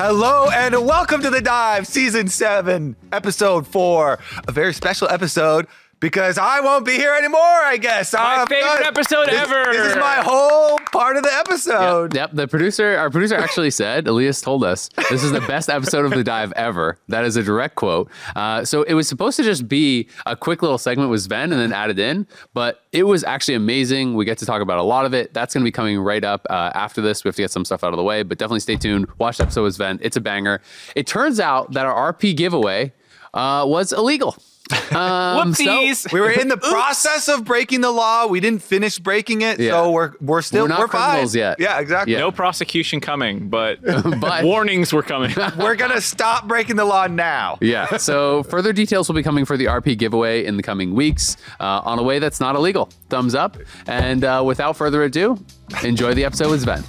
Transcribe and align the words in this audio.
Hello 0.00 0.48
and 0.48 0.86
welcome 0.86 1.22
to 1.22 1.28
the 1.28 1.40
dive, 1.40 1.84
season 1.84 2.28
seven, 2.28 2.94
episode 3.10 3.66
four. 3.66 4.20
A 4.46 4.52
very 4.52 4.72
special 4.72 5.08
episode 5.08 5.66
because 6.00 6.38
I 6.38 6.60
won't 6.60 6.84
be 6.84 6.92
here 6.92 7.14
anymore. 7.14 7.40
I 7.40 7.76
guess 7.76 8.12
My 8.12 8.36
I'm 8.36 8.46
favorite 8.46 8.78
done. 8.78 8.84
episode 8.84 9.26
This- 9.28 9.34
ever. 9.40 9.72
This 9.72 9.86
is 9.92 9.96
my 9.96 10.16
whole 10.22 10.78
part 10.92 11.16
of 11.16 11.22
the 11.24 11.32
episode. 11.32 12.14
Yep, 12.14 12.30
the 12.34 12.46
producer, 12.48 12.96
our 12.96 13.10
producer 13.10 13.34
actually 13.36 13.70
said, 13.70 14.06
Elias 14.06 14.40
told 14.40 14.64
us, 14.64 14.88
this 15.10 15.22
is 15.24 15.32
the 15.32 15.40
best 15.42 15.68
episode 15.68 16.04
of 16.04 16.12
The 16.12 16.22
Dive 16.24 16.52
ever. 16.52 16.98
That 17.08 17.24
is 17.24 17.36
a 17.36 17.42
direct 17.42 17.74
quote. 17.74 18.10
Uh, 18.36 18.64
so 18.64 18.82
it 18.84 18.94
was 18.94 19.08
supposed 19.08 19.36
to 19.38 19.42
just 19.42 19.68
be 19.68 20.08
a 20.26 20.36
quick 20.36 20.62
little 20.62 20.78
segment 20.78 21.10
with 21.10 21.26
Zven 21.28 21.44
and 21.44 21.52
then 21.52 21.72
added 21.72 21.98
in, 21.98 22.26
but 22.54 22.84
it 22.92 23.02
was 23.04 23.24
actually 23.24 23.54
amazing. 23.54 24.14
We 24.14 24.24
get 24.24 24.38
to 24.38 24.46
talk 24.46 24.62
about 24.62 24.78
a 24.78 24.82
lot 24.82 25.04
of 25.04 25.14
it. 25.14 25.34
That's 25.34 25.52
going 25.54 25.62
to 25.62 25.66
be 25.66 25.72
coming 25.72 25.98
right 25.98 26.24
up 26.24 26.46
uh, 26.48 26.70
after 26.74 27.00
this. 27.00 27.24
We 27.24 27.28
have 27.28 27.36
to 27.36 27.42
get 27.42 27.50
some 27.50 27.64
stuff 27.64 27.82
out 27.84 27.92
of 27.92 27.96
the 27.96 28.02
way, 28.04 28.22
but 28.22 28.38
definitely 28.38 28.60
stay 28.60 28.76
tuned. 28.76 29.08
Watch 29.18 29.38
the 29.38 29.42
episode 29.44 29.64
with 29.64 29.76
Zven. 29.78 29.98
It's 30.00 30.16
a 30.16 30.20
banger. 30.20 30.60
It 30.96 31.06
turns 31.06 31.40
out 31.40 31.72
that 31.72 31.86
our 31.86 32.12
RP 32.12 32.36
giveaway 32.36 32.92
uh, 33.34 33.64
was 33.66 33.92
illegal. 33.92 34.36
Um, 34.94 35.54
so- 35.54 35.64
Whoopsies. 35.64 36.12
We 36.12 36.20
were 36.20 36.30
in 36.30 36.48
the 36.48 36.56
process 36.74 37.28
of 37.28 37.44
breaking 37.44 37.80
the 37.80 37.90
law. 37.90 38.26
We 38.26 38.40
didn't 38.40 38.62
finish 38.62 38.98
breaking 38.98 39.42
it, 39.42 39.58
Yeah. 39.60 39.70
so 39.72 39.90
we're 39.90 40.12
we're 40.20 40.42
still 40.42 40.64
We're 40.64 40.68
not 40.68 40.90
fine. 40.90 41.10
criminals 41.10 41.34
yet. 41.34 41.58
Yeah, 41.60 41.78
exactly. 41.80 42.12
Yeah. 42.14 42.20
no 42.20 42.30
prosecution 42.32 43.00
coming, 43.00 43.48
but, 43.48 43.80
But- 44.20 44.44
warnings 44.44 44.92
were 44.92 45.02
coming. 45.02 45.34
We're 45.58 45.76
gonna 45.76 46.00
stop 46.00 46.46
breaking 46.48 46.76
the 46.76 46.84
law 46.84 47.06
now. 47.06 47.58
Yeah. 47.60 47.96
So 47.98 48.42
further 48.44 48.72
details 48.72 49.08
will 49.08 49.16
be 49.16 49.22
coming 49.22 49.44
for 49.44 49.56
the 49.56 49.66
RP 49.66 49.96
giveaway 49.98 50.44
in 50.44 50.56
the 50.56 50.62
coming 50.62 50.94
weeks 50.94 51.36
uh, 51.60 51.80
on 51.84 51.98
a 51.98 52.02
way 52.02 52.18
that's 52.18 52.40
not 52.40 52.56
illegal. 52.56 52.90
Thumbs 53.08 53.34
up. 53.34 53.56
And 53.86 54.24
uh, 54.24 54.42
without 54.44 54.76
further 54.76 55.02
ado, 55.04 55.38
enjoy 55.84 56.14
the 56.14 56.24
episode 56.24 56.50
with 56.50 56.64
Zven. 56.64 56.84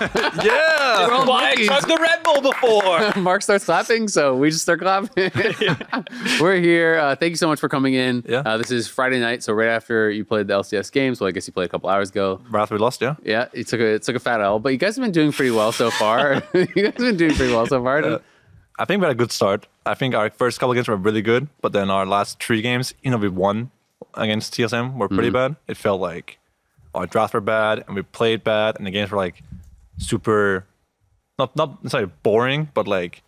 Yeah. 0.44 1.24
Why 1.24 1.50
I 1.50 1.66
chugged 1.66 1.88
the 1.88 1.96
Red 2.00 2.22
Bull 2.22 2.40
before. 2.40 3.12
Mark 3.22 3.42
starts 3.42 3.64
clapping, 3.64 4.08
so 4.08 4.36
we 4.36 4.50
just 4.50 4.62
start 4.62 4.80
clapping. 4.80 5.30
We're 6.40 6.60
here. 6.60 6.98
Uh, 6.98 7.16
thank 7.16 7.30
you 7.30 7.36
so 7.36 7.48
much 7.48 7.58
for 7.60 7.68
coming 7.68 7.94
in. 7.94 8.24
Yeah. 8.28 8.42
Uh, 8.44 8.56
this 8.58 8.70
is 8.70 8.86
Friday 8.88 9.18
night, 9.20 9.42
so 9.42 9.52
right 9.52 9.68
after 9.68 10.10
you 10.10 10.24
played 10.24 10.46
the 10.46 10.54
LCS 10.54 10.92
games. 10.92 11.20
Well, 11.20 11.28
I 11.28 11.32
guess 11.32 11.46
you 11.46 11.52
played 11.52 11.66
a 11.66 11.68
couple 11.68 11.90
hours 11.90 12.10
ago. 12.10 12.40
Wrath 12.50 12.70
we 12.70 12.78
lost, 12.78 13.00
yeah. 13.00 13.16
Yeah, 13.24 13.48
it 13.52 13.66
took 13.66 13.80
a 13.80 13.94
it 13.94 14.02
took 14.02 14.16
a 14.16 14.20
fat 14.20 14.40
L, 14.40 14.58
but 14.58 14.70
you 14.70 14.78
guys 14.78 14.96
have 14.96 15.02
been 15.04 15.12
doing 15.12 15.32
pretty 15.32 15.50
well 15.50 15.72
so 15.72 15.90
far. 15.90 16.42
you 16.54 16.66
guys 16.66 16.84
have 16.84 16.96
been 16.96 17.16
doing 17.16 17.34
pretty 17.34 17.52
well 17.52 17.66
so 17.66 17.82
far. 17.82 18.20
I 18.78 18.84
think 18.84 19.00
we 19.00 19.06
had 19.06 19.12
a 19.12 19.18
good 19.18 19.32
start. 19.32 19.66
I 19.84 19.94
think 19.94 20.14
our 20.14 20.30
first 20.30 20.60
couple 20.60 20.74
games 20.74 20.86
were 20.88 20.96
really 20.96 21.22
good, 21.22 21.48
but 21.60 21.72
then 21.72 21.90
our 21.90 22.06
last 22.06 22.40
three 22.42 22.62
games, 22.62 22.94
you 23.02 23.10
know, 23.10 23.16
we 23.16 23.28
won 23.28 23.70
against 24.14 24.54
TSM 24.54 24.96
were 24.96 25.08
pretty 25.08 25.30
bad. 25.30 25.56
It 25.66 25.76
felt 25.76 26.00
like 26.00 26.38
our 26.94 27.06
drafts 27.06 27.34
were 27.34 27.40
bad 27.40 27.84
and 27.86 27.96
we 27.96 28.02
played 28.02 28.44
bad, 28.44 28.76
and 28.76 28.86
the 28.86 28.90
games 28.90 29.10
were 29.10 29.16
like 29.18 29.42
super, 29.98 30.66
not 31.38 31.54
not 31.56 31.82
necessarily 31.84 32.10
boring, 32.22 32.68
but 32.74 32.88
like 32.88 33.22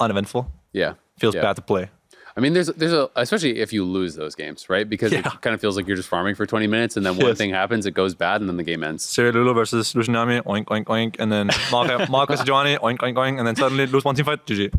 uneventful. 0.00 0.50
yeah, 0.72 0.94
Feels 1.18 1.34
yeah. 1.34 1.42
bad 1.42 1.56
to 1.56 1.62
play. 1.62 1.90
I 2.34 2.40
mean, 2.40 2.54
there's 2.54 2.68
there's 2.68 2.94
a 2.94 3.10
especially 3.14 3.60
if 3.60 3.74
you 3.74 3.84
lose 3.84 4.14
those 4.14 4.34
games, 4.34 4.70
right? 4.70 4.88
Because 4.88 5.12
it 5.12 5.22
kind 5.42 5.52
of 5.52 5.60
feels 5.60 5.76
like 5.76 5.86
you're 5.86 5.98
just 5.98 6.08
farming 6.08 6.34
for 6.34 6.46
20 6.46 6.66
minutes, 6.66 6.96
and 6.96 7.04
then 7.04 7.16
one 7.18 7.26
Yes. 7.26 7.36
thing 7.36 7.50
happens, 7.50 7.84
it 7.84 7.90
goes 7.92 8.14
bad, 8.14 8.40
and 8.40 8.48
then 8.48 8.56
the 8.56 8.62
game 8.62 8.82
ends. 8.82 9.18
Lulu 9.18 9.52
versus 9.52 9.92
Lucianami, 9.92 10.40
oink 10.44 10.64
oink 10.64 10.86
oink, 10.86 11.16
and 11.18 11.30
then 11.30 11.50
Marco 11.70 12.06
Marcus 12.10 12.42
Giovanni, 12.42 12.76
oink 12.78 13.00
oink 13.00 13.16
oink, 13.16 13.38
and 13.38 13.46
then 13.46 13.54
suddenly 13.54 13.86
lose 13.86 14.02
one 14.02 14.14
team 14.14 14.24
fight, 14.24 14.46
GG. 14.46 14.72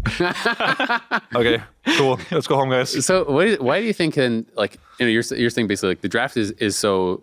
okay, 1.35 1.61
cool. 1.97 2.19
Let's 2.31 2.47
go 2.47 2.55
home, 2.55 2.71
guys. 2.71 3.05
So, 3.05 3.23
what 3.31 3.47
is, 3.47 3.59
why 3.59 3.79
do 3.81 3.85
you 3.85 3.93
think? 3.93 4.15
Then, 4.15 4.47
like, 4.55 4.77
you 4.99 5.05
know, 5.05 5.11
you're 5.11 5.23
you're 5.37 5.51
saying 5.51 5.67
basically 5.67 5.89
like 5.89 6.01
the 6.01 6.09
draft 6.09 6.37
is 6.37 6.51
is 6.57 6.75
so 6.75 7.21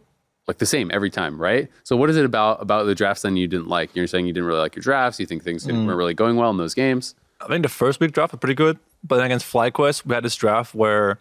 like 0.48 0.58
the 0.58 0.66
same 0.66 0.90
every 0.92 1.10
time, 1.10 1.40
right? 1.40 1.68
So, 1.84 1.96
what 1.96 2.10
is 2.10 2.16
it 2.16 2.24
about 2.24 2.60
about 2.62 2.84
the 2.86 2.94
drafts 2.94 3.22
then 3.22 3.36
you 3.36 3.46
didn't 3.46 3.68
like? 3.68 3.94
You're 3.94 4.06
saying 4.06 4.26
you 4.26 4.32
didn't 4.32 4.46
really 4.46 4.60
like 4.60 4.74
your 4.76 4.82
drafts. 4.82 5.20
You 5.20 5.26
think 5.26 5.42
things 5.44 5.66
Mm. 5.66 5.86
weren't 5.86 5.96
really 5.98 6.14
going 6.14 6.36
well 6.36 6.50
in 6.50 6.56
those 6.56 6.74
games. 6.74 7.14
I 7.40 7.46
think 7.46 7.62
the 7.62 7.68
first 7.68 8.00
week 8.00 8.12
draft 8.12 8.32
was 8.32 8.40
pretty 8.40 8.54
good, 8.54 8.78
but 9.04 9.16
then 9.16 9.26
against 9.26 9.46
FlyQuest, 9.50 10.04
we 10.06 10.14
had 10.14 10.24
this 10.24 10.36
draft 10.36 10.74
where 10.74 11.18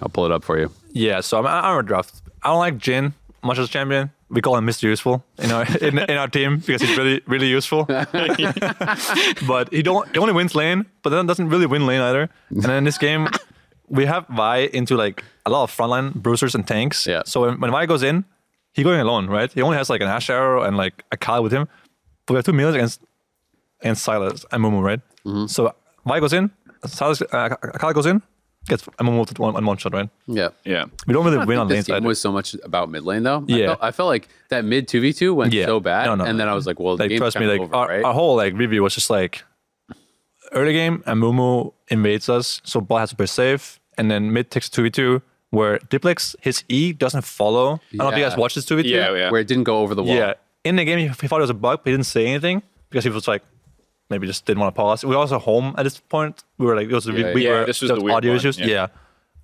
I'll 0.00 0.08
pull 0.08 0.24
it 0.26 0.32
up 0.32 0.44
for 0.44 0.58
you. 0.58 0.70
Yeah, 0.92 1.20
so 1.20 1.38
I'm, 1.38 1.46
I'm 1.46 1.78
a 1.78 1.82
draft. 1.82 2.22
I 2.42 2.48
don't 2.48 2.58
like 2.58 2.78
Jhin 2.78 3.12
much 3.42 3.58
as 3.58 3.68
champion. 3.68 4.10
We 4.28 4.40
call 4.40 4.56
him 4.56 4.66
Mr. 4.66 4.84
Useful 4.84 5.24
in 5.38 5.50
our 5.50 5.66
in, 5.80 5.98
in 5.98 6.16
our 6.16 6.28
team 6.28 6.58
because 6.58 6.80
he's 6.82 6.96
really 6.96 7.20
really 7.26 7.48
useful. 7.48 7.84
but 9.46 9.68
he 9.72 9.82
don't 9.82 10.08
he 10.12 10.18
only 10.18 10.32
wins 10.32 10.54
lane, 10.54 10.86
but 11.02 11.10
then 11.10 11.26
doesn't 11.26 11.48
really 11.48 11.66
win 11.66 11.86
lane 11.86 12.00
either. 12.00 12.30
And 12.50 12.62
then 12.62 12.70
in 12.70 12.84
this 12.84 12.98
game, 12.98 13.28
we 13.98 14.06
have 14.06 14.26
Vi 14.28 14.56
into 14.72 14.96
like 14.96 15.22
a 15.46 15.50
lot 15.50 15.62
of 15.64 15.70
frontline 15.76 16.14
bruisers 16.14 16.54
and 16.56 16.66
tanks. 16.66 17.06
Yeah. 17.06 17.22
So 17.26 17.42
when, 17.42 17.60
when 17.60 17.70
Vi 17.70 17.86
goes 17.86 18.02
in, 18.02 18.24
he 18.72 18.82
going 18.82 19.00
alone, 19.00 19.26
right? 19.28 19.52
He 19.52 19.60
only 19.62 19.76
has 19.76 19.88
like 19.90 20.00
an 20.00 20.08
Ashe 20.08 20.30
Arrow 20.30 20.62
and 20.66 20.76
like 20.76 21.04
a 21.12 21.16
Kayle 21.16 21.42
with 21.42 21.52
him. 21.52 21.68
But 22.26 22.34
we 22.34 22.38
have 22.38 22.44
two 22.46 22.52
melees 22.52 22.74
against 22.74 23.00
against 23.82 24.06
Sylas 24.06 24.44
and 24.50 24.62
Mumu, 24.64 24.82
right? 24.82 25.00
Mhm. 25.26 25.48
So 25.50 25.74
Vi 26.06 26.20
goes 26.20 26.32
in, 26.32 26.50
Sylas 26.86 27.20
uh, 27.34 27.56
Kayle 27.78 27.92
goes 27.92 28.06
in, 28.06 28.22
gets 28.66 28.82
a 28.98 29.04
Mumu 29.04 29.20
with 29.28 29.38
one, 29.38 29.64
one 29.66 29.76
shot, 29.76 29.92
right? 29.92 30.08
Yeah. 30.26 30.48
yeah. 30.64 30.84
We 31.06 31.12
don't 31.14 31.24
really 31.26 31.38
I 31.38 31.44
win 31.44 31.58
on 31.58 31.66
think 31.68 31.70
lane 31.70 31.78
this 31.80 31.86
game 31.88 31.96
side. 31.96 32.04
was 32.04 32.20
so 32.20 32.32
much 32.32 32.54
about 32.64 32.88
mid 32.90 33.02
lane 33.04 33.24
though. 33.24 33.44
I 33.48 33.52
Yeah. 33.52 33.66
felt, 33.66 33.78
I 33.82 33.90
felt 33.90 34.08
like 34.14 34.28
that 34.50 34.64
mid 34.64 34.88
two 34.88 35.00
v 35.00 35.12
two 35.12 35.34
went 35.34 35.52
Yeah. 35.52 35.66
so 35.66 35.80
bad, 35.80 36.06
No, 36.06 36.14
no. 36.14 36.24
and 36.24 36.38
then 36.40 36.48
I 36.48 36.54
was 36.54 36.66
like, 36.66 36.78
well, 36.80 36.96
the 36.96 37.02
like 37.04 37.10
game's 37.10 37.20
trust 37.20 37.38
me, 37.40 37.46
like 37.46 37.60
of 37.60 37.68
over, 37.68 37.76
our, 37.76 37.88
right? 37.88 38.04
our 38.04 38.14
whole 38.14 38.36
like 38.36 38.54
review 38.54 38.82
was 38.84 38.94
just 38.94 39.10
like 39.10 39.44
early 40.52 40.72
game 40.72 41.02
and 41.06 41.20
Mumu 41.22 41.72
invades 41.88 42.28
us, 42.28 42.60
so 42.64 42.80
bot 42.80 43.00
has 43.00 43.10
to 43.10 43.16
play 43.16 43.26
safe, 43.26 43.80
and 43.98 44.10
then 44.10 44.32
mid 44.32 44.50
takes 44.50 44.68
two 44.68 44.82
v 44.82 44.90
two 44.90 45.22
where 45.50 45.78
Diplex 45.78 46.34
his 46.40 46.64
E 46.68 46.92
doesn't 46.92 47.22
follow. 47.22 47.74
I 47.92 47.96
don't 47.96 47.98
know 47.98 48.08
if 48.10 48.16
you 48.18 48.24
guys 48.24 48.36
watched 48.36 48.54
this 48.56 48.64
two 48.64 48.76
v 48.76 48.82
two. 48.84 48.88
Yeah, 48.90 49.14
yeah. 49.14 49.30
Where 49.30 49.40
it 49.40 49.46
didn't 49.48 49.64
go 49.64 49.78
over 49.80 49.94
the 49.94 50.02
wall. 50.02 50.14
Yeah. 50.14 50.34
In 50.64 50.76
the 50.76 50.84
game, 50.84 50.98
he, 50.98 51.08
he 51.08 51.26
thought 51.28 51.38
it 51.38 51.42
was 51.42 51.50
a 51.50 51.54
bug, 51.54 51.80
but 51.82 51.90
he 51.90 51.92
didn't 51.96 52.06
say 52.06 52.26
anything 52.26 52.62
because 52.88 53.04
he 53.04 53.10
was 53.10 53.26
like 53.28 53.42
maybe 54.10 54.26
just 54.26 54.44
didn't 54.46 54.60
want 54.60 54.74
to 54.74 54.78
pause. 54.78 55.04
We 55.04 55.10
were 55.10 55.16
also 55.20 55.38
home 55.38 55.74
at 55.78 55.82
this 55.84 55.98
point. 55.98 56.44
We 56.58 56.66
were 56.66 56.76
like 56.76 56.88
it 56.88 56.92
was 56.94 57.06
we, 57.10 57.22
Yeah, 57.22 57.34
we 57.34 57.44
yeah. 57.44 57.50
were 57.60 57.66
this 57.66 57.80
was 57.82 57.90
the 57.90 58.00
weird 58.00 58.16
audio 58.16 58.30
one, 58.32 58.36
issues. 58.38 58.58
yeah. 58.58 58.88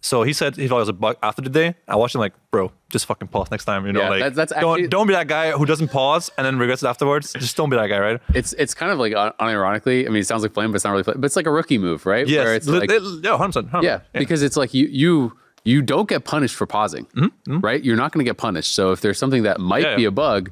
So 0.00 0.22
he 0.22 0.32
said 0.32 0.56
he 0.56 0.69
thought 0.69 0.76
it 0.76 0.81
was 0.81 0.88
a 0.88 0.92
bug 0.92 1.16
after 1.22 1.42
the 1.42 1.50
day. 1.50 1.75
I 1.88 1.97
watched 1.97 2.14
him 2.14 2.20
like, 2.20 2.32
bro, 2.53 2.70
just 2.91 3.06
fucking 3.06 3.28
pause 3.28 3.50
next 3.50 3.64
time. 3.64 3.84
You 3.84 3.92
know, 3.92 4.00
Yeah, 4.03 4.09
like 4.10 4.20
that- 4.20 4.34
that's 4.34 4.53
don't 4.60 4.88
don't 4.88 5.06
be 5.09 5.12
that 5.14 5.26
guy 5.26 5.50
who 5.53 5.66
doesn't 5.66 5.88
pause 5.88 6.31
and 6.38 6.47
then 6.47 6.59
regrets 6.59 6.82
it 6.82 6.86
afterwards. 6.86 7.32
Just 7.32 7.56
don't 7.56 7.69
be 7.69 7.76
that 7.76 7.88
guy, 7.88 7.98
right? 7.98 8.20
It's 8.34 8.53
it's 8.54 8.75
kind 8.75 8.92
of 8.92 8.98
like 8.98 9.14
un- 9.14 9.32
unironically. 9.41 10.06
I 10.06 10.08
mean, 10.10 10.20
it 10.20 10.26
sounds 10.26 10.42
like 10.42 10.54
flame, 10.54 10.70
but 10.70 10.76
it's 10.76 10.84
not 10.84 10.92
really 10.92 11.03
flame. 11.03 11.20
But 11.20 11.26
it's 11.26 11.37
like 11.37 11.47
a 11.47 11.50
rookie 11.50 11.78
move, 11.78 12.06
right? 12.06 12.26
Yes, 12.28 12.44
Where 12.44 12.54
it's 12.54 12.66
li- 12.69 12.78
like, 12.81 12.91
li- 12.91 13.20
yeah, 13.25 13.37
100%. 13.37 13.70
100%. 13.70 13.82
yeah, 13.82 14.00
because 14.12 14.42
it's 14.42 14.56
like 14.56 14.72
you 14.72 14.87
you 14.87 15.37
you 15.64 15.82
don't 15.82 16.08
get 16.08 16.25
punished 16.25 16.54
for 16.54 16.66
pausing, 16.66 17.06
right? 17.47 17.84
You're 17.84 17.97
not 17.97 18.12
going 18.12 18.25
to 18.25 18.28
get 18.28 18.38
punished. 18.38 18.75
So 18.75 18.92
if 18.92 19.00
there's 19.00 19.19
something 19.19 19.42
that 19.42 19.60
might 19.60 19.82
Mm-hmm. 19.82 19.91
Yeah, 19.91 19.97
be 19.97 20.03
yeah. 20.03 20.08
a 20.08 20.12
bug, 20.12 20.50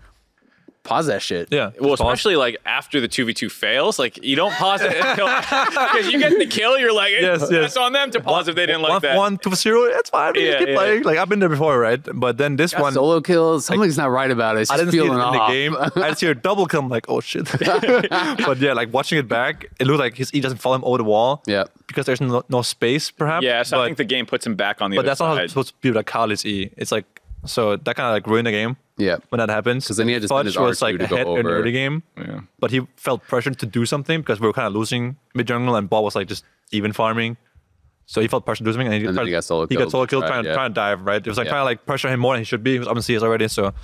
pause 0.86 1.06
that 1.06 1.20
shit. 1.22 1.48
yeah. 1.52 1.70
Well, 1.78 1.90
just 1.90 2.02
pause. 2.02 2.12
especially 2.12 2.36
like 2.36 2.56
after 2.64 3.00
the 3.00 3.08
2v2 3.08 3.50
fails, 3.50 3.98
like 3.98 4.22
you 4.24 4.36
don't 4.36 4.52
pause 4.54 4.80
it 4.82 4.90
because 4.90 6.06
you 6.12 6.18
get 6.18 6.38
the 6.38 6.46
kill, 6.46 6.78
you're 6.78 6.92
like, 6.92 7.12
Yes, 7.12 7.40
yes, 7.42 7.50
yes. 7.50 7.64
it's 7.66 7.76
on 7.76 7.92
them 7.92 8.10
to 8.12 8.20
pause 8.20 8.48
if 8.48 8.54
they 8.56 8.66
didn't 8.66 8.82
like 8.82 8.90
one, 8.90 9.02
that. 9.02 9.16
one 9.16 9.38
to 9.38 9.54
zero, 9.54 9.84
it's 9.84 10.10
fine. 10.10 10.32
We 10.34 10.44
Yeah, 10.44 10.52
just 10.52 10.58
keep 10.60 10.68
yeah. 10.68 10.74
playing. 10.76 11.02
Like 11.02 11.18
I've 11.18 11.28
been 11.28 11.40
there 11.40 11.48
before, 11.48 11.78
right? 11.78 12.00
But 12.14 12.38
then 12.38 12.56
this 12.56 12.72
Got 12.72 12.82
one, 12.82 12.92
solo 12.94 13.20
kills. 13.20 13.66
Something's 13.66 13.96
not 13.98 14.10
right 14.10 14.30
about 14.30 14.56
it. 14.56 14.62
It's 14.62 14.70
I 14.70 14.76
didn't 14.76 14.92
see 14.92 14.98
it 14.98 15.02
in 15.02 15.08
feeling 15.08 15.32
the 15.32 15.46
game. 15.48 15.76
I 15.76 15.88
didn't 16.08 16.18
see 16.18 16.26
a 16.28 16.34
double 16.34 16.66
kill. 16.66 16.80
I'm 16.80 16.88
like, 16.88 17.06
oh 17.08 17.20
shit. 17.20 17.44
but 17.60 18.58
yeah, 18.58 18.72
like 18.72 18.92
watching 18.92 19.18
it 19.18 19.28
back, 19.28 19.66
it 19.78 19.86
looked 19.86 20.00
like 20.00 20.16
his 20.16 20.32
E 20.34 20.40
doesn't 20.40 20.58
follow 20.58 20.76
him 20.76 20.84
over 20.84 20.98
the 20.98 21.04
wall. 21.04 21.42
Yeah. 21.46 21.64
Because 21.86 22.06
there's 22.06 22.20
no, 22.20 22.42
no 22.48 22.62
space, 22.62 23.10
perhaps. 23.10 23.44
yeah, 23.44 23.62
so 23.62 23.76
but, 23.76 23.82
I 23.82 23.86
think 23.86 23.98
the 23.98 24.04
game 24.04 24.26
puts 24.26 24.46
him 24.46 24.54
back 24.56 24.82
on 24.82 24.90
the 24.90 24.96
but 24.96 25.00
other 25.00 25.06
that's 25.08 25.20
not 25.20 25.36
how 25.36 25.42
it's 25.42 25.52
supposed 25.52 25.68
to 25.68 25.74
be 25.80 25.92
like 25.92 26.06
Kali's 26.06 26.44
E. 26.44 26.70
It's 26.76 26.90
like 26.92 27.04
so 27.44 27.76
that 27.76 27.96
kind 27.96 28.06
of 28.08 28.12
like 28.12 28.26
ruined 28.26 28.46
the 28.46 28.50
game 28.50 28.76
Yeah. 28.98 29.16
when 29.28 29.38
that 29.38 29.48
happens. 29.50 29.86
'Cause 29.86 29.96
then 29.98 30.06
he 30.08 30.14
had 30.14 30.22
to 30.22 30.28
spend 30.28 30.46
his 30.46 30.54
Fudge 30.54 30.62
was 30.66 30.78
R2 30.78 30.82
like 30.82 30.98
to 31.00 31.06
go 31.06 31.14
ahead 31.16 31.26
in 31.26 31.46
over. 31.46 31.56
early 31.58 31.72
game, 31.72 32.02
yeah. 32.16 32.40
but 32.58 32.70
he 32.70 32.80
felt 32.96 33.22
pressured 33.28 33.58
to 33.58 33.66
do 33.66 33.84
something 33.86 34.20
because 34.20 34.40
we 34.40 34.46
were 34.46 34.52
kind 34.52 34.66
of 34.66 34.72
losing 34.74 35.16
mid 35.34 35.46
jungle 35.46 35.76
and 35.76 35.88
ball 35.90 36.02
was 36.04 36.14
like 36.14 36.28
just 36.28 36.44
even 36.72 36.92
farming. 36.92 37.36
So 38.06 38.20
he 38.20 38.28
felt 38.28 38.44
pressured 38.46 38.64
to 38.66 38.70
do 38.70 38.72
something, 38.74 38.86
and 38.92 38.94
he, 39.02 39.06
And 39.06 39.16
tried- 39.16 39.26
he 39.26 39.32
got 39.32 39.44
solo 39.44 39.62
killed. 39.66 39.70
He 39.70 39.76
got 39.84 39.90
solo 39.90 40.06
killed, 40.06 40.26
trying, 40.26 40.44
yeah. 40.44 40.54
trying 40.54 40.70
to 40.70 40.74
dive. 40.74 41.02
Right, 41.04 41.16
it 41.20 41.26
was 41.28 41.36
like 41.38 41.46
Yeah. 41.46 41.50
trying 41.52 41.60
to 41.62 41.64
like 41.64 41.84
pressure 41.86 42.08
him 42.08 42.20
more 42.20 42.34
than 42.34 42.40
he 42.40 42.44
should 42.44 42.62
be. 42.62 42.72
He 42.74 42.78
was 42.78 42.88
up 42.88 42.96
in 42.96 43.02
CS 43.02 43.22
already, 43.22 43.48
so 43.48 43.74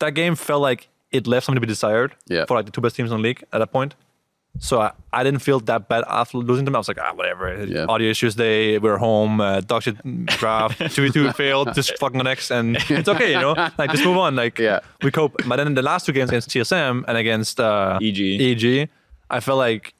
that 0.00 0.10
game 0.10 0.34
felt 0.36 0.60
like 0.62 0.88
it 1.10 1.26
left 1.26 1.46
something 1.46 1.56
to 1.60 1.66
be 1.66 1.70
desired 1.70 2.14
Yeah. 2.28 2.44
for 2.46 2.54
like 2.56 2.66
the 2.66 2.72
two 2.72 2.80
best 2.82 2.96
teams 2.96 3.10
in 3.10 3.16
the 3.16 3.22
league 3.22 3.42
at 3.52 3.58
that 3.60 3.72
point. 3.72 3.94
So 4.58 4.80
I, 4.80 4.92
I 5.12 5.22
didn't 5.24 5.40
feel 5.40 5.60
that 5.60 5.88
bad 5.88 6.04
after 6.08 6.38
losing 6.38 6.64
them. 6.64 6.74
I 6.74 6.78
was 6.78 6.88
like, 6.88 6.98
ah, 7.00 7.12
whatever. 7.14 7.64
Yeah. 7.64 7.86
Audio 7.88 8.10
issues 8.10 8.34
They 8.36 8.78
were 8.78 8.98
home, 8.98 9.40
uh, 9.40 9.60
dog 9.60 9.82
shit 9.82 9.96
draft, 10.26 10.78
2 10.94 11.10
2 11.10 11.32
failed, 11.32 11.74
just 11.74 11.96
fucking 11.98 12.22
next, 12.22 12.50
and 12.50 12.76
it's 12.88 13.08
okay, 13.08 13.32
you 13.32 13.40
know? 13.40 13.54
Like, 13.78 13.90
just 13.90 14.04
move 14.04 14.16
on. 14.16 14.34
Like, 14.36 14.58
Yeah. 14.58 14.80
we 15.02 15.10
cope. 15.10 15.34
But 15.46 15.56
then 15.56 15.66
in 15.66 15.74
the 15.74 15.82
last 15.82 16.06
two 16.06 16.12
games 16.12 16.30
against 16.30 16.48
TSM 16.50 17.04
and 17.06 17.16
against 17.18 17.60
uh, 17.60 17.98
EG. 18.02 18.18
EG, 18.40 18.88
I 19.30 19.40
felt 19.40 19.58
like 19.58 19.94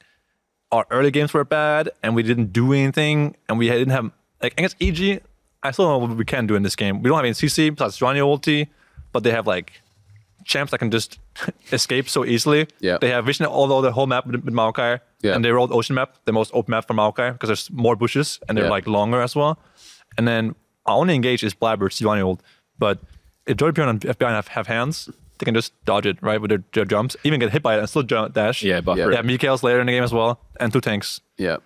our 0.73 0.87
early 0.91 1.11
games 1.11 1.33
were 1.35 1.45
bad 1.45 1.91
and 2.03 2.15
we 2.15 2.23
didn't 2.23 2.53
do 2.53 2.73
anything 2.73 3.37
and 3.49 3.59
we 3.59 3.69
didn't 3.69 3.91
have, 3.91 4.11
like, 4.43 4.53
against 4.59 4.77
EG, 4.81 5.21
I 5.63 5.71
still 5.71 5.87
don't 5.87 6.01
know 6.01 6.07
what 6.09 6.17
we 6.17 6.25
can 6.25 6.47
do 6.47 6.55
in 6.55 6.63
this 6.63 6.77
game. 6.77 7.03
We 7.03 7.09
don't 7.09 7.17
have 7.19 7.25
any 7.25 7.35
CC 7.35 7.71
besides 7.75 7.97
Johnny 7.97 8.21
ulti, 8.21 8.69
but 9.13 9.23
they 9.23 9.31
have, 9.33 9.47
like, 9.47 9.81
champs 10.47 10.71
that 10.71 10.79
can 10.79 10.91
just 10.91 11.19
escape 11.73 12.09
so 12.09 12.25
easily. 12.25 12.67
Yeah. 12.81 12.99
They 13.01 13.11
have 13.11 13.27
vision 13.27 13.47
all 13.47 13.73
over 13.73 13.87
the 13.87 13.93
whole 13.93 14.07
map 14.07 14.27
with, 14.27 14.37
with 14.45 14.55
Maokai. 14.55 15.01
Yeah. 15.23 15.35
And 15.35 15.45
they 15.45 15.51
rolled 15.51 15.73
ocean 15.73 15.95
map, 15.95 16.17
the 16.25 16.33
most 16.33 16.51
open 16.55 16.71
map 16.71 16.87
for 16.87 16.95
Maokai, 16.95 17.33
because 17.33 17.49
there's 17.49 17.71
more 17.71 17.97
bushes 17.97 18.41
and 18.49 18.57
they're 18.57 18.65
Yeah. 18.67 18.71
like 18.71 18.87
longer 18.87 19.21
as 19.21 19.35
well. 19.37 19.59
And 20.17 20.27
then 20.27 20.55
our 20.87 20.97
only 20.97 21.15
engage 21.15 21.43
is 21.45 21.55
Blaber, 21.55 21.89
Sejuani 21.91 22.21
ult. 22.25 22.41
But 22.79 22.99
if 23.47 23.57
Jojopyun 23.57 23.89
and 23.89 24.01
FBI 24.01 24.31
have, 24.31 24.49
have 24.49 24.67
hands, 24.69 25.11
they 25.39 25.45
can 25.45 25.55
just 25.55 25.73
dodge 25.85 26.07
it, 26.07 26.17
right, 26.23 26.41
with 26.41 26.49
their, 26.51 26.63
their 26.73 26.85
jumps. 26.85 27.17
Even 27.25 27.41
get 27.41 27.51
hit 27.51 27.63
by 27.63 27.77
it 27.77 27.81
and 27.81 27.89
still 27.89 28.03
jump, 28.03 28.35
dash. 28.35 28.63
Yeah, 28.63 28.81
buffer 28.81 28.99
Yeah. 29.01 29.07
it. 29.07 29.11
They 29.11 29.17
have 29.17 29.27
Mikael's 29.27 29.63
later 29.63 29.81
in 29.81 29.87
the 29.87 29.93
game 29.93 30.05
as 30.05 30.13
well, 30.13 30.41
and 30.61 30.73
two 30.73 30.81
tanks. 30.81 31.21
Yeah. 31.37 31.57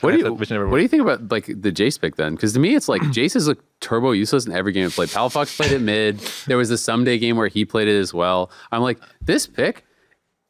What 0.00 0.12
do 0.12 0.18
you 0.18 0.26
it, 0.26 0.36
which 0.36 0.50
never 0.50 0.68
What 0.68 0.76
do 0.76 0.82
you 0.82 0.88
think 0.88 1.02
about 1.02 1.30
like 1.30 1.46
the 1.46 1.72
Jace 1.72 2.00
pick 2.00 2.16
then? 2.16 2.34
Because 2.34 2.52
to 2.54 2.58
me, 2.60 2.74
it's 2.74 2.88
like 2.88 3.02
Jace 3.16 3.36
is 3.36 3.48
like 3.48 3.58
turbo 3.80 4.12
useless 4.12 4.46
in 4.46 4.52
every 4.52 4.72
game 4.72 4.86
I 4.86 4.90
played. 4.90 5.08
Palafox 5.10 5.56
played 5.56 5.72
it 5.72 5.80
mid. 5.80 6.18
There 6.46 6.56
was 6.56 6.70
a 6.70 6.78
someday 6.78 7.18
game 7.18 7.36
where 7.36 7.48
he 7.48 7.64
played 7.64 7.88
it 7.88 7.98
as 7.98 8.12
well. 8.14 8.50
I'm 8.72 8.82
like, 8.82 8.98
this 9.22 9.46
pick, 9.46 9.84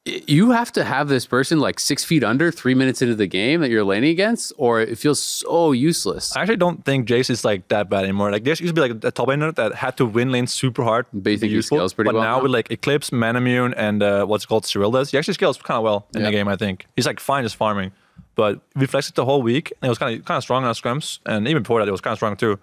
you 0.05 0.53
have 0.53 0.71
to 0.73 0.85
have 0.85 1.09
this 1.09 1.27
person 1.27 1.59
like 1.59 1.81
six 1.81 2.05
feet 2.05 2.23
under, 2.23 2.53
three 2.53 2.75
minutes 2.75 3.03
into 3.03 3.17
the 3.17 3.27
game 3.27 3.61
that 3.61 3.71
you're 3.71 3.83
laning 3.83 4.11
against, 4.11 4.53
or 4.57 4.81
it 4.81 4.97
feels 4.99 5.21
so 5.21 5.73
useless. 5.73 6.37
I 6.37 6.43
actually 6.43 6.59
don't 6.59 6.85
think 6.85 7.09
Jace 7.09 7.29
is 7.29 7.45
like 7.45 7.67
that 7.69 7.91
bad 7.91 8.05
anymore. 8.05 8.31
Like 8.31 8.45
Jace 8.45 8.61
used 8.61 8.75
to 8.77 8.81
be 8.81 8.81
like 8.89 9.05
a 9.05 9.11
top 9.11 9.27
laner 9.27 9.53
that 9.57 9.75
had 9.75 9.97
to 9.97 10.07
win 10.07 10.31
lanes 10.31 10.53
super 10.55 10.85
hard. 10.85 11.07
But 11.13 11.31
you 11.31 11.39
think 11.39 11.53
he 11.53 11.61
scales 11.61 11.93
pretty 11.93 12.09
but 12.11 12.15
well 12.15 12.23
now 12.23 12.37
now? 12.37 12.43
with 12.45 12.53
like 12.53 12.71
Eclipse, 12.71 13.11
Manamune, 13.11 13.75
and 13.77 14.01
uh, 14.01 14.25
what's 14.27 14.47
called 14.47 14.63
Serylda's, 14.63 15.11
he 15.11 15.19
actually 15.19 15.35
scales 15.35 15.57
kind 15.59 15.79
of 15.79 15.83
well 15.83 16.07
in 16.15 16.21
Yeah. 16.21 16.27
the 16.27 16.33
game. 16.33 16.47
I 16.47 16.55
think 16.55 16.87
he's 16.95 17.07
like 17.07 17.19
fine 17.19 17.43
just 17.43 17.57
farming. 17.57 17.91
But 18.37 18.61
we 18.77 18.87
flexed 18.87 19.09
it 19.11 19.15
the 19.17 19.25
whole 19.25 19.43
week, 19.43 19.73
and 19.81 19.89
it 19.89 19.91
was 19.91 19.99
kind 19.99 20.17
of 20.17 20.25
kind 20.25 20.37
of 20.37 20.43
strong 20.45 20.63
on 20.63 20.69
our 20.69 20.75
scrims, 20.75 21.19
and 21.27 21.49
even 21.49 21.63
before 21.63 21.81
that, 21.81 21.89
it 21.89 21.93
was 21.93 22.01
kind 22.01 22.13
of 22.13 22.19
strong 22.19 22.37
too. 22.37 22.59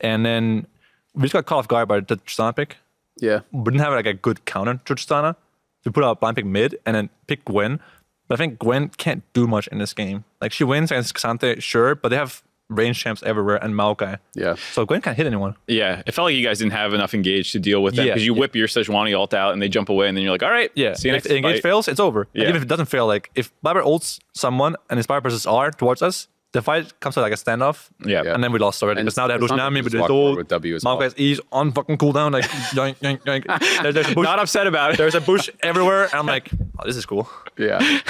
And 0.00 0.26
then 0.26 0.66
we 1.14 1.22
just 1.22 1.34
got 1.34 1.46
caught 1.46 1.58
off 1.58 1.68
guard 1.68 1.86
by 1.86 2.00
the 2.00 2.16
Tristana 2.16 2.56
pick. 2.56 2.78
yeah. 3.20 3.40
We 3.52 3.64
didn't 3.64 3.80
have 3.80 3.92
like 3.92 4.06
a 4.06 4.14
good 4.14 4.44
counter 4.46 4.80
to 4.84 4.94
Tristana. 4.94 5.36
We 5.84 5.92
put 5.92 6.02
out 6.02 6.18
blind 6.20 6.36
pick 6.36 6.46
mid 6.46 6.78
and 6.86 6.96
then 6.96 7.10
pick 7.26 7.44
Gwen. 7.44 7.78
But 8.26 8.36
I 8.36 8.38
think 8.38 8.58
Gwen 8.58 8.88
can't 8.88 9.22
do 9.34 9.46
much 9.46 9.66
in 9.68 9.78
this 9.78 9.92
game. 9.92 10.24
Like 10.40 10.52
she 10.52 10.64
wins 10.64 10.90
against 10.90 11.14
K'Sante, 11.14 11.60
sure, 11.62 11.94
but 11.94 12.08
they 12.08 12.16
have 12.16 12.42
range 12.76 12.98
champs 12.98 13.22
everywhere 13.22 13.56
and 13.56 13.74
Maokai. 13.74 14.18
Yeah. 14.34 14.56
So 14.72 14.84
Gwen 14.86 15.00
can't 15.00 15.16
hit 15.16 15.26
anyone. 15.26 15.54
Yeah, 15.66 16.02
it 16.06 16.12
felt 16.12 16.26
like 16.26 16.34
you 16.34 16.44
guys 16.44 16.58
didn't 16.58 16.72
have 16.72 16.94
enough 16.94 17.14
engage 17.14 17.52
to 17.52 17.58
deal 17.58 17.82
with 17.82 17.94
them 17.96 18.06
Yeah, 18.06 18.12
because 18.14 18.26
you 18.26 18.34
yeah. 18.34 18.40
whip 18.40 18.56
your 18.56 18.68
Sejuani 18.68 19.14
ult 19.16 19.34
out 19.34 19.52
and 19.52 19.60
they 19.62 19.68
jump 19.68 19.88
away 19.88 20.08
and 20.08 20.16
then 20.16 20.22
you're 20.24 20.32
like, 20.32 20.42
all 20.42 20.50
right, 20.50 20.70
Yeah. 20.74 20.94
see 20.94 21.08
you 21.08 21.14
if 21.14 21.24
next 21.24 21.34
engage 21.34 21.56
fight. 21.56 21.62
fails, 21.62 21.88
it's 21.88 22.00
over. 22.00 22.28
And 22.34 22.42
even 22.44 22.56
if 22.56 22.62
it 22.62 22.68
doesn't 22.68 22.86
fail, 22.86 23.06
like 23.06 23.30
if 23.34 23.52
Blaber 23.64 23.82
ults 23.84 24.18
someone 24.32 24.76
and 24.90 24.98
Inspire 24.98 25.20
presses 25.20 25.46
R 25.46 25.70
towards 25.70 26.02
us, 26.02 26.28
the 26.52 26.60
fight 26.62 27.00
comes 27.00 27.14
to 27.14 27.20
like 27.22 27.32
a 27.32 27.36
standoff. 27.36 27.88
Yeah. 28.04 28.22
And 28.34 28.44
then 28.44 28.52
we 28.52 28.58
lost 28.58 28.82
already. 28.82 29.00
And 29.00 29.06
because 29.06 29.16
now 29.16 29.26
they 29.26 29.32
have 29.32 29.42
it's 29.42 29.50
not 29.50 29.58
Lucianami, 29.72 29.82
just 29.82 29.92
but 29.96 30.00
it's 30.02 30.10
all 30.10 30.36
with 30.36 30.48
W 30.48 30.74
as 30.76 30.84
well. 30.84 31.12
E's 31.16 31.40
on 31.50 31.72
fucking 31.72 31.96
cooldown. 31.98 32.32
Like 32.32 32.44
yoink, 32.76 32.96
yoink, 32.96 33.20
yoink. 33.22 33.82
There- 33.82 33.92
there's 33.92 34.10
a 34.10 34.14
bush. 34.14 34.24
Not 34.24 34.38
upset 34.38 34.66
about 34.66 34.92
it. 34.92 34.98
there's 34.98 35.14
a 35.14 35.20
bush 35.22 35.48
everywhere. 35.62 36.04
And 36.04 36.14
I'm 36.14 36.26
like, 36.26 36.50
oh, 36.78 36.86
this 36.86 36.96
is 36.96 37.06
cool. 37.06 37.28
Yeah. 37.58 37.78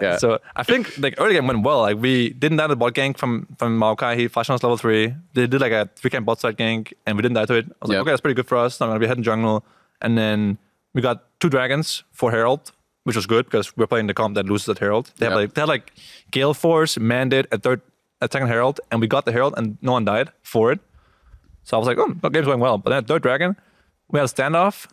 Yeah. 0.00 0.16
So 0.16 0.38
I 0.54 0.62
think 0.62 0.96
like 0.98 1.16
early 1.18 1.34
game 1.34 1.48
went 1.48 1.64
well. 1.64 1.80
Like 1.80 1.96
we 1.98 2.30
didn't 2.30 2.58
die 2.58 2.68
to 2.68 2.74
the 2.74 2.76
bot 2.76 2.94
gank 2.94 3.18
from 3.18 3.48
from 3.58 3.76
Maokai. 3.80 4.16
He 4.16 4.28
flashed 4.28 4.48
on 4.48 4.54
us 4.54 4.62
level 4.62 4.76
three. 4.76 5.12
They 5.34 5.48
did 5.48 5.60
like 5.60 5.72
a 5.72 5.90
three 5.96 6.08
camp 6.10 6.24
bot 6.24 6.38
side 6.38 6.56
gank, 6.56 6.92
and 7.04 7.16
we 7.16 7.22
didn't 7.22 7.34
die 7.34 7.46
to 7.46 7.54
it. 7.54 7.66
I 7.66 7.68
was 7.82 7.90
Yep. 7.90 7.96
like, 7.96 7.98
okay, 8.02 8.10
that's 8.12 8.20
pretty 8.20 8.34
good 8.36 8.46
for 8.46 8.58
us. 8.58 8.80
I'm 8.80 8.88
gonna 8.90 9.00
be 9.00 9.08
heading 9.08 9.24
jungle, 9.24 9.64
and 10.00 10.16
then 10.16 10.56
we 10.94 11.02
got 11.02 11.24
two 11.40 11.48
dragons 11.50 12.04
for 12.12 12.30
Herald, 12.30 12.70
which 13.08 13.16
was 13.16 13.24
good 13.26 13.46
because 13.46 13.74
we're 13.74 13.86
playing 13.86 14.06
the 14.06 14.12
comp 14.12 14.34
that 14.34 14.44
loses 14.44 14.68
at 14.68 14.78
Herald. 14.78 15.10
They 15.16 15.24
have 15.24 15.32
Yep. 15.32 15.40
like 15.40 15.54
they 15.54 15.62
had 15.62 15.68
like 15.68 15.92
Gale 16.30 16.52
Force, 16.52 16.98
Mandate, 16.98 17.46
a 17.50 17.56
third, 17.58 17.80
a 18.20 18.28
second 18.30 18.48
Herald, 18.48 18.80
and 18.90 19.00
we 19.00 19.06
got 19.06 19.24
the 19.24 19.32
Herald, 19.32 19.54
and 19.56 19.78
no 19.80 19.92
one 19.92 20.04
died 20.04 20.28
for 20.42 20.70
it. 20.72 20.80
So 21.64 21.76
I 21.76 21.78
was 21.80 21.86
like, 21.88 21.96
oh, 21.96 22.12
the 22.20 22.28
game's 22.28 22.44
going 22.44 22.60
well. 22.60 22.76
But 22.76 22.90
then 22.90 23.04
third 23.04 23.22
dragon, 23.22 23.56
we 24.10 24.18
had 24.20 24.28
a 24.28 24.32
standoff, 24.32 24.86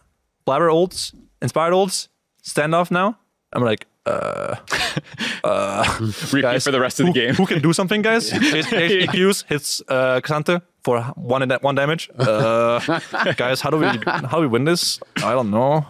Blaber 0.47 0.69
ults, 0.71 1.13
Inspired 1.41 1.73
ults, 1.73 2.07
standoff 2.41 2.89
now. 2.89 3.17
I'm 3.51 3.63
like, 3.63 3.85
uh, 4.05 4.55
Repeat 5.99 6.41
guys, 6.41 6.63
for 6.63 6.71
the 6.71 6.79
rest 6.79 6.99
of 6.99 7.07
the 7.07 7.11
who, 7.11 7.13
game. 7.13 7.33
Who 7.35 7.45
can 7.45 7.61
do 7.61 7.73
something, 7.73 8.01
guys? 8.01 8.29
His 8.55 8.65
EQs 8.67 9.43
hits 9.47 9.81
uh, 9.89 10.21
K'Sante 10.23 10.61
for 10.83 11.01
one 11.15 11.49
one 11.61 11.75
damage. 11.75 12.09
Uh, 12.17 12.79
guys, 13.35 13.61
how 13.61 13.69
do 13.71 13.77
we 13.77 13.87
how 14.05 14.37
do 14.37 14.41
we 14.41 14.47
win 14.47 14.63
this? 14.63 14.99
I 15.17 15.33
don't 15.33 15.51
know. 15.51 15.85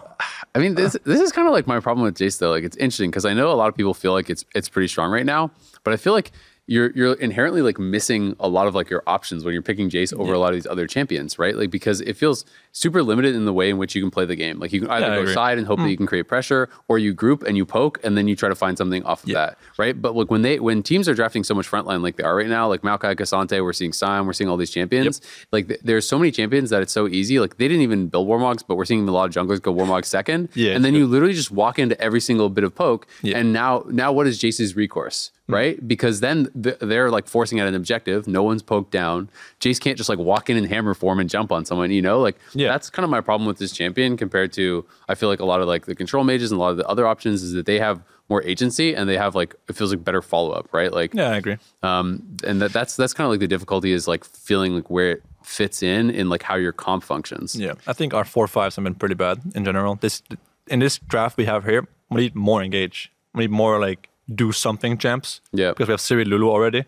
I 0.56 0.58
mean, 0.58 0.74
this 0.74 0.96
this 1.04 1.20
is 1.20 1.32
kind 1.32 1.46
of 1.46 1.52
like 1.52 1.66
my 1.66 1.80
problem 1.80 2.02
with 2.04 2.16
Jace 2.16 2.38
though. 2.38 2.48
Like, 2.50 2.64
it's 2.64 2.78
interesting 2.78 3.10
because 3.10 3.26
I 3.26 3.34
know 3.34 3.52
a 3.52 3.52
lot 3.52 3.68
of 3.68 3.76
people 3.76 3.92
feel 3.92 4.12
like 4.12 4.30
it's 4.30 4.46
it's 4.54 4.70
pretty 4.70 4.88
strong 4.88 5.10
right 5.10 5.26
now, 5.26 5.50
but 5.84 5.92
I 5.92 5.98
feel 5.98 6.14
like 6.14 6.32
you're 6.68 6.90
you're 6.96 7.12
inherently 7.14 7.62
like 7.62 7.78
missing 7.78 8.34
a 8.40 8.48
lot 8.48 8.66
of 8.66 8.74
like 8.74 8.90
your 8.90 9.02
options 9.06 9.44
when 9.44 9.52
you're 9.52 9.62
picking 9.62 9.88
Jace 9.88 10.12
over 10.18 10.32
a 10.32 10.38
lot 10.38 10.48
of 10.48 10.54
these 10.56 10.66
other 10.66 10.86
champions, 10.86 11.38
right? 11.38 11.56
Like 11.56 11.70
because 11.70 12.00
it 12.00 12.16
feels 12.16 12.44
super 12.72 13.02
limited 13.02 13.34
in 13.36 13.44
the 13.44 13.52
way 13.52 13.70
in 13.70 13.78
which 13.78 13.94
you 13.94 14.02
can 14.02 14.10
play 14.10 14.24
the 14.24 14.34
game. 14.34 14.58
Like 14.58 14.72
you 14.72 14.80
can 14.80 14.90
either 14.90 15.06
Yeah, 15.06 15.24
go 15.24 15.32
side 15.32 15.58
and 15.58 15.66
hope 15.66 15.78
that 15.78 15.88
you 15.88 15.96
can 15.96 16.06
create 16.06 16.26
pressure, 16.26 16.68
or 16.88 16.98
you 16.98 17.14
group 17.14 17.44
and 17.44 17.56
you 17.56 17.64
poke 17.64 18.00
and 18.02 18.18
then 18.18 18.26
you 18.26 18.34
try 18.34 18.48
to 18.48 18.54
find 18.56 18.76
something 18.76 19.02
off 19.04 19.22
of 19.22 19.30
that, 19.30 19.58
right? 19.78 20.00
But 20.00 20.16
look, 20.16 20.30
when 20.30 20.42
they 20.42 20.58
when 20.58 20.82
teams 20.82 21.08
are 21.08 21.14
drafting 21.14 21.44
so 21.44 21.54
much 21.54 21.70
frontline 21.70 22.02
like 22.02 22.16
they 22.16 22.24
are 22.24 22.34
right 22.36 22.48
now, 22.48 22.66
like 22.68 22.82
Maokai 22.82 23.14
K'Sante, 23.16 23.62
we're 23.62 23.72
seeing 23.72 23.92
Sion, 23.92 24.26
we're 24.26 24.32
seeing 24.32 24.50
all 24.50 24.56
these 24.56 24.70
champions. 24.72 25.20
Like 25.52 25.68
th- 25.68 25.80
there's 25.84 26.06
so 26.08 26.18
many 26.18 26.32
champions 26.32 26.70
that 26.70 26.82
it's 26.82 26.92
so 26.92 27.06
easy. 27.06 27.38
Like 27.38 27.58
they 27.58 27.68
didn't 27.68 27.82
even 27.82 28.08
build 28.08 28.26
Warmogs, 28.28 28.64
but 28.66 28.74
we're 28.76 28.84
seeing 28.86 29.08
a 29.08 29.12
lot 29.12 29.28
of 29.28 29.34
junglers 29.34 29.62
go 29.62 29.72
Warmog 29.72 30.04
second. 30.04 30.48
Yeah, 30.54 30.72
and 30.72 30.84
then 30.84 30.94
it's 30.94 30.98
you 30.98 31.06
literally 31.06 31.34
just 31.34 31.52
walk 31.52 31.78
into 31.78 31.98
every 32.00 32.20
single 32.20 32.48
bit 32.50 32.64
of 32.64 32.74
poke, 32.74 33.06
Yeah. 33.22 33.38
and 33.38 33.52
now 33.52 33.84
now 33.88 34.10
what 34.12 34.26
is 34.26 34.38
Jace's 34.40 34.74
recourse, 34.74 35.30
Hmm. 35.30 35.35
Right? 35.48 35.86
Because 35.86 36.20
then 36.20 36.48
th- 36.60 36.78
they're 36.80 37.10
like 37.10 37.26
forcing 37.28 37.60
at 37.60 37.66
an 37.68 37.74
objective. 37.74 38.26
No 38.26 38.42
one's 38.42 38.62
poked 38.62 38.90
down. 38.90 39.28
Jace 39.60 39.80
can't 39.80 39.96
just 39.96 40.08
like 40.08 40.18
walk 40.18 40.50
in 40.50 40.56
in 40.56 40.64
hammer 40.64 40.94
form 40.94 41.20
and 41.20 41.30
jump 41.30 41.52
on 41.52 41.64
someone. 41.64 41.90
You 41.90 42.02
know, 42.02 42.20
like 42.20 42.36
Yeah. 42.54 42.68
that's 42.68 42.90
kind 42.90 43.04
of 43.04 43.10
my 43.10 43.20
problem 43.20 43.46
with 43.46 43.58
this 43.58 43.72
champion 43.72 44.16
compared 44.16 44.52
to 44.54 44.84
I 45.08 45.14
feel 45.14 45.28
like 45.28 45.40
a 45.40 45.44
lot 45.44 45.60
of 45.60 45.68
like 45.68 45.86
the 45.86 45.94
control 45.94 46.24
mages 46.24 46.50
and 46.52 46.58
a 46.58 46.60
lot 46.62 46.70
of 46.70 46.76
the 46.76 46.86
other 46.88 47.06
options 47.06 47.42
is 47.42 47.52
that 47.52 47.66
they 47.66 47.78
have 47.78 48.02
more 48.28 48.42
agency 48.42 48.92
and 48.96 49.08
they 49.08 49.16
have 49.16 49.34
like 49.36 49.54
it 49.68 49.76
feels 49.76 49.90
like 49.92 50.02
better 50.04 50.20
follow 50.22 50.50
up, 50.50 50.66
right? 50.72 50.92
Like 50.92 51.14
Yeah, 51.14 51.30
I 51.30 51.36
agree. 51.36 51.58
um, 51.82 52.22
and 52.44 52.60
that, 52.60 52.72
that's 52.72 52.96
that's 52.96 53.12
kind 53.14 53.26
of 53.26 53.30
like 53.30 53.40
the 53.40 53.46
difficulty 53.48 53.92
is 53.92 54.08
like 54.08 54.24
feeling 54.24 54.74
like 54.74 54.90
where 54.90 55.12
it 55.12 55.22
fits 55.44 55.80
in 55.80 56.10
in 56.10 56.28
like 56.28 56.42
how 56.42 56.56
your 56.56 56.72
comp 56.72 57.04
functions. 57.04 57.54
Yeah, 57.54 57.74
I 57.86 57.92
think 57.92 58.12
our 58.14 58.24
four 58.24 58.48
fives 58.48 58.74
have 58.74 58.82
been 58.84 58.96
pretty 58.96 59.14
bad 59.14 59.40
in 59.54 59.64
general. 59.64 59.94
This 59.94 60.22
in 60.66 60.80
this 60.80 60.98
draft 60.98 61.36
we 61.36 61.44
have 61.44 61.64
here, 61.64 61.86
we 62.10 62.22
need 62.22 62.34
more 62.34 62.64
engage. 62.64 63.12
We 63.32 63.44
need 63.44 63.52
more 63.52 63.78
like 63.78 64.08
do 64.34 64.52
something 64.52 64.98
champs. 64.98 65.40
Yeah. 65.52 65.70
because 65.70 65.88
we 65.88 65.92
have 65.92 66.00
Siri 66.00 66.24
Lulu 66.24 66.48
already. 66.50 66.84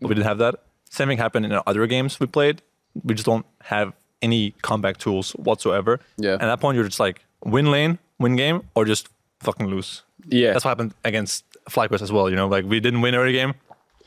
But 0.00 0.08
we 0.08 0.14
didn't 0.14 0.26
have 0.26 0.38
that. 0.38 0.56
Same 0.90 1.08
thing 1.08 1.18
happened 1.18 1.46
in 1.46 1.58
other 1.66 1.86
games 1.86 2.18
we 2.20 2.26
played. 2.26 2.60
We 3.04 3.14
just 3.14 3.26
don't 3.26 3.46
have 3.62 3.92
any 4.20 4.54
comeback 4.62 4.98
tools 4.98 5.32
whatsoever. 5.32 6.00
Yeah. 6.16 6.34
And 6.34 6.42
at 6.42 6.46
that 6.46 6.60
point, 6.60 6.76
you're 6.76 6.84
just 6.84 7.00
like 7.00 7.24
win 7.44 7.70
lane, 7.70 7.98
win 8.18 8.36
game, 8.36 8.62
or 8.74 8.84
just 8.84 9.08
fucking 9.40 9.66
lose. 9.66 10.02
Yeah. 10.28 10.52
That's 10.52 10.64
what 10.64 10.70
happened 10.70 10.94
against 11.04 11.44
FlyQuest 11.70 12.02
as 12.02 12.12
well. 12.12 12.28
You 12.28 12.36
know, 12.36 12.48
like 12.48 12.64
we 12.64 12.80
didn't 12.80 13.00
win 13.00 13.14
early 13.14 13.32
game, 13.32 13.54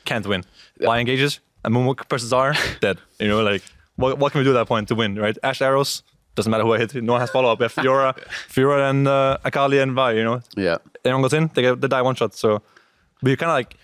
can't 0.04 0.26
win. 0.26 0.44
Why 0.78 0.98
engages? 0.98 1.40
And 1.64 1.74
Moonwalk 1.74 2.08
versus 2.08 2.32
R, 2.32 2.54
dead. 2.80 2.98
You 3.18 3.28
know, 3.28 3.42
like 3.42 3.62
what, 3.96 4.18
what 4.18 4.32
can 4.32 4.38
we 4.40 4.44
do 4.44 4.50
at 4.50 4.54
that 4.54 4.66
point 4.68 4.88
to 4.88 4.94
win, 4.94 5.16
right? 5.16 5.36
Ash 5.42 5.60
arrows, 5.62 6.02
doesn't 6.36 6.50
matter 6.50 6.64
who 6.64 6.74
I 6.74 6.78
hit. 6.78 6.94
No 7.02 7.14
one 7.14 7.20
has 7.20 7.30
follow 7.30 7.50
up. 7.50 7.60
Have 7.60 7.74
Fiora, 7.74 8.14
Fiora 8.48 8.90
and 8.90 9.08
uh, 9.08 9.38
Akali 9.44 9.80
and 9.80 9.92
Vi, 9.92 10.12
you 10.12 10.24
know. 10.24 10.40
Yeah. 10.56 10.76
Anyone 11.04 11.22
goes 11.22 11.32
in, 11.32 11.50
they 11.54 11.62
get 11.62 11.80
they 11.80 11.88
die 11.88 12.02
one 12.02 12.14
shot. 12.14 12.34
So 12.34 12.62
we 13.22 13.36
kind 13.36 13.50
of 13.50 13.54
like 13.54 13.76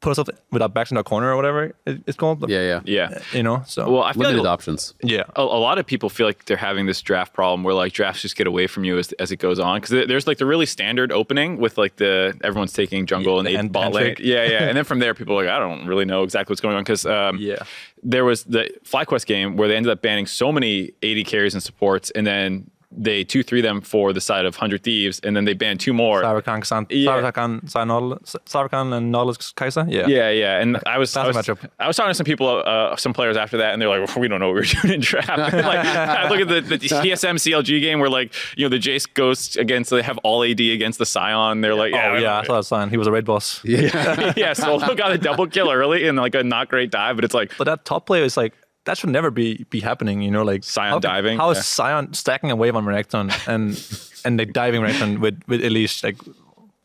put 0.00 0.10
ourselves 0.10 0.30
with 0.52 0.62
our 0.62 0.68
backs 0.68 0.92
in 0.92 0.96
our 0.96 1.02
corner 1.02 1.32
or 1.32 1.34
whatever 1.36 1.74
it's 1.84 2.16
called. 2.16 2.48
Yeah, 2.48 2.62
yeah. 2.62 2.80
yeah. 2.84 3.18
You 3.32 3.42
know, 3.42 3.62
so 3.66 3.90
Well, 3.90 4.02
I 4.04 4.12
feel 4.12 4.22
Limited 4.22 4.42
like 4.42 4.48
options. 4.52 4.94
yeah. 5.02 5.24
a, 5.34 5.40
a 5.42 5.42
lot 5.42 5.78
of 5.78 5.86
people 5.86 6.08
feel 6.08 6.24
like 6.26 6.44
they're 6.44 6.56
having 6.56 6.86
this 6.86 7.02
draft 7.02 7.32
problem 7.32 7.64
where 7.64 7.74
like 7.74 7.92
drafts 7.94 8.22
just 8.22 8.36
get 8.36 8.46
away 8.46 8.68
from 8.68 8.84
you 8.84 8.96
as, 8.96 9.10
as 9.14 9.32
it 9.32 9.38
goes 9.38 9.58
on 9.58 9.80
because 9.80 10.06
there's 10.06 10.26
like 10.28 10.38
the 10.38 10.46
really 10.46 10.66
standard 10.66 11.10
opening 11.10 11.56
with 11.58 11.76
like 11.78 11.96
the 11.96 12.38
everyone's 12.44 12.72
taking 12.72 13.06
jungle 13.06 13.40
and 13.40 13.48
Yeah, 13.48 13.54
eight 13.54 13.56
hand- 13.56 13.72
bot 13.72 13.92
lane. 13.92 14.04
handshake. 14.06 14.24
Yeah, 14.26 14.44
yeah, 14.44 14.68
and 14.68 14.76
then 14.76 14.84
from 14.84 15.00
there 15.00 15.14
people 15.14 15.36
are 15.38 15.44
like 15.44 15.52
I 15.52 15.58
don't 15.58 15.86
really 15.88 16.04
know 16.04 16.22
exactly 16.22 16.52
what's 16.52 16.60
going 16.60 16.76
on 16.76 16.82
because 16.84 17.04
um, 17.04 17.38
Yeah. 17.40 17.56
there 18.04 18.24
was 18.24 18.44
the 18.44 18.70
FlyQuest 18.84 19.26
game 19.26 19.56
where 19.56 19.66
they 19.66 19.74
ended 19.76 19.90
up 19.90 20.00
banning 20.00 20.26
so 20.26 20.52
many 20.52 20.92
80 21.02 21.24
carries 21.24 21.54
and 21.54 21.62
supports 21.62 22.12
and 22.12 22.24
then 22.24 22.70
they 22.90 23.22
two 23.22 23.42
three 23.42 23.60
them 23.60 23.82
for 23.82 24.12
the 24.14 24.20
side 24.20 24.46
of 24.46 24.56
hundred 24.56 24.82
thieves 24.82 25.20
and 25.20 25.36
then 25.36 25.44
they 25.44 25.52
banned 25.52 25.78
two 25.78 25.92
more. 25.92 26.22
Sarvakan, 26.22 26.64
San, 26.64 26.86
Yeah. 26.88 27.10
Sarvakan, 27.10 27.60
Sarnol, 27.70 28.18
Sarvakan 28.46 28.94
and 28.96 29.12
Nolus 29.12 29.54
Kaisa. 29.54 29.86
Yeah. 29.88 30.06
Yeah, 30.06 30.30
yeah, 30.30 30.58
and 30.60 30.78
I 30.86 30.96
was 30.96 31.14
I 31.16 31.26
was, 31.26 31.36
I 31.78 31.86
was 31.86 31.96
talking 31.96 32.10
to 32.10 32.14
some 32.14 32.24
people, 32.24 32.62
uh, 32.64 32.96
some 32.96 33.12
players 33.12 33.36
after 33.36 33.58
that, 33.58 33.72
and 33.74 33.82
they're 33.82 33.88
like, 33.90 34.16
"We 34.16 34.26
don't 34.28 34.40
know 34.40 34.48
what 34.48 34.54
we're 34.54 34.62
doing 34.82 34.94
in 34.94 35.00
draft." 35.00 35.28
like, 35.38 35.54
I 35.54 36.28
look 36.30 36.40
at 36.40 36.48
the, 36.48 36.60
the 36.62 36.78
TSM 36.78 37.34
CLG 37.36 37.80
game 37.80 38.00
where 38.00 38.08
like 38.08 38.32
you 38.56 38.64
know 38.64 38.70
the 38.70 38.78
Jace 38.78 39.12
goes 39.12 39.56
against 39.56 39.90
they 39.90 40.02
have 40.02 40.18
all 40.18 40.42
AD 40.42 40.58
against 40.60 40.98
the 40.98 41.04
Sion. 41.06 41.60
They're 41.60 41.74
like, 41.74 41.92
Oh 41.92 41.96
"Yeah, 41.96 42.18
yeah, 42.18 42.38
I 42.38 42.44
saw 42.44 42.60
sign. 42.62 42.88
He 42.88 42.96
was 42.96 43.06
a 43.06 43.12
red 43.12 43.26
boss. 43.26 43.60
yeah, 43.64 44.32
yeah." 44.36 44.54
Solo 44.54 44.94
got 44.94 45.12
a 45.12 45.18
double 45.18 45.46
kill 45.46 45.70
early 45.70 46.08
and 46.08 46.16
like 46.16 46.34
a 46.34 46.42
not 46.42 46.68
great 46.70 46.90
dive, 46.90 47.16
but 47.16 47.24
it's 47.24 47.34
like 47.34 47.52
But 47.58 47.64
that 47.64 47.84
top 47.84 48.06
player 48.06 48.24
is 48.24 48.36
like 48.36 48.54
that 48.88 48.96
should 48.98 49.10
never 49.10 49.30
be 49.30 49.64
be 49.70 49.80
happening. 49.80 50.22
You 50.22 50.30
know, 50.30 50.42
like 50.42 50.64
Sion 50.64 50.84
how, 50.84 50.98
diving, 50.98 51.38
How 51.38 51.50
is 51.50 51.58
yeah. 51.58 51.62
Sion 52.00 52.14
stacking 52.14 52.50
a 52.50 52.56
wave 52.56 52.74
on 52.74 52.84
Renekton 52.84 53.26
and 53.46 53.76
and 54.24 54.38
like 54.38 54.52
diving 54.52 54.80
Renekton 54.82 55.20
with 55.20 55.40
with 55.46 55.64
Elise? 55.64 56.02
Like, 56.02 56.16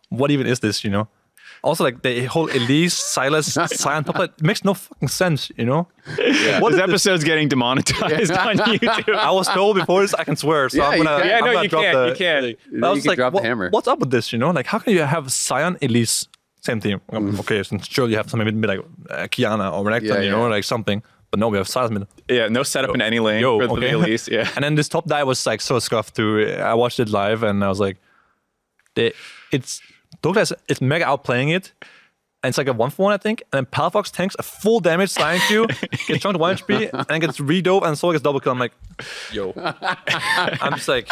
what 0.10 0.30
even 0.32 0.46
is 0.48 0.60
this? 0.60 0.84
You 0.84 0.92
know. 0.92 1.08
Also, 1.64 1.82
like 1.86 2.02
the 2.02 2.26
whole 2.26 2.50
Elise, 2.50 2.94
Sylas, 3.16 3.48
Sion 3.82 4.04
player 4.04 4.28
makes 4.42 4.66
no 4.66 4.74
fucking 4.74 5.08
sense. 5.08 5.50
You 5.56 5.66
know. 5.66 5.88
What 6.06 6.18
this 6.18 6.28
is 6.28 6.60
this? 6.60 6.80
episode's 6.90 7.24
getting 7.24 7.48
demonetized 7.48 8.32
on 8.50 8.58
YouTube. 8.58 9.16
I 9.16 9.32
was 9.32 9.48
told 9.48 9.78
before 9.78 10.02
this, 10.02 10.14
I 10.14 10.26
can 10.26 10.36
swear. 10.36 10.68
So 10.68 10.78
Yeah, 10.80 10.90
I'm 10.90 11.04
gonna. 11.04 11.26
Yeah, 11.26 11.38
I'm 11.38 11.46
no, 11.46 11.52
gonna 11.54 11.64
you 11.64 11.70
drop 11.70 11.84
can't, 11.84 11.98
the, 11.98 12.08
you 12.10 12.16
can't. 12.16 12.46
I 12.46 12.50
You 12.90 12.94
was 12.94 13.02
can 13.04 13.08
like, 13.12 13.18
drop 13.18 13.34
the 13.34 13.42
hammer. 13.42 13.70
what's 13.70 13.88
up 13.88 14.00
with 14.00 14.12
this? 14.12 14.34
You 14.34 14.40
know, 14.40 14.52
like 14.52 14.68
how 14.68 14.80
can 14.80 14.92
you 14.92 15.04
have 15.16 15.32
Sion, 15.32 15.78
Elise, 15.82 16.28
same 16.60 16.82
thing? 16.82 17.00
Um, 17.14 17.40
Okay, 17.40 17.64
so 17.64 17.78
surely 17.78 18.12
you 18.12 18.18
have 18.18 18.30
something 18.30 18.46
maybe 18.46 18.68
like 18.68 18.82
uh, 19.10 19.28
Qiyana 19.34 19.72
or 19.74 19.86
Renekton, 19.86 20.16
Yeah, 20.16 20.20
you 20.20 20.32
know, 20.32 20.48
like 20.50 20.66
something. 20.66 21.02
But 21.34 21.40
no, 21.40 21.48
we 21.48 21.58
have 21.58 21.66
Sylas 21.66 21.90
mid. 21.90 22.06
Yeah, 22.30 22.48
no 22.48 22.62
setup 22.62 22.94
in 22.94 23.02
any 23.02 23.20
lane 23.20 23.42
Yo, 23.42 23.58
for, 23.58 23.74
okay. 23.74 23.88
the 23.88 23.98
Elise. 23.98 24.28
Yeah. 24.28 24.48
And 24.56 24.64
then 24.64 24.76
this 24.76 24.88
top 24.88 25.08
dive 25.08 25.26
was 25.26 25.44
like 25.48 25.62
so 25.62 25.80
scuffed 25.80 26.16
too. 26.16 26.48
I 26.60 26.76
watched 26.76 27.00
it 27.00 27.10
live 27.10 27.42
and 27.42 27.64
I 27.64 27.70
was 27.70 27.80
like, 27.80 27.98
they, 28.94 29.14
it's 29.52 29.82
Douglas 30.22 30.54
is 30.68 30.80
mega 30.80 31.06
outplaying 31.06 31.56
it. 31.56 31.72
And 32.44 32.50
it's 32.50 32.58
like 32.58 32.68
a 32.68 32.74
one 32.74 32.90
for 32.90 33.04
one, 33.04 33.14
I 33.14 33.18
think. 33.18 33.42
And 33.54 33.60
then 33.60 33.66
Palafox 33.72 34.12
tanks 34.12 34.36
a 34.38 34.44
full 34.44 34.82
damage 34.82 35.12
Sion 35.14 35.40
Q, 35.48 35.66
gets 36.08 36.22
chunked 36.22 36.38
one 36.40 36.56
HP, 36.58 36.90
and 37.10 37.22
gets 37.22 37.40
redove 37.40 37.84
and 37.86 37.98
Soul 37.98 38.12
gets 38.12 38.22
double 38.22 38.42
kill. 38.42 38.52
I'm 38.52 38.60
like, 38.60 38.74
yo. 39.32 39.54
I'm 39.58 40.74
just 40.74 40.90
like, 40.90 41.08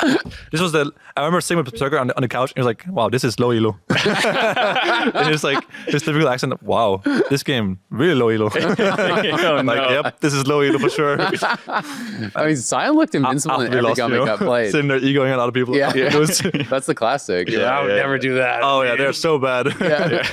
this 0.51 0.59
was 0.59 0.73
the. 0.73 0.91
I 1.15 1.21
remember 1.21 1.39
sitting 1.41 1.63
with 1.63 1.71
Berserker 1.71 1.97
on 1.97 2.07
the, 2.07 2.15
on 2.17 2.21
the 2.21 2.27
couch, 2.27 2.51
and 2.51 2.57
he 2.57 2.59
was 2.61 2.65
like, 2.65 2.85
wow, 2.87 3.07
this 3.09 3.23
is 3.23 3.39
low 3.39 3.51
elo. 3.51 3.79
and 3.89 5.33
it's 5.33 5.43
like 5.43 5.63
his 5.87 6.01
typical 6.03 6.27
accent, 6.29 6.61
wow, 6.63 7.01
this 7.29 7.43
game 7.43 7.79
really 7.89 8.15
low 8.15 8.29
elo. 8.29 8.49
oh, 8.53 9.55
I'm 9.57 9.65
like, 9.65 9.77
no. 9.77 9.89
yep, 9.89 10.19
this 10.19 10.33
is 10.33 10.45
low 10.47 10.59
elo 10.61 10.79
for 10.79 10.89
sure. 10.89 11.17
I 11.19 12.45
mean, 12.45 12.55
Sion 12.57 12.91
looked 12.93 13.15
invincible 13.15 13.53
After 13.55 13.65
in 13.65 13.71
we 13.71 13.77
every 13.77 13.87
lost, 13.89 13.97
gun 13.97 14.11
you 14.11 14.19
that 14.19 14.25
know? 14.25 14.37
got 14.37 14.39
played. 14.39 14.71
Sitting 14.71 14.87
there 14.89 14.97
egoing 14.97 15.31
on 15.31 15.39
other 15.39 15.51
people. 15.51 15.75
Yeah. 15.75 15.91
It 15.95 16.15
was- 16.15 16.39
That's 16.69 16.87
the 16.87 16.95
classic. 16.95 17.49
You're 17.49 17.61
Yeah, 17.61 17.79
I 17.79 17.81
would 17.83 17.89
yeah, 17.91 17.95
never 17.97 18.15
yeah. 18.15 18.21
do 18.21 18.33
that. 18.35 18.59
oh 18.63 18.81
yeah, 18.83 18.95
they're 18.95 19.13
so 19.13 19.37
bad. 19.39 19.67
Yeah. 19.81 20.27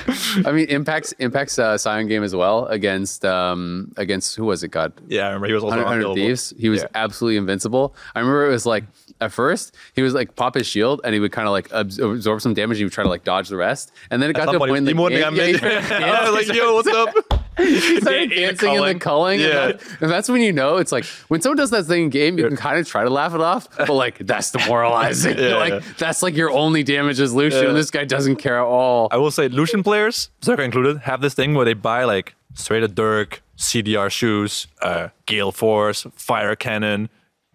I 0.47 0.52
mean, 0.52 0.67
Impact's 0.88 1.12
Impact's 1.18 1.59
uh, 1.59 1.76
Sion 1.76 2.07
game 2.09 2.23
as 2.25 2.35
well 2.35 2.66
against 2.66 3.25
um 3.25 3.92
against 3.99 4.37
who 4.37 4.45
was 4.45 4.62
it? 4.62 4.68
God, 4.68 4.92
Yeah, 5.09 5.25
I 5.25 5.26
remember 5.28 5.47
he 5.49 5.52
was 5.52 5.62
also 5.64 5.76
100, 5.76 6.07
100. 6.07 6.14
Thieves. 6.14 6.54
He 6.59 6.68
was 6.71 6.80
Yeah. 6.83 6.88
absolutely 6.95 7.37
invincible. 7.37 7.95
I 8.14 8.21
remember 8.21 8.47
it 8.47 8.50
was 8.50 8.64
like 8.66 8.85
at 9.21 9.30
first 9.33 9.75
he 9.95 10.02
was 10.02 10.14
like 10.14 10.35
pop 10.37 10.54
his 10.54 10.66
shield 10.66 11.00
and 11.04 11.12
he 11.14 11.21
would 11.21 11.33
kind 11.33 11.47
of 11.47 11.52
like 11.52 11.68
absorb 11.73 12.40
some 12.40 12.54
damage. 12.54 12.76
and 12.76 12.78
He 12.78 12.85
would 12.85 12.92
try 12.92 13.04
to 13.04 13.11
like 13.11 13.25
dodge 13.25 13.49
the 13.49 13.57
rest, 13.57 13.92
and 14.11 14.23
then 14.23 14.30
it 14.30 14.35
got 14.35 14.47
to 14.47 14.57
a 14.57 14.59
point 14.59 14.76
in 14.78 14.85
the 14.85 14.95
game. 14.95 15.59
yeah. 15.61 16.21
I 16.25 16.30
was 16.30 16.47
like, 16.49 16.57
yo, 16.57 16.75
what's 16.75 16.88
up? 16.88 17.14
started 18.00 18.32
In- 18.32 18.32
in 18.32 18.40
the 18.40 18.52
dancing 18.52 18.74
in 18.74 18.84
the 18.84 18.94
culling. 18.98 19.40
Yeah. 19.40 19.46
And, 19.68 19.78
that- 19.80 20.00
and 20.02 20.10
that's 20.10 20.28
when 20.28 20.40
you 20.42 20.52
know 20.52 20.76
it's 20.76 20.92
like 20.92 21.04
when 21.28 21.40
someone 21.40 21.56
does 21.56 21.70
that 21.70 21.84
thing 21.84 22.04
in 22.04 22.10
game, 22.10 22.38
you 22.38 22.46
can 22.48 22.56
kind 22.56 22.78
of 22.78 22.86
try 22.86 23.04
to 23.04 23.10
laugh 23.10 23.34
it 23.34 23.40
off, 23.40 23.68
but 23.76 23.90
like 23.90 24.18
that's 24.18 24.50
demoralizing. 24.50 25.36
Yeah, 25.38 25.56
like 25.56 25.72
yeah. 25.72 25.80
that's 25.98 26.22
like 26.22 26.34
your 26.36 26.50
only 26.50 26.82
damage 26.82 27.20
is 27.20 27.32
Lucian, 27.34 27.66
and 27.66 27.76
this 27.76 27.90
guy 27.90 28.04
doesn't 28.04 28.36
care 28.36 28.58
at 28.58 28.64
all. 28.64 29.08
I 29.10 29.16
will 29.16 29.30
say, 29.30 29.48
Lucian 29.48 29.82
players, 29.82 30.30
Zerka 30.42 30.64
included, 30.64 30.98
have 30.98 31.20
this 31.20 31.34
thing 31.34 31.54
where 31.54 31.64
they 31.64 31.74
buy 31.74 32.04
like 32.04 32.34
straight 32.54 32.82
a 32.82 32.88
Dirk, 32.88 33.42
CDR 33.56 34.10
shoes, 34.10 34.66
uh, 34.82 35.08
Gale 35.26 35.52
Force, 35.52 36.06
Fire 36.14 36.56
Cannon, 36.56 37.08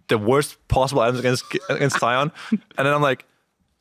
the 0.08 0.18
worst 0.18 0.56
possible 0.68 1.02
items 1.02 1.18
against 1.20 1.44
against 1.68 1.98
Sion, 1.98 2.30
and 2.50 2.60
then 2.76 2.86
I'm 2.94 3.02
like. 3.02 3.24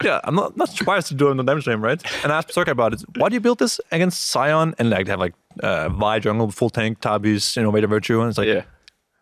Yeah, 0.03 0.19
I'm 0.23 0.35
not, 0.35 0.57
not 0.57 0.69
surprised 0.69 1.07
to 1.07 1.13
do 1.13 1.27
it 1.27 1.31
on 1.31 1.37
the 1.37 1.43
damage 1.43 1.65
name, 1.67 1.81
right? 1.83 2.01
And 2.23 2.31
I 2.31 2.37
asked 2.37 2.47
Berserker 2.49 2.71
about 2.71 2.93
it. 2.93 3.01
Why 3.17 3.29
do 3.29 3.35
you 3.35 3.39
build 3.39 3.59
this 3.59 3.79
against 3.91 4.31
Sion 4.31 4.75
and 4.77 4.89
like 4.89 5.07
have 5.07 5.19
like 5.19 5.33
uh, 5.61 5.89
Vi 5.89 6.19
jungle, 6.19 6.51
full 6.51 6.69
tank, 6.69 6.99
Tabis, 6.99 7.55
you 7.55 7.63
know, 7.63 7.71
Vader 7.71 7.87
Virtue? 7.87 8.19
And 8.21 8.29
it's 8.29 8.37
like, 8.37 8.47
Yeah. 8.47 8.63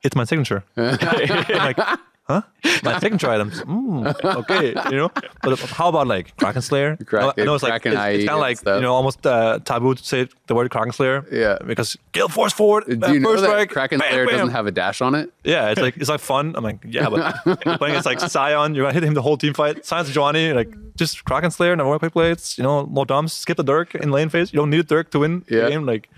it's 0.03 0.15
my 0.15 0.23
signature. 0.23 0.63
Like, 0.75 1.77
huh? 2.23 2.41
My 2.83 2.99
signature 2.99 3.29
items. 3.29 3.61
Mm, 3.61 4.35
okay, 4.41 4.67
you 4.89 4.97
know. 4.97 5.11
But 5.43 5.59
how 5.59 5.89
about 5.89 6.07
like 6.07 6.35
Kraken 6.37 6.61
Slayer? 6.61 6.97
Kraken- 6.97 7.33
I 7.37 7.43
know 7.45 7.55
it's 7.55 7.63
like 7.63 7.81
Kraken 7.81 7.93
it's, 7.93 8.23
IE 8.23 8.27
kind 8.27 8.37
of 8.37 8.39
like 8.39 8.57
stuff. 8.57 8.75
you 8.75 8.81
know 8.81 8.93
almost 8.93 9.25
uh, 9.25 9.59
taboo 9.65 9.95
to 9.95 10.03
say 10.03 10.27
the 10.47 10.55
word 10.55 10.69
Kraken 10.71 10.91
Slayer. 10.93 11.25
Yeah. 11.31 11.57
because 11.65 11.97
Gale 12.11 12.29
Force 12.29 12.53
forward. 12.53 12.85
Do 12.87 13.05
uh, 13.05 13.11
you 13.11 13.19
know 13.19 13.35
that 13.35 13.47
strike, 13.47 13.69
Kraken 13.69 13.99
bam, 13.99 14.09
Slayer 14.11 14.25
bam. 14.25 14.35
doesn't 14.37 14.51
have 14.51 14.67
a 14.67 14.71
dash 14.71 15.01
on 15.01 15.15
it? 15.15 15.31
Yeah, 15.43 15.69
it's 15.71 15.81
like 15.81 15.97
it's 15.97 16.09
like 16.09 16.19
fun. 16.21 16.55
I'm 16.55 16.63
like, 16.63 16.79
yeah, 16.87 17.09
but 17.09 17.77
playing 17.77 17.95
it's 17.95 18.05
like 18.05 18.19
Sion, 18.31 18.75
you're 18.75 18.83
gonna 18.85 18.93
hit 18.93 19.03
him 19.03 19.13
the 19.13 19.21
whole 19.21 19.37
team 19.37 19.53
fight. 19.53 19.85
Sion's 19.85 20.11
Johnny, 20.11 20.53
like 20.53 20.73
just 20.95 21.23
Kraken 21.25 21.51
Slayer, 21.51 21.75
never 21.75 21.97
quick 21.99 22.13
plates, 22.13 22.57
you 22.57 22.63
know, 22.63 22.85
more 22.85 23.05
dumps, 23.05 23.33
skip 23.33 23.57
the 23.57 23.63
Dirk 23.63 23.95
in 23.95 24.11
lane 24.11 24.29
phase. 24.29 24.53
You 24.53 24.57
don't 24.59 24.69
need 24.69 24.79
a 24.81 24.83
Dirk 24.83 25.11
to 25.11 25.19
win 25.19 25.43
Yeah. 25.49 25.63
the 25.65 25.69
game. 25.71 25.85
Like 25.85 26.09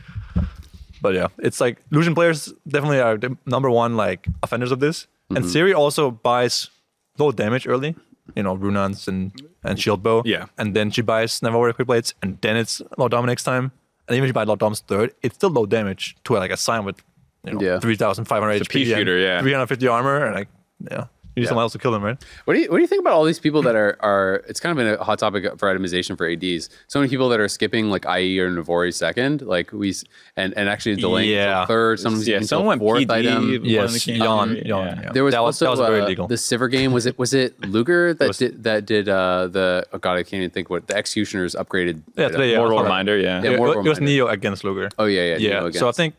but 1.02 1.14
yeah, 1.16 1.28
it's 1.40 1.60
like 1.60 1.82
Lucian 1.92 2.16
players 2.16 2.54
definitely 2.66 3.02
are 3.02 3.18
the 3.18 3.36
number 3.46 3.70
one 3.70 3.98
like 3.98 4.26
offenders 4.42 4.72
of 4.72 4.80
this. 4.80 5.08
Mm-hmm. 5.34 5.44
And 5.44 5.50
Siri 5.50 5.74
also 5.74 6.12
buys 6.12 6.70
low 7.18 7.32
damage 7.32 7.68
early, 7.68 7.96
you 8.36 8.44
know, 8.44 8.56
Runaan's 8.58 9.08
and, 9.08 9.32
and 9.64 9.80
Shield 9.80 10.02
Bow. 10.04 10.22
Yeah. 10.26 10.46
And 10.58 10.76
then 10.76 10.92
she 10.92 11.02
buys 11.02 11.42
Never 11.42 11.58
Warrior 11.58 11.74
Quick 11.74 11.88
Blades, 11.88 12.14
and 12.22 12.38
then 12.42 12.56
it's 12.58 12.82
low 12.98 13.08
dom 13.08 13.26
next 13.26 13.44
time. 13.44 13.72
And 14.08 14.16
even 14.18 14.26
if 14.26 14.30
you 14.30 14.34
buy 14.34 14.44
low 14.44 14.56
dom's 14.56 14.82
third, 14.82 15.14
it's 15.22 15.36
still 15.36 15.50
low 15.50 15.66
damage 15.66 16.16
to 16.26 16.34
like 16.34 16.52
a 16.52 16.58
sign 16.58 16.84
with 16.86 17.02
you 17.46 17.54
know, 17.54 17.62
Yeah. 17.62 17.80
3,500 17.80 18.50
a 18.52 18.60
HP. 18.60 18.70
pea 18.70 18.86
shooter, 18.86 19.18
yeah. 19.18 19.42
350 19.42 19.88
armor, 19.88 20.26
and 20.26 20.36
like, 20.36 20.50
yeah. 20.92 21.06
You 21.36 21.42
need 21.42 21.46
Yeah. 21.46 21.50
someone 21.50 21.64
else 21.64 21.72
to 21.74 21.80
kill 21.80 21.92
them, 21.92 22.04
right? 22.04 22.18
What 22.46 22.54
do 22.54 22.60
you 22.60 22.70
what 22.70 22.78
do 22.78 22.82
you 22.82 22.88
think 22.88 23.02
about 23.02 23.14
all 23.14 23.24
these 23.24 23.40
people 23.40 23.64
that 23.64 23.76
are 23.76 23.98
are? 24.02 24.44
It's 24.48 24.60
kind 24.60 24.72
of 24.72 24.78
been 24.86 24.94
a 25.00 25.04
hot 25.04 25.18
topic 25.18 25.44
for 25.58 25.66
itemization 25.74 26.16
for 26.16 26.30
ads. 26.30 26.70
So 26.88 27.00
many 27.00 27.10
people 27.10 27.28
that 27.30 27.40
are 27.40 27.48
skipping 27.48 27.90
like 27.90 28.06
IE 28.06 28.40
or 28.40 28.52
Navori 28.52 28.94
second, 28.94 29.42
like 29.42 29.72
we 29.72 29.96
and 30.38 30.54
and 30.56 30.70
actually 30.70 30.96
delaying 30.98 31.30
Yeah. 31.32 31.66
third. 31.66 32.00
Some 32.00 32.18
Yeah, 32.22 32.36
until 32.36 32.48
someone 32.48 32.68
went 32.68 32.82
fourth 32.82 33.02
PD. 33.02 33.12
item. 33.12 33.50
one 33.52 33.66
Yes, 33.66 33.94
that 33.94 34.00
came 34.04 34.22
Jan, 34.22 34.56
Yeah. 34.64 35.02
yeah. 35.02 35.12
There 35.12 35.24
was 35.24 35.34
that 35.34 35.42
was, 35.42 35.56
also 35.62 35.66
that 35.66 35.72
was 35.72 35.80
very 35.90 36.02
uh, 36.02 36.08
legal. 36.08 36.28
the 36.28 36.36
Sivir 36.36 36.70
game. 36.70 36.92
Was 36.92 37.08
it 37.08 37.18
was 37.18 37.34
it 37.34 37.60
Luger 37.66 38.14
that 38.14 38.28
was- 38.28 38.38
did 38.38 38.64
that 38.64 38.86
did 38.86 39.10
uh, 39.10 39.48
the 39.48 39.86
oh 39.92 39.98
god 39.98 40.18
I 40.18 40.24
can't 40.24 40.36
even 40.44 40.52
think 40.52 40.70
what 40.70 40.86
the 40.86 40.96
Executioners 40.96 41.56
upgraded. 41.56 42.02
Yeah, 42.16 42.30
today, 42.30 42.52
yeah. 42.52 42.58
Mortal 42.58 42.78
Hold 42.78 42.86
on. 42.86 42.92
reminder, 42.92 43.18
yeah. 43.18 43.42
Yeah, 43.42 43.52
it, 43.54 43.58
more 43.58 43.74
it 43.74 43.90
was. 43.90 44.00
Neo 44.00 44.28
against 44.28 44.64
Luger. 44.64 44.90
Oh 45.00 45.06
yeah, 45.06 45.24
yeah, 45.32 45.38
Yeah. 45.38 45.60
Neo 45.62 45.72
So 45.72 45.90
I 45.90 45.94
think 45.94 46.14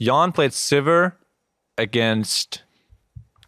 Jan 0.00 0.32
played 0.32 0.52
Sivir 0.52 1.12
against. 1.76 2.62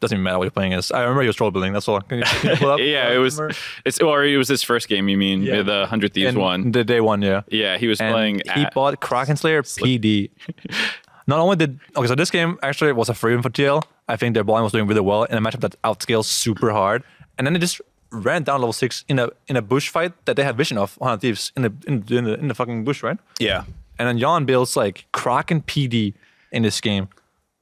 Doesn't 0.03 0.17
even 0.17 0.23
matter 0.25 0.37
what 0.39 0.45
you're 0.45 0.51
playing 0.51 0.75
as. 0.75 0.91
I 0.93 1.01
remember 1.01 1.23
he 1.23 1.29
was 1.29 1.37
troll 1.37 1.51
building. 1.51 1.73
That's 1.73 1.89
all. 1.89 2.01
Can 2.03 2.19
you, 2.19 2.25
can 2.25 2.51
you 2.51 2.57
pull 2.57 2.71
up? 2.71 2.81
Yeah, 2.95 3.09
it 3.13 3.17
uh, 3.17 3.21
was. 3.21 3.37
Remember? 3.39 3.57
It's 3.87 3.99
or 4.01 4.25
it 4.25 4.37
was 4.37 4.49
his 4.49 4.63
first 4.63 4.89
game. 4.89 5.09
You 5.09 5.17
mean 5.17 5.43
Yeah. 5.43 5.63
the 5.63 5.87
hundred 5.87 6.13
thieves 6.13 6.29
And 6.29 6.39
one? 6.39 6.73
The 6.73 6.85
day 6.85 7.01
one, 7.01 7.23
yeah. 7.23 7.43
Yeah, 7.49 7.79
he 7.79 7.87
was 7.87 8.01
And 8.01 8.13
playing. 8.13 8.41
he 8.55 8.63
at- 8.67 8.75
bought 8.75 9.01
Kraken 9.01 9.37
Slayer 9.37 9.63
PD. 9.63 10.31
Not 11.27 11.39
only 11.39 11.57
did 11.57 11.79
okay, 11.97 12.09
so 12.09 12.15
this 12.17 12.31
game 12.31 12.59
actually 12.63 12.93
was 12.93 13.09
a 13.09 13.15
free 13.15 13.33
win 13.35 13.43
for 13.43 13.51
TL. 13.51 13.83
I 14.09 14.17
think 14.17 14.35
their 14.35 14.45
bowling 14.45 14.65
was 14.65 14.73
doing 14.73 14.87
really 14.89 15.01
well 15.01 15.23
in 15.25 15.39
a 15.39 15.41
matchup 15.41 15.61
that 15.61 15.81
outscales 15.83 16.25
super 16.25 16.73
hard, 16.73 17.05
and 17.39 17.47
then 17.47 17.55
they 17.55 17.61
just 17.61 17.81
ran 18.11 18.43
down 18.43 18.61
level 18.61 18.73
six 18.73 19.05
in 19.09 19.19
a 19.21 19.29
in 19.47 19.57
a 19.57 19.63
bush 19.63 19.89
fight 19.89 20.13
that 20.27 20.35
they 20.37 20.43
had 20.43 20.57
vision 20.57 20.77
of 20.79 20.99
on 21.01 21.19
thieves 21.21 21.53
in 21.57 21.63
the 21.63 21.73
in, 21.87 22.01
the- 22.03 22.17
in 22.19 22.25
the 22.25 22.35
in 22.41 22.49
the 22.49 22.55
fucking 22.55 22.85
bush, 22.85 23.03
right? 23.05 23.19
yeah. 23.39 23.65
And 23.99 24.09
then 24.09 24.19
Jan 24.19 24.45
builds 24.47 24.77
like 24.77 25.05
Kraken 25.13 25.63
PD 25.63 26.15
in 26.51 26.63
this 26.65 26.81
game, 26.81 27.09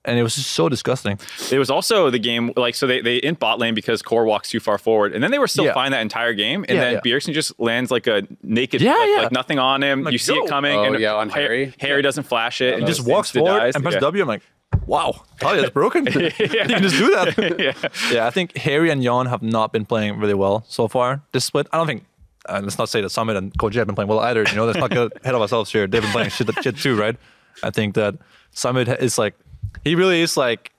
and 0.05 0.19
it 0.19 0.23
was 0.23 0.35
just 0.35 0.53
so 0.53 0.69
disgusting. 0.69 1.19
It 1.51 1.59
was 1.59 1.71
also 1.71 2.11
the 2.11 2.19
game 2.19 2.53
like 2.57 2.75
so 2.75 2.87
they 2.87 3.01
they 3.01 3.17
in 3.17 3.35
bot 3.35 3.59
lane 3.59 3.75
because 3.75 4.03
core 4.03 4.25
walks 4.25 4.51
too 4.51 4.61
far 4.61 4.79
forward, 4.79 5.13
and 5.15 5.23
then 5.23 5.31
they 5.31 5.39
were 5.39 5.47
still 5.49 5.65
Yeah. 5.67 5.75
fine 5.75 5.91
that 5.93 6.01
entire 6.01 6.33
game, 6.35 6.65
and 6.69 6.77
Yeah, 6.77 6.85
then 6.85 6.93
yeah. 6.95 7.01
Bjergsen 7.13 7.33
just 7.35 7.59
lands 7.61 7.91
like 7.91 8.07
a 8.07 8.23
naked, 8.43 8.81
Yeah, 8.81 8.95
flip, 8.97 9.09
yeah. 9.15 9.23
like 9.23 9.33
nothing 9.33 9.59
on 9.59 9.83
him. 9.83 10.03
Like, 10.05 10.13
you 10.13 10.19
see 10.19 10.35
yo. 10.35 10.45
it 10.45 10.49
coming, 10.49 10.79
Oh, 10.79 10.85
and 10.85 10.99
yeah, 10.99 11.15
on 11.15 11.29
Ha- 11.29 11.37
Haeri. 11.39 11.75
Haeri 11.79 12.03
doesn't 12.03 12.25
flash 12.25 12.61
it, 12.61 12.75
and 12.75 12.83
He 12.83 12.87
just 12.89 13.01
just 13.01 13.09
walks 13.09 13.31
forward 13.31 13.59
dies. 13.59 13.75
and 13.75 13.83
presses 13.85 13.97
Yeah. 13.97 14.01
W. 14.01 14.23
I'm 14.23 14.29
like, 14.29 14.43
wow, 14.87 15.23
Taliyah 15.41 15.65
is 15.65 15.71
broken. 15.71 16.07
you 16.07 16.31
can 16.31 16.83
just 16.83 16.97
do 16.97 17.11
that. 17.11 17.57
yeah. 17.59 17.89
yeah, 18.13 18.27
I 18.27 18.31
think 18.31 18.53
Haeri 18.55 18.91
and 18.91 19.03
Jan 19.03 19.27
have 19.27 19.43
not 19.43 19.73
been 19.73 19.85
playing 19.85 20.19
really 20.19 20.35
well 20.35 20.65
so 20.69 20.89
far. 20.89 21.21
This 21.33 21.45
split, 21.45 21.67
I 21.73 21.77
don't 21.77 21.87
think. 21.87 22.05
Uh, 22.49 22.61
let's 22.65 22.79
not 22.79 22.89
say 22.89 23.03
that 23.03 23.11
Summit 23.11 23.37
and 23.37 23.53
Koji 23.59 23.75
have 23.75 23.87
been 23.87 23.95
playing 23.95 24.09
well 24.09 24.21
either. 24.21 24.43
You 24.49 24.55
know, 24.57 24.65
let's 24.65 24.79
not 24.79 24.91
get 24.91 25.13
ahead 25.23 25.35
of 25.35 25.43
ourselves 25.43 25.71
here. 25.71 25.87
They've 25.87 26.01
been 26.01 26.11
playing 26.11 26.31
shit, 26.31 26.49
shit 26.63 26.79
too, 26.79 26.97
right? 26.97 27.15
I 27.63 27.71
think 27.71 27.95
that 27.97 28.15
Summit 28.53 28.89
is 28.89 29.19
like, 29.19 29.35
he 29.85 29.95
really 29.95 30.21
is 30.21 30.37
like 30.37 30.73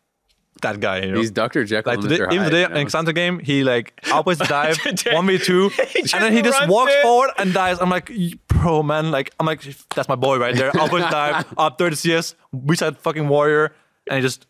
that 0.61 0.79
guy. 0.79 1.01
You 1.01 1.11
know, 1.11 1.17
he's 1.19 1.31
Dr. 1.31 1.63
Jekyll 1.63 1.91
like 1.93 1.99
and 1.99 2.09
today, 2.09 2.23
Mr. 2.23 2.27
even 2.27 2.37
Hyde, 2.37 2.45
today 2.51 2.61
you 2.61 2.69
know? 2.69 2.75
in 2.81 2.87
K'Sante 2.87 3.15
game, 3.15 3.39
he 3.39 3.63
like 3.63 3.99
outplays 4.05 4.37
the 4.37 4.45
dive 5.05 5.13
one 5.13 5.25
v 5.27 5.37
two, 5.39 5.71
and 6.13 6.23
then 6.23 6.33
he 6.33 6.41
just 6.41 6.67
walks 6.67 6.93
in. 6.93 7.01
forward 7.01 7.31
and 7.37 7.53
dies. 7.53 7.79
I'm 7.81 7.89
like, 7.89 8.11
bro, 8.47 8.83
man, 8.83 9.11
like 9.11 9.31
I'm 9.39 9.45
like, 9.45 9.61
that's 9.95 10.07
my 10.07 10.15
boy 10.15 10.37
right 10.37 10.55
there. 10.55 10.71
Outplays 10.73 11.03
the 11.05 11.09
dive, 11.09 11.45
up 11.57 11.77
30 11.77 11.95
CS, 11.95 12.35
we 12.51 12.75
said 12.75 12.97
fucking 12.97 13.27
warrior, 13.27 13.73
and 14.07 14.17
he 14.17 14.21
just 14.21 14.45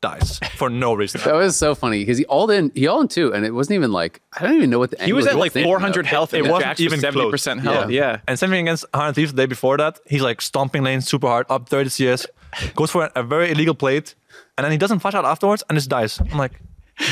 dies 0.00 0.38
for 0.56 0.70
no 0.70 0.94
reason. 0.94 1.20
That 1.24 1.34
was 1.34 1.56
so 1.56 1.74
funny 1.74 1.98
because 2.00 2.18
he 2.18 2.24
all 2.26 2.48
in 2.50 2.70
he 2.74 2.86
all 2.86 3.00
in 3.00 3.08
two, 3.08 3.32
and 3.34 3.44
it 3.46 3.52
wasn't 3.52 3.76
even 3.76 3.90
like 3.90 4.20
I 4.38 4.42
don't 4.44 4.54
even 4.56 4.70
know 4.70 4.78
what 4.78 4.90
the 4.90 5.02
He 5.02 5.12
was 5.14 5.26
at 5.26 5.36
like 5.36 5.52
thinking 5.52 5.72
of. 5.72 5.78
400 5.80 6.06
health, 6.06 6.34
It 6.34 6.46
wasn't 6.46 6.78
even 6.80 7.00
70 7.00 7.20
close. 7.22 7.30
percent 7.30 7.60
health. 7.62 7.90
Yeah. 7.90 8.10
Yeah. 8.12 8.20
And 8.28 8.38
same 8.38 8.50
thing 8.50 8.68
against 8.68 8.84
Iron 8.94 9.14
Thieves 9.14 9.32
the 9.32 9.42
day 9.42 9.46
before 9.46 9.76
that. 9.78 9.98
He's 10.06 10.22
like 10.22 10.40
stomping 10.42 10.82
lane 10.84 11.00
super 11.00 11.26
hard, 11.26 11.46
up 11.48 11.68
30 11.68 11.88
CS, 11.90 12.26
goes 12.74 12.90
for 12.90 13.10
a 13.14 13.22
very 13.22 13.50
illegal 13.50 13.74
plate, 13.74 14.14
and 14.56 14.64
then 14.64 14.72
he 14.72 14.78
doesn't 14.78 14.98
flash 15.00 15.14
out 15.14 15.24
afterwards 15.24 15.62
and 15.68 15.76
just 15.76 15.88
dies. 15.88 16.20
I'm 16.20 16.38
like, 16.38 16.52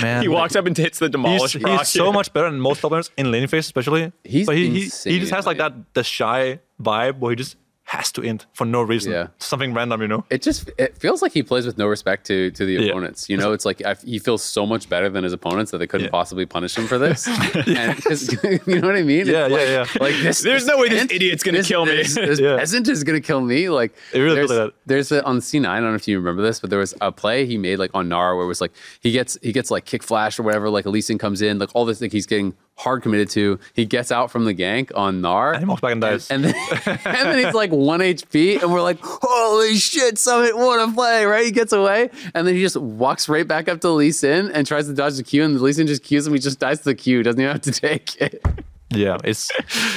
man. 0.02 0.23
He 0.23 0.28
like, 0.28 0.35
walks 0.37 0.57
up 0.57 0.66
and 0.66 0.76
hits 0.76 0.99
the 0.99 1.07
He's, 1.07 1.12
demolish 1.12 1.61
proc. 1.61 1.78
he's 1.81 1.88
so 1.88 2.12
much 2.12 2.33
better 2.33 2.50
than 2.50 2.61
most 2.61 2.81
top 2.81 2.93
laners 2.93 3.11
in 3.16 3.31
laning 3.31 3.49
phase, 3.49 3.66
especially. 3.66 4.12
He's 4.25 4.47
but 4.47 4.57
he, 4.57 4.69
he, 4.71 4.81
he 4.81 5.21
just 5.21 5.33
has 5.33 5.47
like 5.47 5.59
like- 5.59 5.73
that 5.75 5.95
the 5.95 6.05
shy 6.05 6.61
vibe 6.83 7.19
where 7.19 7.31
he 7.31 7.37
just 7.37 7.57
has 7.88 8.11
to 8.11 8.21
end 8.23 8.45
for 8.52 8.64
no 8.64 8.83
reason. 8.83 9.12
Yeah. 9.12 9.28
Something 9.38 9.73
random, 9.73 10.02
you 10.02 10.09
know. 10.09 10.25
It 10.28 10.43
just 10.43 10.71
it 10.76 10.99
feels 10.99 11.23
like 11.23 11.31
he 11.33 11.43
plays 11.45 11.66
with 11.66 11.78
no 11.78 11.87
respect 11.87 12.26
to 12.26 12.50
to 12.50 12.66
the 12.66 12.73
Yeah. 12.75 12.90
opponents. 12.90 13.28
You 13.31 13.37
know, 13.37 13.52
it's 13.52 13.64
like 13.64 13.85
I, 13.87 13.95
he 14.05 14.19
feels 14.19 14.43
so 14.43 14.66
much 14.66 14.88
better 14.88 15.09
than 15.09 15.23
his 15.23 15.33
opponents 15.33 15.71
that 15.71 15.78
they 15.78 15.87
couldn't 15.87 16.07
Yeah. 16.07 16.11
possibly 16.11 16.47
punish 16.47 16.76
him 16.76 16.88
for 16.88 16.99
this. 16.99 17.28
and 17.66 17.97
'cause- 18.05 18.33
you 18.66 18.81
know 18.81 18.88
what 18.88 18.97
I 18.97 19.02
mean? 19.02 19.26
Yeah, 19.28 19.47
It's 19.47 19.50
yeah, 19.50 19.57
like, 19.57 19.69
yeah. 19.69 20.02
Like 20.05 20.14
this. 20.23 20.43
There's 20.43 20.66
no 20.66 20.78
way 20.78 20.88
this 20.88 21.11
idiot's 21.12 21.45
gonna 21.45 21.59
this- 21.59 21.69
kill 21.69 21.87
me. 21.87 21.97
This, 21.97 22.14
this 22.16 22.40
Yeah. 22.40 22.57
peasant 22.57 22.88
is 22.88 23.05
gonna 23.05 23.21
kill 23.21 23.40
me. 23.40 23.69
Like 23.69 23.95
It 24.12 24.19
really 24.19 24.35
there's, 24.35 24.50
like 24.50 24.59
that. 24.59 24.73
there's 24.87 25.12
a, 25.12 25.23
on 25.25 25.38
C9. 25.38 25.66
I 25.69 25.78
don't 25.81 25.90
know 25.90 25.95
if 25.95 26.09
you 26.09 26.19
remember 26.19 26.43
this, 26.43 26.59
but 26.59 26.71
there 26.71 26.81
was 26.81 26.93
a 27.00 27.12
play 27.12 27.47
he 27.47 27.57
made 27.57 27.78
like 27.78 27.93
on 27.95 28.09
Nara 28.09 28.35
where 28.35 28.45
it 28.45 28.49
was 28.49 28.61
like 28.61 28.73
he 29.00 29.12
gets 29.12 29.38
he 29.43 29.52
gets 29.52 29.71
like 29.71 29.85
kick 29.85 30.02
flash 30.02 30.40
or 30.40 30.43
whatever. 30.43 30.69
Like 30.71 30.87
Elysian 30.87 31.19
comes 31.19 31.40
in, 31.40 31.59
like 31.61 31.71
all 31.75 31.85
this. 31.85 32.00
Like 32.00 32.11
he's 32.12 32.26
getting 32.26 32.55
hard 32.76 33.02
committed 33.02 33.30
to. 33.30 33.59
He 33.73 33.85
gets 33.87 34.12
out 34.12 34.30
from 34.30 34.45
the 34.45 34.54
gank 34.54 34.92
on 34.95 35.21
Gnar. 35.21 35.52
And 35.54 35.61
he 35.61 35.66
walks 35.66 35.80
back 35.80 35.92
and 35.92 36.00
dies. 36.00 36.30
And 36.30 36.45
then, 36.45 36.54
and 36.87 36.99
then 37.04 37.45
he's 37.45 37.54
like 37.54 37.73
one 37.73 38.00
HP, 38.00 38.62
and 38.62 38.73
we're 38.73 38.83
like, 38.83 38.99
holy 39.02 39.76
shit, 39.76 40.18
Summit, 40.18 40.56
what 40.56 40.87
a 40.87 40.92
play, 40.92 41.25
right? 41.25 41.45
He 41.45 41.50
gets 41.50 41.73
away, 41.73 42.11
and 42.35 42.47
then 42.47 42.54
he 42.54 42.61
just 42.61 42.76
walks 42.76 43.28
right 43.28 43.47
back 43.47 43.68
up 43.68 43.80
to 43.80 43.90
Lee 43.90 44.12
Sin 44.12 44.50
and 44.52 44.66
tries 44.66 44.87
to 44.87 44.95
dodge 44.95 45.16
the 45.16 45.23
Q, 45.23 45.45
and 45.45 45.61
Lee 45.61 45.73
Sin 45.73 45.87
just 45.87 46.02
Qs 46.04 46.26
him. 46.26 46.35
He 46.35 46.38
just 46.38 46.59
dies 46.59 46.78
to 46.78 46.85
the 46.85 46.95
Q, 46.95 47.23
doesn't 47.23 47.40
even 47.40 47.52
have 47.52 47.62
to 47.62 47.73
take 47.73 48.21
it. 48.21 48.45
Yeah, 48.90 49.18
it's 49.25 49.50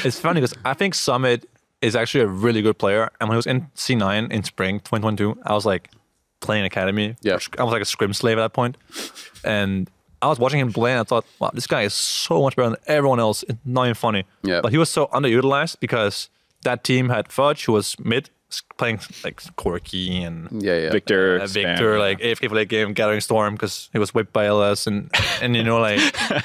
it's 0.04 0.20
funny 0.20 0.42
because 0.42 0.58
I 0.66 0.74
think 0.74 0.96
Summit 0.96 1.48
is 1.82 1.96
actually 1.96 2.24
a 2.24 2.28
really 2.28 2.62
good 2.62 2.78
player. 2.78 3.10
And 3.20 3.30
when 3.30 3.36
he 3.36 3.38
was 3.38 3.48
in 3.48 3.62
C9 3.76 4.32
in 4.32 4.44
spring 4.44 4.80
2022, 4.80 5.40
I 5.44 5.54
was 5.54 5.66
like 5.66 5.90
playing 6.40 6.66
academy. 6.66 7.16
Yeah. 7.22 7.38
I 7.58 7.64
was 7.64 7.72
like 7.72 7.82
a 7.82 7.86
scrim 7.86 8.14
slave 8.14 8.38
at 8.38 8.42
that 8.42 8.54
point, 8.54 8.78
and 9.44 9.90
I 10.22 10.28
was 10.28 10.40
watching 10.40 10.60
him 10.60 10.74
play, 10.74 10.92
and 10.92 11.00
I 11.00 11.04
thought, 11.04 11.26
wow, 11.40 11.52
this 11.54 11.68
guy 11.68 11.84
is 11.84 11.94
so 11.94 12.42
much 12.42 12.56
better 12.56 12.70
than 12.70 12.80
everyone 12.88 13.20
else. 13.20 13.44
It's 13.48 13.58
not 13.66 13.84
even 13.86 13.96
funny. 13.96 14.26
Yeah. 14.44 14.62
But 14.62 14.72
he 14.72 14.78
was 14.78 14.90
so 14.90 15.08
underutilized 15.08 15.80
because 15.80 16.30
that 16.64 16.84
team 16.84 17.10
had 17.10 17.32
Fudge, 17.32 17.66
who 17.66 17.74
was 17.74 17.98
mid, 18.00 18.30
playing 18.78 19.00
like 19.24 19.42
Corki 19.56 20.22
and 20.26 20.62
Yeah, 20.62 20.78
yeah. 20.78 20.92
Viktor, 20.92 21.40
uh, 21.40 21.44
Spam, 21.44 21.54
Viktor, 21.54 21.94
yeah. 21.94 22.00
like 22.00 22.20
AFK 22.20 22.50
for 22.50 22.56
late 22.56 22.70
game, 22.70 22.94
Gathering 22.94 23.22
Storm 23.22 23.54
because 23.54 23.90
he 23.94 24.00
was 24.00 24.14
whipped 24.14 24.34
by 24.34 24.46
LS, 24.48 24.88
and 24.88 25.10
and 25.42 25.56
you 25.56 25.64
know 25.64 25.80
like 25.80 26.00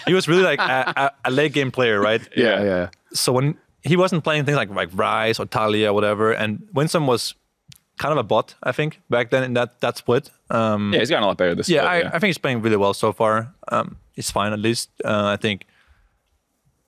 he 0.06 0.14
was 0.14 0.28
really 0.28 0.42
like 0.42 0.60
a, 0.60 0.92
a, 0.96 1.10
a 1.28 1.30
late 1.30 1.52
game 1.52 1.70
player, 1.70 2.00
right? 2.00 2.26
Yeah, 2.36 2.62
yeah. 2.62 2.90
So 3.12 3.32
when 3.32 3.56
he 3.82 3.96
wasn't 3.96 4.24
playing 4.24 4.44
things 4.44 4.56
like 4.56 4.70
like 4.70 4.90
Ryze 4.90 5.40
or 5.40 5.46
Taliyah 5.46 5.88
or 5.88 5.92
whatever, 5.94 6.32
and 6.32 6.68
Winsome 6.72 7.06
was 7.06 7.34
kind 7.98 8.12
of 8.12 8.18
a 8.18 8.22
bot, 8.22 8.54
I 8.62 8.72
think, 8.72 9.00
back 9.10 9.30
then 9.30 9.44
in 9.44 9.54
that 9.54 9.80
that 9.80 9.96
split. 9.98 10.30
Um, 10.50 10.92
yeah, 10.92 11.00
he's 11.00 11.10
gotten 11.10 11.24
a 11.24 11.26
lot 11.26 11.38
better 11.38 11.54
this. 11.54 11.68
Year. 11.68 11.82
Yeah, 11.82 11.88
split, 11.98 12.12
I, 12.12 12.16
I 12.16 12.18
think 12.18 12.28
he's 12.28 12.38
playing 12.38 12.62
really 12.62 12.76
well 12.76 12.94
so 12.94 13.12
far. 13.12 13.54
Um, 13.68 13.96
he's 14.12 14.30
fine 14.30 14.52
at 14.52 14.58
least. 14.58 14.90
Uh, 15.04 15.26
I 15.26 15.36
think 15.36 15.66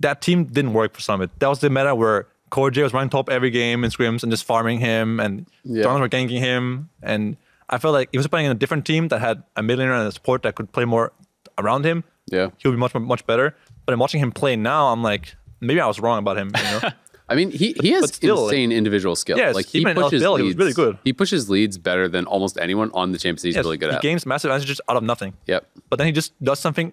that 0.00 0.20
team 0.20 0.44
didn't 0.44 0.72
work 0.72 0.94
for 0.94 1.00
Summit. 1.00 1.30
That 1.38 1.48
was 1.48 1.60
the 1.60 1.70
meta 1.70 1.94
where 1.94 2.26
CoreJJ 2.50 2.82
was 2.82 2.92
running 2.92 3.08
top 3.10 3.28
every 3.28 3.50
game 3.50 3.82
in 3.84 3.90
scrims 3.90 4.22
and 4.22 4.30
just 4.30 4.44
farming 4.44 4.78
him, 4.80 5.20
and 5.20 5.46
Yeah. 5.64 5.82
Donald 5.82 6.00
were 6.02 6.08
ganking 6.08 6.38
him. 6.38 6.90
And 7.02 7.36
I 7.68 7.78
felt 7.78 7.94
like 7.94 8.08
he 8.12 8.18
was 8.18 8.26
playing 8.26 8.46
in 8.46 8.52
a 8.52 8.56
different 8.56 8.84
team 8.84 9.08
that 9.08 9.20
had 9.20 9.42
a 9.56 9.62
millionaire 9.62 9.94
laner 9.94 10.00
and 10.00 10.08
a 10.08 10.12
support 10.12 10.42
that 10.42 10.54
could 10.54 10.70
play 10.72 10.84
more 10.84 11.12
around 11.58 11.84
him. 11.84 12.04
Yeah. 12.30 12.50
he 12.58 12.68
would 12.68 12.74
be 12.74 12.80
much 12.80 12.94
much 12.94 13.26
better. 13.26 13.56
But 13.86 13.92
in 13.92 13.98
watching 13.98 14.20
him 14.20 14.32
play 14.32 14.56
now, 14.56 14.88
I'm 14.88 15.02
like, 15.02 15.34
maybe 15.60 15.80
I 15.80 15.86
was 15.86 16.00
wrong 16.00 16.18
about 16.18 16.36
him. 16.36 16.50
You 16.56 16.62
know? 16.62 16.80
I 17.28 17.34
mean, 17.34 17.50
he, 17.50 17.74
he 17.80 17.90
has 17.90 18.02
But 18.02 18.14
still, 18.14 18.36
like- 18.44 18.52
insane 18.54 18.70
individual 18.72 19.16
skill. 19.16 19.36
Yes, 19.36 19.54
like 19.54 19.66
he 19.66 19.78
even 19.80 19.96
in 19.96 20.02
pushes 20.02 20.22
LPL, 20.22 20.36
he 20.38 20.42
leads. 20.44 20.56
was 20.56 20.56
really 20.56 20.72
good. 20.74 20.98
He 21.04 21.12
pushes 21.12 21.50
leads 21.50 21.76
better 21.78 22.08
than 22.08 22.24
almost 22.26 22.56
anyone 22.58 22.90
on 22.94 23.10
the 23.12 23.18
Champions 23.18 23.42
He's 23.42 23.56
Yes, 23.56 23.64
really 23.64 23.78
good 23.78 23.90
he 23.90 23.96
at. 23.96 24.02
gains 24.02 24.24
massive 24.26 24.50
advantages 24.50 24.80
out 24.88 24.96
of 24.96 25.02
nothing. 25.02 25.34
Yep. 25.46 25.66
But 25.90 25.96
then 25.96 26.06
he 26.06 26.12
just 26.12 26.32
does 26.42 26.60
something 26.60 26.92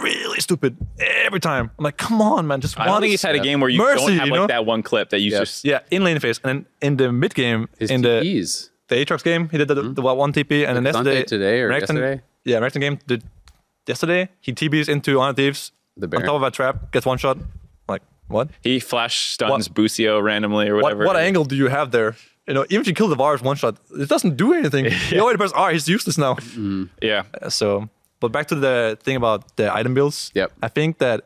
really 0.00 0.40
stupid 0.40 0.76
every 0.98 1.40
time. 1.40 1.70
I'm 1.78 1.82
like, 1.84 1.96
come 1.96 2.22
on, 2.22 2.46
man, 2.46 2.60
just 2.60 2.78
I 2.78 2.86
don't 2.86 3.00
think 3.00 3.10
he's 3.10 3.22
had 3.22 3.34
a 3.34 3.40
game 3.40 3.60
where 3.60 3.68
you 3.68 3.78
Mercy, 3.78 4.06
don't 4.06 4.18
have 4.18 4.28
you 4.28 4.34
like 4.36 4.48
that 4.48 4.64
one 4.64 4.82
clip 4.82 5.10
that 5.10 5.20
you 5.20 5.32
Yeah. 5.32 5.38
just. 5.40 5.64
Yeah, 5.64 5.80
in 5.90 6.04
lane 6.04 6.20
phase, 6.20 6.40
and 6.44 6.48
then 6.60 6.66
in 6.80 6.96
the 6.96 7.10
mid 7.12 7.34
game, 7.34 7.68
His 7.78 7.90
in 7.90 8.02
the 8.02 8.20
TPs. 8.22 8.70
the 8.88 8.94
Aatrox 8.96 9.24
game, 9.24 9.48
he 9.48 9.58
did 9.58 9.68
the, 9.68 9.74
mm-hmm. 9.74 9.94
the 9.94 10.02
one 10.02 10.32
TP, 10.32 10.66
and 10.66 10.76
then 10.76 10.84
Like 10.84 10.94
yesterday, 10.94 11.22
today 11.24 11.60
or 11.60 11.70
Renekton- 11.70 11.80
yesterday? 11.80 12.22
Yeah, 12.44 12.60
Renekton 12.60 12.80
game 12.80 12.98
did 13.06 13.24
yesterday. 13.88 14.28
He 14.40 14.52
TPs 14.52 14.88
into 14.88 15.20
Honor 15.20 15.34
Thieves 15.34 15.72
The 15.96 16.06
on 16.16 16.22
top 16.22 16.36
of 16.36 16.42
a 16.44 16.50
trap, 16.50 16.92
gets 16.92 17.04
one 17.06 17.18
shot. 17.18 17.38
What? 18.28 18.48
He 18.62 18.80
flash 18.80 19.32
stuns 19.34 19.68
What- 19.68 19.74
Busio 19.74 20.20
randomly 20.20 20.68
or 20.68 20.74
What, 20.76 20.82
whatever. 20.84 21.04
what 21.06 21.16
angle 21.16 21.44
do 21.44 21.56
you 21.56 21.68
have 21.68 21.90
there? 21.90 22.16
You 22.46 22.54
know, 22.54 22.64
even 22.68 22.80
if 22.82 22.86
you 22.86 22.94
kill 22.94 23.08
the 23.08 23.16
Varus 23.16 23.40
one 23.42 23.56
shot, 23.56 23.76
it 23.98 24.08
doesn't 24.08 24.36
do 24.36 24.52
anything. 24.52 24.84
He 25.10 25.18
already 25.20 25.38
pressed 25.38 25.54
R. 25.54 25.70
He's 25.72 25.88
useless 25.88 26.18
now. 26.18 26.34
Mm-hmm. 26.34 26.84
Yeah. 27.00 27.22
Uh, 27.40 27.48
so, 27.48 27.88
but 28.20 28.32
back 28.32 28.46
to 28.48 28.54
the 28.54 28.98
thing 29.02 29.16
about 29.16 29.56
the 29.56 29.74
item 29.74 29.94
builds. 29.94 30.30
Yep. 30.34 30.52
I 30.62 30.68
think 30.68 30.98
that 30.98 31.22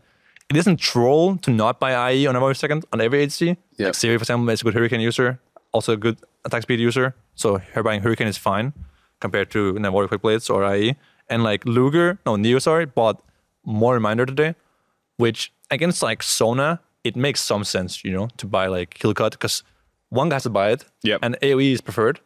it 0.50 0.56
isn't 0.56 0.78
troll 0.78 1.36
to 1.38 1.50
not 1.50 1.80
buy 1.80 2.10
IE 2.12 2.26
on 2.28 2.36
every 2.36 2.54
second 2.54 2.84
on 2.92 3.00
every 3.00 3.22
HC. 3.26 3.40
Yep. 3.42 3.58
Like 3.78 3.94
Siri, 3.94 4.16
for 4.18 4.22
example, 4.22 4.48
is 4.50 4.60
a 4.60 4.64
good 4.64 4.74
Hurricane 4.74 5.00
user, 5.00 5.40
also 5.72 5.92
a 5.92 5.96
good 5.96 6.18
attack 6.44 6.62
speed 6.62 6.78
user. 6.80 7.14
So 7.34 7.58
her 7.74 7.82
buying 7.82 8.02
Hurricane 8.02 8.28
is 8.28 8.38
fine 8.38 8.72
compared 9.20 9.50
to 9.50 9.74
Navori 9.74 10.06
Quick 10.08 10.22
Blades 10.22 10.48
or 10.48 10.62
IE. 10.74 10.94
And 11.28 11.42
like 11.42 11.64
Luger, 11.66 12.18
no, 12.24 12.36
Neo, 12.36 12.58
sorry, 12.60 12.86
bought 12.86 13.22
more 13.64 13.94
Reminder 13.94 14.24
today, 14.24 14.54
which 15.16 15.52
against 15.70 16.00
like 16.02 16.22
Sona, 16.22 16.80
it 17.08 17.16
makes 17.16 17.40
some 17.40 17.64
sense, 17.64 18.04
you 18.04 18.12
know, 18.16 18.28
to 18.40 18.46
buy 18.46 18.66
like 18.76 18.90
Kill 19.00 19.14
Cut 19.14 19.32
because 19.32 19.62
one 20.10 20.28
guy 20.28 20.36
has 20.36 20.42
to 20.44 20.50
buy 20.50 20.70
it. 20.74 20.84
Yep. 21.02 21.18
And 21.24 21.36
AoE 21.42 21.72
is 21.72 21.80
preferred. 21.80 22.20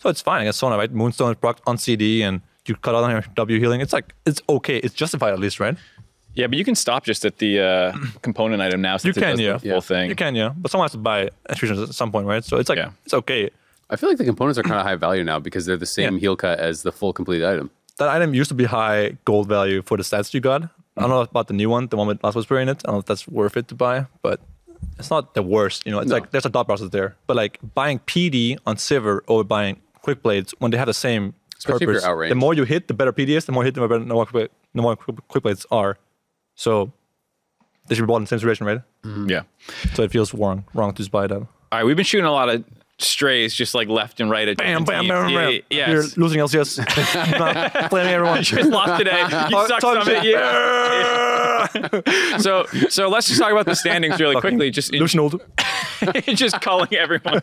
So 0.00 0.08
it's 0.08 0.22
fine 0.22 0.40
I 0.40 0.44
guess 0.44 0.56
Sona, 0.56 0.78
right? 0.78 0.90
Moonstone 0.90 1.30
is 1.32 1.36
procced 1.36 1.60
on 1.66 1.76
CD 1.76 2.22
and 2.22 2.40
you 2.66 2.74
cut 2.76 2.94
out 2.94 3.04
on 3.04 3.10
your 3.10 3.24
W 3.34 3.58
healing. 3.60 3.82
It's 3.82 3.92
like, 3.92 4.14
it's 4.24 4.40
okay. 4.48 4.78
It's 4.78 4.94
justified 4.94 5.32
at 5.34 5.38
least, 5.38 5.60
right? 5.60 5.76
Yeah, 6.34 6.46
but 6.46 6.56
you 6.56 6.64
can 6.64 6.74
stop 6.74 7.04
just 7.04 7.22
at 7.26 7.36
the 7.36 7.60
uh, 7.60 7.92
component 8.22 8.62
item 8.62 8.80
now 8.80 8.96
since 8.96 9.14
You 9.16 9.20
can, 9.22 9.30
it 9.32 9.36
does 9.36 9.40
yeah. 9.44 9.52
the 9.54 9.58
full 9.58 9.68
Yeah. 9.68 9.80
thing. 9.80 10.08
You 10.08 10.16
can, 10.16 10.34
yeah. 10.34 10.50
But 10.56 10.70
someone 10.70 10.84
has 10.84 10.92
to 10.92 10.98
buy 11.10 11.28
attrition 11.50 11.82
at 11.82 11.94
some 11.94 12.10
point, 12.10 12.26
right? 12.26 12.42
So 12.44 12.56
it's 12.56 12.68
like, 12.70 12.78
Yeah. 12.78 12.92
it's 13.04 13.12
okay. 13.14 13.50
I 13.90 13.96
feel 13.96 14.08
like 14.08 14.16
the 14.18 14.24
components 14.24 14.58
are 14.58 14.62
kind 14.62 14.80
of 14.80 14.86
high 14.86 14.96
value 14.96 15.24
now 15.24 15.38
because 15.38 15.66
they're 15.66 15.76
the 15.86 15.92
same 15.98 16.14
Yeah. 16.14 16.20
heal 16.20 16.36
cut 16.36 16.58
as 16.60 16.82
the 16.82 16.92
full 16.92 17.12
complete 17.12 17.44
item. 17.44 17.70
That 17.98 18.08
item 18.08 18.32
used 18.32 18.48
to 18.48 18.54
be 18.54 18.64
high 18.64 19.18
gold 19.26 19.48
value 19.48 19.82
for 19.82 19.96
the 19.98 20.02
stats 20.02 20.32
you 20.32 20.40
got. 20.40 20.62
I 20.98 21.02
don't 21.02 21.10
know 21.10 21.20
about 21.20 21.46
the 21.46 21.54
new 21.54 21.70
one, 21.70 21.86
the 21.86 21.96
one 21.96 22.08
with 22.08 22.22
Last 22.22 22.34
Whisper 22.34 22.58
in 22.58 22.68
it. 22.68 22.82
I 22.84 22.88
don't 22.88 22.94
know 22.96 22.98
if 23.00 23.06
that's 23.06 23.26
worth 23.28 23.56
it 23.56 23.68
to 23.68 23.74
buy, 23.74 24.06
but 24.22 24.40
it's 24.98 25.10
not 25.10 25.34
the 25.34 25.42
worst. 25.42 25.86
You 25.86 25.92
know, 25.92 26.00
it's 26.00 26.10
like 26.10 26.30
there's 26.30 26.46
a 26.46 26.50
dot 26.50 26.66
process 26.66 26.90
there. 26.90 27.16
But 27.26 27.36
like 27.36 27.58
buying 27.74 28.00
PD 28.00 28.58
on 28.66 28.76
Sivir 28.76 29.20
over 29.28 29.44
buying 29.44 29.80
Quick 30.02 30.22
Blades 30.22 30.54
when 30.58 30.70
they 30.70 30.78
have 30.78 30.86
the 30.86 30.94
same 30.94 31.34
Especially 31.56 31.86
purpose, 31.86 32.04
the 32.04 32.34
more 32.34 32.54
you 32.54 32.64
hit, 32.64 32.88
the 32.88 32.94
better 32.94 33.12
PD 33.12 33.30
is. 33.30 33.44
The 33.46 33.52
more 33.52 33.62
you 33.62 33.66
hit, 33.66 33.74
the 33.74 33.86
better 33.86 33.98
the 33.98 34.14
more 34.14 34.26
Quick, 34.26 34.50
the 34.74 34.82
more 34.82 34.96
Quick 34.96 35.42
Blades 35.42 35.66
are. 35.70 35.98
So 36.54 36.92
they 37.86 37.94
should 37.94 38.02
be 38.02 38.06
bought 38.06 38.16
in 38.16 38.22
the 38.24 38.28
same 38.28 38.38
situation, 38.38 38.66
right? 38.66 38.82
Mm-hmm. 39.02 39.30
Yeah. 39.30 39.42
So 39.94 40.02
it 40.02 40.10
feels 40.10 40.34
wrong, 40.34 40.64
wrong 40.74 40.92
to 40.92 40.96
just 40.98 41.10
buy 41.10 41.26
that. 41.26 41.36
All 41.36 41.48
right, 41.72 41.84
we've 41.84 41.96
been 41.96 42.04
shooting 42.04 42.26
a 42.26 42.32
lot 42.32 42.48
of 42.48 42.64
strays 43.00 43.54
just 43.54 43.74
like 43.74 43.88
left 43.88 44.20
and 44.20 44.28
right 44.30 44.48
at 44.48 44.56
Bam, 44.56 44.84
bam, 44.84 45.02
teams. 45.02 45.08
bam, 45.10 45.32
bam. 45.34 45.52
Yeah, 45.52 45.58
yeah, 45.70 45.90
You're 45.92 46.04
losing 46.16 46.40
LCS. 46.40 47.38
Not 47.38 47.90
blaming 47.90 48.12
everyone. 48.12 48.38
You 48.38 48.42
just 48.44 48.70
lost 48.70 48.98
today. 48.98 49.20
You 49.20 49.66
suck 49.66 49.80
Talk 49.80 50.04
some 50.04 50.04
shit. 50.04 50.24
yeah. 50.24 51.68
so 52.38 52.64
so 52.88 53.08
let's 53.08 53.26
just 53.28 53.40
talk 53.40 53.52
about 53.52 53.66
the 53.66 53.74
standings 53.74 54.20
really 54.20 54.40
quickly. 54.40 54.70
Just 54.70 54.92
Lucian 54.92 55.20
ult. 55.20 55.40
just 56.26 56.60
calling 56.60 56.92
everyone. 56.94 57.40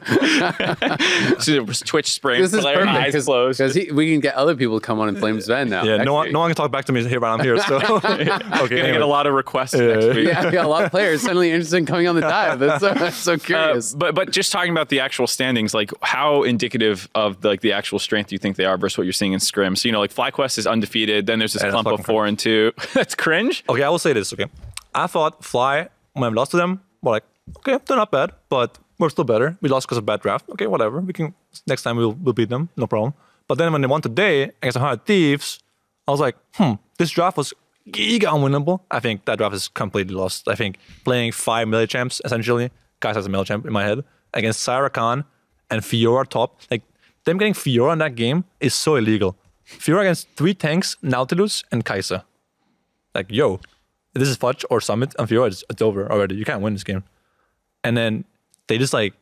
so 1.39 1.65
Twitch 1.65 2.11
spring. 2.11 2.41
This 2.41 2.53
is 2.53 2.61
player, 2.61 2.77
perfect 2.85 3.15
eyes 3.15 3.25
closed. 3.25 3.59
because 3.59 3.75
we 3.93 4.11
can 4.11 4.19
get 4.21 4.35
other 4.35 4.55
people 4.55 4.79
to 4.79 4.85
come 4.85 4.99
on 4.99 5.09
and 5.09 5.17
flame 5.17 5.37
Zven 5.37 5.69
now. 5.69 5.83
Yeah, 5.83 5.97
next 5.97 6.05
no 6.05 6.13
one, 6.13 6.31
no 6.31 6.39
one 6.39 6.49
can 6.49 6.55
talk 6.55 6.71
back 6.71 6.85
to 6.85 6.91
me 6.93 7.03
here, 7.07 7.19
but 7.19 7.27
I'm 7.27 7.39
here. 7.41 7.57
So 7.59 7.77
okay, 7.77 8.25
Gonna 8.25 8.67
get 8.69 9.01
a 9.01 9.05
lot 9.05 9.27
of 9.27 9.33
requests 9.33 9.73
next 9.73 10.15
week. 10.15 10.27
Yeah, 10.27 10.51
yeah, 10.51 10.65
a 10.65 10.67
lot 10.67 10.85
of 10.85 10.91
players 10.91 11.21
suddenly 11.21 11.51
interested 11.51 11.77
in 11.77 11.85
coming 11.85 12.07
on 12.07 12.15
the 12.15 12.21
dive. 12.21 12.59
That's 12.59 12.79
so, 12.81 12.93
that's 12.93 13.15
so 13.17 13.33
Uh, 13.33 13.37
curious. 13.37 13.93
but 13.93 14.15
but 14.15 14.31
just 14.31 14.51
talking 14.51 14.71
about 14.71 14.89
the 14.89 14.99
actual 15.01 15.27
standings, 15.27 15.44
like 15.73 15.91
how 16.01 16.43
indicative 16.43 17.07
of 17.15 17.41
the, 17.41 17.49
like 17.49 17.61
the 17.61 17.71
actual 17.73 17.99
strength 17.99 18.31
you 18.31 18.37
think 18.37 18.55
they 18.55 18.65
are 18.65 18.77
versus 18.77 18.97
what 18.97 19.03
you're 19.05 19.13
seeing 19.13 19.33
in 19.33 19.39
scrims. 19.39 19.79
So, 19.79 19.87
you 19.87 19.91
know, 19.93 19.99
like 19.99 20.13
FlyQuest 20.13 20.57
is 20.57 20.65
undefeated. 20.67 21.25
Then 21.27 21.39
there's 21.39 21.53
this 21.53 21.63
Yeah, 21.63 21.71
clump 21.71 21.87
of 21.87 22.05
four 22.05 22.25
and 22.25 22.37
two. 22.37 22.71
That's 22.93 23.15
cringe. 23.15 23.63
Okay, 23.69 23.83
I 23.83 23.89
will 23.89 23.99
say 23.99 24.13
this. 24.13 24.33
Okay, 24.33 24.45
I 24.93 25.07
thought 25.07 25.43
Fly 25.43 25.89
when 26.13 26.23
I 26.23 26.33
lost 26.33 26.51
to 26.51 26.57
them, 26.57 26.81
were 27.01 27.11
like, 27.11 27.23
okay, 27.59 27.77
they're 27.85 27.97
not 27.97 28.11
bad, 28.11 28.31
but 28.49 28.77
we're 28.99 29.09
still 29.09 29.25
better. 29.25 29.57
We 29.61 29.69
lost 29.69 29.85
because 29.87 29.97
of 29.97 30.05
bad 30.05 30.21
draft. 30.21 30.49
Okay, 30.49 30.67
whatever. 30.67 30.99
We 31.01 31.13
can 31.13 31.33
next 31.67 31.83
time 31.83 31.97
we'll 31.97 32.13
we'll 32.13 32.33
beat 32.33 32.49
them, 32.49 32.69
no 32.77 32.87
problem. 32.87 33.13
But 33.47 33.57
then 33.59 33.71
when 33.71 33.81
they 33.81 33.87
won 33.87 34.01
today 34.01 34.43
against 34.61 34.73
the 34.75 34.79
Hundred 34.79 35.05
Thieves, 35.05 35.59
I 36.07 36.11
was 36.11 36.19
like, 36.19 36.35
hmm, 36.55 36.73
this 36.97 37.11
draft 37.11 37.37
was 37.37 37.53
giga 37.89 38.21
unwinnable. 38.23 38.79
I 38.89 38.99
think 38.99 39.25
that 39.25 39.37
draft 39.37 39.53
is 39.53 39.67
completely 39.67 40.15
lost. 40.15 40.47
I 40.47 40.55
think 40.55 40.77
playing 41.03 41.33
five 41.33 41.67
melee 41.67 41.85
champs 41.87 42.21
essentially, 42.25 42.71
guys 42.99 43.15
has 43.15 43.25
a 43.25 43.29
melee 43.29 43.43
champ 43.45 43.65
in 43.65 43.73
my 43.73 43.83
head 43.83 44.03
against 44.33 44.61
Sarah 44.63 44.89
Khan 44.89 45.25
and 45.69 45.81
Fiora 45.81 46.27
top, 46.27 46.61
like 46.71 46.83
them 47.25 47.37
getting 47.37 47.53
Fiora 47.53 47.93
in 47.93 47.99
that 47.99 48.15
game 48.15 48.45
is 48.59 48.73
so 48.73 48.95
illegal. 48.95 49.35
Fiora 49.65 50.01
against 50.01 50.29
three 50.35 50.53
tanks, 50.53 50.95
Nautilus 51.01 51.63
and 51.71 51.83
Kai'Sa. 51.83 52.23
Like, 53.15 53.31
yo, 53.31 53.59
this 54.13 54.29
is 54.29 54.35
Fudge 54.37 54.63
or 54.69 54.79
Summit 54.81 55.15
and 55.17 55.27
Fiora, 55.27 55.47
it's, 55.47 55.63
it's 55.69 55.81
over 55.81 56.11
already. 56.11 56.35
You 56.35 56.45
can't 56.45 56.61
win 56.61 56.73
this 56.73 56.83
game. 56.83 57.03
And 57.83 57.95
then 57.97 58.25
they 58.67 58.77
just 58.77 58.93
like 58.93 59.13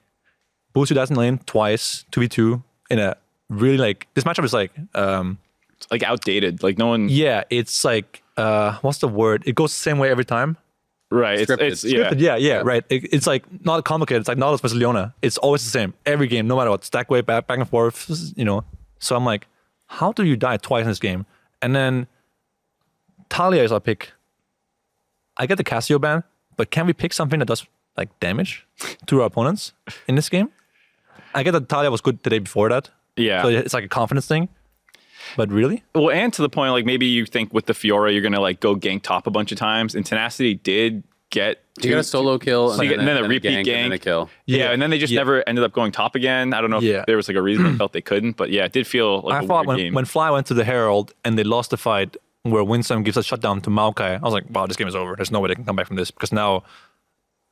boost 0.73 0.91
you 0.91 0.99
in 0.99 1.15
lane 1.15 1.37
twice, 1.45 2.05
2v2 2.11 2.63
in 2.89 2.99
a 2.99 3.15
really 3.49 3.77
like 3.77 4.07
this 4.13 4.23
matchup 4.23 4.43
is 4.43 4.53
like 4.53 4.71
um 4.95 5.37
It's 5.77 5.87
like 5.91 6.03
outdated. 6.03 6.63
Like 6.63 6.77
no 6.77 6.87
one. 6.87 7.09
yeah, 7.09 7.43
it's 7.49 7.83
like 7.83 8.23
uh 8.37 8.77
what's 8.81 8.99
the 8.99 9.07
word? 9.07 9.43
It 9.45 9.55
goes 9.55 9.71
the 9.71 9.79
same 9.81 9.97
way 9.99 10.09
every 10.09 10.25
time. 10.25 10.57
Right. 11.13 11.39
It's, 11.41 11.51
Scripted. 11.51 11.71
it's 11.71 11.83
yeah. 11.83 12.09
But 12.09 12.19
yeah, 12.19 12.35
yeah, 12.37 12.61
right. 12.65 12.83
It, 12.89 13.13
it's 13.13 13.27
like 13.27 13.45
not 13.63 13.85
complicated. 13.85 14.21
It's 14.21 14.27
like 14.27 14.39
Nautilus 14.39 14.61
versus 14.61 14.77
Leona. 14.77 15.13
It's 15.21 15.37
always 15.37 15.63
the 15.63 15.69
same. 15.69 15.93
Every 16.07 16.27
game, 16.27 16.47
no 16.47 16.57
matter 16.57 16.71
what. 16.71 16.83
Stack 16.83 17.11
way 17.11 17.21
back, 17.21 17.45
back 17.45 17.59
and 17.59 17.69
forth, 17.69 18.09
you 18.35 18.43
know. 18.43 18.63
So 18.97 19.15
I'm 19.15 19.23
like, 19.23 19.47
how 19.85 20.11
do 20.11 20.23
you 20.23 20.35
die 20.35 20.57
twice 20.57 20.83
in 20.83 20.89
this 20.89 20.97
game? 20.97 21.27
And 21.61 21.75
then 21.75 22.07
Taliyah 23.29 23.63
is 23.63 23.71
our 23.71 23.79
pick. 23.79 24.11
I 25.37 25.45
get 25.45 25.57
the 25.57 25.63
Casio 25.63 26.01
ban, 26.01 26.23
but 26.57 26.71
can 26.71 26.87
we 26.87 26.93
pick 26.93 27.13
something 27.13 27.37
that 27.39 27.45
does 27.45 27.63
like 27.95 28.19
damage 28.19 28.65
to 29.05 29.21
our 29.21 29.27
opponents 29.27 29.73
in 30.07 30.15
this 30.15 30.29
game? 30.29 30.49
I 31.35 31.43
get 31.43 31.51
that 31.51 31.67
Taliyah 31.67 31.91
was 31.91 32.01
good 32.01 32.23
the 32.23 32.31
day 32.31 32.39
before 32.39 32.69
that. 32.69 32.89
Yeah. 33.17 33.43
So 33.43 33.49
it's 33.49 33.73
like 33.73 33.83
a 33.83 33.87
confidence 33.87 34.25
thing. 34.25 34.49
But 35.37 35.51
really? 35.51 35.83
Well, 35.95 36.09
and 36.11 36.31
to 36.33 36.41
the 36.41 36.49
point, 36.49 36.71
like 36.71 36.85
maybe 36.85 37.05
you 37.05 37.25
think 37.25 37.53
with 37.53 37.65
the 37.65 37.73
Fiora, 37.73 38.11
you're 38.11 38.21
gonna 38.21 38.39
like 38.39 38.59
go 38.59 38.75
gank 38.75 39.03
top 39.03 39.27
a 39.27 39.31
bunch 39.31 39.51
of 39.51 39.57
times, 39.57 39.95
and 39.95 40.05
Tenacity 40.05 40.55
did 40.55 41.03
get. 41.29 41.59
You 41.81 41.89
got 41.89 41.97
a 41.99 42.03
solo 42.03 42.37
kill, 42.37 42.71
and, 42.71 42.83
you 42.83 42.89
get- 42.89 42.97
then, 42.99 43.07
and 43.07 43.17
then 43.17 43.23
a 43.23 43.25
a 43.25 43.27
repeat 43.29 43.49
gank, 43.49 43.57
and 43.59 43.85
then 43.85 43.91
a 43.93 43.97
kill. 43.97 44.29
Yeah, 44.45 44.57
Yeah. 44.57 44.71
and 44.71 44.81
then 44.81 44.91
they 44.91 44.99
just 44.99 45.11
Yeah. 45.11 45.19
never 45.21 45.43
ended 45.49 45.63
up 45.63 45.73
going 45.73 45.91
top 45.91 46.13
again. 46.13 46.53
I 46.53 46.61
don't 46.61 46.69
know 46.69 46.77
if 46.77 46.83
Yeah. 46.83 47.03
there 47.07 47.15
was 47.17 47.27
like 47.27 47.35
a 47.37 47.41
reason 47.41 47.63
they 47.63 47.77
felt 47.77 47.93
they 47.93 48.01
couldn't, 48.01 48.37
but 48.37 48.51
yeah, 48.51 48.65
it 48.65 48.71
did 48.73 48.85
feel 48.85 49.21
like 49.21 49.41
I 49.41 49.43
a 49.43 49.47
thought 49.47 49.65
weird 49.65 49.67
when, 49.67 49.77
game. 49.77 49.93
when 49.95 50.05
Fly 50.05 50.29
went 50.29 50.45
to 50.47 50.53
the 50.53 50.63
Herald 50.65 51.13
and 51.25 51.37
they 51.37 51.43
lost 51.43 51.71
the 51.71 51.77
fight 51.77 52.15
where 52.43 52.63
Winsome 52.63 53.01
gives 53.03 53.17
a 53.17 53.23
shutdown 53.23 53.61
to 53.61 53.69
Maokai, 53.71 54.17
I 54.17 54.19
was 54.19 54.33
like, 54.33 54.43
wow, 54.51 54.67
this 54.67 54.77
game 54.77 54.87
is 54.87 54.95
over. 54.95 55.15
There's 55.15 55.31
no 55.31 55.39
way 55.39 55.47
they 55.47 55.55
can 55.55 55.63
come 55.65 55.75
back 55.75 55.87
from 55.87 55.95
this 55.95 56.11
because 56.11 56.31
now 56.31 56.63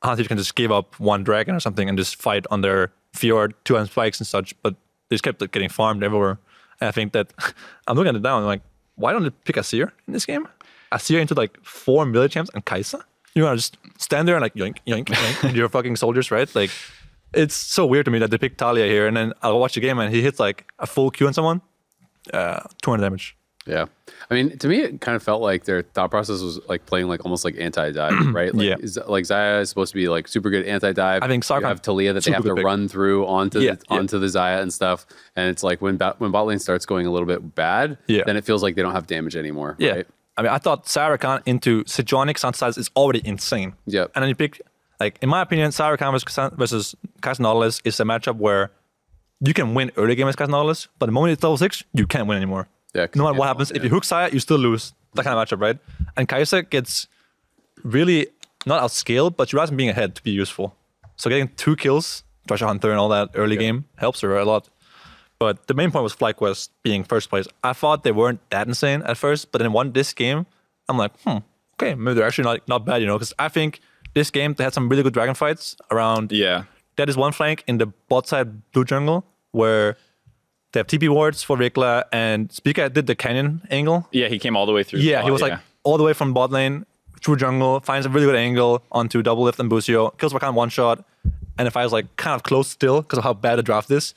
Hansi 0.04 0.24
can 0.24 0.36
just 0.38 0.54
give 0.54 0.70
up 0.70 0.98
one 1.00 1.24
dragon 1.24 1.54
or 1.54 1.60
something 1.60 1.88
and 1.88 1.96
just 1.98 2.20
fight 2.20 2.46
on 2.50 2.60
their 2.60 2.92
fjord, 3.14 3.54
two 3.64 3.74
hand 3.74 3.88
spikes 3.88 4.20
and 4.20 4.26
such, 4.26 4.54
but 4.62 4.74
they 5.08 5.14
just 5.14 5.24
kept 5.24 5.40
like, 5.40 5.50
getting 5.50 5.68
farmed 5.68 6.02
everywhere. 6.04 6.38
And 6.82 6.88
I 6.88 6.90
think 6.90 7.12
that 7.12 7.32
I'm 7.86 7.96
looking 7.96 8.08
at 8.08 8.16
it 8.16 8.22
now 8.22 8.36
and 8.36 8.42
I'm 8.42 8.48
like, 8.48 8.62
why 8.96 9.12
don't 9.12 9.22
they 9.22 9.30
pick 9.30 9.54
Azir 9.54 9.92
in 10.08 10.12
this 10.12 10.26
game? 10.26 10.48
Azir 10.90 11.20
into 11.20 11.32
like 11.34 11.56
four 11.62 12.04
champs 12.26 12.50
and 12.54 12.64
Kaisa? 12.64 13.04
You 13.34 13.44
want 13.44 13.60
to 13.60 13.62
just 13.62 13.78
stand 13.98 14.26
there 14.26 14.34
and 14.34 14.42
like 14.42 14.54
yoink, 14.54 14.78
yoink, 14.84 15.06
yoink 15.06 15.42
with 15.44 15.54
your 15.54 15.68
fucking 15.68 15.94
soldiers, 15.94 16.32
right? 16.32 16.52
Like, 16.56 16.70
it's 17.32 17.54
so 17.54 17.86
weird 17.86 18.04
to 18.06 18.10
me 18.10 18.18
that 18.18 18.32
they 18.32 18.36
picked 18.36 18.58
Taliyah 18.58 18.88
here 18.88 19.06
and 19.06 19.16
then 19.16 19.32
I'll 19.42 19.60
watch 19.60 19.74
the 19.74 19.80
game 19.80 20.00
and 20.00 20.12
he 20.12 20.22
hits 20.22 20.40
like 20.40 20.70
a 20.80 20.86
full 20.86 21.12
Q 21.12 21.28
on 21.28 21.32
someone, 21.32 21.62
uh, 22.34 22.60
200 22.82 23.00
damage. 23.00 23.36
Yeah. 23.66 23.86
I 24.30 24.34
mean, 24.34 24.58
to 24.58 24.66
me, 24.68 24.80
it 24.80 25.00
kind 25.00 25.14
of 25.14 25.22
felt 25.22 25.40
like 25.40 25.64
their 25.64 25.82
thought 25.82 26.10
process 26.10 26.40
was 26.42 26.58
like 26.68 26.84
playing 26.86 27.06
like 27.08 27.24
almost 27.24 27.44
like 27.44 27.54
anti-dive, 27.58 28.26
right? 28.34 28.52
Like, 28.54 28.66
Yeah. 28.66 28.76
is, 28.80 28.98
like 29.06 29.24
Xayah 29.24 29.60
is 29.60 29.68
supposed 29.68 29.92
to 29.92 29.96
be 29.98 30.08
like 30.08 30.26
super 30.26 30.50
good 30.50 30.66
anti-dive. 30.66 31.22
I 31.22 31.28
think 31.28 31.48
you 31.48 31.54
have 31.60 31.80
Taliyah 31.82 32.14
that 32.14 32.24
they 32.24 32.32
have 32.32 32.42
to 32.44 32.54
pick. 32.56 32.64
run 32.64 32.88
through 32.88 33.26
onto 33.26 33.60
Yeah, 33.60 33.74
the, 33.74 33.84
yeah. 33.90 33.96
onto 33.98 34.18
the 34.18 34.26
Xayah 34.26 34.62
and 34.62 34.72
stuff. 34.72 35.06
And 35.36 35.48
it's 35.48 35.62
like 35.62 35.80
when 35.80 35.96
ba- 35.96 36.16
when 36.18 36.30
bot 36.32 36.46
lane 36.46 36.58
starts 36.58 36.86
going 36.86 37.06
a 37.06 37.12
little 37.12 37.26
bit 37.26 37.54
bad, 37.54 37.98
Yeah. 38.08 38.22
then 38.26 38.36
it 38.36 38.44
feels 38.44 38.62
like 38.62 38.74
they 38.74 38.82
don't 38.82 38.94
have 38.94 39.06
damage 39.06 39.36
anymore. 39.36 39.76
Yeah. 39.78 39.90
Right? 39.92 40.06
I 40.36 40.42
mean, 40.42 40.50
I 40.50 40.58
thought 40.58 40.88
Sarah 40.88 41.18
Khan 41.18 41.42
into 41.46 41.84
Sejuani 41.84 42.32
Xanthasize 42.34 42.78
is 42.78 42.90
already 42.96 43.20
insane. 43.24 43.74
Yeah. 43.86 44.06
And 44.14 44.22
then 44.22 44.28
you 44.30 44.34
pick, 44.34 44.60
like, 44.98 45.18
in 45.20 45.28
my 45.28 45.42
opinion, 45.42 45.72
Sarah 45.72 45.98
Khan 45.98 46.10
versus, 46.56 46.94
Nautilus 47.38 47.80
is 47.84 48.00
a 48.00 48.04
matchup 48.04 48.36
where 48.38 48.70
you 49.40 49.52
can 49.52 49.74
win 49.74 49.92
early 49.96 50.14
game 50.14 50.28
as 50.28 50.38
Nautilus, 50.38 50.88
but 50.98 51.06
the 51.06 51.12
moment 51.12 51.32
it's 51.34 51.42
level 51.42 51.58
six, 51.58 51.84
you 51.92 52.06
can't 52.06 52.26
win 52.26 52.36
anymore. 52.38 52.68
Yeah, 52.94 53.06
No 53.14 53.24
matter 53.24 53.38
what 53.38 53.46
happens, 53.46 53.70
ult, 53.70 53.76
if 53.76 53.84
you 53.84 53.90
hook 53.90 54.04
Xayah, 54.04 54.32
you 54.32 54.38
still 54.40 54.58
lose. 54.58 54.92
That 55.14 55.24
kind 55.24 55.38
of 55.38 55.46
matchup, 55.48 55.60
right? 55.60 55.78
And 56.16 56.28
Kai'Sa 56.28 56.68
gets 56.68 57.06
really 57.82 58.28
not 58.66 58.82
outscaled, 58.82 59.36
but 59.36 59.48
she 59.48 59.56
rather 59.56 59.74
being 59.74 59.90
ahead 59.90 60.14
to 60.14 60.22
be 60.22 60.30
useful. 60.30 60.74
So 61.16 61.28
getting 61.30 61.48
two 61.56 61.76
kills, 61.76 62.24
Treasure 62.48 62.66
Hunter 62.66 62.90
and 62.90 62.98
all 62.98 63.08
that 63.10 63.30
early 63.34 63.56
game 63.56 63.84
helps 63.96 64.20
her 64.22 64.36
a 64.38 64.44
lot. 64.44 64.68
But 65.38 65.66
the 65.66 65.74
main 65.74 65.90
point 65.90 66.04
was 66.04 66.14
FlyQuest 66.14 66.68
being 66.82 67.02
first 67.04 67.28
place. 67.28 67.46
I 67.64 67.72
thought 67.72 68.04
they 68.04 68.12
weren't 68.12 68.40
that 68.50 68.68
insane 68.68 69.02
at 69.02 69.16
first, 69.16 69.50
but 69.52 69.58
then 69.58 69.72
won 69.72 69.92
this 69.92 70.12
game. 70.12 70.46
I'm 70.88 70.96
like, 70.98 71.12
hmm, 71.22 71.38
okay, 71.74 71.94
maybe 71.94 72.14
they're 72.14 72.26
actually 72.26 72.44
not, 72.44 72.68
not 72.68 72.84
bad, 72.86 73.00
you 73.00 73.06
know, 73.06 73.16
because 73.16 73.34
I 73.38 73.48
think 73.48 73.80
this 74.14 74.30
game 74.30 74.54
they 74.54 74.64
had 74.64 74.72
some 74.72 74.88
really 74.88 75.02
good 75.02 75.14
dragon 75.14 75.34
fights 75.34 75.76
around. 75.90 76.30
yeah, 76.32 76.64
That 76.96 77.08
is 77.08 77.16
one 77.16 77.32
flank 77.32 77.64
in 77.66 77.78
the 77.78 77.86
bot 78.08 78.28
side 78.28 78.70
blue 78.72 78.84
jungle 78.84 79.24
where 79.50 79.96
they 80.72 80.80
have 80.80 80.86
TP 80.86 81.08
wards 81.08 81.42
for 81.42 81.56
VicLa 81.56 82.04
and 82.12 82.50
Spica 82.52 82.88
did 82.88 83.06
the 83.06 83.14
canyon 83.14 83.60
angle. 83.70 84.08
yeah, 84.12 84.28
he 84.28 84.38
came 84.38 84.56
all 84.56 84.66
the 84.66 84.72
way 84.72 84.82
through. 84.82 85.00
Yeah, 85.00 85.22
he 85.22 85.30
was 85.30 85.40
like 85.42 85.58
all 85.84 85.98
the 85.98 86.04
way 86.04 86.12
from 86.12 86.32
bot 86.32 86.50
lane 86.50 86.86
through 87.22 87.36
jungle, 87.36 87.80
finds 87.80 88.04
a 88.06 88.08
really 88.10 88.26
good 88.26 88.34
angle 88.36 88.82
onto 88.90 89.22
Doublelift 89.22 89.58
and 89.60 89.68
Busio, 89.70 90.10
kills 90.18 90.32
Rakan 90.32 90.54
one 90.54 90.68
shot, 90.70 91.04
and 91.58 91.68
if 91.68 91.76
I 91.76 91.84
was 91.84 91.92
like 91.92 92.06
kind 92.16 92.34
of 92.34 92.42
close 92.42 92.68
still 92.68 93.02
because 93.02 93.18
of 93.18 93.24
how 93.24 93.32
bad 93.34 93.56
the 93.56 93.62
draft 93.62 93.90
is. 93.90 94.14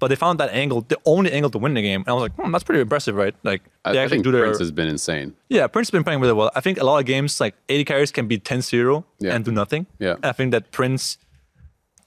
But 0.00 0.08
they 0.08 0.14
found 0.16 0.38
that 0.38 0.50
angle, 0.50 0.82
the 0.82 0.96
only 1.04 1.32
angle 1.32 1.50
to 1.50 1.58
win 1.58 1.74
the 1.74 1.82
game. 1.82 2.02
And 2.02 2.08
I 2.08 2.12
was 2.12 2.22
like, 2.22 2.32
hmm, 2.36 2.52
that's 2.52 2.62
pretty 2.62 2.80
impressive, 2.80 3.16
right? 3.16 3.34
Like 3.42 3.62
they 3.84 3.98
I 3.98 4.02
actually 4.04 4.22
do 4.22 4.30
their 4.30 4.42
Prince 4.44 4.60
has 4.60 4.70
been 4.70 4.86
insane. 4.86 5.34
yeah, 5.48 5.66
Prince 5.66 5.88
has 5.88 5.90
been 5.90 6.04
playing 6.04 6.20
really 6.20 6.34
well. 6.34 6.52
I 6.54 6.60
think 6.60 6.78
a 6.80 6.84
lot 6.84 6.98
of 7.00 7.04
games 7.04 7.40
like 7.40 7.54
80 7.68 7.84
carries 7.84 8.12
can 8.12 8.28
be 8.28 8.38
10-0 8.38 9.02
Yeah. 9.18 9.34
and 9.34 9.44
do 9.44 9.50
nothing. 9.50 9.86
Yeah. 9.98 10.14
I 10.22 10.30
think 10.30 10.52
that 10.52 10.70
Prince 10.70 11.18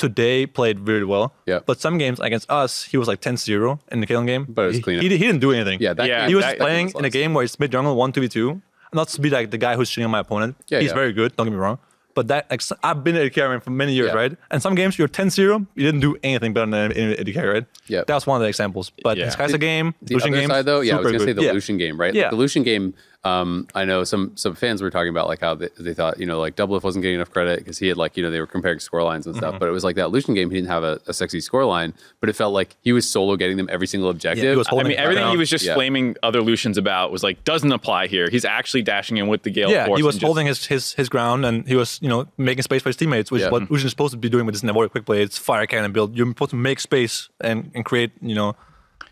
today 0.01 0.45
played 0.45 0.77
really 0.89 1.05
well. 1.13 1.33
Yeah. 1.45 1.59
But 1.65 1.79
some 1.79 1.97
games 1.97 2.19
against 2.19 2.49
us, 2.51 2.83
he 2.91 2.97
was 2.97 3.07
like 3.07 3.21
10-0 3.21 3.79
in 3.91 3.99
the 4.01 4.07
killing 4.07 4.25
game. 4.25 4.43
But 4.49 4.63
it 4.63 4.67
was 4.67 4.75
he, 4.77 4.81
clean 4.81 4.99
he, 5.01 5.07
up. 5.07 5.11
he 5.11 5.17
didn't 5.27 5.39
do 5.47 5.51
anything. 5.51 5.77
Yeah, 5.79 5.93
that 5.93 6.07
Yeah, 6.07 6.19
game- 6.21 6.29
he 6.29 6.35
was 6.35 6.45
that- 6.45 6.57
that 6.57 6.63
playing 6.65 6.91
in 6.99 7.05
a 7.05 7.09
game 7.19 7.33
where 7.33 7.43
it's 7.45 7.57
mid 7.59 7.71
jungle 7.71 7.95
one 7.95 8.11
two 8.11 8.21
v 8.21 8.27
two. 8.27 8.61
Not 8.93 9.07
to 9.15 9.21
be 9.21 9.29
like 9.29 9.51
the 9.51 9.57
guy 9.57 9.73
who's 9.77 9.89
shooting 9.89 10.05
on 10.09 10.11
my 10.11 10.19
opponent. 10.25 10.51
Yeah, 10.67 10.79
he's 10.81 10.89
yeah. 10.89 10.95
very 11.01 11.13
good. 11.13 11.29
Don't 11.37 11.45
get 11.47 11.53
me 11.53 11.57
wrong. 11.65 11.77
But 12.13 12.27
that 12.27 12.51
like, 12.51 12.59
s- 12.61 12.73
I've 12.83 13.05
been 13.05 13.15
AD 13.15 13.29
carry 13.33 13.57
for 13.61 13.69
many 13.71 13.93
years, 13.93 14.09
Yeah. 14.11 14.21
right? 14.21 14.33
And 14.51 14.61
some 14.61 14.75
games 14.75 14.99
you're 14.99 15.07
10-0, 15.07 15.65
you 15.75 15.83
didn't 15.87 16.01
do 16.01 16.17
anything 16.23 16.51
better 16.53 16.69
than 16.69 16.91
AD 17.21 17.29
carry, 17.33 17.49
right? 17.55 17.65
Yeah. 17.87 18.03
That 18.05 18.15
was 18.15 18.27
one 18.27 18.35
of 18.35 18.41
the 18.43 18.49
examples. 18.49 18.91
But 19.01 19.15
Yeah. 19.17 19.25
his 19.27 19.35
Kai'Sa 19.37 19.57
game, 19.57 19.87
The 20.01 20.15
Lucian 20.15 20.33
other 20.33 20.41
game, 20.41 20.49
side, 20.49 20.65
though, 20.65 20.81
yeah, 20.81 20.95
I 20.95 20.99
was 20.99 21.05
gonna 21.13 21.23
say 21.23 21.31
the 21.31 21.43
yeah. 21.43 21.53
Lucian 21.53 21.77
game, 21.77 21.95
right? 21.97 22.13
Yeah. 22.13 22.23
Like 22.23 22.31
the 22.31 22.37
Lucian 22.43 22.63
game. 22.63 22.93
Um, 23.23 23.67
I 23.75 23.85
know 23.85 24.03
some 24.03 24.31
some 24.35 24.55
fans 24.55 24.81
were 24.81 24.89
talking 24.89 25.09
about 25.09 25.27
like 25.27 25.41
how 25.41 25.53
they, 25.53 25.69
they 25.79 25.93
thought 25.93 26.19
you 26.19 26.25
know 26.25 26.39
like 26.39 26.55
Doublelift 26.55 26.81
wasn't 26.81 27.03
getting 27.03 27.17
enough 27.17 27.29
credit 27.29 27.59
because 27.59 27.77
he 27.77 27.87
had 27.87 27.95
like 27.95 28.17
you 28.17 28.23
know 28.23 28.31
they 28.31 28.39
were 28.39 28.47
comparing 28.47 28.79
score 28.79 29.03
lines 29.03 29.27
and 29.27 29.35
Mm-hmm. 29.35 29.45
stuff, 29.47 29.59
but 29.59 29.69
it 29.69 29.71
was 29.71 29.83
like 29.83 29.95
that 29.97 30.09
Lucian 30.09 30.33
game 30.33 30.49
he 30.49 30.57
didn't 30.57 30.69
have 30.69 30.83
a, 30.83 30.99
a 31.05 31.13
sexy 31.13 31.39
score 31.39 31.63
line, 31.63 31.93
but 32.19 32.29
it 32.29 32.35
felt 32.35 32.51
like 32.51 32.75
he 32.81 32.91
was 32.93 33.07
solo 33.07 33.35
getting 33.35 33.57
them 33.57 33.69
every 33.71 33.85
single 33.85 34.09
objective. 34.09 34.49
he 34.49 34.55
was 34.55 34.67
I 34.71 34.75
mean, 34.81 34.97
everything 34.97 35.23
down. 35.23 35.31
he 35.33 35.37
was 35.37 35.51
just 35.51 35.63
Yeah. 35.65 35.75
flaming 35.75 36.15
other 36.23 36.41
Lucians 36.41 36.79
about 36.79 37.11
was 37.11 37.21
like 37.21 37.43
doesn't 37.43 37.71
apply 37.71 38.07
here. 38.07 38.27
He's 38.27 38.43
actually 38.43 38.81
dashing 38.81 39.17
in 39.17 39.27
with 39.27 39.43
the 39.43 39.51
Gale 39.51 39.69
Yeah, 39.69 39.85
Force. 39.85 39.99
he 39.99 40.03
was 40.03 40.15
and 40.15 40.21
just- 40.21 40.25
holding 40.27 40.47
his, 40.47 40.65
his 40.65 40.93
his 40.93 41.07
ground 41.07 41.45
and 41.45 41.67
he 41.67 41.75
was, 41.75 41.99
you 42.01 42.09
know, 42.09 42.25
making 42.39 42.63
space 42.63 42.81
for 42.81 42.89
his 42.89 42.95
teammates, 42.97 43.29
which 43.29 43.41
Yeah. 43.41 43.47
is 43.47 43.51
what 43.51 43.69
Lucian 43.69 43.85
is 43.85 43.91
supposed 43.91 44.13
to 44.13 44.17
be 44.17 44.29
doing 44.29 44.47
with 44.47 44.55
this 44.55 44.63
Nevori 44.63 44.89
quick 44.89 45.05
play. 45.05 45.21
It's 45.21 45.37
fire 45.37 45.67
cannon 45.67 45.91
build. 45.91 46.17
You're 46.17 46.25
supposed 46.27 46.49
to 46.51 46.55
make 46.57 46.79
space 46.79 47.29
and, 47.39 47.69
and 47.75 47.85
create, 47.85 48.11
you 48.19 48.33
know, 48.33 48.55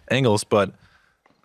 angles. 0.09 0.43
But 0.43 0.73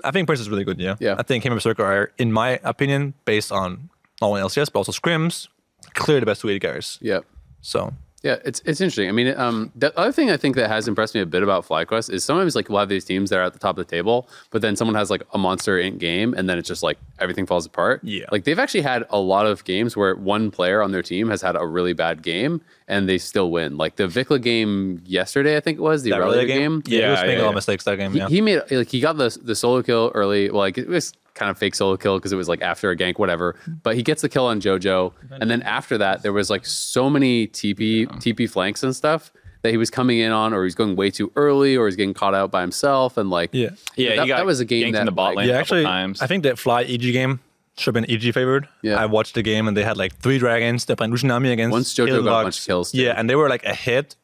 I 0.05 0.11
think 0.11 0.27
Prince 0.27 0.40
is 0.40 0.49
really 0.51 0.64
good, 0.64 0.79
yeah. 0.81 0.97
Yeah. 1.01 1.17
I 1.19 1.23
think 1.23 1.45
him 1.45 1.53
and 1.53 1.57
Berserker 1.59 1.85
are, 1.85 2.12
in 2.19 2.33
my 2.33 2.61
opinion, 2.62 3.14
based 3.25 3.51
on 3.51 3.90
not 4.21 4.29
only 4.29 4.43
LCS, 4.43 4.71
but 4.73 4.81
also 4.81 4.93
scrims, 4.93 5.49
clearly 5.95 6.21
the 6.21 6.27
best 6.27 6.40
two 6.43 6.49
80 6.51 6.61
carries. 6.61 6.99
yeah. 7.01 7.21
So 7.62 7.93
Yeah, 8.24 8.37
it's 8.44 8.60
it's 8.64 8.80
interesting. 8.80 9.08
I 9.08 9.12
mean, 9.12 9.37
um, 9.37 9.70
the 9.76 9.96
other 9.98 10.10
thing 10.10 10.30
I 10.30 10.38
think 10.38 10.56
that 10.56 10.68
has 10.70 10.88
impressed 10.88 11.14
me 11.14 11.20
a 11.20 11.26
bit 11.26 11.42
about 11.42 11.66
FlyQuest 11.68 12.10
is 12.10 12.24
sometimes 12.24 12.56
like 12.56 12.70
we'll 12.70 12.78
have 12.80 12.88
these 12.88 13.04
teams 13.04 13.28
that 13.28 13.38
are 13.38 13.42
at 13.42 13.52
the 13.52 13.58
top 13.58 13.76
of 13.78 13.87
the 13.87 13.90
table, 13.96 14.30
but 14.50 14.62
then 14.62 14.76
someone 14.76 14.94
has 14.94 15.10
like 15.10 15.22
a 15.34 15.38
monster 15.38 15.78
in 15.78 15.98
game, 15.98 16.32
and 16.32 16.48
then 16.48 16.56
it's 16.58 16.66
just 16.66 16.82
like 16.82 16.98
everything 17.20 17.44
falls 17.44 17.66
apart. 17.66 18.00
Yeah. 18.02 18.24
like 18.32 18.44
they've 18.44 18.58
actually 18.58 18.80
had 18.80 19.04
a 19.10 19.18
lot 19.20 19.44
of 19.44 19.62
games 19.64 19.94
where 19.94 20.14
one 20.16 20.50
player 20.50 20.80
on 20.82 20.90
their 20.90 21.02
team 21.02 21.28
has 21.28 21.42
had 21.42 21.54
a 21.54 21.66
really 21.66 21.92
bad 21.92 22.22
game 22.22 22.62
and 22.88 23.06
they 23.08 23.18
still 23.18 23.50
win. 23.50 23.76
Like 23.76 23.96
the 23.96 24.04
VicLa 24.08 24.40
game 24.42 25.02
yesterday, 25.04 25.56
I 25.56 25.60
think 25.60 25.78
it 25.78 25.82
was 25.82 26.02
the 26.02 26.10
that 26.12 26.20
Aurelion 26.20 26.34
early 26.34 26.46
game. 26.46 26.82
Yeah, 26.87 26.90
he 26.96 27.00
Yeah, 27.02 27.10
was 27.10 27.20
making 27.20 27.30
yeah, 27.32 27.37
a 27.37 27.38
lot 27.40 27.44
yeah. 27.44 27.48
of 27.50 27.54
mistakes 27.56 27.84
that 27.84 27.96
game, 27.96 28.12
He, 28.12 28.18
yeah. 28.18 28.28
he 28.28 28.40
made 28.40 28.62
like 28.70 28.88
he 28.88 29.00
got 29.00 29.18
the 29.18 29.38
the 29.42 29.54
solo 29.54 29.82
kill 29.82 30.10
early. 30.14 30.50
Well, 30.50 30.60
like 30.60 30.78
it 30.78 30.88
was 30.88 31.12
kind 31.35 31.51
of 31.51 31.59
fake 31.59 31.75
solo 31.75 31.97
kill 31.97 32.18
because 32.18 32.33
it 32.33 32.37
was 32.37 32.49
like 32.49 32.62
after 32.62 32.90
a 32.90 32.97
gank, 32.97 33.18
whatever. 33.18 33.57
Hmm. 33.64 33.73
But 33.83 33.97
he 33.97 34.03
gets 34.03 34.23
the 34.23 34.29
kill 34.29 34.47
on 34.47 34.61
JoJo, 34.61 35.12
and 35.31 35.51
then 35.51 35.62
after 35.62 35.99
that, 35.99 36.23
there 36.23 36.33
was 36.33 36.51
like 36.51 36.64
so 36.66 37.11
many 37.11 37.47
TP 37.49 38.07
TP 38.07 38.49
flanks 38.49 38.83
and 38.83 38.94
stuff 38.94 39.33
that 39.62 39.70
he 39.70 39.77
was 39.77 39.90
coming 39.90 40.18
in 40.18 40.31
on, 40.31 40.53
or 40.53 40.64
he's 40.64 40.75
going 40.75 40.94
way 40.94 41.11
too 41.11 41.33
early, 41.37 41.77
or 41.77 41.87
he's 41.87 41.97
getting 41.97 42.14
caught 42.14 42.35
out 42.35 42.51
by 42.51 42.61
himself, 42.61 43.16
and 43.16 43.31
like 43.31 43.51
yeah. 43.53 43.70
Yeah, 43.97 44.16
that, 44.16 44.29
got 44.29 44.37
that 44.37 44.47
was 44.47 44.61
a 44.61 44.64
game 44.64 44.92
that 44.92 45.01
in 45.01 45.07
the 45.07 45.12
bot 45.12 45.35
like, 45.35 45.37
lane. 45.38 45.49
Yeah, 45.49 45.59
actually, 45.59 45.85
times. 45.85 46.23
I 46.23 46.27
think 46.27 46.42
that 46.44 46.59
Fly 46.59 46.83
EG 46.83 47.01
game 47.01 47.40
should 47.77 47.94
have 47.94 48.07
been 48.07 48.11
EG 48.11 48.33
favored. 48.33 48.68
Yeah. 48.83 48.97
I 48.97 49.07
watched 49.07 49.35
the 49.35 49.42
game 49.42 49.66
and 49.66 49.77
they 49.77 49.83
had 49.83 49.97
like 49.97 50.14
three 50.16 50.38
dragons. 50.38 50.85
They're 50.85 50.97
playing 50.97 51.12
Lushinami 51.12 51.53
against 51.53 51.73
Once 51.73 51.94
Jojo 51.94 52.07
Hidden 52.07 52.25
got 52.25 52.40
a 52.40 52.44
bunch 52.44 52.61
of 52.61 52.66
kills, 52.66 52.92
too. 52.92 53.03
Yeah, 53.03 53.14
and 53.16 53.29
they 53.29 53.35
were 53.35 53.49
like 53.49 53.64
ahead. 53.64 54.14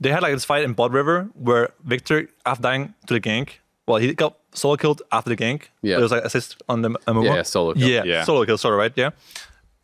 They 0.00 0.10
had 0.10 0.22
like 0.22 0.32
this 0.32 0.44
fight 0.44 0.62
in 0.62 0.72
Bot 0.74 0.92
River 0.92 1.28
where 1.34 1.70
Victor, 1.84 2.28
after 2.46 2.62
dying 2.62 2.94
to 3.06 3.14
the 3.14 3.20
gank, 3.20 3.48
well, 3.86 3.98
he 3.98 4.14
got 4.14 4.36
solo 4.54 4.76
killed 4.76 5.02
after 5.12 5.30
the 5.30 5.36
gank. 5.36 5.64
Yeah. 5.82 5.96
There 5.96 6.02
was 6.02 6.12
like 6.12 6.24
assist 6.24 6.62
on 6.68 6.82
the 6.82 6.90
Amumu. 7.06 7.24
Yeah, 7.26 7.34
yeah, 7.36 7.42
solo 7.42 7.74
kill. 7.74 7.88
Yeah, 7.88 8.04
Yeah. 8.04 8.24
solo 8.24 8.44
kill, 8.44 8.58
sort 8.58 8.74
of, 8.74 8.78
right? 8.78 8.92
Yeah. 8.96 9.10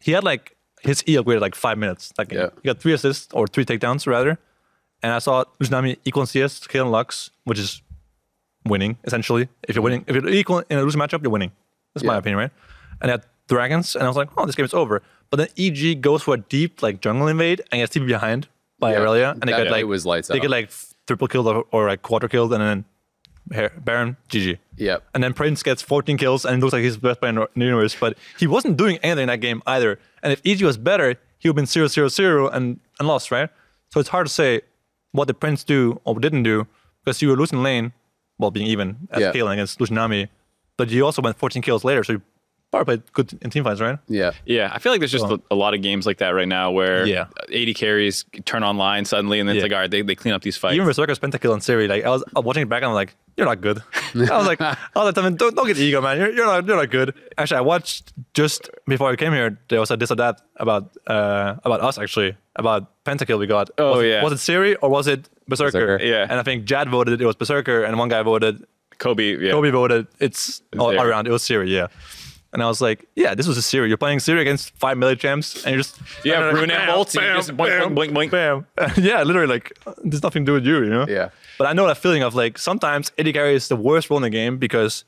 He 0.00 0.12
had 0.12 0.24
like 0.24 0.56
his 0.82 1.02
E 1.06 1.16
upgraded 1.16 1.40
like 1.40 1.54
five 1.54 1.76
minutes. 1.78 2.12
That 2.16 2.28
game. 2.28 2.38
Yeah. 2.38 2.48
He 2.62 2.66
got 2.68 2.78
three 2.80 2.92
assists 2.94 3.28
or 3.34 3.46
three 3.46 3.64
takedowns 3.64 4.06
rather. 4.06 4.38
And 5.02 5.12
I 5.12 5.18
saw 5.18 5.44
Lushinami 5.60 5.96
equal 6.04 6.22
in 6.22 6.26
CS 6.26 6.60
to 6.60 6.68
kill 6.68 6.84
in 6.86 6.90
Lux, 6.92 7.30
which 7.44 7.58
is 7.58 7.82
winning 8.64 8.98
essentially. 9.04 9.48
If 9.68 9.74
you're 9.74 9.82
winning, 9.84 10.04
if 10.06 10.14
you're 10.14 10.28
equal 10.28 10.58
in 10.70 10.78
a 10.78 10.82
losing 10.82 11.00
matchup, 11.00 11.22
you're 11.22 11.30
winning. 11.32 11.52
That's 11.94 12.04
my 12.04 12.16
opinion, 12.16 12.38
right? 12.38 12.50
And 13.00 13.08
they 13.08 13.12
had 13.12 13.24
dragons, 13.48 13.94
and 13.96 14.04
I 14.04 14.08
was 14.08 14.16
like, 14.16 14.28
oh, 14.36 14.46
this 14.46 14.54
game 14.54 14.64
is 14.66 14.74
over. 14.74 15.02
But 15.30 15.36
then 15.38 15.48
EG 15.56 16.00
goes 16.00 16.22
for 16.22 16.34
a 16.34 16.38
deep 16.38 16.82
like 16.82 17.00
jungle 17.00 17.28
invade 17.28 17.62
and 17.72 17.80
gets 17.80 17.94
TP 17.96 18.06
behind 18.06 18.48
by 18.78 18.92
Yeah. 18.92 18.98
Aurelion, 19.00 19.32
and 19.32 19.42
they 19.42 19.52
That- 19.52 19.64
get 19.64 19.70
like 19.72 19.80
it 19.80 19.84
was 19.88 20.04
lights 20.06 20.28
They 20.28 20.36
out. 20.36 20.42
get 20.42 20.50
like 20.50 20.70
triple 21.06 21.28
killed 21.28 21.46
or, 21.48 21.64
or 21.72 21.88
like 21.88 22.02
quarter 22.02 22.28
killed, 22.28 22.52
and 22.52 22.62
then 22.62 22.78
Har- 22.80 22.84
Baron 23.50 24.16
GG. 24.28 24.58
Yep. 24.76 25.02
And 25.14 25.22
then 25.24 25.34
Prince 25.34 25.62
gets 25.62 25.82
14 25.82 26.16
kills 26.16 26.44
and 26.44 26.56
it 26.56 26.60
looks 26.64 26.72
like 26.72 26.82
he's 26.82 26.94
the 26.96 27.00
best 27.08 27.20
player 27.20 27.30
in 27.32 27.46
the 27.60 27.64
universe, 27.64 27.96
but 27.98 28.16
he 28.38 28.46
wasn't 28.46 28.76
doing 28.76 28.98
anything 29.02 29.24
in 29.24 29.28
that 29.28 29.40
game 29.40 29.62
either. 29.66 29.98
And 30.22 30.32
if 30.32 30.40
EG 30.44 30.62
was 30.62 30.78
better, 30.78 31.16
he 31.38 31.48
would 31.48 31.52
have 31.52 31.56
been 31.56 31.66
0 31.66 31.88
0 31.88 32.08
0 32.08 32.48
and, 32.48 32.80
and 32.98 33.08
lost, 33.08 33.30
right? 33.30 33.50
So 33.92 34.00
it's 34.00 34.08
hard 34.10 34.26
to 34.26 34.32
say 34.32 34.60
what 35.12 35.26
did 35.26 35.40
Prince 35.40 35.64
do 35.64 36.00
or 36.04 36.18
didn't 36.20 36.44
do 36.44 36.66
because 37.04 37.20
you 37.20 37.28
were 37.28 37.36
losing 37.36 37.62
lane 37.62 37.92
while 38.36 38.50
being 38.50 38.66
even 38.66 39.08
as 39.10 39.20
Yeah. 39.20 39.30
scaling 39.32 39.54
against 39.58 39.78
Lushinami, 39.80 40.28
but 40.76 40.88
you 40.90 41.04
also 41.04 41.20
went 41.20 41.36
14 41.38 41.60
kills 41.62 41.82
later, 41.84 42.04
so 42.04 42.12
you 42.14 42.22
probably 42.70 42.96
played 42.98 43.12
good 43.12 43.38
in 43.42 43.50
team 43.50 43.64
fights, 43.64 43.80
right? 43.80 43.98
yeah. 44.08 44.30
Yeah, 44.46 44.70
I 44.72 44.78
feel 44.78 44.92
like 44.92 45.00
there's 45.00 45.10
just 45.12 45.24
a, 45.24 45.40
a 45.50 45.54
lot 45.54 45.74
of 45.74 45.82
games 45.82 46.06
like 46.06 46.18
that 46.18 46.30
right 46.30 46.46
now 46.48 46.70
where 46.70 47.04
Yeah. 47.06 47.26
80 47.48 47.74
carries 47.74 48.24
turn 48.44 48.62
online 48.62 49.04
suddenly, 49.04 49.40
and 49.40 49.48
then 49.48 49.56
it's 49.56 49.62
Yeah. 49.62 49.64
like, 49.68 49.72
all 49.72 49.80
right, 49.80 49.90
they, 49.90 50.02
they 50.02 50.14
clean 50.14 50.34
up 50.34 50.42
these 50.42 50.56
fights. 50.56 50.74
Even 50.74 50.86
Berserker's 50.86 51.18
pentakill 51.18 51.52
and 51.52 51.62
Siri, 51.62 51.88
like 51.88 52.04
I 52.04 52.10
was, 52.10 52.22
I 52.34 52.38
was 52.38 52.44
watching 52.44 52.62
it 52.62 52.68
back 52.68 52.82
and 52.82 52.88
I'm 52.90 52.94
like, 52.94 53.16
you're 53.36 53.46
not 53.46 53.60
good. 53.60 53.78
I 54.14 54.36
was 54.36 54.46
like, 54.46 54.60
I 54.60 54.76
was 54.94 55.04
like, 55.06 55.14
Tevin, 55.14 55.36
don't, 55.38 55.54
don't 55.56 55.66
get 55.66 55.78
ego, 55.78 56.00
man. 56.00 56.18
You're, 56.18 56.30
you're 56.30 56.46
not 56.46 56.66
you're 56.66 56.76
not 56.76 56.90
good. 56.90 57.14
Actually, 57.38 57.58
I 57.58 57.62
watched 57.62 58.12
just 58.34 58.68
before 58.86 59.10
I 59.10 59.16
came 59.16 59.32
here. 59.32 59.58
There 59.68 59.80
was 59.80 59.90
a 59.90 59.96
this 59.96 60.10
or 60.10 60.16
that 60.16 60.42
about 60.56 60.90
uh, 61.06 61.54
about 61.64 61.80
us 61.80 61.96
actually 61.98 62.36
about 62.56 63.02
Pentakill 63.04 63.38
we 63.38 63.46
got. 63.46 63.70
Oh, 63.78 63.96
was 63.96 64.04
it, 64.04 64.08
yeah. 64.08 64.22
was 64.22 64.32
it 64.34 64.38
Siri 64.38 64.76
or 64.76 64.90
was 64.90 65.06
it 65.06 65.28
Berserker? 65.48 65.72
Berserker. 65.96 66.04
Yeah. 66.04 66.26
And 66.28 66.38
I 66.38 66.42
think 66.42 66.64
Jad 66.66 66.88
voted 66.90 67.20
it 67.20 67.24
was 67.24 67.36
Berserker, 67.36 67.82
and 67.84 67.98
one 67.98 68.08
guy 68.10 68.22
voted 68.22 68.62
Kobbe, 68.98 69.40
yeah. 69.40 69.52
Kobbe 69.52 69.72
voted 69.72 70.06
it's 70.18 70.60
all 70.78 70.90
Siri. 70.90 71.00
around. 71.08 71.26
It 71.26 71.30
was 71.30 71.42
Siri, 71.42 71.70
yeah. 71.74 71.86
And 72.52 72.62
I 72.62 72.66
was 72.66 72.80
like, 72.80 73.06
yeah, 73.14 73.34
this 73.36 73.46
was 73.46 73.56
a 73.56 73.62
Siri. 73.62 73.86
You're 73.88 73.96
playing 73.96 74.18
Siri 74.18 74.40
against 74.40 74.74
five 74.76 74.96
millichamps, 74.96 75.64
and 75.64 75.72
you're 75.72 75.82
just 75.82 76.00
Yeah, 76.24 76.50
Brunette 76.50 76.78
Bam, 76.86 76.94
bolts, 76.94 77.14
and 77.14 77.22
you 77.22 77.28
bam, 77.30 77.36
just 77.38 77.56
blink, 77.56 77.70
bam, 77.80 77.94
blink, 77.94 78.12
blink, 78.12 78.32
bam. 78.32 78.66
yeah, 78.96 79.22
literally, 79.22 79.46
like 79.46 79.72
there's 80.02 80.22
nothing 80.22 80.44
to 80.44 80.50
do 80.50 80.54
with 80.54 80.66
you, 80.66 80.82
you 80.82 80.90
know. 80.90 81.06
Yeah. 81.08 81.28
But 81.58 81.68
I 81.68 81.72
know 81.74 81.86
that 81.86 81.98
feeling 81.98 82.22
of 82.24 82.34
like 82.34 82.58
sometimes 82.58 83.12
AD 83.18 83.32
carry 83.32 83.54
is 83.54 83.68
the 83.68 83.76
worst 83.76 84.10
role 84.10 84.16
in 84.18 84.22
the 84.22 84.30
game 84.30 84.58
because 84.58 85.04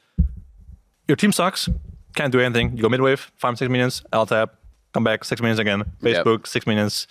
your 1.09 1.17
team 1.17 1.33
sucks, 1.33 1.69
can't 2.15 2.31
do 2.31 2.39
anything. 2.41 2.77
You 2.77 2.83
go 2.83 2.89
midwave, 2.89 3.31
farm 3.39 3.57
six 3.57 3.69
minutes, 3.71 4.03
L 4.13 4.25
tap, 4.25 4.55
come 4.95 5.03
back 5.03 5.25
six 5.25 5.41
minutes 5.41 5.59
again, 5.59 5.83
Yep. 6.01 6.25
Facebook 6.25 6.47
six 6.47 6.65
minutes, 6.67 7.09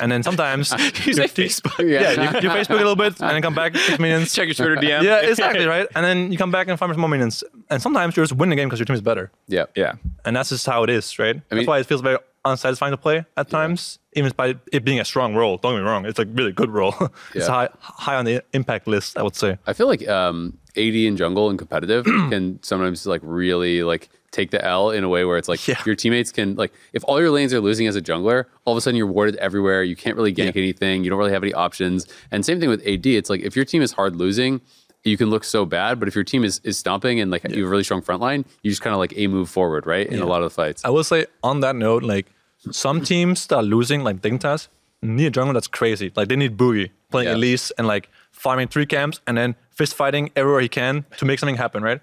and 0.00 0.10
then 0.10 0.22
sometimes 0.22 0.72
You 1.06 1.12
say 1.14 1.22
your 1.22 1.28
Facebook. 1.28 1.78
Yeah. 1.88 2.00
yeah, 2.12 2.40
you, 2.40 2.40
you 2.40 2.48
Facebook 2.56 2.74
a 2.74 2.76
little 2.76 2.96
bit 2.96 3.20
and 3.20 3.30
then 3.30 3.42
come 3.42 3.54
back 3.54 3.76
six 3.76 3.98
minutes. 3.98 4.34
Check 4.34 4.46
your 4.46 4.54
Twitter 4.54 4.76
DM. 4.76 5.02
Yeah, 5.02 5.20
exactly 5.20 5.66
right. 5.66 5.86
And 5.94 6.04
then 6.04 6.32
you 6.32 6.38
come 6.38 6.50
back 6.50 6.68
and 6.68 6.78
some 6.78 6.98
more 6.98 7.08
minutes, 7.08 7.44
and 7.70 7.80
sometimes 7.82 8.16
you 8.16 8.22
just 8.22 8.32
win 8.34 8.48
the 8.50 8.56
game 8.56 8.68
because 8.68 8.78
your 8.80 8.86
team 8.86 8.94
is 8.94 9.02
better, 9.02 9.30
Yeah. 9.48 9.66
Yeah. 9.74 9.94
and 10.24 10.34
that's 10.36 10.48
just 10.50 10.66
how 10.66 10.82
it 10.84 10.90
is, 10.90 11.18
right? 11.18 11.34
mean- 11.36 11.42
that's 11.50 11.66
why 11.66 11.78
it 11.78 11.86
feels 11.86 12.00
very 12.00 12.18
unsatisfying 12.44 12.90
to 12.90 12.96
play 12.96 13.24
at 13.36 13.48
times, 13.48 14.00
even 14.14 14.32
by 14.36 14.56
it 14.72 14.84
being 14.84 14.98
a 14.98 15.04
strong 15.04 15.34
role. 15.36 15.58
Don't 15.58 15.74
get 15.74 15.82
me 15.82 15.88
wrong; 15.88 16.06
it's 16.06 16.18
a 16.18 16.24
really 16.26 16.50
good 16.52 16.70
role. 16.70 16.94
it's 17.34 17.46
Yeah. 17.46 17.52
high 17.52 17.68
high 17.80 18.16
on 18.16 18.24
the 18.24 18.42
impact 18.52 18.88
list, 18.88 19.16
I 19.16 19.22
would 19.22 19.36
say. 19.36 19.58
I 19.66 19.72
feel 19.72 19.86
like 19.86 20.06
um, 20.08 20.58
AD 20.76 20.94
in 21.06 21.16
jungle 21.16 21.50
and 21.50 21.58
competitive 21.58 22.04
can 22.04 22.58
sometimes 22.62 23.06
like 23.06 23.20
really 23.22 23.82
like 23.84 24.08
take 24.32 24.50
the 24.50 24.64
L 24.64 24.90
in 24.90 25.04
a 25.04 25.08
way 25.08 25.24
where 25.24 25.36
it's 25.38 25.48
like 25.48 25.66
Yeah. 25.68 25.80
your 25.86 25.94
teammates 25.94 26.32
can 26.32 26.56
like 26.56 26.72
if 26.92 27.04
all 27.04 27.20
your 27.20 27.30
lanes 27.30 27.52
are 27.54 27.60
losing 27.60 27.86
as 27.86 27.94
a 27.96 28.02
jungler, 28.02 28.46
all 28.64 28.72
of 28.74 28.78
a 28.78 28.80
sudden 28.80 28.96
you're 28.96 29.06
warded 29.06 29.36
everywhere. 29.36 29.82
You 29.84 29.94
can't 29.94 30.16
really 30.16 30.32
gank 30.34 30.54
Yeah. 30.54 30.62
anything. 30.62 31.04
You 31.04 31.10
don't 31.10 31.18
really 31.18 31.32
have 31.32 31.44
any 31.44 31.52
options. 31.54 32.06
And 32.30 32.44
same 32.44 32.58
thing 32.58 32.68
with 32.70 32.82
AD. 32.86 33.06
It's 33.16 33.30
like 33.30 33.42
if 33.42 33.54
your 33.54 33.64
team 33.64 33.82
is 33.82 33.92
hard 33.92 34.16
losing, 34.16 34.60
you 35.04 35.16
can 35.16 35.30
look 35.30 35.44
so 35.44 35.64
bad. 35.64 35.98
But 36.00 36.08
if 36.08 36.14
your 36.14 36.24
team 36.24 36.42
is 36.44 36.60
is 36.64 36.78
stomping 36.78 37.20
and 37.20 37.30
like 37.30 37.42
you 37.44 37.62
have 37.62 37.66
a 37.66 37.70
really 37.70 37.84
strong 37.84 38.02
front 38.02 38.20
line, 38.22 38.44
you 38.62 38.70
just 38.70 38.82
kind 38.82 38.94
of 38.94 38.98
like 39.00 39.12
a 39.16 39.26
move 39.28 39.48
forward, 39.50 39.86
right? 39.86 40.06
In 40.06 40.20
a 40.20 40.26
lot 40.26 40.42
of 40.42 40.46
the 40.50 40.54
fights. 40.54 40.84
I 40.84 40.90
will 40.90 41.04
say 41.04 41.26
on 41.42 41.60
that 41.60 41.76
note, 41.76 42.02
like 42.02 42.26
some 42.70 43.00
teams 43.02 43.46
that 43.48 43.56
are 43.56 43.62
losing, 43.62 44.02
like 44.04 44.22
Dignitas, 44.22 44.68
need 45.02 45.26
a 45.26 45.30
jungle 45.30 45.52
that's 45.52 45.66
crazy. 45.66 46.10
Like 46.16 46.28
they 46.28 46.36
need 46.36 46.56
Boogie 46.56 46.90
playing 47.10 47.28
Yeah. 47.28 47.34
Elise 47.34 47.70
and 47.76 47.86
like 47.86 48.08
farming 48.30 48.68
three 48.68 48.86
camps 48.86 49.20
and 49.26 49.36
then 49.36 49.56
fist 49.70 49.94
fighting 49.94 50.30
everywhere 50.36 50.60
he 50.60 50.68
can 50.68 51.04
to 51.18 51.24
make 51.26 51.38
something 51.40 51.56
happen, 51.56 51.82
right? 51.82 52.00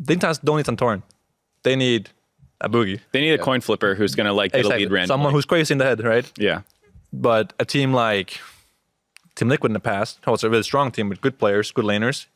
Dignitas 0.00 0.40
don't 0.44 0.58
need 0.58 0.66
Santorin. 0.66 1.02
They 1.66 1.74
need 1.76 2.10
a 2.60 2.68
Boogie. 2.70 3.00
They 3.12 3.20
need 3.20 3.32
a 3.32 3.38
coin 3.38 3.60
flipper 3.60 3.96
who's 3.96 4.14
going 4.14 4.28
to 4.28 4.32
like 4.32 4.52
get 4.52 4.64
a 4.64 4.68
lead 4.68 4.90
randomly. 4.90 5.06
Someone 5.08 5.32
who's 5.32 5.44
crazy 5.44 5.72
in 5.74 5.78
the 5.78 5.84
head, 5.84 6.02
right? 6.02 6.30
yeah. 6.38 6.60
But 7.12 7.52
a 7.58 7.64
team 7.64 7.92
like 7.92 8.40
Team 9.34 9.48
Liquid 9.48 9.70
in 9.70 9.74
the 9.74 9.80
past, 9.80 10.18
who 10.24 10.30
was 10.30 10.44
a 10.44 10.50
really 10.50 10.62
strong 10.62 10.90
team 10.92 11.08
with 11.08 11.20
good 11.20 11.38
players, 11.38 11.72
good 11.72 11.84
laners, 11.84 12.26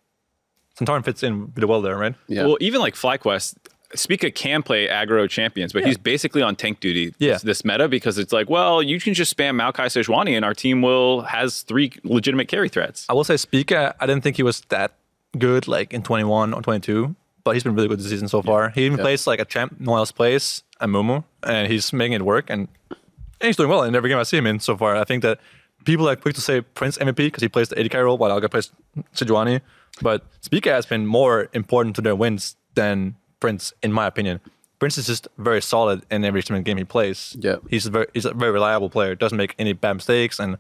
Santorin 0.79 1.05
fits 1.05 1.23
in 1.23 1.53
really 1.55 1.67
well 1.69 1.81
there, 1.83 1.97
right? 1.97 2.15
Yeah. 2.29 2.45
Well, 2.47 2.57
even 2.61 2.81
like 2.81 2.95
FlyQuest, 2.95 3.55
Spica 3.95 4.31
can 4.31 4.63
play 4.63 4.87
aggro 4.89 5.29
champions, 5.29 5.73
but 5.73 5.85
he's 5.85 5.99
basically 5.99 6.43
on 6.43 6.57
tank 6.57 6.81
duty 6.81 7.13
Yeah. 7.19 7.35
this, 7.35 7.43
this 7.43 7.65
meta 7.65 7.89
because 7.89 8.19
it's 8.19 8.33
like, 8.33 8.49
well, 8.49 8.83
you 8.83 8.99
can 9.01 9.15
just 9.15 9.37
spam 9.37 9.57
Maokai 9.61 9.87
Sejuani 9.87 10.37
and 10.37 10.45
our 10.45 10.55
team 10.55 10.81
will 10.83 11.23
has 11.23 11.63
three 11.63 11.93
legitimate 12.05 12.49
carry 12.49 12.69
threats. 12.69 13.05
I 13.09 13.13
will 13.15 13.25
say 13.25 13.37
Spica, 13.37 13.95
I 14.01 14.07
didn't 14.07 14.23
think 14.23 14.37
he 14.37 14.43
was 14.43 14.61
that 14.69 14.93
good 15.39 15.67
like 15.69 15.93
in 15.93 16.03
21 16.03 16.55
or 16.55 16.63
22, 16.63 17.15
but 17.45 17.53
he's 17.55 17.63
been 17.63 17.75
really 17.75 17.89
good 17.89 17.99
this 17.99 18.11
season 18.11 18.29
so 18.29 18.43
far. 18.43 18.71
He 18.71 18.87
even 18.87 18.99
plays 18.99 19.27
like 19.27 19.41
a 19.41 19.45
champ 19.45 19.77
no 19.79 19.93
one 19.93 19.99
else 19.99 20.13
plays, 20.13 20.63
a 20.81 20.87
Mumu, 20.87 21.25
and 21.43 21.71
he's 21.71 21.93
making 21.93 22.15
it 22.15 22.23
work 22.23 22.51
and, 22.51 22.69
and 22.91 23.47
he's 23.47 23.57
doing 23.57 23.69
well 23.69 23.83
in 23.83 23.95
every 23.95 24.11
game 24.11 24.19
I 24.19 24.25
see 24.25 24.37
him 24.37 24.47
in 24.47 24.61
so 24.61 24.77
far. 24.77 24.97
I 24.97 25.05
think 25.05 25.23
that 25.23 25.41
people 25.85 26.09
are 26.09 26.17
quick 26.17 26.35
to 26.35 26.41
say 26.41 26.61
Prince 26.61 26.99
MVP 26.99 27.17
because 27.17 27.43
he 27.43 27.49
plays 27.49 27.69
the 27.69 27.79
80 27.79 27.89
carry 27.89 28.05
role 28.05 28.19
while 28.19 28.31
Alga 28.31 28.49
plays 28.49 28.71
Sejuani, 29.15 29.61
but 30.03 30.25
Spica 30.41 30.71
has 30.71 30.87
been 30.87 31.07
more 31.07 31.49
important 31.53 31.97
to 31.97 32.03
their 32.03 32.17
wins 32.17 32.57
than 32.75 33.17
Prince, 33.41 33.73
in 33.83 33.93
my 33.93 34.07
opinion. 34.07 34.41
Prince 34.79 34.97
is 34.97 35.07
just 35.07 35.29
very 35.37 35.61
solid 35.61 36.03
in 36.11 36.25
every 36.25 36.43
game 36.43 36.79
he 36.79 36.85
plays. 36.85 37.37
Yeah. 37.39 37.57
He's 37.69 37.87
a 37.87 37.91
very 37.91 38.07
he's 38.15 38.25
a 38.25 38.33
very 38.33 38.51
reliable 38.51 38.89
player, 38.89 39.15
doesn't 39.15 39.37
make 39.37 39.55
any 39.59 39.75
bad 39.75 39.95
mistakes 39.95 40.39
and 40.39 40.57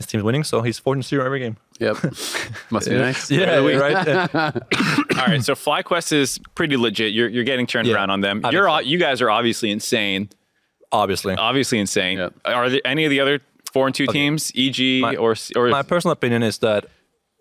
his 0.00 0.06
team's 0.06 0.24
winning, 0.24 0.44
so 0.44 0.62
he's 0.62 0.78
14 0.78 1.02
0 1.02 1.22
every 1.26 1.40
game. 1.40 1.58
Yep. 1.78 1.96
Must 2.70 2.88
be 2.88 2.96
nice. 2.96 3.30
Yeah, 3.30 3.56
right. 3.58 4.06
Yeah. 4.06 4.26
All 5.20 5.26
right, 5.26 5.44
so 5.44 5.54
FlyQuest 5.54 6.10
is 6.14 6.38
pretty 6.54 6.78
legit. 6.78 7.12
You're, 7.12 7.28
you're 7.28 7.44
getting 7.44 7.66
turned 7.66 7.86
Yeah. 7.86 7.96
around 7.96 8.08
on 8.08 8.22
them. 8.22 8.40
I 8.42 8.50
You're 8.50 8.64
so. 8.64 8.70
all- 8.70 8.82
you 8.82 8.96
guys 8.96 9.20
are 9.20 9.28
obviously 9.30 9.70
insane. 9.70 10.30
Obviously, 10.90 11.34
Obviously 11.34 11.78
insane. 11.78 12.16
Yep. 12.16 12.34
Are 12.46 12.70
there 12.70 12.80
any 12.86 13.04
of 13.04 13.10
the 13.10 13.20
other 13.20 13.40
four 13.72 13.86
and 13.86 13.94
two 13.94 14.06
teams, 14.06 14.50
EG 14.56 15.02
My- 15.02 15.16
or 15.16 15.34
or 15.54 15.68
my 15.68 15.82
personal 15.82 16.12
opinion 16.12 16.42
is 16.42 16.58
that 16.58 16.86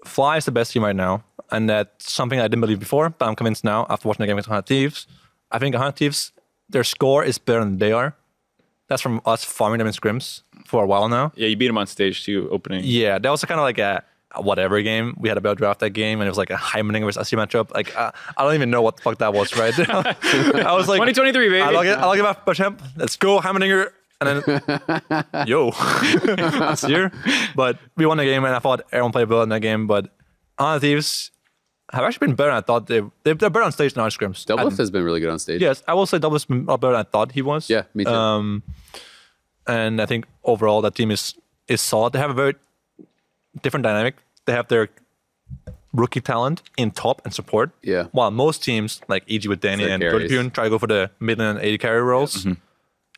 Fly 0.05 0.35
is 0.35 0.43
the 0.45 0.51
best 0.51 0.73
team 0.73 0.83
right 0.83 0.95
now, 0.95 1.23
and 1.49 1.69
that's 1.69 2.11
something 2.11 2.39
I 2.41 2.43
didn't 2.43 2.61
believe 2.61 2.79
before, 2.79 3.09
but 3.09 3.25
I'm 3.25 3.35
convinced 3.35 3.63
now 3.63 3.85
after 3.89 4.07
watching 4.09 4.23
the 4.23 4.27
game 4.27 4.35
against 4.37 4.49
100 4.49 4.65
Thieves. 4.67 5.07
I 5.49 5.59
think 5.59 5.73
100 5.75 5.93
Thieves, 5.95 6.33
their 6.67 6.83
score 6.83 7.23
is 7.23 7.37
better 7.37 7.61
than 7.61 7.77
they 7.79 7.91
are. 7.93 8.15
That's 8.89 9.01
from 9.01 9.21
us 9.25 9.43
farming 9.43 9.77
them 9.77 9.87
in 9.87 9.93
scrims 9.93 10.41
for 10.65 10.83
a 10.83 10.87
while 10.87 11.07
now. 11.07 11.31
yeah, 11.35 11.47
you 11.47 11.55
beat 11.55 11.67
them 11.67 11.77
on 11.77 11.87
stage 11.87 12.25
two 12.25 12.49
opening. 12.51 12.81
Yeah, 12.83 13.19
that 13.19 13.29
was 13.29 13.43
kind 13.45 13.59
of 13.59 13.63
like 13.63 13.77
a, 13.77 14.03
whatever 14.37 14.81
game. 14.81 15.15
We 15.17 15.29
had 15.29 15.37
a 15.37 15.41
better 15.41 15.55
draft 15.55 15.79
that 15.79 15.91
game, 15.91 16.19
and 16.21 16.27
it 16.27 16.31
was 16.31 16.37
like 16.37 16.49
a 16.49 16.55
Heimerdinger 16.55 17.05
versus 17.05 17.27
SC 17.27 17.35
matchup. 17.35 17.71
Like 17.73 17.95
uh, 17.95 18.11
I 18.35 18.43
don't 18.43 18.55
even 18.55 18.69
know 18.69 18.81
what 18.81 18.97
the 18.97 19.03
fuck 19.03 19.17
that 19.19 19.33
was, 19.33 19.55
right? 19.55 19.73
I 19.89 20.73
was 20.73 20.87
like 20.87 20.99
2023, 20.99 21.49
baby. 21.49 21.61
I 21.61 21.69
log 21.69 21.85
it. 21.85 21.97
I 21.97 22.05
log 22.05 22.37
it 22.47 22.53
champ. 22.55 22.81
Let's 22.97 23.15
go, 23.15 23.39
Heimerdinger. 23.39 23.91
And 24.21 24.43
then, 24.43 24.61
yo, 25.47 25.71
that's 25.71 26.85
here. 26.85 27.09
But 27.55 27.79
we 27.95 28.05
won 28.05 28.17
the 28.17 28.25
game, 28.25 28.43
and 28.43 28.53
I 28.53 28.59
thought 28.59 28.81
everyone 28.91 29.13
played 29.13 29.29
well 29.29 29.43
in 29.43 29.49
that 29.49 29.61
game. 29.61 29.87
But 29.87 30.13
Honor 30.57 30.79
Thieves 30.79 31.31
have 31.93 32.03
actually 32.03 32.27
been 32.27 32.35
better 32.35 32.49
than 32.51 32.57
I 32.57 32.61
thought. 32.61 32.87
They, 32.87 32.99
they, 33.23 33.33
they're 33.33 33.49
better 33.49 33.63
on 33.63 33.71
stage 33.71 33.93
than 33.93 34.03
our 34.03 34.09
scrims. 34.09 34.45
Doublelift 34.45 34.77
has 34.77 34.91
been 34.91 35.03
really 35.03 35.19
good 35.19 35.29
on 35.29 35.39
stage. 35.39 35.61
Yes, 35.61 35.83
I 35.87 35.93
will 35.93 36.05
say 36.05 36.17
Doublelift's 36.19 36.45
been 36.45 36.65
better 36.65 36.91
than 36.91 36.95
I 36.95 37.03
thought 37.03 37.31
he 37.33 37.41
was. 37.41 37.69
Yeah, 37.69 37.83
me 37.93 38.03
too. 38.05 38.11
Um, 38.11 38.63
and 39.67 40.01
I 40.01 40.05
think 40.05 40.25
overall 40.43 40.81
that 40.81 40.95
team 40.95 41.11
is 41.11 41.35
is 41.67 41.81
solid. 41.81 42.13
They 42.13 42.19
have 42.19 42.31
a 42.31 42.33
very 42.33 42.55
different 43.61 43.83
dynamic. 43.83 44.15
They 44.45 44.53
have 44.53 44.67
their 44.67 44.89
rookie 45.93 46.21
talent 46.21 46.61
in 46.77 46.91
top 46.91 47.21
and 47.25 47.33
support. 47.33 47.71
Yeah. 47.81 48.05
While 48.11 48.31
most 48.31 48.63
teams 48.63 49.01
like 49.07 49.23
EG 49.29 49.47
with 49.47 49.61
Danny 49.61 49.89
and. 49.89 50.01
Pune 50.03 50.53
try 50.53 50.63
to 50.65 50.69
go 50.69 50.77
for 50.79 50.87
the 50.87 51.11
mid 51.19 51.39
and 51.41 51.59
80 51.59 51.77
carry 51.77 52.01
roles. 52.01 52.47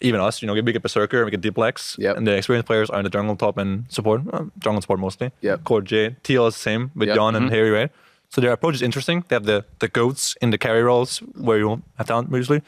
Even 0.04 0.20
us, 0.20 0.42
you 0.42 0.48
know, 0.48 0.54
we 0.56 0.64
get 0.64 0.82
Berserker, 0.82 1.24
we 1.26 1.30
get 1.30 1.42
Diplex, 1.42 1.96
Yep. 2.00 2.18
and 2.18 2.26
the 2.26 2.36
experienced 2.36 2.66
players 2.66 2.90
are 2.90 2.98
in 2.98 3.04
the 3.04 3.10
jungle 3.12 3.36
top 3.36 3.56
and 3.60 3.86
support, 3.88 4.24
jungle 4.58 4.82
support 4.82 5.00
mostly. 5.00 5.32
Yeah. 5.42 5.58
CoreJJ, 5.58 6.16
TL 6.24 6.48
is 6.48 6.56
the 6.56 6.60
same 6.60 6.90
with 6.96 7.10
Yep. 7.10 7.18
And 7.20 7.52
Haeri, 7.52 7.72
right? 7.72 7.92
So 8.32 8.42
their 8.42 8.52
approach 8.54 8.76
is 8.76 8.82
interesting. 8.82 9.24
They 9.28 9.36
have 9.36 9.46
the 9.46 9.64
the 9.80 9.88
goats 9.88 10.36
in 10.42 10.52
the 10.52 10.58
carry 10.58 10.84
roles 10.84 11.20
where 11.36 11.58
you 11.58 11.68
won't 11.68 11.84
have 11.98 12.08
talent 12.08 12.32
usually, 12.32 12.62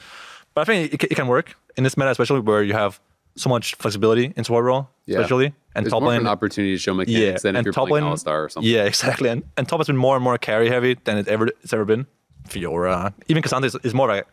but 0.54 0.62
I 0.62 0.66
think 0.66 0.94
it, 0.94 1.04
it 1.12 1.16
can 1.16 1.28
work 1.28 1.56
in 1.78 1.84
this 1.84 1.96
meta, 1.98 2.12
especially 2.12 2.42
where 2.42 2.62
you 2.64 2.74
have 2.74 3.00
so 3.36 3.50
much 3.50 3.76
flexibility 3.76 4.32
in 4.38 4.44
support 4.44 4.64
role, 4.66 4.88
Yeah. 5.08 5.18
especially 5.20 5.54
and 5.76 5.86
There's 5.86 5.92
top 5.94 6.04
lane. 6.04 6.22
an 6.22 6.28
opportunity 6.28 6.76
to 6.76 6.78
show 6.80 6.94
mechanics 6.94 7.20
yeah, 7.20 7.38
than 7.44 7.56
if 7.56 7.60
and 7.60 7.66
you're 7.66 7.74
top 7.74 7.88
playing 7.88 8.04
lane, 8.06 8.12
All-Star 8.12 8.44
or 8.44 8.50
something. 8.50 8.72
Yeah, 8.72 8.84
exactly. 8.86 9.30
And, 9.30 9.42
and 9.58 9.68
top 9.68 9.80
has 9.80 9.88
been 9.88 9.98
more 9.98 10.16
and 10.16 10.24
more 10.24 10.38
carry 10.38 10.70
heavy 10.70 10.94
than 11.06 11.18
it 11.18 11.28
ever 11.28 11.48
it's 11.64 11.74
ever 11.74 11.86
been. 11.86 12.06
Fiora, 12.48 13.14
even 13.28 13.42
Cassandra 13.42 13.68
is, 13.68 13.76
is 13.84 13.94
more 13.94 14.10
of 14.12 14.18
a 14.18 14.24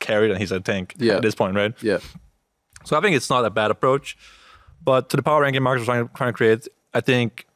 carry 0.00 0.26
than 0.28 0.38
he's 0.38 0.50
a 0.52 0.58
tank 0.60 0.94
Yeah. 0.98 1.16
at 1.16 1.22
this 1.22 1.34
point, 1.34 1.54
right? 1.54 1.74
Yeah. 1.82 1.98
So 2.84 2.96
I 2.96 3.00
think 3.00 3.14
it's 3.14 3.30
not 3.30 3.44
a 3.44 3.50
bad 3.50 3.70
approach. 3.70 4.16
But 4.82 5.08
to 5.10 5.16
the 5.16 5.22
power 5.22 5.42
ranking 5.42 5.62
Marcus 5.62 5.80
was 5.82 5.86
trying, 5.86 6.08
trying 6.16 6.30
to 6.32 6.36
create, 6.36 6.66
I 6.94 7.00
think 7.00 7.46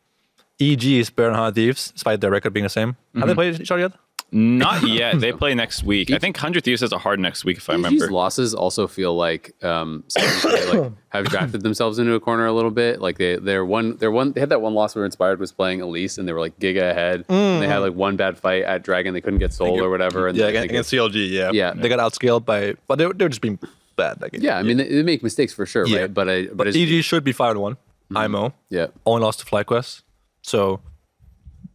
EG 0.62 0.84
is 0.84 1.10
Bernhard 1.10 1.54
than 1.54 1.64
Thieves, 1.64 1.90
despite 1.92 2.20
their 2.20 2.30
record 2.30 2.52
being 2.52 2.64
the 2.64 2.70
same. 2.70 2.88
Have 2.88 2.96
they 3.14 3.20
mm-hmm. 3.20 3.34
played 3.34 3.60
each 3.60 3.70
other 3.70 3.82
yet? 3.82 3.92
Not 4.34 4.82
yet. 4.88 5.20
They 5.20 5.32
play 5.32 5.54
next 5.54 5.84
week. 5.84 6.10
I 6.10 6.18
think 6.18 6.36
100 6.36 6.64
Thieves 6.64 6.80
has 6.80 6.92
a 6.92 6.98
hard 6.98 7.20
next 7.20 7.44
week, 7.44 7.58
if 7.58 7.68
I 7.68 7.76
These 7.76 7.84
remember. 7.84 8.10
losses 8.10 8.54
also 8.54 8.86
feel 8.86 9.14
like 9.14 9.54
um, 9.62 10.04
they 10.14 10.72
like 10.72 10.92
have 11.10 11.26
drafted 11.26 11.62
themselves 11.62 11.98
into 11.98 12.14
a 12.14 12.20
corner 12.20 12.46
a 12.46 12.52
little 12.52 12.70
bit. 12.70 13.02
Like 13.02 13.18
they 13.18 13.36
they're 13.36 13.64
one 13.64 13.98
they're 13.98 14.10
one 14.10 14.32
they 14.32 14.40
had 14.40 14.48
that 14.48 14.62
one 14.62 14.72
loss 14.72 14.94
where 14.94 15.04
Inspired 15.04 15.38
was 15.38 15.52
playing 15.52 15.82
Elise 15.82 16.16
and 16.16 16.26
they 16.26 16.32
were 16.32 16.40
like 16.40 16.58
giga 16.58 16.90
ahead. 16.90 17.26
And 17.28 17.62
they 17.62 17.68
had 17.68 17.80
mm. 17.80 17.82
like 17.82 17.94
one 17.94 18.16
bad 18.16 18.38
fight 18.38 18.64
at 18.64 18.82
Dragon. 18.82 19.12
They 19.12 19.20
couldn't 19.20 19.38
get 19.38 19.52
soul 19.52 19.82
or 19.82 19.90
whatever. 19.90 20.28
And 20.28 20.36
Yeah, 20.36 20.46
I 20.46 20.48
against, 20.48 20.62
think 20.62 20.72
against 20.72 20.92
CLG, 20.92 21.30
yeah. 21.30 21.50
Yeah. 21.52 21.74
They 21.74 21.90
got 21.90 21.98
outscaled 21.98 22.46
by, 22.46 22.74
but 22.86 22.96
they, 22.96 23.06
were- 23.06 23.12
they 23.12 23.26
were 23.26 23.28
just 23.28 23.42
being 23.42 23.58
bad 23.96 24.20
that 24.20 24.32
game. 24.32 24.40
yeah, 24.40 24.56
I 24.56 24.62
mean 24.62 24.78
they, 24.78 24.88
they 24.88 25.02
make 25.02 25.22
mistakes 25.22 25.52
for 25.52 25.66
sure, 25.66 25.86
Yeah. 25.86 26.00
right? 26.00 26.14
But 26.14 26.30
I 26.30 26.46
but, 26.46 26.56
But 26.56 26.76
EG 26.76 27.04
should 27.04 27.22
be 27.22 27.32
5 27.32 27.54
to 27.54 27.60
one 27.60 27.74
mm-hmm. 27.74 28.16
IMO. 28.16 28.54
yeah. 28.70 28.86
only 29.04 29.22
lost 29.22 29.40
to 29.40 29.44
FlyQuest. 29.44 30.02
So 30.42 30.80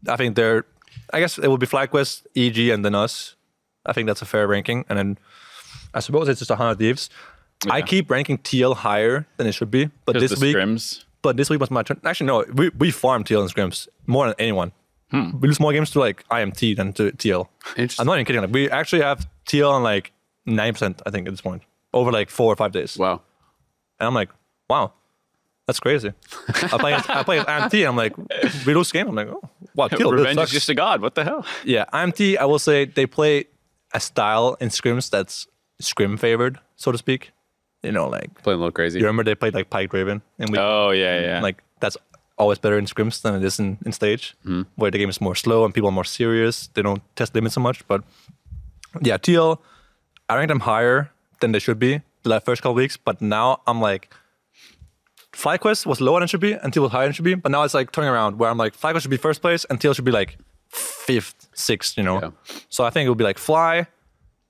I 0.07 0.15
think 0.15 0.35
they're, 0.35 0.65
I 1.13 1.19
guess 1.19 1.37
it 1.37 1.47
will 1.47 1.57
be 1.57 1.65
FlyQuest, 1.67 2.25
EG, 2.35 2.69
and 2.69 2.83
then 2.85 2.95
us. 2.95 3.35
I 3.85 3.93
think 3.93 4.07
that's 4.07 4.21
a 4.21 4.25
fair 4.25 4.47
ranking. 4.47 4.85
And 4.89 4.99
then 4.99 5.17
I 5.93 5.99
suppose 6.01 6.27
it's 6.27 6.39
just 6.39 6.49
100 6.51 6.75
Thieves. 6.77 7.09
I 7.69 7.81
keep 7.81 8.11
ranking 8.11 8.37
TL 8.37 8.75
higher 8.75 9.25
than 9.37 9.47
it 9.47 9.53
should 9.53 9.71
be, 9.71 9.89
but 10.05 10.19
this 10.19 10.39
week, 10.39 10.55
scrims. 10.55 11.05
but 11.23 11.37
this 11.37 11.49
week 11.49 11.59
was 11.59 11.71
my 11.71 11.81
turn. 11.81 11.99
Actually, 12.03 12.27
no, 12.27 12.45
we, 12.53 12.69
we 12.77 12.91
farm 12.91 13.23
TL 13.23 13.41
and 13.41 13.51
scrims 13.51 13.87
more 14.05 14.27
than 14.27 14.35
anyone. 14.37 14.71
We 15.41 15.47
lose 15.47 15.59
more 15.59 15.71
games 15.71 15.89
to 15.91 15.99
like 15.99 16.27
IMT 16.27 16.75
than 16.75 16.93
to 16.93 17.11
TL. 17.13 17.47
I'm 17.99 18.05
not 18.05 18.15
even 18.15 18.25
kidding. 18.25 18.41
Like 18.41 18.51
we 18.51 18.69
actually 18.69 19.01
have 19.01 19.25
TL 19.47 19.71
on 19.71 19.81
like 19.81 20.11
nine 20.45 20.73
percent, 20.73 21.01
I 21.05 21.09
think, 21.09 21.27
at 21.27 21.33
this 21.33 21.41
point, 21.41 21.63
over 21.93 22.11
like 22.11 22.29
four 22.29 22.51
or 22.51 22.55
five 22.57 22.73
days. 22.73 22.97
Wow. 22.97 23.21
And 23.99 24.07
I'm 24.07 24.13
like, 24.13 24.29
wow, 24.69 24.91
that's 25.67 25.79
crazy. 25.79 26.13
I 26.47 26.77
play 26.77 26.93
I 27.09 27.23
play 27.23 27.39
as 27.39 27.45
IMT, 27.45 27.87
I'm 27.87 27.95
like, 27.95 28.15
we 28.65 28.73
lose 28.73 28.91
game. 28.91 29.09
I'm 29.09 29.15
like, 29.15 29.27
oh, 29.27 29.41
wow, 29.75 29.87
TL 29.89 29.99
really 29.99 30.29
Revenge 30.29 30.39
is 30.39 30.51
just 30.51 30.69
a 30.69 30.73
god. 30.73 31.01
What 31.01 31.15
the 31.15 31.23
hell? 31.23 31.45
Yeah, 31.63 31.85
IMT, 31.93 32.37
I 32.37 32.45
will 32.45 32.59
say 32.59 32.85
they 32.85 33.05
play 33.05 33.45
a 33.93 33.99
style 33.99 34.57
in 34.59 34.69
scrims 34.69 35.09
that's 35.09 35.47
scrim 35.79 36.17
favored, 36.17 36.59
so 36.75 36.91
to 36.91 36.97
speak. 36.97 37.31
You 37.83 37.91
know, 37.91 38.07
like 38.07 38.41
Playing 38.41 38.57
a 38.57 38.61
little 38.61 38.71
crazy. 38.71 38.99
you 38.99 39.05
remember 39.05 39.23
they 39.23 39.35
played 39.35 39.53
like 39.53 39.69
Pike 39.69 39.93
Raven, 39.93 40.21
and 40.39 40.49
we 40.49 40.57
Oh 40.57 40.89
yeah, 40.91 41.21
yeah. 41.21 41.41
like 41.41 41.63
that's 41.79 41.97
always 42.37 42.59
better 42.59 42.77
in 42.77 42.85
scrims 42.85 43.21
than 43.21 43.35
it 43.35 43.43
is 43.43 43.59
in, 43.59 43.77
in 43.85 43.91
stage, 43.91 44.35
hmm. 44.43 44.63
where 44.75 44.89
the 44.91 44.97
game 44.97 45.09
is 45.09 45.19
more 45.19 45.35
slow 45.35 45.65
and 45.65 45.73
people 45.73 45.89
are 45.89 45.93
more 45.93 46.03
serious. 46.03 46.67
They 46.73 46.81
don't 46.81 47.01
test 47.15 47.35
limits 47.35 47.55
so 47.55 47.61
much. 47.61 47.87
But 47.87 48.03
yeah, 49.01 49.17
TL, 49.17 49.59
I 50.29 50.35
rank 50.35 50.49
them 50.49 50.61
higher 50.61 51.11
than 51.39 51.51
they 51.51 51.59
should 51.59 51.79
be 51.79 52.01
the 52.23 52.39
first 52.39 52.61
couple 52.61 52.75
weeks. 52.75 52.97
But 52.97 53.21
now 53.21 53.61
I'm 53.67 53.81
like, 53.81 54.13
FlyQuest 55.37 55.85
was 55.85 56.01
lower 56.01 56.19
than 56.19 56.25
it 56.25 56.29
should 56.29 56.39
be, 56.39 56.53
and 56.53 56.73
TL 56.73 56.81
was 56.81 56.91
higher 56.91 57.03
than 57.03 57.11
it 57.11 57.15
should 57.15 57.25
be. 57.25 57.35
But 57.35 57.51
now 57.51 57.63
it's 57.63 57.73
like 57.73 57.91
turning 57.91 58.09
around 58.09 58.39
where 58.39 58.49
I'm 58.49 58.57
like, 58.57 58.75
FlyQuest 58.75 59.01
should 59.01 59.11
be 59.11 59.17
first 59.17 59.41
place, 59.41 59.65
and 59.65 59.79
TL 59.79 59.95
should 59.95 60.05
be 60.05 60.11
like 60.11 60.37
fifth, 60.69 61.47
sixth. 61.53 61.97
You 61.97 62.03
know. 62.03 62.19
Yeah. 62.21 62.55
So 62.69 62.83
I 62.83 62.89
think 62.89 63.05
it 63.05 63.09
would 63.09 63.17
be 63.17 63.23
like 63.23 63.37
Fly, 63.37 63.85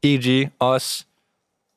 EG, 0.03 0.51
us, 0.61 1.03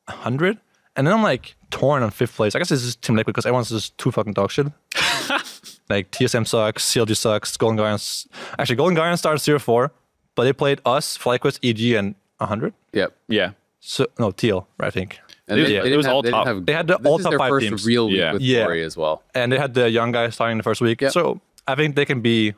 100. 0.06 0.58
And 0.96 1.06
then 1.06 1.14
I'm 1.14 1.22
like 1.22 1.56
torn 1.70 2.02
on 2.02 2.10
fifth 2.10 2.36
place. 2.36 2.54
I 2.54 2.58
guess 2.58 2.68
this 2.68 2.82
is 2.82 2.96
Team 2.96 3.16
Liquid 3.16 3.34
because 3.34 3.46
everyone's 3.46 3.70
just 3.70 3.96
too 3.98 4.10
fucking 4.10 4.32
dog 4.34 4.50
shit. 4.50 4.66
like 5.88 6.10
TSM 6.10 6.46
sucks, 6.46 6.84
CLG 6.92 7.16
sucks, 7.16 7.56
Golden 7.56 7.76
Guardians. 7.76 8.28
Actually, 8.58 8.76
Golden 8.76 8.94
Guardians 8.94 9.20
started 9.20 9.40
0 9.40 9.58
4, 9.58 9.92
but 10.34 10.44
they 10.44 10.52
played 10.52 10.80
us, 10.84 11.16
FlyQuest, 11.18 11.58
EG, 11.62 11.96
and 11.96 12.14
100. 12.38 12.74
Yep. 12.92 13.16
yeah. 13.28 13.52
So, 13.80 14.06
no, 14.18 14.30
TL, 14.30 14.66
I 14.78 14.90
think. 14.90 15.18
And 15.50 15.60
It- 15.60 15.64
they, 15.66 15.76
it 15.76 15.82
they 15.82 15.88
didn't 15.88 15.96
was 15.98 16.06
have- 16.06 16.14
all 16.14 16.22
they 16.22 16.30
top. 16.30 16.46
have- 16.46 16.64
They 16.66 16.72
had 16.72 16.86
the 16.86 16.96
this 16.98 17.06
all 17.06 17.18
is 17.18 17.24
top 17.24 17.30
their 17.32 17.38
five 17.38 17.50
first 17.50 17.66
teams. 17.68 17.84
real 17.86 18.06
week 18.08 18.18
Yeah. 18.18 18.32
with 18.32 18.42
Yeah. 18.42 18.64
Glory 18.64 18.84
as 18.84 18.96
well. 18.96 19.22
And 19.34 19.50
they 19.52 19.58
had 19.58 19.74
the 19.74 19.90
young 19.90 20.12
guys 20.12 20.34
starting 20.34 20.56
the 20.56 20.62
first 20.62 20.80
week. 20.80 21.00
Yep. 21.00 21.12
So 21.12 21.40
I 21.66 21.74
think 21.74 21.96
they 21.96 22.04
can 22.04 22.20
be 22.20 22.54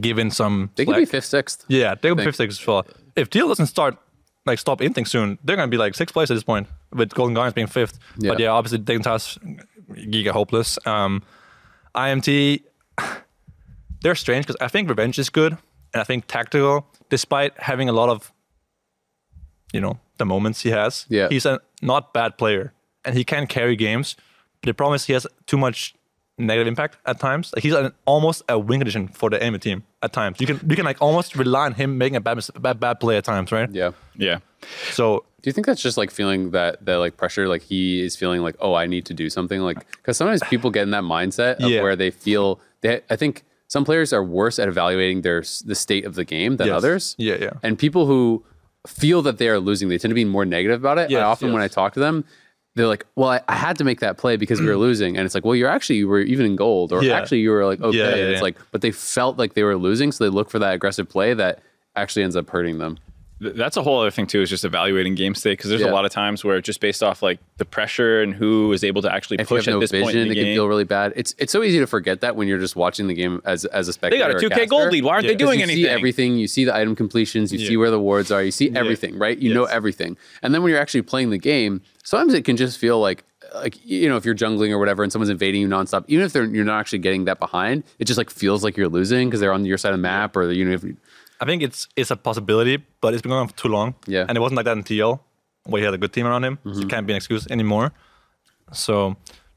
given 0.00 0.30
some. 0.30 0.70
They 0.76 0.84
could 0.84 0.92
slack. 0.94 1.00
be 1.00 1.06
fifth, 1.06 1.24
sixth. 1.24 1.64
Yeah, 1.68 1.94
they 1.94 2.08
could 2.10 2.18
be 2.18 2.24
fifth, 2.24 2.36
sixth 2.36 2.60
as 2.60 2.66
well. 2.66 2.86
If 3.16 3.28
TL 3.30 3.48
doesn't 3.48 3.66
start, 3.66 3.96
like, 4.46 4.58
stop 4.58 4.80
inting 4.80 5.06
soon, 5.08 5.38
they're 5.44 5.56
going 5.56 5.68
to 5.68 5.70
be 5.70 5.76
like 5.78 5.94
sixth 5.94 6.12
place 6.12 6.30
at 6.30 6.34
this 6.34 6.44
point, 6.44 6.68
with 6.92 7.12
Golden 7.14 7.34
Guardians 7.34 7.54
being 7.54 7.66
fifth. 7.66 7.98
Yeah. 8.18 8.30
But 8.30 8.38
yeah, 8.40 8.48
obviously, 8.50 8.78
Dignitas, 8.78 9.38
Giga 9.90 10.30
hopeless. 10.30 10.78
Um, 10.86 11.22
IMT, 11.94 12.62
they're 14.02 14.14
strange 14.14 14.46
because 14.46 14.56
I 14.60 14.68
think 14.68 14.88
Revenge 14.88 15.18
is 15.18 15.30
good, 15.30 15.52
and 15.92 16.00
I 16.00 16.04
think 16.04 16.26
Tactical, 16.26 16.86
despite 17.10 17.52
having 17.58 17.88
a 17.88 17.92
lot 17.92 18.08
of, 18.08 18.32
you 19.72 19.80
know, 19.80 19.98
the 20.18 20.24
moments 20.24 20.62
he 20.62 20.70
has, 20.70 21.06
Yeah. 21.08 21.28
he's 21.28 21.46
a 21.46 21.60
not 21.82 22.12
bad 22.12 22.36
player, 22.38 22.72
and 23.04 23.16
he 23.16 23.24
can 23.24 23.46
carry 23.46 23.76
games. 23.76 24.16
But 24.60 24.66
the 24.68 24.74
problem 24.74 24.94
is 24.96 25.04
he 25.06 25.12
has 25.14 25.26
too 25.46 25.56
much 25.56 25.94
negative 26.38 26.66
impact 26.68 26.96
at 27.06 27.18
times. 27.20 27.52
Like 27.54 27.62
he's 27.62 27.74
an, 27.74 27.92
almost 28.06 28.42
a 28.48 28.58
wing 28.58 28.80
condition 28.80 29.08
for 29.08 29.30
the 29.30 29.40
enemy 29.42 29.58
team 29.58 29.84
at 30.02 30.12
times. 30.12 30.40
You 30.40 30.46
can 30.46 30.60
you 30.68 30.76
can 30.76 30.84
like 30.84 31.00
almost 31.00 31.36
rely 31.36 31.66
on 31.66 31.74
him 31.74 31.98
making 31.98 32.16
a 32.16 32.20
bad 32.20 32.38
bad, 32.60 32.80
bad 32.80 33.00
play 33.00 33.16
at 33.16 33.24
times, 33.24 33.52
right? 33.52 33.68
Yeah. 33.72 33.92
Yeah. 34.16 34.38
So 34.92 35.24
Do 35.42 35.48
you 35.48 35.52
think 35.54 35.66
that's 35.66 35.80
just 35.82 35.96
like 35.96 36.10
feeling 36.10 36.50
that 36.50 36.84
that 36.84 36.96
like 36.96 37.16
pressure, 37.16 37.48
like 37.48 37.62
he 37.62 38.02
is 38.02 38.16
feeling 38.16 38.42
like, 38.42 38.56
oh, 38.60 38.74
I 38.74 38.86
need 38.86 39.04
to 39.06 39.14
do 39.14 39.30
something, 39.30 39.60
like 39.60 39.78
because 39.96 40.16
sometimes 40.16 40.42
people 40.50 40.70
get 40.70 40.82
in 40.82 40.90
that 40.90 41.04
mindset 41.04 41.56
of 41.62 41.70
Yeah. 41.70 41.82
where 41.82 41.96
they 41.96 42.10
feel 42.10 42.60
they. 42.82 43.00
I 43.10 43.16
think 43.16 43.44
some 43.68 43.84
players 43.84 44.12
are 44.12 44.24
worse 44.24 44.58
at 44.58 44.68
evaluating 44.68 45.22
their 45.22 45.40
the 45.64 45.74
state 45.74 46.04
of 46.04 46.14
the 46.14 46.24
game 46.24 46.56
than 46.56 46.66
Yes. 46.68 46.76
others. 46.76 47.14
Yeah, 47.18 47.36
yeah. 47.40 47.50
And 47.62 47.78
people 47.78 48.04
who 48.06 48.44
feel 48.86 49.22
that 49.22 49.38
they 49.38 49.48
are 49.48 49.58
losing, 49.58 49.88
they 49.88 49.98
tend 49.98 50.10
to 50.10 50.14
be 50.14 50.24
more 50.24 50.44
negative 50.44 50.80
about 50.80 50.98
it. 50.98 51.10
Yes, 51.10 51.20
I 51.20 51.24
often 51.24 51.52
when 51.52 51.62
I 51.62 51.68
talk 51.68 51.94
to 51.94 52.00
them. 52.00 52.24
They're 52.76 52.86
like, 52.86 53.04
well, 53.16 53.30
I, 53.30 53.40
I 53.48 53.56
had 53.56 53.78
to 53.78 53.84
make 53.84 53.98
that 53.98 54.16
play 54.16 54.36
because 54.36 54.60
we 54.60 54.66
were 54.66 54.74
mm. 54.74 54.78
losing, 54.78 55.16
and 55.16 55.26
it's 55.26 55.34
like, 55.34 55.44
well, 55.44 55.56
you're 55.56 55.68
actually 55.68 55.96
you 55.96 56.06
were 56.06 56.20
even 56.20 56.46
in 56.46 56.54
gold, 56.54 56.92
or 56.92 57.02
Yeah. 57.02 57.18
actually 57.18 57.40
you 57.40 57.50
were 57.50 57.66
like 57.66 57.80
okay. 57.80 57.98
Yeah, 57.98 58.10
yeah, 58.10 58.32
it's 58.32 58.42
like, 58.42 58.56
but 58.70 58.80
they 58.80 58.92
felt 58.92 59.38
like 59.38 59.54
they 59.54 59.64
were 59.64 59.76
losing, 59.76 60.12
so 60.12 60.22
they 60.22 60.30
look 60.30 60.50
for 60.50 60.60
that 60.60 60.72
aggressive 60.74 61.08
play 61.08 61.34
that 61.34 61.62
actually 61.96 62.22
ends 62.22 62.36
up 62.36 62.48
hurting 62.48 62.78
them. 62.78 62.98
Th- 63.42 63.54
That's 63.54 63.76
a 63.76 63.82
whole 63.82 64.00
other 64.00 64.10
thing 64.10 64.26
too, 64.26 64.42
is 64.42 64.50
just 64.50 64.64
evaluating 64.64 65.14
game 65.14 65.34
state 65.34 65.52
because 65.58 65.70
there's 65.70 65.80
Yeah. 65.82 65.90
a 65.90 65.94
lot 65.94 66.04
of 66.04 66.10
times 66.12 66.44
where 66.44 66.60
just 66.60 66.80
based 66.80 67.02
off 67.02 67.22
like 67.22 67.38
the 67.56 67.64
pressure 67.64 68.20
and 68.20 68.34
who 68.34 68.72
is 68.72 68.84
able 68.84 69.02
to 69.02 69.12
actually 69.12 69.36
if 69.36 69.50
you 69.50 69.56
push 69.56 69.66
have 69.66 69.72
at 69.72 69.76
no 69.76 69.80
this 69.80 69.90
vision, 69.90 70.04
point 70.04 70.16
in 70.16 70.28
the 70.28 70.32
it 70.32 70.34
the 70.36 70.44
can 70.44 70.54
feel 70.54 70.66
really 70.68 70.84
bad. 70.84 71.12
It's 71.16 71.34
it's 71.38 71.50
so 71.52 71.62
easy 71.62 71.78
to 71.78 71.86
forget 71.86 72.20
that 72.20 72.36
when 72.36 72.48
you're 72.48 72.58
just 72.58 72.76
watching 72.76 73.06
the 73.06 73.14
game 73.14 73.40
as 73.44 73.64
as 73.66 73.88
a 73.88 73.92
spectator. 73.92 74.24
they 74.24 74.32
got 74.32 74.42
a 74.42 74.46
or 74.46 74.50
2K 74.50 74.68
gold 74.68 74.92
lead. 74.92 75.04
Why 75.04 75.12
aren't 75.14 75.24
Yeah. 75.24 75.30
they 75.32 75.36
doing 75.36 75.58
you 75.58 75.64
anything? 75.64 75.78
You 75.80 75.84
see 75.86 75.90
everything. 75.90 76.36
You 76.36 76.46
see 76.48 76.64
the 76.64 76.74
item 76.76 76.94
completions. 76.94 77.52
You 77.52 77.58
see 77.58 77.76
where 77.76 77.90
the 77.90 78.00
wards 78.00 78.30
are. 78.30 78.42
You 78.42 78.50
see 78.50 78.70
everything, 78.74 79.18
right? 79.18 79.38
You 79.38 79.54
know 79.54 79.64
everything. 79.64 80.16
And 80.42 80.52
then 80.54 80.62
when 80.62 80.70
you're 80.70 80.80
actually 80.80 81.02
playing 81.02 81.30
the 81.30 81.38
game, 81.38 81.80
sometimes 82.04 82.34
it 82.34 82.44
can 82.44 82.56
just 82.56 82.78
feel 82.78 83.00
like 83.00 83.24
like 83.54 83.74
you 83.84 84.08
know 84.08 84.16
if 84.16 84.24
you're 84.24 84.34
jungling 84.34 84.70
or 84.70 84.78
whatever 84.78 85.02
and 85.02 85.10
someone's 85.10 85.28
invading 85.30 85.60
you 85.62 85.66
nonstop, 85.68 86.04
even 86.06 86.24
if 86.24 86.32
they're 86.32 86.44
you're 86.44 86.64
not 86.64 86.78
actually 86.78 87.00
getting 87.00 87.24
that 87.24 87.40
behind, 87.40 87.82
it 87.98 88.04
just 88.04 88.16
like 88.18 88.30
feels 88.30 88.62
like 88.62 88.76
you're 88.76 88.88
losing 88.88 89.28
because 89.28 89.40
they're 89.40 89.52
on 89.52 89.64
your 89.64 89.76
side 89.78 89.92
of 89.92 89.98
the 89.98 90.02
map 90.02 90.36
or 90.36 90.52
you 90.52 90.64
know 90.64 90.70
if, 90.72 90.84
I 91.40 91.44
think 91.46 91.62
it's 91.62 91.88
it's 91.96 92.10
a 92.10 92.16
possibility, 92.16 92.76
but 93.00 93.14
it's 93.14 93.22
been 93.22 93.30
going 93.30 93.40
on 93.42 93.48
for 93.48 93.56
too 93.56 93.68
long. 93.68 93.94
Yeah. 94.06 94.26
And 94.28 94.36
it 94.36 94.40
wasn't 94.40 94.56
like 94.56 94.66
that 94.66 94.76
in 94.76 94.84
TL, 94.84 95.18
where 95.64 95.80
he 95.80 95.84
had 95.84 95.94
a 95.94 95.98
good 95.98 96.12
team 96.12 96.26
around 96.26 96.44
him. 96.44 96.58
So 96.64 96.80
it 96.80 96.88
can't 96.88 97.06
be 97.06 97.12
an 97.12 97.16
excuse 97.16 97.46
anymore. 97.50 97.92
So, 98.72 99.16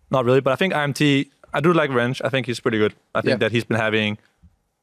not 0.10 0.26
really. 0.26 0.42
But 0.42 0.54
I 0.54 0.56
think 0.56 0.74
IMT, 0.74 1.30
I 1.54 1.60
do 1.62 1.74
like 1.74 1.92
Wrench. 1.92 2.22
I 2.24 2.30
think 2.30 2.48
he's 2.48 2.60
pretty 2.60 2.78
good. 2.78 2.94
I 3.14 3.22
think 3.22 3.32
Yeah. 3.34 3.36
that 3.38 3.52
he's 3.52 3.64
been 3.66 3.78
having 3.78 4.18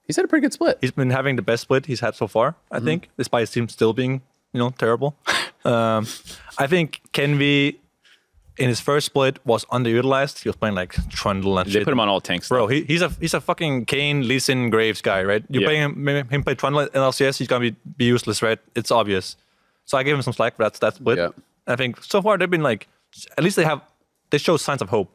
he's 0.06 0.16
had 0.16 0.24
a 0.24 0.28
pretty 0.28 0.42
good 0.42 0.52
split. 0.52 0.78
he's 0.80 0.90
been 0.92 1.10
having 1.10 1.36
the 1.36 1.42
best 1.42 1.62
split 1.62 1.86
he's 1.86 2.00
had 2.00 2.14
so 2.14 2.26
far. 2.26 2.54
I 2.70 2.80
think, 2.80 3.08
despite 3.16 3.40
his 3.42 3.50
team 3.50 3.68
still 3.68 3.92
being 3.92 4.22
you 4.52 4.58
know 4.58 4.70
terrible. 4.70 5.16
um, 5.64 6.06
I 6.58 6.66
think 6.66 7.00
Kenvi 7.12 7.76
in 8.60 8.68
his 8.68 8.78
first 8.78 9.06
split 9.06 9.38
was 9.44 9.64
underutilized. 9.66 10.42
He 10.42 10.48
was 10.48 10.54
playing 10.56 10.74
like 10.76 10.92
Trundle 11.08 11.58
and 11.58 11.66
They 11.66 11.72
shit. 11.72 11.84
put 11.84 11.92
him 11.92 11.98
on 12.00 12.08
all 12.08 12.20
tanks. 12.20 12.48
Bro, 12.48 12.68
he, 12.68 12.82
he's 12.84 13.02
a 13.02 13.08
he's 13.20 13.34
a 13.34 13.40
fucking 13.40 13.86
Kayn, 13.86 14.28
Lee 14.28 14.38
Sin, 14.38 14.70
Graves 14.70 15.00
guy, 15.02 15.24
right? 15.24 15.42
You're 15.48 15.62
Yeah. 15.62 15.68
playing 15.68 15.82
him, 16.06 16.28
him 16.28 16.42
play 16.44 16.54
Trundle 16.54 16.80
in 16.82 16.88
LCS, 16.94 17.38
he's 17.38 17.48
gonna 17.48 17.70
be, 17.70 17.76
be 17.96 18.04
useless, 18.04 18.42
right? 18.42 18.58
It's 18.76 18.90
obvious. 18.90 19.36
So 19.86 19.98
I 19.98 20.02
gave 20.04 20.14
him 20.14 20.22
some 20.22 20.32
slack 20.34 20.56
for 20.56 20.62
that 20.64 20.74
that 20.74 20.94
split. 20.94 21.18
Yeah. 21.18 21.28
I 21.66 21.76
think 21.76 22.02
so 22.04 22.20
far 22.22 22.36
they've 22.38 22.48
been 22.50 22.62
like, 22.62 22.86
at 23.38 23.42
least 23.42 23.56
they 23.56 23.64
have 23.64 23.80
they 24.30 24.38
show 24.38 24.56
signs 24.56 24.82
of 24.82 24.88
hope. 24.90 25.10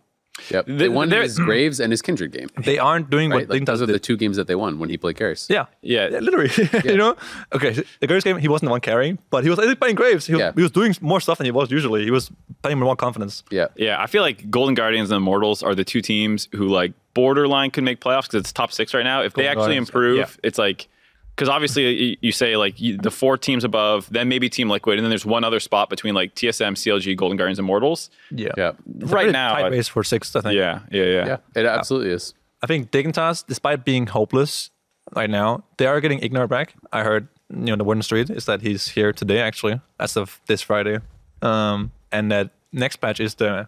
Yep. 0.50 0.66
The- 0.66 0.74
They 0.74 0.90
won 0.90 1.10
there- 1.10 1.22
his 1.24 1.38
Graves 1.40 1.80
and 1.80 1.92
his 1.92 2.02
Kindred 2.02 2.32
game. 2.32 2.50
They 2.58 2.78
aren't 2.78 3.10
doing 3.10 3.30
Right? 3.32 3.48
what 3.48 3.50
Like, 3.50 3.62
Dignitas 3.62 3.66
those 3.66 3.82
are 3.84 3.86
the 3.86 4.00
two 4.00 4.18
games 4.18 4.38
that 4.38 4.48
they 4.48 4.56
won 4.56 4.80
when 4.80 4.90
he 4.90 4.98
played 4.98 5.16
Carries. 5.18 5.48
Yeah. 5.50 5.66
Yeah. 5.82 6.08
literally. 6.22 6.52
you 6.84 6.98
know? 6.98 7.16
Okay, 7.54 7.84
the 8.00 8.08
Graves 8.08 8.24
game, 8.24 8.38
he 8.38 8.48
wasn't 8.48 8.68
the 8.68 8.72
one 8.72 8.82
carrying, 8.82 9.18
but 9.30 9.44
he 9.44 9.50
was, 9.50 9.60
playing 9.80 9.96
Graves. 9.96 10.26
He 10.28 10.34
was, 10.34 10.40
Yeah. 10.42 10.52
he 10.56 10.62
was 10.62 10.72
doing 10.72 10.94
more 11.02 11.20
stuff 11.22 11.38
than 11.38 11.46
he 11.46 11.52
was 11.52 11.72
usually. 11.72 12.04
He 12.04 12.12
was 12.12 12.30
playing 12.62 12.78
with 12.80 12.86
more 12.86 12.96
confidence. 12.96 13.44
Yeah. 13.50 13.68
Yeah, 13.76 14.02
I 14.02 14.08
feel 14.08 14.22
like 14.22 14.50
Golden 14.52 14.76
Guardians 14.76 15.10
and 15.10 15.18
Immortals 15.18 15.64
are 15.64 15.74
the 15.74 15.86
two 15.86 16.02
teams 16.02 16.50
who 16.54 16.68
like 16.68 16.94
borderline 17.14 17.72
can 17.72 17.84
make 17.86 18.02
playoffs 18.02 18.24
because 18.24 18.42
it's 18.42 18.52
top 18.52 18.72
six 18.72 18.94
right 18.94 19.04
now. 19.06 19.22
If 19.24 19.34
they 19.36 19.48
actually 19.48 19.62
Guardians, 19.68 19.90
improve, 19.90 20.18
yeah. 20.18 20.28
it's 20.44 20.58
like 20.58 20.88
because 21.36 21.50
obviously 21.50 22.04
you, 22.04 22.18
you 22.22 22.32
say 22.32 22.56
like 22.56 22.80
you, 22.80 22.98
the 22.98 23.12
four 23.12 23.38
teams 23.38 23.64
above, 23.64 24.08
then 24.10 24.30
maybe 24.30 24.50
Team 24.50 24.70
Liquid, 24.70 24.98
and 24.98 25.06
then 25.06 25.10
there's 25.10 25.26
one 25.26 25.44
other 25.44 25.60
spot 25.60 25.90
between 25.90 26.14
like 26.14 26.34
TSM, 26.36 26.74
CLG, 26.74 27.16
Golden 27.18 27.38
Guardians, 27.38 27.60
Immortals. 27.60 28.10
Yeah. 28.32 28.52
Yeah. 28.58 28.72
It's 29.00 29.12
Right 29.12 29.24
pretty 29.24 29.32
now, 29.34 29.54
tight 29.56 29.72
race 29.72 29.88
for 29.88 30.04
sixth, 30.04 30.36
I 30.36 30.42
think. 30.42 30.56
Yeah, 30.56 30.80
yeah, 30.92 31.04
yeah. 31.04 31.26
Yeah. 31.28 31.38
It 31.56 31.66
absolutely 31.66 32.12
is. 32.12 32.34
I 32.62 32.68
think 32.68 32.92
Dignitas, 32.92 33.46
despite 33.46 33.84
being 33.84 34.08
hopeless 34.08 34.72
right 35.14 35.30
now, 35.30 35.64
they 35.78 35.88
are 35.88 36.00
getting 36.00 36.24
Ignore 36.24 36.48
back. 36.48 36.74
I 36.94 37.04
heard, 37.04 37.28
you 37.50 37.66
know, 37.66 37.76
the 37.76 37.84
word 37.84 37.94
on 37.94 37.98
the 38.00 38.04
street 38.04 38.30
is 38.30 38.46
that 38.46 38.62
he's 38.62 38.88
here 38.88 39.12
today, 39.12 39.40
actually, 39.40 39.82
as 40.00 40.16
of 40.16 40.40
this 40.48 40.62
Friday. 40.62 41.00
Um, 41.42 41.92
and 42.12 42.32
that 42.32 42.52
next 42.72 42.98
patch 42.98 43.20
is 43.20 43.36
the 43.36 43.68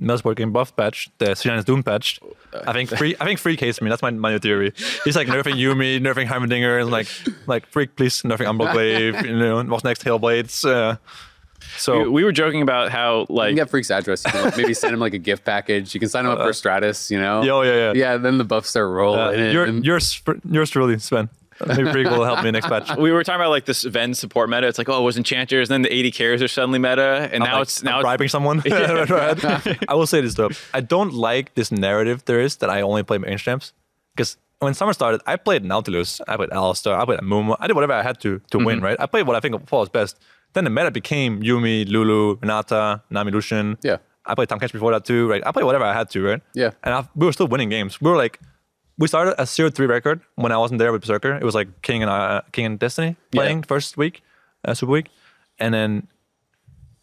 Melsport 0.00 0.36
game 0.36 0.52
buff 0.52 0.76
patch, 0.76 1.08
the 1.18 1.34
Sinan's 1.34 1.64
Doom 1.64 1.82
patch. 1.82 2.20
I 2.66 2.72
think 2.72 2.90
free. 2.90 3.16
I 3.20 3.24
think 3.24 3.38
free 3.38 3.56
case 3.56 3.80
me. 3.80 3.88
That's 3.88 4.02
my, 4.02 4.10
my 4.10 4.30
new 4.32 4.38
theory. 4.38 4.72
He's 5.04 5.16
like 5.16 5.28
nerfing 5.28 5.54
Yuumi, 5.54 6.00
nerfing 6.00 6.26
Heimerdinger, 6.26 6.80
and 6.80 6.90
like 6.90 7.06
like 7.46 7.70
Phreak, 7.70 7.90
please 7.96 8.22
nerfing 8.22 8.46
Umbral 8.46 9.24
You 9.24 9.36
know, 9.36 9.62
what's 9.64 9.84
next? 9.84 10.04
Hellblades. 10.04 10.64
Uh, 10.68 10.96
so 11.78 12.02
We, 12.02 12.08
we 12.08 12.24
were 12.24 12.32
joking 12.32 12.62
about 12.62 12.90
how 12.90 13.26
You 13.28 13.34
like 13.34 13.48
can 13.50 13.56
get 13.56 13.70
Phreak's 13.70 13.90
address. 13.90 14.24
You 14.24 14.32
can 14.32 14.44
like, 14.44 14.56
maybe 14.56 14.74
send 14.74 14.94
him 14.94 15.00
like 15.00 15.14
a 15.14 15.18
gift 15.18 15.44
package. 15.44 15.94
You 15.94 16.00
can 16.00 16.08
sign 16.08 16.24
him 16.24 16.32
up 16.32 16.38
for 16.38 16.52
Stratus, 16.52 17.10
you 17.10 17.20
know? 17.20 17.42
Yo, 17.42 17.62
yeah, 17.62 17.74
yeah. 17.74 17.92
Yeah, 17.94 18.16
then 18.18 18.38
the 18.38 18.44
buffs 18.44 18.70
start 18.70 18.90
rolling. 18.90 19.20
uh, 19.20 19.30
in. 19.30 19.52
you're, 19.52 19.64
and- 19.64 19.84
yours, 19.84 20.22
yours 20.48 20.70
truly, 20.70 20.96
Zven. 20.96 21.28
Maybe 21.64 21.84
Phreak 21.84 22.10
will 22.10 22.24
help 22.24 22.42
me 22.44 22.50
next 22.50 22.66
patch. 22.66 22.96
we 22.96 23.12
were 23.12 23.24
talking 23.24 23.40
about 23.40 23.50
like 23.50 23.64
this 23.64 23.82
Ven 23.84 24.14
support 24.14 24.50
meta. 24.50 24.66
It's 24.66 24.78
like 24.78 24.88
oh, 24.88 25.00
it 25.00 25.04
was 25.04 25.16
enchanters, 25.16 25.70
and 25.70 25.74
then 25.74 25.90
the 25.90 26.06
AD 26.06 26.14
carries 26.14 26.42
are 26.42 26.48
suddenly 26.48 26.78
meta, 26.78 27.28
and 27.32 27.42
now 27.42 27.54
like, 27.54 27.62
it's 27.62 27.80
I'm 27.80 27.86
now 27.86 27.98
it's, 27.98 28.04
bribing 28.04 28.28
someone. 28.28 28.62
I 28.66 29.94
will 29.94 30.06
say 30.06 30.20
this 30.20 30.34
though, 30.34 30.50
I 30.74 30.80
don't 30.80 31.14
like 31.14 31.54
this 31.54 31.70
narrative 31.70 32.24
there 32.26 32.40
is 32.40 32.56
that 32.56 32.70
I 32.70 32.82
only 32.82 33.02
play 33.02 33.18
range 33.18 33.44
champs 33.44 33.72
because 34.14 34.36
when 34.58 34.74
summer 34.74 34.92
started, 34.92 35.20
I 35.26 35.36
played 35.36 35.64
Nautilus, 35.64 36.20
I 36.26 36.36
played 36.36 36.50
Alistar, 36.50 36.98
I 36.98 37.04
played 37.04 37.20
Amumu, 37.20 37.56
I 37.60 37.66
did 37.66 37.74
whatever 37.74 37.92
I 37.92 38.02
had 38.02 38.20
to 38.20 38.40
to 38.50 38.58
win. 38.58 38.76
Mm-hmm. 38.76 38.84
Right, 38.84 38.96
I 39.00 39.06
played 39.06 39.26
what 39.26 39.36
I 39.36 39.40
think 39.40 39.70
was 39.70 39.88
best. 39.88 40.18
Then 40.52 40.64
the 40.64 40.70
meta 40.70 40.90
became 40.90 41.42
Yuumi, 41.42 41.88
Lulu, 41.88 42.38
Renata, 42.40 43.02
Nami 43.10 43.30
Lucian. 43.32 43.76
Yeah. 43.82 43.98
I 44.24 44.34
played 44.34 44.48
Tahm 44.48 44.58
Kench 44.58 44.72
before 44.72 44.90
that 44.92 45.04
too. 45.04 45.28
Right, 45.28 45.42
I 45.46 45.52
played 45.52 45.64
whatever 45.64 45.84
I 45.84 45.92
had 45.92 46.10
to. 46.10 46.22
Right. 46.24 46.42
Yeah. 46.54 46.70
and 46.82 46.94
I, 46.94 47.08
we 47.14 47.26
were 47.26 47.32
still 47.32 47.46
winning 47.46 47.68
games. 47.68 48.00
We 48.00 48.10
were 48.10 48.16
like 48.16 48.40
we 48.98 49.08
started 49.08 49.40
a 49.40 49.46
zero 49.46 49.70
three 49.70 49.86
record 49.86 50.20
when 50.36 50.52
I 50.52 50.56
wasn't 50.58 50.78
there 50.78 50.92
with 50.92 51.02
Berserker. 51.02 51.36
It 51.36 51.42
was 51.42 51.54
like 51.54 51.82
King 51.82 52.02
and 52.02 52.10
uh, 52.10 52.42
King 52.52 52.66
and 52.66 52.78
Destiny 52.78 53.16
playing 53.30 53.62
first 53.62 53.96
week, 53.96 54.22
uh, 54.64 54.74
Super 54.74 54.92
Week, 54.92 55.08
and 55.58 55.74
then 55.74 56.08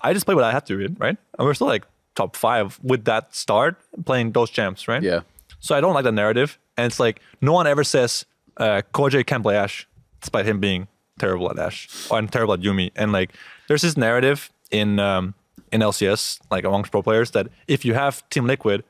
I 0.02 0.14
just 0.14 0.26
played 0.26 0.36
what 0.36 0.44
I 0.44 0.52
had 0.52 0.66
to, 0.68 0.78
right? 0.98 1.18
And 1.38 1.48
we're 1.48 1.54
still 1.54 1.68
like 1.68 1.86
top 2.16 2.36
five 2.36 2.80
with 2.84 3.06
that 3.06 3.34
start 3.36 3.78
playing 4.06 4.32
those 4.32 4.50
champs, 4.50 4.88
right? 4.88 5.02
Yeah. 5.02 5.22
So 5.60 5.76
I 5.76 5.82
don't 5.82 5.94
like 5.94 6.04
the 6.04 6.12
narrative, 6.12 6.60
and 6.78 6.86
it's 6.88 7.00
like 7.00 7.22
no 7.42 7.54
one 7.54 7.68
ever 7.68 7.84
says 7.84 8.26
uh, 8.58 8.82
can't 8.92 9.44
play 9.44 9.56
Ashe, 9.56 9.88
despite 10.22 10.46
him 10.46 10.60
being 10.60 10.88
terrible 11.20 11.50
at 11.50 11.60
Ashe 11.60 11.90
or 12.10 12.20
and 12.20 12.32
terrible 12.32 12.54
at 12.54 12.62
Yuumi. 12.62 12.92
And 12.96 13.12
like, 13.12 13.32
there's 13.68 13.82
this 13.82 13.98
narrative 13.98 14.52
in 14.72 15.00
um, 15.00 15.36
in 15.72 15.82
LCS, 15.82 16.40
like 16.52 16.64
amongst 16.64 16.92
pro 16.92 17.02
players, 17.02 17.32
that 17.32 17.48
if 17.68 17.86
you 17.86 17.94
have 17.94 18.28
Team 18.30 18.46
Liquid, 18.46 18.84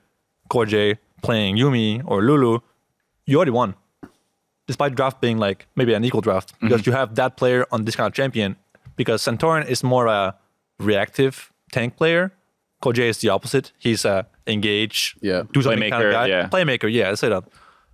Core 0.50 0.66
J 0.66 0.98
playing 1.22 1.58
Yuumi 1.58 2.02
or 2.06 2.22
Lulu, 2.22 2.60
you 3.26 3.38
already 3.38 3.52
won. 3.52 3.76
Despite 4.68 4.96
draft 4.96 5.20
being 5.20 5.38
like 5.38 5.68
maybe 5.76 5.94
an 5.94 6.06
equal 6.06 6.22
draft, 6.22 6.54
mhm. 6.56 6.70
because 6.70 6.86
you 6.88 6.94
have 6.94 7.16
that 7.16 7.36
player 7.36 7.66
on 7.72 7.84
this 7.86 7.96
kind 7.96 8.08
of 8.08 8.14
champion. 8.14 8.56
Because 8.96 9.22
Santorin 9.24 9.68
is 9.68 9.84
more 9.84 10.08
a 10.08 10.36
reactive 10.80 11.52
tank 11.72 11.98
player. 11.98 12.32
Core 12.82 12.94
J 12.94 13.10
is 13.10 13.18
the 13.20 13.30
opposite. 13.30 13.72
He's 13.80 14.06
a 14.06 14.28
engage, 14.48 15.16
Yeah. 15.22 15.44
do 15.54 15.62
something 15.62 15.80
kind 15.90 15.94
Playmaker, 15.94 16.08
of 16.08 16.14
guy. 16.14 16.26
yeah. 16.28 16.48
Playmaker, 16.50 16.92
yeah, 16.92 17.10
let's 17.10 17.22
say 17.22 17.30
that. 17.30 17.44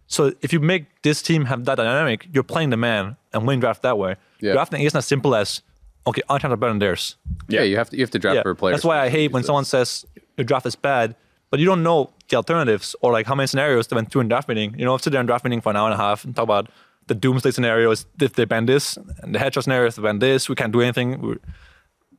So 0.07 0.33
if 0.41 0.51
you 0.51 0.59
make 0.59 0.85
this 1.03 1.21
team 1.21 1.45
have 1.45 1.65
that 1.65 1.75
dynamic, 1.75 2.27
you're 2.33 2.43
playing 2.43 2.71
the 2.71 2.77
man 2.77 3.15
and 3.31 3.45
winning 3.45 3.59
draft 3.59 3.83
that 3.83 3.97
way. 3.99 4.15
Yeah. 4.41 4.53
Drafting 4.53 4.81
isn't 4.81 4.97
as 4.97 5.05
simple 5.05 5.35
as 5.35 5.61
okay, 6.07 6.21
our 6.29 6.39
times 6.39 6.53
are 6.53 6.57
better 6.57 6.71
than 6.73 6.79
theirs. 6.79 7.15
Yeah, 7.47 7.61
you 7.61 7.77
have 7.77 7.89
to 7.91 7.97
you 7.97 8.03
have 8.03 8.09
to 8.11 8.19
draft 8.19 8.35
Yeah, 8.37 8.41
for 8.43 8.55
players. 8.55 8.77
that's 8.77 8.85
why 8.85 8.99
I 8.99 9.09
hate 9.09 9.31
when 9.31 9.43
someone 9.43 9.65
says 9.65 10.05
your 10.37 10.45
draft 10.45 10.65
is 10.65 10.75
bad, 10.75 11.15
but 11.49 11.59
you 11.59 11.65
don't 11.65 11.83
know 11.83 12.11
the 12.29 12.35
alternatives 12.37 12.95
or 13.01 13.11
like 13.11 13.25
how 13.25 13.35
many 13.35 13.47
scenarios 13.47 13.87
they 13.87 13.95
went 13.95 14.11
through 14.11 14.21
in 14.21 14.27
draft 14.27 14.47
meeting. 14.47 14.75
You 14.77 14.85
know, 14.85 14.97
sit 14.97 15.09
there 15.11 15.19
in 15.21 15.25
draft 15.25 15.43
meeting 15.43 15.61
for 15.61 15.69
an 15.71 15.75
hour 15.75 15.85
and 15.89 15.93
a 15.99 16.03
half 16.03 16.23
and 16.25 16.35
talk 16.35 16.43
about 16.43 16.69
the 17.07 17.15
doomsday 17.15 17.51
scenarios 17.51 18.05
if 18.21 18.33
they 18.33 18.45
ban 18.45 18.65
this, 18.67 18.97
and 19.23 19.33
the 19.33 19.39
headshot 19.39 19.63
scenario 19.63 19.87
if 19.87 19.95
they 19.95 20.01
ban 20.03 20.19
this, 20.19 20.47
we 20.47 20.55
can't 20.55 20.71
do 20.71 20.81
anything. 20.81 21.19
We're, 21.21 21.37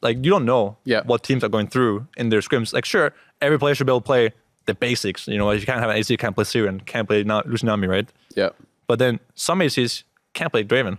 like 0.02 0.16
you 0.24 0.30
don't 0.30 0.44
know 0.44 0.76
Yeah. 0.84 1.02
what 1.04 1.22
teams 1.22 1.44
are 1.44 1.48
going 1.48 1.68
through 1.68 2.06
in 2.16 2.30
their 2.30 2.40
scrims. 2.40 2.72
Like 2.72 2.84
sure, 2.84 3.12
every 3.40 3.58
player 3.58 3.74
should 3.74 3.86
be 3.86 3.92
able 3.92 4.00
to 4.00 4.06
play 4.06 4.32
the 4.66 4.74
basics. 4.74 5.28
You 5.28 5.38
know, 5.38 5.50
if 5.50 5.60
you 5.60 5.66
can't 5.66 5.80
have 5.80 5.90
an 5.90 5.96
ADC, 5.96 6.10
you 6.10 6.16
can't 6.18 6.34
play 6.34 6.44
Syrian, 6.44 6.80
can't 6.80 7.06
play 7.08 7.22
Na- 7.22 7.42
Lucinami, 7.42 7.88
right? 7.88 8.08
Yeah. 8.36 8.50
But 8.86 8.98
then 8.98 9.20
some 9.34 9.60
ADCs 9.60 10.02
can't 10.34 10.50
play 10.50 10.64
Draven. 10.64 10.98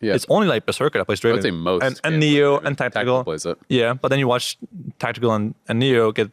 Yeah. 0.00 0.14
It's 0.14 0.26
only 0.30 0.46
like 0.48 0.64
Berserker 0.66 0.98
that 0.98 1.04
plays 1.04 1.20
Draven. 1.20 1.30
I 1.30 1.34
would 1.34 1.42
say 1.42 1.50
most 1.50 1.82
And, 1.84 2.00
and 2.02 2.18
Neo 2.18 2.58
and 2.58 2.76
Tactical 2.78 3.18
Tactical. 3.18 3.24
plays 3.24 3.44
it. 3.46 3.58
Yeah, 3.68 3.92
but 3.94 4.08
then 4.08 4.18
you 4.18 4.26
watch 4.26 4.56
Tactical 4.98 5.32
and, 5.34 5.54
and 5.68 5.78
Neo 5.78 6.10
get 6.10 6.30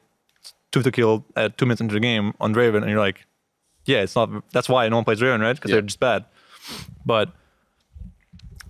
two 0.71 0.81
to 0.83 0.91
kill 0.91 1.25
at 1.35 1.57
two 1.57 1.65
minutes 1.65 1.81
into 1.81 1.93
the 1.93 1.99
game 1.99 2.33
on 2.39 2.53
Draven, 2.53 2.77
and 2.81 2.89
you're 2.89 2.99
like, 2.99 3.25
yeah, 3.85 4.01
it's 4.01 4.15
not. 4.15 4.29
That's 4.51 4.67
why 4.69 4.87
no 4.89 4.97
one 4.97 5.05
plays 5.05 5.19
Draven, 5.21 5.39
right? 5.41 5.55
Because 5.55 5.69
Yeah. 5.71 5.75
they're 5.75 5.81
just 5.83 5.99
bad. 5.99 6.25
But 7.05 7.29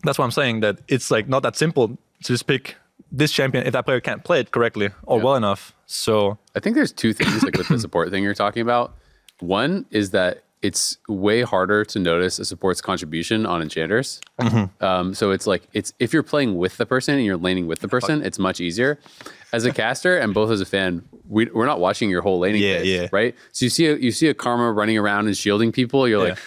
that's 0.03 0.17
why 0.19 0.25
I'm 0.25 0.31
saying 0.31 0.59
that 0.61 0.79
it's 0.87 1.09
like 1.11 1.27
not 1.27 1.43
that 1.43 1.55
simple 1.55 1.87
to 1.89 1.97
just 2.23 2.45
pick 2.47 2.75
this 3.11 3.31
champion 3.31 3.65
if 3.65 3.73
that 3.73 3.85
player 3.85 3.99
can't 3.99 4.23
play 4.23 4.39
it 4.39 4.51
correctly 4.51 4.89
or 5.03 5.17
Yeah. 5.17 5.23
well 5.23 5.35
enough. 5.35 5.73
So 5.85 6.37
I 6.55 6.59
think 6.59 6.75
there's 6.75 6.91
two 6.91 7.13
things 7.13 7.43
like 7.43 7.57
with 7.57 7.67
the 7.67 7.79
support 7.85 8.09
thing 8.11 8.23
you're 8.23 8.33
talking 8.33 8.61
about. 8.61 8.93
One 9.39 9.85
is 9.91 10.11
that 10.11 10.43
it's 10.61 10.97
way 11.07 11.43
harder 11.43 11.85
to 11.85 11.99
notice 11.99 12.39
a 12.39 12.45
support's 12.45 12.81
contribution 12.81 13.45
on 13.45 13.61
enchanters. 13.61 14.19
Mm-hmm. 14.39 14.83
Um, 14.83 15.13
so 15.13 15.31
it's 15.31 15.45
like 15.47 15.67
it's 15.73 15.93
if 15.99 16.13
you're 16.13 16.23
playing 16.23 16.57
with 16.57 16.77
the 16.77 16.85
person 16.85 17.15
and 17.15 17.25
you're 17.25 17.37
laning 17.37 17.67
with 17.67 17.79
the 17.79 17.87
person, 17.87 18.23
it's 18.23 18.39
much 18.39 18.59
easier. 18.59 18.99
As 19.53 19.65
a 19.65 19.71
caster 19.71 20.17
and 20.17 20.33
both 20.33 20.51
as 20.51 20.59
a 20.61 20.65
fan, 20.65 21.03
we, 21.27 21.45
we're 21.45 21.65
not 21.65 21.79
watching 21.79 22.09
your 22.09 22.21
whole 22.21 22.39
laning 22.39 22.61
Yeah, 22.61 22.77
phase, 22.79 22.87
yeah. 22.87 23.07
right? 23.11 23.35
So 23.53 23.65
you 23.65 23.69
see 23.69 23.85
a, 23.87 23.95
you 23.95 24.11
see 24.11 24.27
a 24.27 24.33
karma 24.33 24.71
running 24.71 24.97
around 24.97 25.27
and 25.27 25.37
shielding 25.37 25.71
people. 25.71 26.07
You're 26.07 26.27
like, 26.29 26.37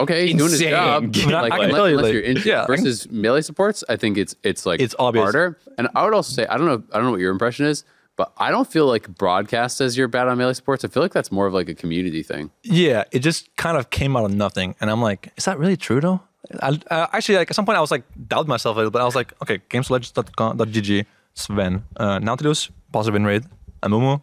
okay, 0.00 0.26
he's 0.26 0.36
doing 0.36 0.50
his 0.50 0.60
job. 0.60 1.04
Like, 1.16 1.26
I 1.26 1.48
can 1.48 1.60
unless, 1.64 1.72
tell 1.74 1.88
you, 1.90 1.96
like, 1.96 2.12
you're 2.12 2.22
in, 2.22 2.36
yeah, 2.44 2.62
I 2.62 2.66
can- 2.66 2.76
versus 2.84 3.10
melee 3.10 3.40
supports, 3.42 3.82
I 3.88 3.96
think 3.96 4.18
it's 4.18 4.34
it's 4.42 4.66
like 4.66 4.80
It's 4.80 4.94
obvious. 4.98 5.22
harder. 5.22 5.58
And 5.78 5.88
I 5.94 6.04
would 6.04 6.12
also 6.14 6.32
say 6.34 6.46
I 6.46 6.58
don't 6.58 6.66
know 6.66 6.82
I 6.92 6.96
don't 6.96 7.06
know 7.06 7.10
what 7.12 7.20
your 7.20 7.32
impression 7.32 7.64
is, 7.66 7.84
but 8.16 8.32
I 8.36 8.50
don't 8.50 8.70
feel 8.70 8.86
like 8.86 9.08
broadcast 9.08 9.78
says 9.78 9.96
you're 9.96 10.08
bad 10.08 10.28
on 10.28 10.36
melee 10.36 10.52
sports. 10.52 10.84
I 10.84 10.88
feel 10.88 11.02
like 11.02 11.12
that's 11.14 11.32
more 11.32 11.46
of 11.46 11.54
like 11.54 11.68
a 11.70 11.74
community 11.74 12.22
thing. 12.22 12.50
yeah, 12.62 13.04
it 13.12 13.20
just 13.20 13.54
kind 13.56 13.76
of 13.78 13.88
came 13.90 14.14
out 14.16 14.24
of 14.26 14.32
nothing, 14.34 14.74
and 14.80 14.90
I'm 14.90 15.00
like, 15.00 15.32
is 15.38 15.46
that 15.46 15.58
really 15.58 15.76
true 15.78 16.00
though? 16.02 16.20
I, 16.60 16.78
uh, 16.90 17.06
actually, 17.12 17.36
like 17.36 17.50
at 17.50 17.56
some 17.56 17.64
point, 17.64 17.78
I 17.78 17.80
was 17.80 17.90
like 17.90 18.02
doubt 18.28 18.46
myself 18.46 18.76
a 18.76 18.78
little, 18.78 18.90
but 18.90 19.00
I 19.00 19.04
was 19.06 19.14
like, 19.14 19.32
okay, 19.42 19.58
gameslegends.gg, 19.70 21.06
Zven, 21.36 21.82
uh, 21.96 22.18
Nautilus, 22.18 22.70
positive 22.92 23.14
win 23.14 23.24
rate, 23.24 23.42
Amumu, 23.82 24.20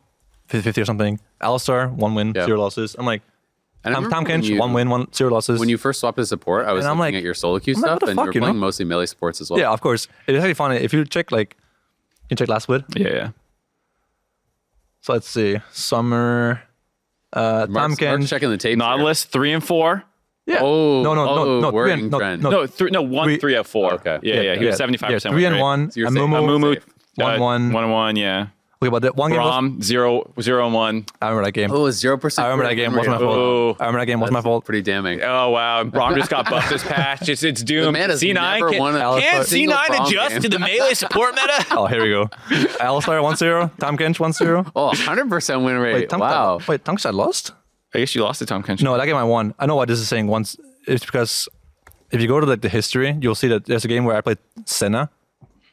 50 0.47 0.82
or 0.82 0.86
something, 0.86 1.20
Alistar, 1.41 1.91
one 1.91 2.16
win, 2.16 2.34
Yeah. 2.36 2.45
zero 2.45 2.60
losses. 2.60 2.95
I'm 2.99 3.05
like, 3.05 3.22
And 3.86 3.95
I 3.95 3.99
Tom, 4.01 4.10
Tahm 4.10 4.26
Kench, 4.26 4.43
you- 4.43 4.57
one 4.60 4.74
win, 4.74 4.89
one 4.89 5.07
zero 5.14 5.32
losses. 5.32 5.57
When 5.60 5.70
you 5.70 5.78
first 5.78 6.01
swapped 6.01 6.18
to 6.18 6.26
support, 6.26 6.66
I 6.68 6.74
was 6.74 6.84
And 6.86 6.91
looking 6.99 6.99
like- 6.99 7.16
at 7.16 7.24
your 7.24 7.34
solo 7.34 7.60
queue 7.60 7.76
I'm 7.76 7.80
stuff, 7.80 8.01
what 8.01 8.10
and 8.10 8.16
fuck, 8.18 8.26
you 8.26 8.28
were 8.28 8.34
you 8.34 8.39
know? 8.41 8.45
playing 8.47 8.60
mostly 8.60 8.84
melee 8.86 9.05
sports 9.05 9.39
as 9.39 9.49
well. 9.49 9.57
yeah, 9.60 9.70
of 9.72 9.80
course, 9.80 10.07
it 10.28 10.36
is 10.36 10.39
actually 10.43 10.53
funny 10.55 10.76
if 10.78 10.91
you 10.93 11.05
check 11.05 11.32
like, 11.32 11.55
you 12.30 12.36
check 12.36 12.49
last 12.49 12.64
split. 12.64 12.84
Yeah, 12.95 13.07
yeah. 13.07 13.30
So 15.01 15.14
let's 15.14 15.30
see, 15.30 15.57
Summer, 15.72 16.62
uh, 17.32 17.62
Tom 17.68 17.72
Mark's, 17.72 18.01
Mark's 18.01 18.24
Kench. 18.26 18.30
checking 18.30 18.49
the 18.49 18.57
tape. 18.57 18.78
Nautilus 18.78 19.24
three 19.24 19.53
and 19.53 19.64
four. 19.64 20.03
Yeah. 20.45 20.60
Oh, 20.62 21.01
no, 21.03 21.14
no, 21.14 21.30
oh, 21.30 21.36
no, 21.36 21.60
no, 21.62 21.72
three 21.72 21.91
and, 21.93 22.12
no, 22.12 22.18
no, 22.18 22.36
No, 22.49 22.68
three, 22.68 22.89
no 22.91 23.01
one, 23.03 23.28
We- 23.28 23.38
three 23.38 23.55
out 23.55 23.68
four. 23.68 23.93
Okay. 23.93 24.20
Yeah, 24.24 24.41
yeah. 24.41 24.55
He 24.55 24.66
was 24.66 24.76
seventy 24.78 24.97
five 24.97 25.12
yeah, 25.12 25.16
percent. 25.18 25.34
three 25.36 25.45
and 25.45 25.60
one. 25.60 25.91
So 25.91 26.01
Amumu, 26.01 26.39
Amumu, 26.41 26.74
Safe. 26.74 26.86
One, 27.16 27.36
uh, 27.36 27.39
one. 27.39 27.74
one 27.74 27.84
and 27.84 27.93
one. 27.93 28.16
Yeah. 28.16 28.47
Okay, 28.82 28.89
but 28.89 29.01
that 29.01 29.18
one 29.18 29.32
game 29.32 29.41
was, 29.41 29.53
Braum 29.53 29.84
zero 29.84 30.32
zero 30.39 30.64
and 30.66 30.74
one. 30.74 31.05
I 31.22 31.28
remember 31.28 31.47
that 31.47 31.51
game. 31.51 31.70
Oh, 31.70 31.91
zero 31.91 32.18
percent. 32.18 32.45
I 32.45 32.49
remember 32.49 32.70
that 32.70 32.76
game 32.76 32.95
wasn't 32.95 33.16
my 33.16 33.18
fault. 33.20 33.38
Oh. 33.38 33.76
I 33.78 33.88
remember 33.88 33.99
that 33.99 34.05
game 34.05 34.20
wasn't 34.22 34.34
my 34.36 34.41
fault. 34.41 34.64
Pretty 34.64 34.82
damning. 34.82 35.22
Oh 35.22 35.49
wow, 35.49 35.84
Braum 35.84 36.16
just 36.16 36.30
got 36.30 36.49
buffed 36.49 36.70
this 36.70 36.84
patch. 36.88 37.28
It's 37.28 37.43
it's 37.43 37.62
doomed. 37.62 37.91
man 37.91 38.10
has 38.10 38.22
C9 38.22 38.36
never 38.36 38.70
can, 38.70 38.80
won 38.80 38.95
a 38.95 39.20
can 39.20 39.43
single 39.43 39.76
C9 39.76 39.86
Braum 39.86 40.07
adjust 40.07 40.32
game. 40.32 40.41
to 40.43 40.49
the 40.49 40.60
melee 40.60 40.93
support 40.93 41.36
meta? 41.36 41.66
Oh, 41.72 41.88
here 41.88 42.01
we 42.01 42.10
go. 42.10 42.28
Alistar 42.80 43.22
1-0. 43.22 43.78
Tahm 43.80 43.97
Kench 43.97 44.18
1-0. 44.18 44.72
Oh, 44.76 44.91
100% 44.91 45.66
win 45.66 45.78
rate. 45.78 45.93
Wait, 45.93 46.10
Tom, 46.10 46.22
wow. 46.22 46.60
Wait, 46.66 46.86
Tahm 46.86 46.95
Kench 46.95 47.05
I 47.05 47.10
lost? 47.10 47.51
I 47.93 47.99
guess 47.99 48.16
you 48.16 48.24
lost 48.24 48.39
to 48.39 48.45
Tahm 48.45 48.64
Kench. 48.64 48.82
No, 48.82 48.97
that 48.97 49.05
game 49.05 49.18
I 49.18 49.26
won. 49.26 49.53
I 49.60 49.66
know 49.66 49.76
why 49.76 49.86
this 49.86 49.99
is 49.99 50.07
saying 50.07 50.28
once. 50.28 50.55
It's 50.88 51.05
because 51.05 51.49
if 52.12 52.22
you 52.22 52.30
go 52.30 52.39
to 52.39 52.45
like 52.45 52.62
the 52.62 52.70
history, 52.70 53.18
you'll 53.22 53.36
see 53.36 53.49
that 53.49 53.66
there's 53.66 53.84
a 53.84 53.89
game 53.89 54.05
where 54.05 54.16
I 54.16 54.22
played 54.22 54.38
Senna. 54.66 55.10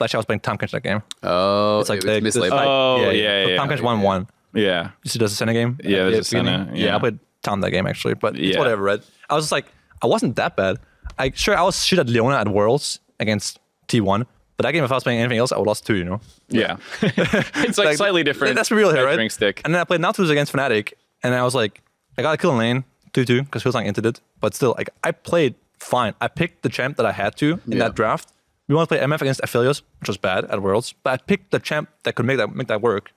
Actually, 0.01 0.17
I 0.17 0.21
was 0.21 0.27
playing 0.27 0.41
Tahm 0.41 0.59
Kench 0.59 0.71
that 0.73 0.83
game. 0.83 1.03
Oh, 1.23 1.81
It's 1.81 1.89
like 1.89 2.05
it 2.05 2.07
was 2.07 2.15
the- 2.17 2.21
mislaid. 2.21 2.53
this- 2.53 2.61
Oh, 2.63 2.97
yeah, 3.01 3.11
yeah, 3.11 3.45
So 3.45 3.49
yeah, 3.51 3.57
Tahm 3.57 3.69
Kench 3.69 3.73
okay, 3.75 3.83
won 3.83 4.01
one. 4.03 4.29
Yeah. 4.55 4.91
You 5.03 5.11
see, 5.11 5.19
there's 5.19 5.33
a 5.33 5.37
Senna 5.37 5.53
game. 5.53 5.79
Yeah, 5.83 6.07
at 6.07 6.13
there's 6.13 6.31
the 6.31 6.39
a 6.39 6.45
Senna. 6.45 6.71
Yeah. 6.73 6.87
yeah. 6.87 6.97
I 6.97 6.99
played 6.99 7.19
Tom 7.43 7.61
that 7.63 7.71
game 7.71 7.87
actually, 7.87 8.15
but 8.15 8.37
it's 8.39 8.55
Yeah. 8.55 8.59
whatever. 8.59 8.83
Right? 8.83 9.01
I 9.31 9.35
was 9.35 9.45
just 9.45 9.53
like, 9.53 9.67
I 10.03 10.07
wasn't 10.07 10.37
that 10.37 10.57
bad. 10.57 10.79
I 11.19 11.31
sure 11.35 11.57
I 11.57 11.63
was 11.63 11.85
shit 11.85 11.99
at 11.99 12.09
Leona 12.09 12.37
at 12.37 12.49
Worlds 12.49 13.01
against 13.21 13.59
T1, 13.89 14.27
but 14.57 14.63
that 14.65 14.73
game 14.73 14.85
if 14.85 14.91
I 14.91 14.95
was 14.95 15.03
playing 15.05 15.21
anything 15.21 15.39
else, 15.39 15.53
I 15.53 15.59
would 15.59 15.67
lost 15.67 15.87
too. 15.87 15.97
You 15.97 16.05
know. 16.05 16.21
Yeah. 16.49 16.77
it's 17.03 17.79
like, 17.79 17.97
slightly 17.97 18.23
different. 18.25 18.55
That's 18.57 18.71
real 18.71 18.93
here, 18.93 19.05
right? 19.07 19.15
Drink 19.15 19.31
stick. 19.33 19.61
And 19.65 19.75
then 19.75 19.81
I 19.81 19.85
played 19.85 20.01
Nautilus 20.01 20.31
against 20.31 20.53
Fnatic, 20.53 20.93
and 21.23 21.35
I 21.35 21.43
was 21.43 21.55
like, 21.55 21.81
I 22.19 22.23
got 22.23 22.33
a 22.35 22.37
kill 22.37 22.53
in 22.53 22.59
lane, 22.59 22.85
2-2, 23.13 23.45
because 23.45 23.63
Phil's 23.63 23.75
like 23.75 23.87
entered 23.87 24.07
it. 24.07 24.21
But 24.41 24.55
still, 24.55 24.75
like 24.77 24.91
I 25.05 25.13
played 25.13 25.55
fine. 25.79 26.15
I 26.21 26.29
picked 26.29 26.63
the 26.63 26.69
champ 26.69 26.97
that 26.99 27.07
I 27.07 27.13
had 27.13 27.37
to 27.37 27.61
in 27.67 27.73
Yeah. 27.73 27.79
that 27.81 27.95
draft. 27.95 28.33
We 28.69 28.75
want 28.75 28.89
to 28.89 28.97
play 28.97 29.05
MF 29.05 29.21
against 29.21 29.41
Aphelios, 29.43 29.83
which 30.01 30.09
was 30.09 30.17
bad 30.17 30.45
at 30.47 30.61
Worlds, 30.61 30.95
but 31.03 31.13
I 31.13 31.17
picked 31.19 31.53
the 31.53 31.59
champ 31.59 31.89
that 32.03 32.15
could 32.15 32.27
make 32.27 32.39
that 32.39 32.55
make 32.55 32.69
that 32.69 32.83
work. 32.83 33.13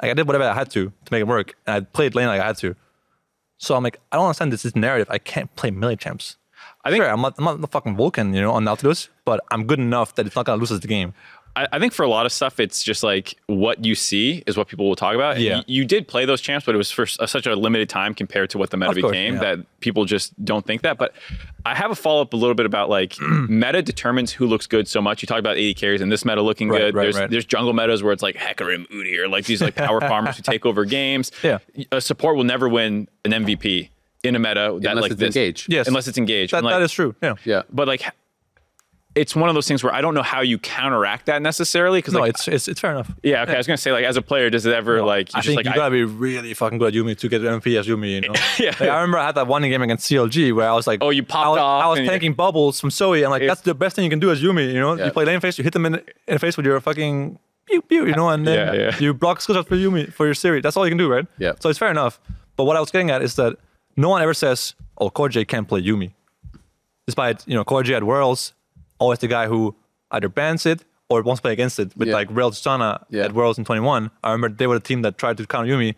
Like 0.00 0.10
I 0.10 0.14
did 0.14 0.26
whatever 0.26 0.44
I 0.44 0.54
had 0.54 0.70
to 0.70 0.86
to 0.86 1.12
make 1.12 1.20
it 1.20 1.26
work, 1.26 1.54
and 1.66 1.76
I 1.76 1.80
played 1.80 2.14
lane 2.14 2.28
like 2.28 2.40
I 2.40 2.46
had 2.46 2.56
to. 2.58 2.74
So 3.58 3.74
I'm 3.74 3.82
like, 3.82 3.98
I 4.12 4.16
don't 4.16 4.26
understand 4.26 4.52
this, 4.52 4.62
this 4.62 4.76
narrative. 4.76 5.08
I 5.10 5.18
can't 5.18 5.54
play 5.56 5.70
melee 5.70 5.96
champs. 5.96 6.36
I 6.84 6.90
think 6.90 7.02
Sure, 7.02 7.10
I'm 7.10 7.20
not, 7.20 7.34
I'm 7.38 7.44
not 7.44 7.60
the 7.60 7.66
fucking 7.66 7.96
Vulcan, 7.96 8.32
you 8.32 8.40
know, 8.40 8.52
on 8.52 8.64
Nautilus, 8.64 9.08
but 9.24 9.40
I'm 9.50 9.66
good 9.66 9.78
enough 9.78 10.14
that 10.14 10.26
it's 10.26 10.36
not 10.36 10.46
gonna 10.46 10.60
lose 10.60 10.72
us 10.72 10.80
the 10.80 10.88
game. 10.88 11.14
I, 11.56 11.66
I 11.72 11.78
think 11.78 11.92
for 11.94 12.02
a 12.02 12.08
lot 12.08 12.26
of 12.26 12.32
stuff, 12.32 12.60
it's 12.60 12.82
just 12.82 13.02
like 13.02 13.34
what 13.46 13.84
you 13.84 13.94
see 13.94 14.42
is 14.46 14.56
what 14.56 14.68
people 14.68 14.86
will 14.88 14.94
talk 14.94 15.14
about. 15.14 15.40
Yeah. 15.40 15.58
You, 15.66 15.80
you 15.80 15.84
did 15.84 16.06
play 16.06 16.24
those 16.26 16.40
champs, 16.40 16.66
but 16.66 16.74
it 16.74 16.78
was 16.78 16.90
for 16.90 17.02
s- 17.04 17.18
such 17.26 17.46
a 17.46 17.56
limited 17.56 17.88
time 17.88 18.14
compared 18.14 18.50
to 18.50 18.58
what 18.58 18.70
the 18.70 18.76
meta 18.76 19.00
course, 19.00 19.10
became 19.10 19.34
yeah. 19.34 19.40
that 19.40 19.80
people 19.80 20.04
just 20.04 20.32
don't 20.44 20.66
think 20.66 20.82
that. 20.82 20.98
But 20.98 21.14
I 21.64 21.74
have 21.74 21.90
a 21.90 21.94
follow 21.94 22.20
up 22.22 22.32
a 22.34 22.36
little 22.36 22.54
bit 22.54 22.66
about 22.66 22.88
like 22.90 23.18
meta 23.48 23.80
determines 23.82 24.32
who 24.32 24.46
looks 24.46 24.66
good 24.66 24.86
so 24.86 25.00
much. 25.00 25.22
You 25.22 25.26
talk 25.26 25.38
about 25.38 25.56
AD 25.56 25.76
carries 25.76 26.00
and 26.02 26.12
this 26.12 26.24
meta 26.24 26.42
looking 26.42 26.68
Right, 26.68 26.78
good. 26.78 26.94
right, 26.94 27.02
there's 27.04 27.16
right. 27.18 27.30
there's 27.30 27.44
jungle 27.46 27.72
metas 27.72 28.02
where 28.02 28.12
it's 28.12 28.22
like 28.22 28.36
Hecarim, 28.36 28.86
Udyr, 28.90 29.20
or 29.24 29.28
like 29.28 29.46
these 29.46 29.62
like 29.62 29.74
power 29.74 30.00
farmers 30.02 30.36
who 30.36 30.42
take 30.42 30.66
over 30.66 30.84
games. 30.84 31.32
Yeah. 31.42 31.58
A 31.90 32.00
support 32.00 32.36
will 32.36 32.44
never 32.44 32.68
win 32.68 33.08
an 33.24 33.32
MVP 33.32 33.88
in 34.22 34.36
a 34.36 34.38
meta 34.38 34.78
that 34.82 34.90
Unless 34.90 35.02
like 35.02 35.10
it's 35.12 35.20
this. 35.20 35.34
engaged. 35.36 35.72
Yes. 35.72 35.88
Unless 35.88 36.08
it's 36.08 36.18
engaged. 36.18 36.52
That, 36.52 36.58
And, 36.58 36.66
like, 36.66 36.74
that 36.74 36.82
is 36.82 36.92
true. 36.92 37.14
Yeah. 37.22 37.34
Yeah. 37.44 37.62
but 37.72 37.88
like 37.88 38.02
it's 39.16 39.34
one 39.34 39.48
of 39.48 39.54
those 39.54 39.66
things 39.66 39.82
where 39.82 39.92
I 39.94 40.00
don't 40.02 40.14
know 40.14 40.22
how 40.22 40.42
you 40.42 40.58
counteract 40.58 41.26
that 41.26 41.40
necessarily 41.42 41.98
because 41.98 42.14
No, 42.14 42.20
like 42.20 42.30
it's, 42.34 42.46
it's 42.48 42.68
it's 42.68 42.80
fair 42.80 42.90
enough. 42.92 43.10
yeah 43.22 43.42
okay 43.42 43.54
I 43.54 43.56
was 43.56 43.66
gonna 43.66 43.76
say 43.78 43.90
like 43.90 44.04
as 44.04 44.16
a 44.16 44.22
player 44.22 44.50
does 44.50 44.66
it 44.66 44.74
ever 44.74 45.02
like 45.02 45.30
I 45.34 45.40
think 45.40 45.56
like 45.56 45.64
you 45.66 45.72
I- 45.72 45.74
gotta 45.74 45.90
be 45.90 46.04
really 46.04 46.52
fucking 46.54 46.78
good 46.78 46.88
at 46.88 46.94
Yuumi 46.94 47.16
to 47.18 47.28
get 47.28 47.40
an 47.42 47.60
MVP 47.60 47.78
as 47.80 47.86
Yuumi. 47.86 48.10
You 48.14 48.20
know. 48.28 48.34
Yeah. 48.58 48.70
Like, 48.78 48.90
I 48.90 48.96
remember 49.00 49.18
I 49.18 49.26
had 49.26 49.34
that 49.36 49.46
one 49.46 49.62
game 49.62 49.82
against 49.82 50.08
CLG 50.10 50.54
where 50.54 50.68
I 50.68 50.72
was 50.74 50.86
like, 50.86 51.00
Oh, 51.02 51.10
you 51.10 51.22
popped 51.22 51.46
I 51.46 51.48
was, 51.50 51.58
off 51.58 51.84
I 51.84 51.88
was 51.88 51.98
and 52.00 52.08
tanking 52.08 52.34
bubbles 52.34 52.78
from 52.80 52.90
Zoe. 52.90 53.24
I'm 53.24 53.30
like, 53.30 53.42
Yeah. 53.42 53.48
that's 53.48 53.62
the 53.62 53.74
best 53.74 53.96
thing 53.96 54.04
you 54.04 54.10
can 54.10 54.20
do 54.20 54.30
as 54.30 54.42
Yuumi. 54.42 54.72
You 54.72 54.80
know, 54.80 54.94
Yeah. 54.96 55.06
you 55.06 55.10
play 55.12 55.24
lane 55.24 55.40
face, 55.40 55.56
you 55.58 55.64
hit 55.64 55.72
them 55.72 55.86
in, 55.86 55.94
in 55.96 56.02
the 56.34 56.38
face 56.38 56.56
with 56.56 56.66
your 56.66 56.78
fucking 56.80 57.38
pew 57.66 57.82
pew. 57.82 58.06
You 58.06 58.14
know, 58.14 58.28
and 58.28 58.46
then 58.46 58.74
Yeah, 58.74 58.80
yeah. 58.90 58.98
you 58.98 59.12
block 59.14 59.40
skill 59.40 59.56
shots 59.56 59.68
for 59.68 59.76
Yuumi 59.76 60.12
for 60.12 60.26
your 60.26 60.34
series. 60.34 60.62
That's 60.62 60.76
all 60.76 60.86
you 60.86 60.90
can 60.90 60.98
do, 60.98 61.10
right? 61.10 61.26
Yeah. 61.38 61.52
So 61.60 61.68
it's 61.70 61.78
fair 61.78 61.90
enough. 61.90 62.20
But 62.56 62.64
what 62.64 62.76
I 62.76 62.80
was 62.80 62.90
getting 62.90 63.10
at 63.10 63.22
is 63.22 63.34
that 63.36 63.56
no 63.96 64.08
one 64.10 64.20
ever 64.22 64.34
says 64.34 64.74
oh, 64.98 65.10
Core 65.10 65.28
J 65.30 65.44
can't 65.44 65.66
play 65.68 65.82
Yuumi. 65.82 66.12
Despite, 67.06 67.46
you 67.46 67.54
know, 67.54 67.64
Core 67.64 67.82
J 67.82 67.94
at 67.94 68.04
Worlds, 68.04 68.52
always 68.98 69.18
the 69.20 69.28
guy 69.28 69.46
who 69.46 69.74
either 70.10 70.28
bans 70.28 70.66
it 70.66 70.84
or 71.08 71.22
wants 71.22 71.38
to 71.40 71.42
play 71.42 71.52
against 71.52 71.78
it. 71.78 71.96
With 71.96 72.08
Yeah. 72.08 72.14
like 72.14 72.28
Real 72.30 72.52
Sana 72.52 73.04
Yeah. 73.10 73.24
at 73.24 73.32
Worlds 73.32 73.58
in 73.58 73.64
21, 73.64 74.10
I 74.24 74.32
remember 74.32 74.56
they 74.56 74.66
were 74.66 74.74
the 74.74 74.80
team 74.88 75.02
that 75.02 75.18
tried 75.18 75.36
to 75.38 75.46
counter 75.46 75.70
Yuumi 75.72 75.94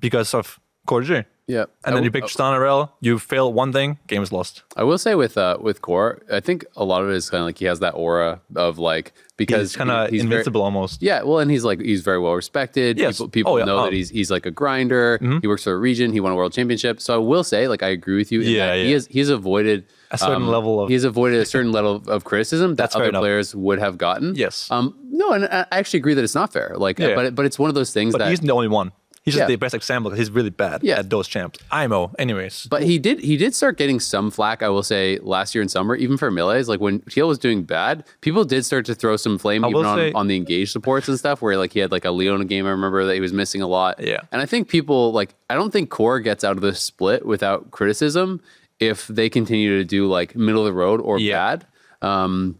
because 0.00 0.34
of 0.34 0.58
Core 0.86 1.02
J. 1.02 1.24
Yeah. 1.48 1.66
And 1.84 1.94
then 1.94 2.02
I 2.02 2.06
you 2.06 2.10
w- 2.10 2.22
pick 2.22 2.24
Stana 2.24 2.60
Rel, 2.60 2.92
you 3.00 3.18
fail 3.20 3.52
one 3.52 3.72
thing, 3.72 3.98
game 4.08 4.20
is 4.22 4.32
lost. 4.32 4.64
I 4.76 4.82
will 4.82 4.98
say 4.98 5.14
with 5.14 5.38
uh 5.38 5.58
with 5.60 5.80
Core, 5.80 6.20
I 6.30 6.40
think 6.40 6.64
a 6.76 6.84
lot 6.84 7.02
of 7.02 7.08
it 7.10 7.14
is 7.14 7.30
kind 7.30 7.40
of 7.42 7.46
like 7.46 7.58
he 7.58 7.66
has 7.66 7.78
that 7.80 7.92
aura 7.94 8.40
of 8.56 8.78
like 8.78 9.12
because 9.36 9.70
He's 9.72 9.76
kind 9.76 9.90
of 9.90 10.08
he- 10.10 10.16
he's 10.16 10.22
very- 10.24 10.34
invincible 10.34 10.62
almost. 10.62 11.02
Yeah, 11.02 11.22
well, 11.22 11.38
and 11.38 11.48
he's 11.50 11.62
like 11.64 11.80
he's 11.80 12.00
very 12.02 12.18
well 12.18 12.34
respected. 12.34 12.98
Yes. 12.98 13.18
People, 13.18 13.28
people 13.28 13.52
Oh, 13.52 13.56
yeah. 13.58 13.64
know 13.64 13.78
Oh. 13.78 13.84
that 13.84 13.92
he's 13.92 14.08
he's 14.10 14.28
like 14.30 14.44
a 14.44 14.50
grinder. 14.50 15.18
He 15.40 15.46
works 15.46 15.62
for 15.64 15.72
a 15.72 15.78
region. 15.78 16.12
He 16.12 16.18
won 16.20 16.32
a 16.32 16.34
world 16.34 16.52
championship. 16.52 17.00
So 17.00 17.14
I 17.14 17.18
will 17.18 17.44
say, 17.44 17.68
like, 17.68 17.82
I 17.84 17.88
agree 17.90 18.16
with 18.16 18.32
you. 18.32 18.40
in 18.40 18.48
Yeah, 18.50 18.66
that 18.68 18.76
He 18.78 18.88
yeah. 18.88 18.94
has 18.94 19.06
he's 19.06 19.28
avoided 19.28 19.84
A 20.10 20.18
certain 20.18 20.42
um, 20.42 20.48
level 20.48 20.80
of- 20.80 20.88
He 20.88 20.94
has 20.94 21.04
avoided 21.04 21.38
a 21.40 21.46
certain 21.46 21.70
level 21.70 22.02
of 22.08 22.24
criticism 22.24 22.70
that 22.72 22.76
That's 22.76 22.96
other 22.96 23.12
players 23.12 23.54
would 23.54 23.78
have 23.78 23.98
gotten. 23.98 24.34
Yes. 24.34 24.68
Um. 24.72 24.96
No, 25.10 25.30
and 25.30 25.44
I 25.44 25.66
I 25.70 25.78
actually 25.78 25.98
agree 25.98 26.14
that 26.14 26.24
it's 26.24 26.34
not 26.34 26.52
fair. 26.52 26.74
Like, 26.76 26.98
Yeah. 26.98 27.14
but 27.14 27.34
but 27.36 27.46
it's 27.46 27.58
one 27.58 27.68
of 27.68 27.74
those 27.76 27.92
things 27.92 28.12
But 28.14 28.18
that 28.18 28.30
he's 28.30 28.40
the 28.40 28.50
only 28.52 28.68
one. 28.68 28.90
He's 29.26 29.34
just 29.34 29.42
Yeah. 29.42 29.46
the 29.48 29.56
best 29.56 29.74
example 29.74 30.08
because 30.08 30.20
he's 30.28 30.30
really 30.34 30.50
bad 30.50 30.82
Yeah. 30.84 31.00
at 31.00 31.10
those 31.10 31.26
champs. 31.26 31.58
IMO, 31.72 32.12
anyways. 32.18 32.68
But 32.70 32.84
he 32.84 32.96
did 32.98 33.18
he 33.20 33.36
did 33.36 33.54
start 33.56 33.76
getting 33.76 33.98
some 34.00 34.30
flack, 34.30 34.62
I 34.62 34.68
will 34.68 34.84
say, 34.84 35.18
last 35.20 35.52
year 35.52 35.62
in 35.62 35.68
summer, 35.68 35.96
even 35.96 36.16
for 36.16 36.30
melees. 36.30 36.68
Like 36.68 36.80
when 36.80 37.00
TL 37.00 37.26
was 37.26 37.38
doing 37.38 37.64
bad, 37.64 38.04
people 38.20 38.44
did 38.44 38.64
start 38.64 38.86
to 38.86 38.94
throw 38.94 39.16
some 39.16 39.36
flame 39.36 39.64
even 39.66 39.84
on, 39.84 39.98
say- 39.98 40.12
on 40.12 40.28
the 40.28 40.36
engaged 40.36 40.70
supports 40.70 41.08
and 41.08 41.18
stuff, 41.18 41.42
where 41.42 41.56
like 41.58 41.72
he 41.72 41.80
had 41.80 41.90
like 41.90 42.04
a 42.04 42.12
Leona 42.12 42.44
game, 42.44 42.66
I 42.66 42.70
remember 42.70 43.04
that 43.04 43.14
he 43.14 43.20
was 43.20 43.32
missing 43.32 43.62
a 43.62 43.66
lot. 43.66 43.98
Yeah. 44.00 44.20
And 44.30 44.40
I 44.40 44.46
think 44.46 44.68
people 44.68 45.10
like 45.12 45.34
I 45.50 45.54
don't 45.56 45.72
think 45.72 45.90
Core 45.90 46.20
gets 46.20 46.44
out 46.44 46.56
of 46.56 46.62
this 46.62 46.80
split 46.80 47.26
without 47.26 47.72
criticism 47.72 48.40
if 48.78 49.08
they 49.08 49.28
continue 49.28 49.76
to 49.78 49.84
do 49.84 50.06
like 50.06 50.36
middle 50.36 50.60
of 50.62 50.66
the 50.66 50.72
road 50.72 51.00
or 51.00 51.18
Yeah. 51.18 51.56
bad. 51.56 51.66
Um 52.00 52.56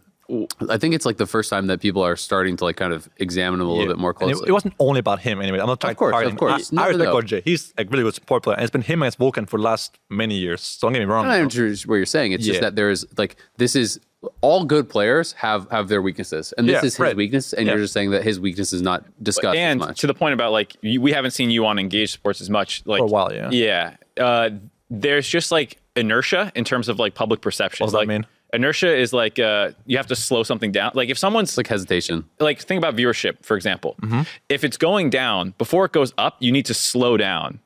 I 0.69 0.77
think 0.77 0.93
it's 0.93 1.05
like 1.05 1.17
the 1.17 1.25
first 1.25 1.49
time 1.49 1.67
that 1.67 1.79
people 1.79 2.03
are 2.03 2.15
starting 2.17 2.57
to 2.57 2.65
like 2.65 2.75
kind 2.75 2.91
of 2.91 3.07
examine 3.17 3.61
him 3.61 3.67
a 3.67 3.69
little 3.69 3.85
Yeah. 3.85 3.93
bit 3.93 3.97
more 3.97 4.11
And 4.19 4.29
it- 4.29 4.33
closely. 4.33 4.49
It, 4.49 4.51
wasn't 4.51 4.73
only 4.79 4.99
about 4.99 5.19
him 5.21 5.41
anyway. 5.41 5.59
I'm 5.59 5.67
not 5.67 5.79
trying 5.79 5.91
Of 5.91 5.97
course, 5.97 6.11
to 6.11 6.13
target 6.15 6.33
of 6.33 6.37
course. 6.39 6.71
I, 6.71 6.75
No, 6.75 6.81
I 6.81 6.91
no, 6.91 7.15
respect 7.15 7.31
no. 7.31 7.41
He's 7.45 7.73
a 7.77 7.85
really 7.85 8.03
good 8.03 8.13
support 8.15 8.43
player. 8.43 8.55
And 8.55 8.63
it's 8.63 8.71
been 8.71 8.81
him 8.81 9.01
against 9.03 9.17
Vulcan 9.19 9.45
for 9.45 9.57
the 9.57 9.63
last 9.63 9.97
many 10.09 10.35
years. 10.35 10.61
So 10.61 10.87
don't 10.87 10.93
get 10.93 10.99
me 10.99 11.05
wrong. 11.05 11.23
And 11.25 11.31
I 11.31 11.39
understand 11.41 11.79
what 11.89 11.95
you're 11.95 12.05
saying. 12.05 12.33
It's 12.33 12.45
just 12.45 12.59
that 12.61 12.75
there's 12.75 13.05
like 13.17 13.37
this 13.57 13.75
is 13.75 13.99
all 14.41 14.65
good 14.65 14.89
players 14.89 15.31
have 15.33 15.69
have 15.71 15.87
their 15.87 16.01
weaknesses, 16.01 16.53
and 16.57 16.67
this 16.67 16.73
Yeah, 16.73 16.77
is 16.79 16.83
his 16.95 16.99
right. 16.99 17.15
weakness. 17.15 17.53
And 17.53 17.65
Yeah. 17.65 17.73
you're 17.73 17.81
just 17.83 17.93
saying 17.93 18.09
that 18.11 18.23
his 18.23 18.39
weakness 18.39 18.73
is 18.73 18.81
not 18.81 19.05
discussed 19.23 19.55
and 19.57 19.79
as 19.81 19.87
much. 19.89 19.99
to 20.01 20.07
the 20.07 20.13
point 20.13 20.33
about 20.33 20.51
like 20.51 20.75
you, 20.81 20.99
we 20.99 21.11
haven't 21.13 21.31
seen 21.31 21.51
you 21.51 21.65
on 21.65 21.79
engaged 21.79 22.13
sports 22.13 22.41
as 22.41 22.49
much 22.49 22.81
like 22.85 22.97
For 22.99 23.05
a 23.05 23.07
while, 23.07 23.31
yeah. 23.33 23.49
yeah 23.51 23.95
uh, 24.19 24.49
there's 24.89 25.27
just 25.29 25.51
like 25.51 25.77
inertia 25.95 26.51
in 26.55 26.63
terms 26.65 26.89
of 26.89 26.99
like 26.99 27.13
public 27.13 27.41
perception 27.41 27.85
What 27.85 27.91
does 27.93 27.99
that 28.01 28.07
mean? 28.07 28.25
Inertia 28.57 28.93
is 29.03 29.13
like 29.13 29.39
uh, 29.39 29.71
you 29.85 29.95
have 29.97 30.07
to 30.07 30.15
slow 30.15 30.43
something 30.43 30.71
down 30.73 30.91
like 30.93 31.09
if 31.09 31.17
someone's 31.17 31.49
it's 31.51 31.57
like 31.57 31.67
hesitation. 31.67 32.25
like 32.39 32.59
think 32.59 32.77
about 32.83 32.95
viewership 32.95 33.35
for 33.45 33.55
example 33.55 33.95
Mm-hmm. 34.01 34.21
if 34.49 34.63
it's 34.65 34.77
going 34.77 35.09
down 35.09 35.53
before 35.57 35.85
it 35.85 35.93
goes 35.93 36.11
up 36.17 36.35
you 36.39 36.51
need 36.51 36.65
to 36.65 36.73
slow 36.73 37.15
down 37.17 37.59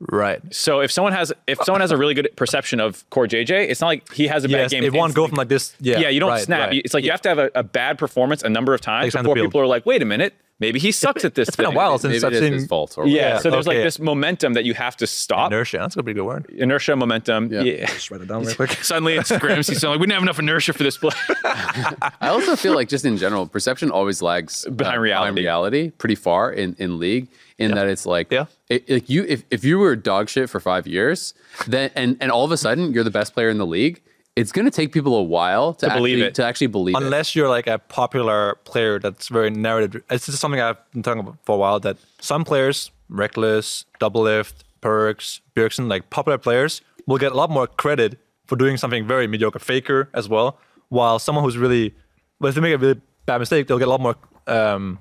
right. 0.00 0.40
so 0.54 0.80
if 0.80 0.90
someone 0.90 1.12
has 1.12 1.32
if 1.46 1.58
someone 1.64 1.80
has 1.80 1.90
a 1.90 1.96
really 1.96 2.14
good 2.14 2.28
perception 2.36 2.80
of 2.80 3.08
core 3.10 3.26
jj 3.26 3.50
it's 3.70 3.80
not 3.80 3.88
like 3.88 4.12
he 4.12 4.26
has 4.26 4.44
a 4.44 4.48
bad 4.48 4.70
game 4.70 4.84
it 4.84 4.92
won't 4.92 5.14
go 5.14 5.26
from 5.26 5.36
like 5.36 5.48
this. 5.48 5.74
Yeah, 5.80 5.98
yeah, 6.00 6.08
you 6.08 6.20
don't 6.20 6.30
right, 6.30 6.42
snap. 6.42 6.70
right. 6.70 6.82
It's 6.84 6.94
like 6.94 7.04
you 7.04 7.10
have 7.10 7.22
to 7.22 7.28
have 7.28 7.38
a, 7.38 7.50
a 7.54 7.62
bad 7.62 7.98
performance 7.98 8.42
a 8.42 8.48
number 8.48 8.74
of 8.74 8.80
times 8.80 9.12
Takes 9.12 9.22
before 9.22 9.34
people 9.36 9.60
are 9.60 9.66
like, 9.66 9.86
wait 9.86 10.02
a 10.02 10.04
minute, 10.04 10.34
maybe 10.58 10.78
he 10.78 10.92
sucks 10.92 11.24
at 11.24 11.34
this. 11.34 11.48
It's 11.48 11.56
been 11.56 11.66
a 11.66 11.70
while 11.70 11.98
since 11.98 12.12
Maybe 12.22 12.24
I've 12.24 12.32
it 12.32 12.36
is 12.36 12.42
seen 12.42 12.52
his 12.54 12.66
fault. 12.66 12.96
Or 12.96 13.06
Yeah, 13.06 13.34
Yeah, 13.34 13.38
so 13.38 13.50
there's 13.50 13.66
like 13.66 13.78
this 13.78 13.98
momentum 13.98 14.54
that 14.54 14.64
you 14.64 14.74
have 14.74 14.96
to 14.98 15.06
stop. 15.06 15.50
inertia. 15.52 15.78
That's 15.78 15.94
gonna 15.94 16.02
be 16.04 16.12
a 16.12 16.14
pretty 16.14 16.20
good 16.20 16.26
word. 16.26 16.50
Inertia, 16.50 16.96
momentum. 16.96 17.52
Yeah. 17.52 17.62
Yeah. 17.62 17.86
Just 17.86 18.10
write 18.10 18.20
it 18.22 18.28
down 18.28 18.44
real 18.44 18.54
quick. 18.54 18.70
Suddenly 18.82 19.16
it's 19.16 19.30
Gramsci. 19.30 19.76
So 19.76 19.90
like, 19.90 20.00
we 20.00 20.06
didn't 20.06 20.14
have 20.14 20.22
enough 20.22 20.38
inertia 20.38 20.72
for 20.72 20.82
this 20.82 20.96
play. 20.98 21.10
I 21.44 22.28
also 22.28 22.56
feel 22.56 22.74
like 22.74 22.88
just 22.88 23.04
in 23.04 23.16
general, 23.16 23.46
perception 23.46 23.90
always 23.90 24.22
lags 24.22 24.66
uh, 24.66 24.70
Behind 24.70 25.00
reality. 25.00 25.40
reality 25.40 25.90
pretty 25.90 26.14
far 26.14 26.52
in, 26.52 26.74
in 26.78 26.98
league. 26.98 27.28
In 27.58 27.70
that 27.74 27.88
it's 27.88 28.04
like, 28.04 28.30
Yeah. 28.30 28.46
it, 28.68 28.88
like 28.90 29.08
you 29.08 29.24
if, 29.26 29.42
if 29.50 29.64
you 29.64 29.78
were 29.78 29.96
dog 29.96 30.28
shit 30.28 30.50
for 30.50 30.60
five 30.60 30.86
years, 30.86 31.32
then 31.66 31.90
and 31.94 32.18
and 32.20 32.30
all 32.30 32.44
of 32.44 32.52
a 32.52 32.56
sudden 32.58 32.92
you're 32.92 33.02
the 33.02 33.10
best 33.10 33.32
player 33.32 33.48
in 33.48 33.56
the 33.56 33.64
league, 33.64 34.02
it's 34.36 34.52
gonna 34.52 34.70
take 34.70 34.92
people 34.92 35.16
a 35.16 35.22
while 35.22 35.72
to, 35.74 35.86
actually, 35.86 36.12
believe 36.12 36.24
it. 36.24 36.34
to 36.34 36.44
actually 36.44 36.66
believe 36.68 36.94
it. 36.94 37.02
Unless 37.02 37.34
you're 37.34 37.48
like 37.48 37.66
a 37.66 37.78
popular 37.78 38.56
player 38.64 38.98
that's 38.98 39.28
very 39.28 39.50
narrative. 39.50 40.02
It's 40.10 40.26
just 40.26 40.38
something 40.38 40.60
I've 40.60 40.76
been 40.92 41.02
talking 41.02 41.20
about 41.20 41.38
for 41.44 41.54
a 41.54 41.58
while 41.58 41.80
that 41.80 41.96
some 42.20 42.44
players, 42.44 42.90
Reckless, 43.08 43.86
Double 43.98 44.22
Lift, 44.22 44.64
Perkz, 44.82 45.40
Bjergsen, 45.56 45.88
like 45.88 46.10
popular 46.10 46.38
players, 46.38 46.82
will 47.06 47.18
get 47.18 47.32
a 47.32 47.34
lot 47.34 47.50
more 47.50 47.66
credit 47.66 48.18
for 48.46 48.56
doing 48.56 48.76
something 48.76 49.06
very 49.06 49.26
mediocre, 49.26 49.58
faker 49.58 50.08
as 50.12 50.28
well. 50.28 50.58
While 50.90 51.18
someone 51.18 51.42
who's 51.42 51.56
really, 51.56 51.94
but 52.38 52.48
if 52.48 52.54
they 52.54 52.60
make 52.60 52.74
a 52.74 52.78
really 52.78 53.00
bad 53.24 53.38
mistake, 53.38 53.66
they'll 53.66 53.78
get 53.78 53.88
a 53.88 53.90
lot 53.90 54.00
more 54.00 54.16
um, 54.46 54.98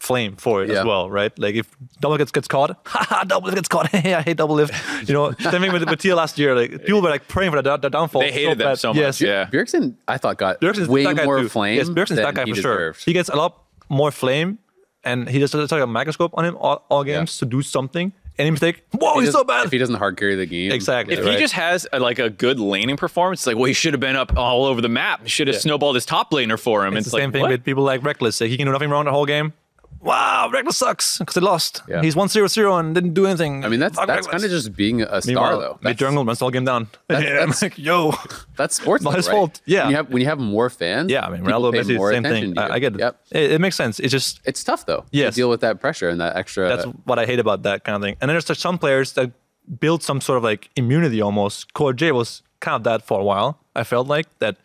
flame 0.00 0.36
for 0.36 0.62
it 0.62 0.70
Yeah. 0.70 0.80
as 0.80 0.84
well, 0.86 1.10
right? 1.10 1.36
Like 1.38 1.54
if 1.56 1.66
Double 2.00 2.16
gets, 2.18 2.30
gets 2.30 2.46
caught, 2.48 2.76
haha, 2.86 3.24
Doublelift 3.24 3.54
gets 3.56 3.68
caught, 3.68 3.88
hey, 3.94 4.14
I 4.14 4.22
hate 4.22 4.36
Doublelift. 4.36 5.08
You 5.08 5.14
know, 5.14 5.32
same 5.40 5.60
thing 5.60 5.72
with, 5.72 5.88
with 5.88 6.00
Tia 6.00 6.14
last 6.14 6.38
year. 6.38 6.54
Like 6.54 6.70
people 6.84 7.02
were 7.02 7.10
like 7.10 7.26
praying 7.28 7.50
for 7.52 7.60
the, 7.60 7.76
the 7.76 7.88
downfall. 7.90 8.22
They 8.22 8.32
hated 8.32 8.58
them 8.58 8.68
bad. 8.68 8.78
so 8.78 8.90
much, 8.94 8.98
Yes, 9.00 9.20
yeah. 9.20 9.46
Bjergsen, 9.46 9.94
I 10.06 10.18
thought 10.18 10.38
got 10.38 10.60
Bjergsen's 10.60 10.88
way 10.88 11.04
more 11.24 11.40
too. 11.40 11.48
flame. 11.48 11.76
Yes, 11.76 11.88
Bjergsen's 11.88 12.08
than 12.16 12.24
that 12.24 12.34
guy 12.34 12.44
he 12.44 12.52
for 12.54 12.60
sure. 12.60 12.92
He 13.04 13.12
gets 13.12 13.28
a 13.28 13.36
lot 13.36 13.62
more 13.88 14.10
flame, 14.12 14.58
and 15.04 15.28
he 15.28 15.38
just 15.40 15.52
does 15.52 15.72
like 15.72 15.82
a 15.82 15.86
microscope 15.86 16.32
on 16.34 16.44
him 16.44 16.56
all, 16.58 16.84
all 16.88 17.02
games 17.04 17.38
to 17.38 17.46
do 17.46 17.62
something. 17.62 18.12
Any 18.38 18.52
mistake, 18.52 18.84
whoa, 18.92 19.18
He 19.18 19.24
he's 19.24 19.32
so 19.32 19.42
bad. 19.42 19.66
If 19.66 19.72
he 19.72 19.78
doesn't 19.78 19.96
hard 19.96 20.16
carry 20.16 20.36
the 20.36 20.46
game, 20.46 20.70
exactly. 20.70 21.14
if 21.16 21.24
right. 21.24 21.32
he 21.34 21.40
just 21.40 21.54
has 21.54 21.88
a, 21.92 21.98
like 21.98 22.20
a 22.20 22.30
good 22.30 22.60
laning 22.60 22.96
performance, 22.96 23.40
it's 23.40 23.46
like, 23.48 23.56
well, 23.56 23.64
he 23.64 23.72
should 23.72 23.92
have 23.94 24.00
been 24.00 24.14
up 24.14 24.36
all 24.36 24.64
over 24.64 24.80
the 24.80 24.88
map. 24.88 25.22
He 25.24 25.28
should 25.28 25.48
have 25.48 25.54
Yeah. 25.56 25.60
snowballed 25.62 25.96
his 25.96 26.06
top 26.06 26.30
laner 26.30 26.56
for 26.56 26.86
him. 26.86 26.96
it's 26.96 27.06
It's, 27.06 27.10
the 27.10 27.16
like, 27.16 27.22
same 27.24 27.32
thing 27.32 27.40
what? 27.42 27.50
with 27.50 27.64
people 27.64 27.82
like 27.82 28.04
Reckless. 28.04 28.40
Like, 28.40 28.50
he 28.50 28.56
can 28.56 28.66
do 28.66 28.72
nothing 28.72 28.90
wrong 28.90 29.06
the 29.06 29.10
whole 29.10 29.26
game. 29.26 29.54
Wow, 30.00 30.48
Reckless 30.52 30.76
sucks 30.76 31.18
because 31.18 31.34
they 31.34 31.40
lost. 31.40 31.82
Yeah. 31.88 32.02
He's 32.02 32.14
1 32.14 32.28
0 32.28 32.46
0 32.46 32.76
and 32.76 32.94
didn't 32.94 33.14
do 33.14 33.26
anything. 33.26 33.64
I 33.64 33.68
mean 33.68 33.80
that's 33.80 33.96
Fuck 33.96 34.06
that's 34.06 34.26
Reckless. 34.26 34.42
kind 34.42 34.44
of 34.44 34.50
just 34.50 34.76
being 34.76 35.02
a 35.02 35.20
star 35.20 35.22
Meanwhile, 35.26 35.58
though. 35.60 35.72
Mid 35.74 35.82
That's- 35.82 35.96
jungle 35.98 36.24
runs 36.24 36.38
the 36.38 36.44
whole 36.44 36.50
game 36.52 36.64
down. 36.64 36.88
That's- 37.08 37.28
Yeah, 37.28 37.40
I'm 37.42 37.52
like, 37.60 37.76
yo. 37.78 38.12
That's 38.56 38.76
sports. 38.76 39.02
Not 39.02 39.10
though, 39.10 39.16
his 39.16 39.26
right? 39.28 39.34
fault. 39.34 39.60
Yeah. 39.64 39.82
When 39.82 39.90
you 39.90 39.96
have 39.96 40.08
when 40.10 40.22
you 40.22 40.28
have 40.28 40.38
more 40.38 40.70
fans. 40.70 41.10
Yeah, 41.10 41.26
I 41.26 41.30
mean, 41.30 41.44
people 41.44 41.60
Ronaldo, 41.60 41.72
pay 41.72 41.80
Messi, 41.80 41.96
more 41.96 42.12
same 42.12 42.24
attention 42.24 42.54
thing. 42.54 42.58
I, 42.58 42.74
I 42.74 42.78
get 42.78 42.94
it. 42.94 43.00
Yep. 43.00 43.20
it. 43.32 43.50
It 43.52 43.60
makes 43.60 43.74
sense. 43.76 43.98
It's 43.98 44.12
just 44.12 44.40
It's 44.44 44.62
tough 44.62 44.86
though. 44.86 45.04
Yes. 45.10 45.34
To 45.34 45.40
deal 45.40 45.50
with 45.50 45.60
that 45.62 45.80
pressure 45.80 46.08
and 46.08 46.20
that 46.20 46.36
extra. 46.36 46.68
That's 46.68 46.84
what 47.04 47.18
I 47.18 47.26
hate 47.26 47.40
about 47.40 47.62
that 47.64 47.82
kind 47.84 47.96
of 47.96 48.02
thing. 48.02 48.16
And 48.20 48.28
then 48.28 48.34
there's 48.38 48.58
some 48.58 48.78
players 48.78 49.14
that 49.14 49.32
build 49.80 50.02
some 50.04 50.20
sort 50.20 50.36
of 50.38 50.44
like 50.44 50.70
immunity 50.76 51.20
almost. 51.20 51.74
Core 51.74 51.92
J 51.92 52.12
was 52.12 52.42
kind 52.60 52.76
of 52.76 52.84
that 52.84 53.02
for 53.02 53.20
a 53.20 53.24
while. 53.24 53.58
I 53.74 53.82
felt 53.84 54.06
like 54.06 54.26
that. 54.38 54.56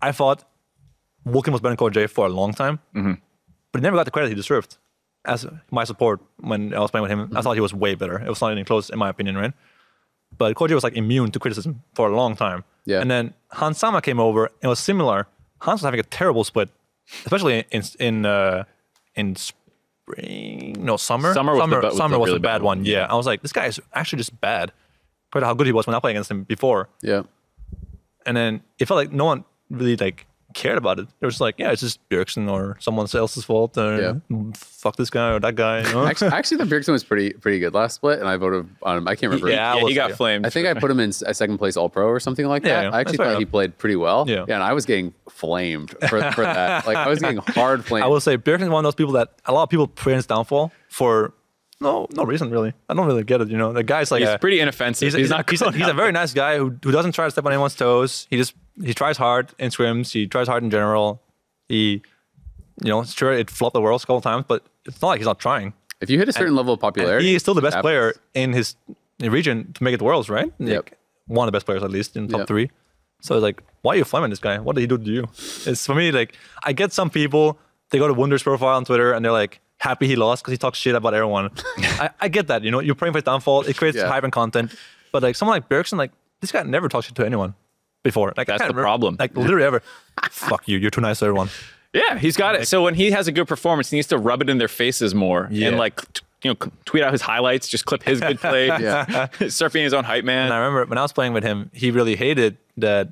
I 0.00 0.12
thought 0.12 0.44
Vulcan 1.24 1.52
was 1.52 1.60
better 1.60 1.70
than 1.70 1.76
Core 1.78 1.90
J 1.90 2.06
for 2.06 2.26
a 2.26 2.28
long 2.28 2.52
time, 2.54 2.78
Mm-hmm. 2.94 3.14
But 3.72 3.80
he 3.80 3.82
never 3.82 3.96
got 3.96 4.04
the 4.04 4.10
credit 4.10 4.28
he 4.28 4.34
deserved. 4.34 4.76
As 5.24 5.44
my 5.70 5.84
support 5.84 6.20
when 6.38 6.72
I 6.72 6.78
was 6.80 6.90
playing 6.90 7.02
with 7.02 7.10
him, 7.10 7.20
Mm-hmm. 7.26 7.36
I 7.36 7.42
thought 7.42 7.54
he 7.54 7.60
was 7.60 7.74
way 7.74 7.94
better. 7.96 8.18
It 8.24 8.28
was 8.28 8.40
not 8.40 8.52
even 8.52 8.64
close, 8.64 8.90
in 8.90 8.98
my 8.98 9.08
opinion, 9.08 9.36
right? 9.36 9.52
But 10.38 10.54
Core 10.54 10.68
J 10.68 10.74
was 10.74 10.84
like 10.84 10.96
immune 10.96 11.30
to 11.32 11.38
criticism 11.38 11.82
for 11.94 12.08
a 12.08 12.14
long 12.16 12.36
time. 12.36 12.64
Yeah. 12.84 13.00
And 13.00 13.10
then 13.10 13.34
Hans 13.52 13.78
Sama 13.78 14.00
came 14.02 14.20
over. 14.20 14.50
It 14.62 14.66
was 14.68 14.78
similar. 14.78 15.26
Hans 15.60 15.80
was 15.80 15.86
having 15.86 16.00
a 16.00 16.04
terrible 16.04 16.44
split, 16.44 16.68
especially 17.24 17.64
in 17.70 17.82
in 17.98 18.26
uh, 18.26 18.64
in 19.14 19.34
spring. 19.36 20.76
No, 20.78 20.96
summer. 20.96 21.32
Summer 21.34 21.52
was 21.54 21.58
the 21.58 21.62
summer, 21.64 21.80
ba- 21.80 21.86
was 21.88 21.96
summer 21.96 22.18
was 22.18 22.28
really 22.28 22.36
a 22.36 22.40
bad 22.40 22.58
bad 22.58 22.62
one. 22.62 22.78
one, 22.78 22.84
Yeah. 22.86 23.06
I 23.10 23.14
was 23.14 23.26
like, 23.26 23.42
this 23.42 23.52
guy 23.52 23.66
is 23.66 23.80
actually 23.94 24.18
just 24.18 24.40
bad. 24.40 24.72
Compared 25.32 25.42
to 25.42 25.46
how 25.46 25.54
good 25.54 25.66
he 25.66 25.72
was 25.72 25.86
when 25.86 25.96
I 25.96 26.00
played 26.00 26.12
against 26.12 26.30
him 26.30 26.44
before. 26.44 26.88
Yeah. 27.02 27.22
And 28.24 28.36
then 28.36 28.62
it 28.78 28.86
felt 28.86 28.98
like 28.98 29.12
no 29.12 29.24
one 29.24 29.44
really 29.70 29.96
like 29.96 30.26
cared 30.56 30.78
about 30.78 30.98
it. 30.98 31.06
They 31.20 31.26
were 31.26 31.30
just 31.30 31.40
like, 31.40 31.56
yeah, 31.58 31.70
it's 31.70 31.82
just 31.82 32.00
Bjergsen 32.08 32.50
or 32.50 32.76
someone 32.80 33.06
else's 33.14 33.44
fault. 33.44 33.76
Or 33.76 34.00
Yeah. 34.00 34.34
fuck 34.54 34.96
this 34.96 35.10
guy 35.10 35.30
or 35.32 35.38
that 35.40 35.54
guy. 35.54 35.86
You 35.86 35.92
know? 35.92 36.06
Actually, 36.06 36.30
actually, 36.30 36.56
the 36.56 36.64
Bjergsen 36.64 36.92
was 36.92 37.04
pretty 37.04 37.32
pretty 37.34 37.58
good 37.58 37.74
last 37.74 37.94
split, 37.96 38.18
and 38.20 38.28
I 38.28 38.36
voted 38.36 38.68
on 38.82 38.96
him. 38.98 39.06
I 39.08 39.14
can't 39.14 39.30
remember. 39.30 39.50
Yeah, 39.50 39.74
yeah, 39.74 39.82
was- 39.82 39.90
he 39.90 39.94
got 39.94 40.10
yeah. 40.10 40.16
flamed. 40.16 40.46
I 40.46 40.50
think 40.50 40.66
I 40.66 40.74
put 40.74 40.90
him 40.90 40.98
in 40.98 41.10
s- 41.10 41.22
a 41.22 41.34
second 41.34 41.58
place 41.58 41.76
All 41.76 41.88
Pro 41.90 42.06
or 42.08 42.18
something 42.18 42.46
like 42.46 42.62
that. 42.62 42.84
yeah, 42.84 42.90
I 42.90 43.00
actually 43.00 43.18
that's 43.18 43.24
fair 43.28 43.32
thought 43.34 43.38
he 43.38 43.44
played 43.44 43.76
pretty 43.78 43.96
well. 43.96 44.24
Yeah. 44.26 44.44
and 44.48 44.62
I 44.62 44.72
was 44.72 44.86
getting 44.86 45.12
flamed 45.28 45.90
for, 46.08 46.20
for 46.32 46.42
that. 46.42 46.86
Like 46.86 46.96
I 46.96 47.08
was 47.08 47.18
getting 47.20 47.36
hard 47.54 47.84
flamed. 47.84 48.04
I 48.04 48.08
will 48.08 48.20
say 48.20 48.38
Bjergsen 48.38 48.62
is 48.62 48.68
one 48.70 48.84
of 48.84 48.88
those 48.88 48.94
people 48.94 49.12
that 49.14 49.34
a 49.44 49.52
lot 49.52 49.62
of 49.64 49.68
people 49.68 49.86
praise 49.86 50.16
his 50.16 50.26
downfall 50.26 50.72
for 50.88 51.34
no 51.80 52.06
no 52.12 52.24
reason 52.24 52.50
really. 52.50 52.72
I 52.88 52.94
don't 52.94 53.06
really 53.06 53.24
get 53.24 53.40
it. 53.40 53.48
You 53.48 53.58
know, 53.58 53.72
the 53.72 53.82
guy's 53.82 54.10
like 54.10 54.20
he's 54.20 54.28
a, 54.30 54.38
pretty 54.38 54.60
inoffensive. 54.60 55.06
He's, 55.06 55.14
He's, 55.14 55.22
he's, 55.24 55.30
not. 55.30 55.46
a, 55.46 55.50
he's, 55.50 55.62
a, 55.62 55.72
he's 55.72 55.88
a 55.88 55.92
very 55.94 56.12
nice 56.12 56.32
guy 56.32 56.56
who, 56.58 56.76
who 56.82 56.90
doesn't 56.92 57.12
try 57.12 57.24
to 57.26 57.30
step 57.30 57.44
on 57.44 57.52
anyone's 57.52 57.74
toes. 57.74 58.26
He 58.30 58.36
just 58.36 58.54
he 58.82 58.94
tries 58.94 59.16
hard 59.16 59.52
in 59.58 59.70
swims. 59.70 60.12
He 60.12 60.26
tries 60.26 60.48
hard 60.48 60.62
in 60.62 60.70
general. 60.70 61.22
He, 61.68 62.02
you 62.82 62.88
know, 62.88 63.04
sure 63.04 63.32
it 63.32 63.50
flopped 63.50 63.74
the 63.74 63.80
world 63.80 64.02
a 64.02 64.06
couple 64.06 64.20
times, 64.20 64.44
but 64.48 64.64
it's 64.84 65.00
not 65.02 65.08
like 65.08 65.18
he's 65.18 65.26
not 65.26 65.38
trying. 65.38 65.72
if 66.00 66.10
you 66.10 66.18
hit 66.18 66.28
a 66.28 66.32
certain 66.32 66.54
level 66.54 66.74
of 66.74 66.80
popularity, 66.80 67.26
He 67.26 67.34
is 67.34 67.42
still 67.42 67.54
the 67.54 67.62
best 67.62 67.78
player 67.80 68.14
in 68.34 68.52
his 68.52 68.76
region 69.20 69.72
to 69.72 69.82
make 69.82 69.94
it 69.94 69.98
to 69.98 70.04
worlds, 70.04 70.28
right? 70.30 70.52
Yep. 70.58 70.90
One 71.26 71.48
of 71.48 71.52
the 71.52 71.56
best 71.56 71.66
players 71.66 71.82
at 71.82 71.90
least 71.90 72.16
in 72.16 72.28
top 72.28 72.40
Yep. 72.40 72.48
three. 72.48 72.70
So 73.22 73.34
it's 73.34 73.42
like, 73.42 73.62
why 73.82 73.94
are 73.94 73.96
you 73.96 74.04
flaming 74.04 74.30
this 74.30 74.38
guy? 74.38 74.58
What 74.58 74.76
did 74.76 74.82
he 74.82 74.86
do 74.86 74.98
to 74.98 75.10
you? 75.10 75.24
It's 75.66 75.84
for 75.86 75.94
me 75.94 76.12
like 76.12 76.34
I 76.64 76.72
get 76.72 76.92
some 76.92 77.08
people 77.10 77.58
they 77.90 77.98
go 77.98 78.06
to 78.08 78.14
Wonder's 78.14 78.42
profile 78.42 78.76
on 78.76 78.84
Twitter 78.84 79.12
and 79.12 79.24
they're 79.24 79.32
like 79.32 79.60
happy 79.78 80.06
he 80.06 80.16
lost 80.16 80.42
because 80.42 80.52
he 80.52 80.58
talks 80.58 80.78
shit 80.78 80.94
about 80.94 81.14
everyone. 81.14 81.50
I, 81.78 82.10
I 82.20 82.28
get 82.28 82.46
that, 82.48 82.62
you 82.62 82.70
know, 82.70 82.80
you're 82.80 82.94
praying 82.94 83.12
for 83.12 83.18
his 83.18 83.24
downfall. 83.24 83.62
It 83.62 83.76
creates 83.76 83.96
Yeah. 83.96 84.08
hype 84.08 84.24
and 84.24 84.32
content. 84.32 84.74
But 85.12 85.22
like 85.22 85.36
someone 85.36 85.56
like 85.56 85.68
Bjergsen, 85.68 85.98
like 85.98 86.12
this 86.40 86.52
guy 86.52 86.62
never 86.62 86.88
talks 86.88 87.06
shit 87.06 87.14
to 87.16 87.26
anyone 87.26 87.54
before. 88.02 88.32
Like 88.36 88.46
That's 88.46 88.60
the 88.62 88.68
remember- 88.68 88.82
problem. 88.82 89.16
Like 89.18 89.36
literally 89.36 89.64
ever. 89.64 89.82
Fuck 90.30 90.66
you. 90.68 90.78
You're 90.78 90.90
too 90.90 91.00
nice 91.00 91.18
to 91.20 91.26
everyone. 91.26 91.48
Yeah, 91.92 92.18
he's 92.18 92.36
got 92.36 92.54
it. 92.56 92.68
So 92.68 92.82
when 92.82 92.94
he 92.94 93.10
has 93.12 93.26
a 93.28 93.32
good 93.32 93.48
performance, 93.48 93.90
he 93.90 93.96
needs 93.96 94.08
to 94.08 94.18
rub 94.18 94.42
it 94.42 94.50
in 94.50 94.58
their 94.58 94.68
faces 94.68 95.14
more 95.14 95.48
Yeah. 95.50 95.68
and 95.68 95.78
like 95.78 96.00
t- 96.12 96.22
you 96.42 96.50
know 96.50 96.70
tweet 96.84 97.02
out 97.02 97.12
his 97.12 97.22
highlights, 97.22 97.68
just 97.68 97.86
clip 97.86 98.02
his 98.02 98.20
good 98.20 98.38
play. 98.38 98.66
Yeah. 98.80 99.28
start 99.48 99.72
his 99.72 99.94
own 99.94 100.04
hype 100.04 100.24
man. 100.24 100.46
And 100.46 100.54
I 100.54 100.58
remember 100.58 100.84
when 100.86 100.98
I 100.98 101.02
was 101.02 101.12
playing 101.12 101.32
with 101.32 101.42
him, 101.44 101.70
he 101.72 101.90
really 101.90 102.14
hated 102.16 102.58
that 102.76 103.08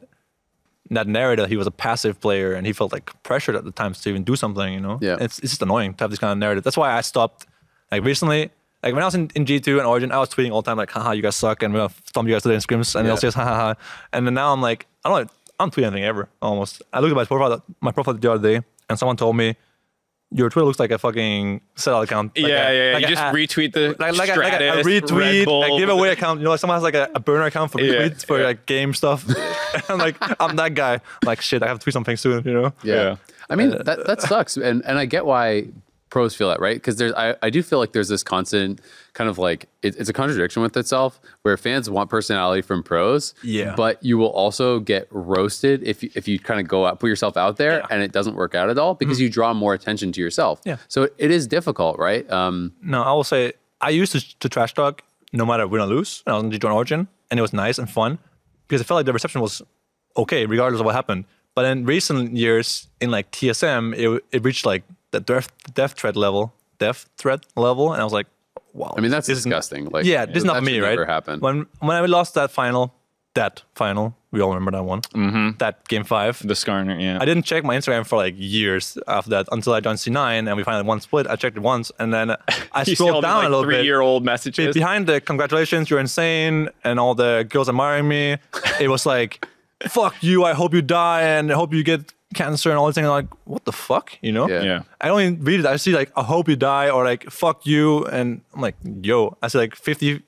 that 0.90 1.06
narrative. 1.06 1.48
He 1.48 1.56
was 1.56 1.66
a 1.66 1.70
passive 1.70 2.20
player, 2.20 2.52
and 2.52 2.66
he 2.66 2.72
felt 2.72 2.92
like 2.92 3.10
pressured 3.22 3.56
at 3.56 3.64
the 3.64 3.72
times 3.72 4.00
to 4.02 4.08
even 4.10 4.22
do 4.24 4.36
something. 4.36 4.72
You 4.72 4.80
know, 4.80 4.98
Yeah. 5.00 5.16
it's 5.20 5.38
it's 5.38 5.50
just 5.52 5.62
annoying 5.62 5.94
to 5.94 6.04
have 6.04 6.10
this 6.10 6.18
kind 6.18 6.32
of 6.32 6.38
narrative. 6.38 6.64
That's 6.64 6.76
why 6.76 6.92
I 6.96 7.00
stopped. 7.00 7.46
Like 7.92 8.02
recently, 8.04 8.50
like 8.82 8.92
when 8.94 9.02
I 9.02 9.06
was 9.06 9.14
in, 9.14 9.30
in 9.34 9.46
G 9.46 9.60
two 9.60 9.78
and 9.78 9.86
Origin, 9.86 10.10
I 10.12 10.18
was 10.18 10.28
tweeting 10.30 10.50
all 10.52 10.62
the 10.62 10.70
time 10.70 10.76
like, 10.76 10.90
"Haha, 10.90 11.12
you 11.12 11.22
guys 11.22 11.36
suck," 11.36 11.62
and 11.62 11.72
we're 11.72 11.80
gonna 11.80 11.94
thump 12.12 12.28
you 12.28 12.34
guys 12.34 12.42
today 12.42 12.54
in 12.56 12.60
scrims, 12.60 12.94
and 12.94 13.06
they'll 13.06 13.14
Yeah. 13.14 13.30
say, 13.30 13.40
"Ha 13.40 13.44
ha 13.44 13.54
ha." 13.56 13.74
And 14.12 14.26
then 14.26 14.34
now 14.34 14.52
I'm 14.52 14.60
like, 14.62 14.86
I 15.04 15.08
don't, 15.08 15.30
I 15.58 15.64
don't 15.64 15.72
tweet 15.72 15.86
anything 15.86 16.04
ever. 16.04 16.28
Almost. 16.42 16.82
I 16.92 17.00
looked 17.00 17.12
at 17.12 17.16
my 17.16 17.24
profile, 17.24 17.62
my 17.80 17.92
profile 17.92 18.14
the 18.14 18.32
other 18.32 18.42
day, 18.52 18.64
and 18.88 18.98
someone 18.98 19.16
told 19.16 19.36
me. 19.36 19.56
Your 20.36 20.50
Twitter 20.50 20.66
looks 20.66 20.80
like 20.80 20.90
a 20.90 20.98
fucking 20.98 21.60
sellout 21.76 22.02
account. 22.04 22.36
Like 22.36 22.48
yeah, 22.50 22.68
a- 22.68 22.74
yeah, 22.74 22.86
yeah. 22.88 22.92
like 22.94 23.00
you 23.02 23.06
a- 23.06 23.10
just 23.10 23.22
retweet 23.22 23.72
the 23.72 23.94
like, 24.00 24.16
like, 24.18 24.28
a, 24.30 24.34
like 24.40 24.52
a, 24.60 24.80
a 24.80 24.82
Stratus, 24.82 24.86
Red 24.86 25.02
retweet, 25.04 25.44
Bull. 25.44 25.76
a 25.76 25.78
giveaway 25.78 26.08
account. 26.10 26.40
You 26.40 26.44
know, 26.44 26.50
like 26.50 26.58
someone 26.58 26.74
has 26.76 26.82
like 26.82 26.94
a, 26.96 27.08
a 27.14 27.20
burner 27.20 27.44
account 27.44 27.70
for 27.70 27.80
Yeah. 27.80 28.08
retweets 28.08 28.26
for 28.26 28.42
like 28.42 28.66
game 28.66 28.94
stuff. 28.94 29.24
I'm 29.88 29.98
like, 29.98 30.16
I'm 30.40 30.56
that 30.56 30.74
guy. 30.74 30.94
I'm 30.94 31.00
like, 31.24 31.40
shit, 31.40 31.62
I 31.62 31.68
have 31.68 31.78
to 31.78 31.84
tweet 31.84 31.92
something 31.94 32.16
soon. 32.16 32.42
You 32.44 32.52
know? 32.52 32.72
Yeah. 32.82 32.94
Yeah. 32.94 33.16
I 33.48 33.54
mean, 33.56 33.74
uh, 33.74 33.82
that, 33.84 34.06
that 34.06 34.22
sucks. 34.22 34.56
And, 34.56 34.84
and 34.84 34.98
I 34.98 35.04
get 35.06 35.24
why 35.24 35.68
pros 36.14 36.34
feel 36.34 36.48
that, 36.48 36.60
right? 36.60 36.76
Because 36.76 36.96
there's, 36.96 37.12
I, 37.14 37.34
I 37.42 37.50
do 37.50 37.60
feel 37.62 37.78
like 37.80 37.92
there's 37.92 38.08
this 38.08 38.22
constant 38.22 38.80
kind 39.12 39.28
of 39.28 39.36
like, 39.36 39.66
it, 39.82 39.96
it's 39.98 40.08
a 40.08 40.12
contradiction 40.12 40.62
with 40.62 40.76
itself 40.76 41.20
where 41.42 41.56
fans 41.56 41.90
want 41.90 42.08
personality 42.08 42.62
from 42.62 42.82
pros. 42.82 43.34
Yeah. 43.42 43.74
But 43.76 44.02
you 44.02 44.16
will 44.16 44.30
also 44.30 44.78
get 44.80 45.08
roasted 45.10 45.82
if 45.82 46.02
you, 46.02 46.10
if 46.14 46.26
you 46.28 46.38
kind 46.38 46.60
of 46.60 46.68
go 46.68 46.86
out, 46.86 47.00
put 47.00 47.08
yourself 47.08 47.36
out 47.36 47.56
there 47.56 47.72
Yeah. 47.78 47.82
Mm-hmm. 47.82 47.92
and 47.92 48.02
it 48.02 48.12
doesn't 48.12 48.36
work 48.36 48.54
out 48.54 48.70
at 48.70 48.78
all 48.78 48.94
because 48.94 49.20
you 49.20 49.28
draw 49.28 49.52
more 49.52 49.74
attention 49.74 50.12
to 50.12 50.20
yourself. 50.20 50.60
Yeah. 50.64 50.76
So 50.88 51.08
it 51.18 51.30
is 51.30 51.46
difficult, 51.46 51.98
right? 51.98 52.24
Um, 52.30 52.72
No, 52.80 53.02
I 53.02 53.12
will 53.12 53.24
say 53.24 53.52
I 53.80 53.90
used 53.90 54.12
to, 54.12 54.38
to 54.38 54.48
trash 54.48 54.72
talk 54.72 55.02
no 55.32 55.44
matter 55.44 55.66
win 55.66 55.80
or 55.82 55.86
lose. 55.86 56.22
And 56.26 56.32
I 56.32 56.36
was 56.38 56.44
on 56.44 56.50
Join 56.52 56.72
Origin, 56.72 57.08
and 57.30 57.38
it 57.40 57.42
was 57.42 57.52
nice 57.52 57.76
and 57.80 57.90
fun 57.90 58.18
because 58.68 58.80
it 58.80 58.84
felt 58.84 58.96
like 58.98 59.06
the 59.06 59.12
reception 59.12 59.40
was 59.40 59.60
okay 60.16 60.46
regardless 60.46 60.78
of 60.80 60.86
what 60.86 60.94
happened. 60.94 61.24
But 61.56 61.64
in 61.66 61.84
recent 61.86 62.36
years, 62.36 62.88
in 63.00 63.10
like 63.10 63.30
TSM, 63.32 63.94
it, 63.96 64.24
it 64.32 64.44
reached 64.44 64.64
like 64.66 64.82
the 65.14 65.20
death, 65.20 65.48
death 65.74 65.92
threat 65.98 66.16
level, 66.16 66.52
death 66.78 67.08
threat 67.16 67.40
level, 67.56 67.92
and 67.92 68.00
I 68.00 68.04
was 68.04 68.12
like, 68.12 68.26
wow. 68.72 68.94
I 68.96 69.00
mean, 69.00 69.10
that's 69.10 69.26
disgusting. 69.26 69.86
Like, 69.94 70.04
yeah, 70.04 70.26
this 70.26 70.38
is 70.38 70.44
not 70.44 70.54
that 70.54 70.62
me, 70.64 70.80
right? 70.80 70.90
Never 70.90 71.06
happen. 71.06 71.40
When 71.40 71.66
when 71.80 71.96
I 71.96 72.00
lost 72.06 72.34
that 72.34 72.50
final, 72.50 72.92
that 73.34 73.62
final, 73.74 74.14
we 74.32 74.40
all 74.40 74.50
remember 74.54 74.72
that 74.78 74.84
one. 74.84 75.00
Mm-hmm. 75.14 75.58
That 75.58 75.86
game 75.88 76.04
five. 76.04 76.38
the 76.46 76.54
Skarner, 76.54 76.96
yeah. 77.00 77.18
I 77.20 77.24
didn't 77.24 77.44
check 77.44 77.62
my 77.64 77.76
Instagram 77.76 78.04
for 78.06 78.16
like 78.24 78.34
years 78.36 78.98
after 79.06 79.30
that 79.30 79.46
until 79.52 79.72
I 79.72 79.80
joined 79.80 79.98
C9 79.98 80.46
and 80.48 80.56
we 80.56 80.62
finally 80.64 80.84
won 80.86 81.00
split. 81.00 81.26
I 81.26 81.36
checked 81.36 81.56
it 81.56 81.62
once 81.62 81.90
and 81.98 82.12
then 82.14 82.30
I 82.72 82.80
You 82.80 82.84
see 82.84 83.02
all 83.04 83.08
scrolled 83.08 83.24
down 83.24 83.38
like, 83.38 83.46
a 83.46 83.50
little 83.50 83.64
bit. 83.70 83.76
three-year-old 83.78 84.22
Be- 84.22 84.26
messages. 84.32 84.74
Behind 84.74 85.06
the 85.06 85.20
congratulations, 85.20 85.88
you're 85.90 86.00
insane, 86.00 86.68
and 86.84 86.98
all 87.00 87.14
the 87.14 87.44
girls 87.48 87.68
admiring 87.68 88.06
me, 88.08 88.36
it 88.80 88.88
was 88.88 89.04
like, 89.06 89.46
fuck 89.88 90.14
you, 90.22 90.44
I 90.44 90.52
hope 90.54 90.72
you 90.74 90.82
die 90.82 91.22
and 91.22 91.50
I 91.52 91.54
hope 91.54 91.72
you 91.74 91.82
get 91.84 92.12
cancer 92.34 92.70
and 92.70 92.78
all 92.78 92.86
these 92.86 92.94
things. 92.94 93.06
I'm 93.06 93.12
like, 93.12 93.28
what 93.44 93.64
the 93.64 93.72
fuck? 93.72 94.18
You 94.20 94.32
know? 94.32 94.48
Yeah. 94.48 94.62
yeah. 94.62 94.82
I 95.00 95.08
don't 95.08 95.20
even 95.20 95.44
read 95.44 95.60
it. 95.60 95.66
I 95.66 95.76
see 95.76 95.92
like, 95.92 96.12
I 96.16 96.22
hope 96.22 96.48
you 96.48 96.56
die 96.56 96.90
or 96.90 97.04
like, 97.04 97.30
fuck 97.30 97.64
you. 97.66 98.04
And 98.06 98.42
I'm 98.54 98.60
like, 98.60 98.76
yo, 99.02 99.36
I 99.42 99.48
see 99.48 99.58
like 99.58 99.74
50 99.74 100.22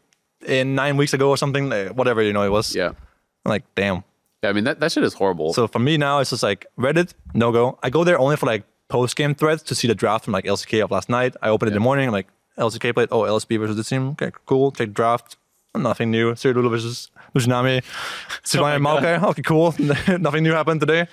in 0.47 0.75
nine 0.75 0.97
weeks 0.97 1.13
ago 1.13 1.29
or 1.31 1.37
something, 1.37 1.69
like, 1.69 1.91
whatever, 1.91 2.23
you 2.23 2.33
know, 2.33 2.43
it 2.43 2.51
was. 2.51 2.75
yeah. 2.75 2.89
I'm 3.45 3.51
like, 3.51 3.65
damn. 3.75 4.03
Yeah. 4.43 4.51
I 4.51 4.53
mean, 4.53 4.65
that, 4.65 4.81
that 4.81 4.93
shit 4.93 5.05
is 5.05 5.15
horrible. 5.15 5.53
So 5.55 5.67
for 5.69 5.79
me 5.79 5.97
now, 5.97 6.19
it's 6.21 6.31
just 6.31 6.43
like 6.43 6.67
Reddit, 6.79 7.13
no 7.35 7.53
go. 7.53 7.79
I 7.83 7.91
go 7.91 8.05
there 8.05 8.19
only 8.19 8.37
for 8.37 8.47
like 8.47 8.65
post 8.89 9.17
game 9.17 9.35
threads 9.35 9.63
to 9.65 9.75
see 9.75 9.89
the 9.89 9.95
draft 9.95 10.25
from 10.25 10.33
like 10.33 10.45
LCK 10.45 10.83
of 10.85 10.91
last 10.91 11.09
night. 11.09 11.37
I 11.43 11.49
open 11.49 11.69
it 11.69 11.71
in 11.71 11.75
the 11.75 11.81
morning, 11.81 12.07
I'm 12.07 12.13
like 12.13 12.29
LCK 12.59 12.95
played. 12.95 13.09
Oh, 13.11 13.21
LSB 13.21 13.59
versus 13.59 13.77
this 13.77 13.89
team. 13.89 14.11
Okay, 14.11 14.33
cool. 14.47 14.71
Take 14.71 14.89
the 14.89 14.95
draft. 14.95 15.37
Nothing 15.75 16.11
new. 16.11 16.35
Cyril 16.35 16.69
versus 16.71 17.11
Lucinami. 17.35 17.83
Sylvain 18.43 18.81
my 18.81 19.01
Malka. 19.01 19.27
Okay, 19.29 19.43
cool. 19.43 19.75
Nothing 19.79 20.43
new 20.43 20.53
happened 20.53 20.81
today. 20.81 21.07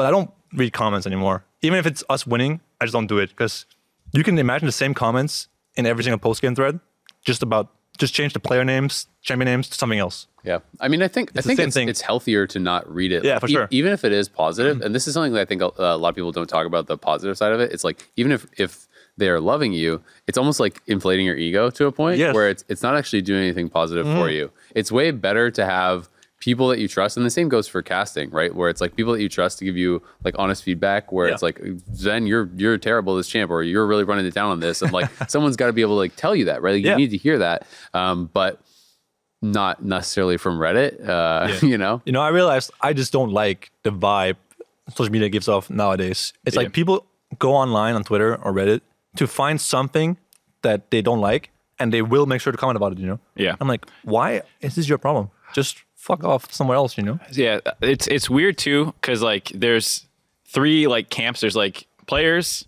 But 0.00 0.06
I 0.06 0.12
don't 0.12 0.30
read 0.54 0.72
comments 0.72 1.06
anymore. 1.06 1.44
Even 1.60 1.78
if 1.78 1.84
it's 1.84 2.02
us 2.08 2.26
winning, 2.26 2.60
I 2.80 2.86
just 2.86 2.94
don't 2.94 3.06
do 3.06 3.18
it 3.18 3.28
because 3.28 3.66
you 4.14 4.24
can 4.24 4.38
imagine 4.38 4.64
the 4.64 4.72
same 4.72 4.94
comments 4.94 5.48
in 5.74 5.84
every 5.84 6.02
single 6.02 6.18
post 6.18 6.40
game 6.40 6.54
thread. 6.54 6.80
Just 7.22 7.42
about 7.42 7.68
just 7.98 8.14
change 8.14 8.32
the 8.32 8.40
player 8.40 8.64
names, 8.64 9.08
champion 9.20 9.44
names 9.44 9.68
to 9.68 9.74
something 9.74 9.98
else. 9.98 10.26
Yeah, 10.42 10.60
I 10.80 10.88
mean, 10.88 11.02
I 11.02 11.08
think 11.08 11.32
I 11.36 11.42
think 11.42 11.60
it's, 11.60 11.76
it's 11.76 12.00
healthier 12.00 12.46
to 12.46 12.58
not 12.58 12.90
read 12.90 13.12
it. 13.12 13.24
Yeah, 13.24 13.40
for 13.40 13.46
e- 13.46 13.52
sure. 13.52 13.68
even 13.70 13.92
if 13.92 14.02
it 14.02 14.12
is 14.12 14.26
positive, 14.26 14.76
mm-hmm. 14.78 14.86
and 14.86 14.94
this 14.94 15.06
is 15.06 15.12
something 15.12 15.34
that 15.34 15.42
I 15.42 15.44
think 15.44 15.60
a, 15.60 15.70
a 15.76 15.98
lot 15.98 16.08
of 16.08 16.14
people 16.14 16.32
don't 16.32 16.48
talk 16.48 16.64
about 16.66 16.86
the 16.86 16.96
positive 16.96 17.36
side 17.36 17.52
of 17.52 17.60
it. 17.60 17.70
It's 17.70 17.84
like 17.84 18.10
even 18.16 18.32
if 18.32 18.46
if 18.56 18.88
they 19.18 19.28
are 19.28 19.38
loving 19.38 19.74
you, 19.74 20.02
it's 20.26 20.38
almost 20.38 20.60
like 20.60 20.80
inflating 20.86 21.26
your 21.26 21.36
ego 21.36 21.68
to 21.68 21.84
a 21.84 21.92
point 21.92 22.16
Yes. 22.16 22.34
where 22.34 22.48
it's 22.48 22.64
it's 22.70 22.82
not 22.82 22.96
actually 22.96 23.20
doing 23.20 23.42
anything 23.42 23.68
positive 23.68 24.06
for 24.06 24.28
mm-hmm. 24.28 24.48
you. 24.48 24.50
It's 24.74 24.90
way 24.90 25.10
better 25.10 25.50
to 25.50 25.66
have 25.66 26.08
people 26.40 26.68
that 26.68 26.78
you 26.78 26.88
trust, 26.88 27.16
and 27.16 27.24
the 27.24 27.30
same 27.30 27.48
goes 27.48 27.68
for 27.68 27.82
casting, 27.82 28.30
right? 28.30 28.54
Where 28.54 28.68
it's 28.70 28.80
like 28.80 28.96
people 28.96 29.12
that 29.12 29.20
you 29.22 29.28
trust 29.28 29.58
to 29.60 29.64
give 29.64 29.76
you 29.76 30.02
like 30.24 30.34
honest 30.38 30.62
feedback. 30.64 31.12
Where 31.12 31.28
Yeah. 31.28 31.34
it's 31.34 31.42
like 31.42 31.60
Zen, 31.94 32.26
you're 32.26 32.48
you're 32.56 32.78
terrible 32.78 33.14
this 33.16 33.28
champ, 33.28 33.50
or 33.50 33.62
you're 33.62 33.86
really 33.86 34.04
running 34.04 34.26
it 34.26 34.34
down 34.34 34.50
on 34.50 34.60
this, 34.60 34.82
and 34.82 34.92
like 34.92 35.08
someone's 35.28 35.56
got 35.56 35.66
to 35.66 35.72
be 35.72 35.82
able 35.82 35.94
to 35.94 35.98
like 35.98 36.16
tell 36.16 36.34
you 36.34 36.46
that, 36.46 36.62
right? 36.62 36.72
Like, 36.74 36.84
Yeah. 36.84 36.92
You 36.92 36.96
need 36.96 37.10
to 37.10 37.16
hear 37.18 37.38
that, 37.38 37.66
um, 37.94 38.30
but 38.32 38.60
not 39.42 39.82
necessarily 39.84 40.36
from 40.36 40.58
Reddit. 40.58 41.00
Uh, 41.06 41.48
Yeah. 41.48 41.58
You 41.70 41.78
know, 41.78 42.02
You 42.04 42.12
know, 42.12 42.20
I 42.22 42.28
realized 42.28 42.70
I 42.80 42.92
just 42.92 43.12
don't 43.12 43.30
like 43.32 43.70
the 43.82 43.90
vibe 43.90 44.36
social 44.94 45.12
media 45.12 45.28
gives 45.28 45.48
off 45.48 45.70
nowadays. 45.70 46.32
It's 46.44 46.56
like 46.56 46.72
people 46.72 47.06
go 47.38 47.54
online 47.54 47.94
on 47.94 48.02
Twitter 48.04 48.34
or 48.42 48.52
Reddit 48.52 48.80
to 49.16 49.26
find 49.26 49.60
something 49.60 50.16
that 50.62 50.90
they 50.90 51.00
don't 51.00 51.20
like 51.20 51.50
and 51.78 51.92
they 51.92 52.02
will 52.02 52.26
make 52.26 52.40
sure 52.40 52.50
to 52.52 52.58
comment 52.58 52.76
about 52.76 52.92
it, 52.92 52.98
you 52.98 53.06
know? 53.06 53.20
Yeah. 53.36 53.54
I'm 53.60 53.68
like, 53.68 53.86
why 54.04 54.42
is 54.60 54.74
this 54.74 54.88
your 54.88 54.98
problem? 54.98 55.30
Just 55.54 55.82
fuck 55.96 56.24
off 56.24 56.52
somewhere 56.52 56.76
else, 56.76 56.96
you 56.96 57.04
know? 57.04 57.18
yeah 57.32 57.60
it's 57.82 58.06
it's 58.06 58.28
weird 58.30 58.56
too 58.58 58.86
because 59.00 59.22
like 59.22 59.48
there's 59.54 60.06
three 60.46 60.86
like 60.86 61.10
camps 61.10 61.40
there's 61.40 61.54
like 61.56 61.86
players 62.06 62.64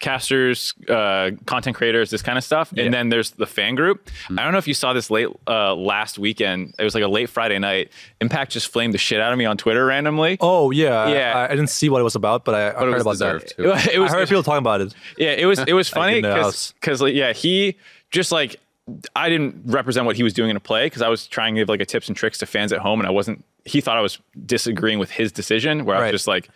casters 0.00 0.74
uh 0.88 1.30
content 1.46 1.76
creators 1.76 2.10
this 2.10 2.22
kind 2.22 2.36
of 2.36 2.42
stuff 2.42 2.72
Yeah. 2.74 2.84
and 2.84 2.94
then 2.94 3.08
there's 3.08 3.30
the 3.30 3.46
fan 3.46 3.76
group 3.76 4.10
i 4.36 4.42
don't 4.42 4.50
know 4.50 4.58
if 4.58 4.66
you 4.66 4.74
saw 4.74 4.92
this 4.92 5.10
late 5.10 5.28
uh 5.46 5.76
last 5.76 6.18
weekend 6.18 6.74
it 6.76 6.82
was 6.82 6.92
like 6.96 7.04
a 7.04 7.08
late 7.08 7.28
friday 7.30 7.56
night 7.60 7.92
impact 8.20 8.50
just 8.50 8.66
flamed 8.72 8.94
the 8.94 8.98
shit 8.98 9.20
out 9.20 9.32
of 9.32 9.38
me 9.38 9.44
on 9.44 9.56
twitter 9.56 9.86
randomly 9.86 10.36
Oh, 10.40 10.72
yeah. 10.72 11.06
Yeah. 11.08 11.38
I, 11.38 11.44
I 11.44 11.48
didn't 11.50 11.70
see 11.70 11.88
what 11.88 12.00
it 12.00 12.04
was 12.04 12.16
about, 12.16 12.44
but 12.44 12.54
I, 12.56 12.70
I 12.70 12.72
heard 12.72 12.94
it 12.96 13.00
about 13.02 13.12
deserved 13.12 13.54
that. 13.58 13.84
too. 13.84 13.90
it 13.94 13.98
was 14.00 14.12
I 14.12 14.16
heard 14.16 14.28
people 14.28 14.42
talking 14.42 14.58
about 14.58 14.80
it. 14.80 14.92
Yeah, 15.18 15.30
it 15.32 15.46
was 15.46 15.60
it 15.60 15.72
was 15.72 15.88
funny 15.88 16.20
because 16.20 16.72
because 16.80 17.00
like, 17.00 17.14
yeah 17.14 17.32
he 17.32 17.76
just 18.10 18.32
like 18.32 18.56
I 19.14 19.28
didn't 19.28 19.62
represent 19.66 20.06
what 20.06 20.16
he 20.16 20.22
was 20.22 20.32
doing 20.32 20.50
in 20.50 20.56
a 20.56 20.60
play 20.60 20.86
because 20.86 21.02
I 21.02 21.08
was 21.08 21.26
trying 21.26 21.54
to 21.54 21.60
give 21.60 21.68
like 21.68 21.80
a 21.80 21.84
tips 21.86 22.08
and 22.08 22.16
tricks 22.16 22.38
to 22.38 22.46
fans 22.46 22.72
at 22.72 22.80
home 22.80 22.98
and 23.00 23.06
I 23.06 23.10
wasn't 23.10 23.44
he 23.64 23.80
thought 23.80 23.96
I 23.96 24.00
was 24.00 24.18
disagreeing 24.44 24.98
with 24.98 25.10
his 25.10 25.30
decision 25.30 25.84
where 25.84 25.96
I 25.96 26.00
was 26.02 26.10
just 26.12 26.26
like 26.26 26.48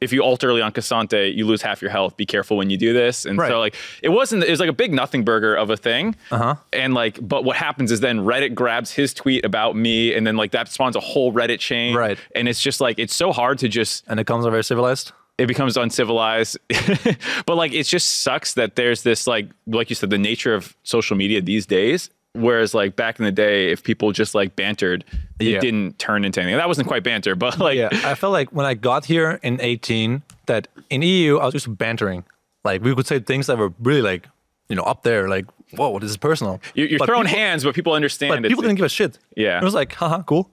if 0.00 0.12
you 0.12 0.22
ult 0.22 0.44
early 0.44 0.60
on 0.60 0.72
K'Sante, 0.72 1.34
you 1.34 1.46
lose 1.46 1.62
half 1.62 1.80
your 1.80 1.90
health. 1.90 2.18
Be 2.18 2.26
careful 2.26 2.58
when 2.58 2.68
you 2.68 2.76
do 2.76 2.92
this. 2.92 3.24
And 3.24 3.38
Right. 3.38 3.48
so 3.48 3.58
like 3.58 3.74
it 4.02 4.10
wasn't 4.10 4.44
it 4.44 4.50
was 4.50 4.60
like 4.60 4.68
a 4.68 4.74
big 4.74 4.92
nothing 4.92 5.22
burger 5.24 5.54
of 5.54 5.68
a 5.70 5.76
thing. 5.76 6.16
Uh-huh. 6.30 6.54
And 6.72 6.94
like 6.94 7.18
but 7.26 7.44
what 7.44 7.56
happens 7.56 7.92
is 7.92 8.00
then 8.00 8.20
Reddit 8.20 8.54
grabs 8.54 8.90
his 8.90 9.12
tweet 9.14 9.44
about 9.44 9.76
me 9.76 10.14
and 10.14 10.26
then 10.26 10.36
like 10.36 10.52
that 10.52 10.68
spawns 10.68 10.96
a 10.96 11.00
whole 11.00 11.32
Reddit 11.32 11.60
chain. 11.60 11.94
Right. 11.94 12.18
And 12.34 12.48
it's 12.48 12.60
just 12.60 12.80
like 12.80 12.98
it's 12.98 13.14
so 13.14 13.32
hard 13.32 13.58
to 13.58 13.68
just 13.68 14.04
And 14.06 14.18
it 14.18 14.26
comes 14.26 14.46
out 14.46 14.50
very 14.50 14.64
civilized. 14.64 15.12
It 15.38 15.46
becomes 15.46 15.76
uncivilized. 15.76 16.58
but 17.46 17.56
like 17.56 17.72
it 17.72 17.84
just 17.84 18.22
sucks 18.22 18.54
that 18.54 18.76
there's 18.76 19.02
this 19.02 19.26
like 19.26 19.48
like 19.66 19.90
you 19.90 19.96
said 19.96 20.10
the 20.10 20.18
nature 20.18 20.54
of 20.54 20.76
social 20.82 21.16
media 21.16 21.40
these 21.40 21.66
days. 21.66 22.10
Whereas 22.32 22.74
like 22.74 22.96
back 22.96 23.18
in 23.18 23.24
the 23.24 23.32
day, 23.32 23.72
if 23.72 23.82
people 23.82 24.12
just 24.12 24.34
like 24.34 24.56
bantered, 24.56 25.04
Yeah. 25.40 25.56
it 25.56 25.60
didn't 25.62 25.98
turn 25.98 26.22
into 26.24 26.40
anything. 26.42 26.58
That 26.58 26.68
wasn't 26.68 26.86
quite 26.86 27.02
banter, 27.02 27.34
but 27.34 27.58
like 27.58 27.78
Yeah, 27.78 27.88
I 28.04 28.14
felt 28.14 28.32
like 28.32 28.50
when 28.52 28.66
I 28.66 28.74
got 28.74 29.06
here 29.06 29.40
in 29.42 29.58
18, 29.60 30.22
that 30.46 30.68
in 30.90 31.00
EU, 31.02 31.38
I 31.38 31.46
was 31.46 31.54
just 31.54 31.78
bantering. 31.78 32.24
Like, 32.62 32.82
we 32.82 32.94
could 32.94 33.06
say 33.06 33.20
things 33.20 33.46
that 33.46 33.56
were 33.58 33.72
really 33.80 34.02
like, 34.02 34.28
you 34.68 34.76
know, 34.76 34.82
up 34.82 35.02
there, 35.02 35.28
like, 35.28 35.46
whoa, 35.76 35.98
this 35.98 36.10
is 36.10 36.16
personal. 36.16 36.60
you're, 36.74 36.88
you're 36.88 36.98
throwing 37.06 37.24
people- 37.26 37.38
hands, 37.38 37.64
but 37.64 37.74
people 37.74 37.92
understand. 37.94 38.42
But 38.42 38.48
people 38.48 38.60
didn't 38.62 38.76
give 38.76 38.84
a 38.84 38.88
shit. 38.90 39.18
Yeah. 39.36 39.58
It 39.58 39.64
was 39.64 39.72
like, 39.74 39.92
haha, 39.94 40.22
cool. 40.22 40.50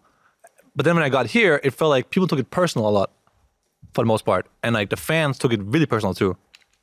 But 0.75 0.85
then 0.85 0.95
when 0.95 1.03
I 1.03 1.09
got 1.09 1.25
here, 1.27 1.59
it 1.63 1.71
felt 1.71 1.89
like 1.89 2.11
people 2.11 2.27
took 2.27 2.39
it 2.39 2.49
personal 2.49 2.87
a 2.87 2.91
lot 2.91 3.11
for 3.93 4.01
the 4.03 4.07
most 4.07 4.25
part. 4.25 4.47
And 4.63 4.73
like 4.73 4.89
the 4.89 4.97
fans 4.97 5.37
took 5.37 5.53
it 5.53 5.61
really 5.63 5.85
personal 5.85 6.13
too. 6.13 6.35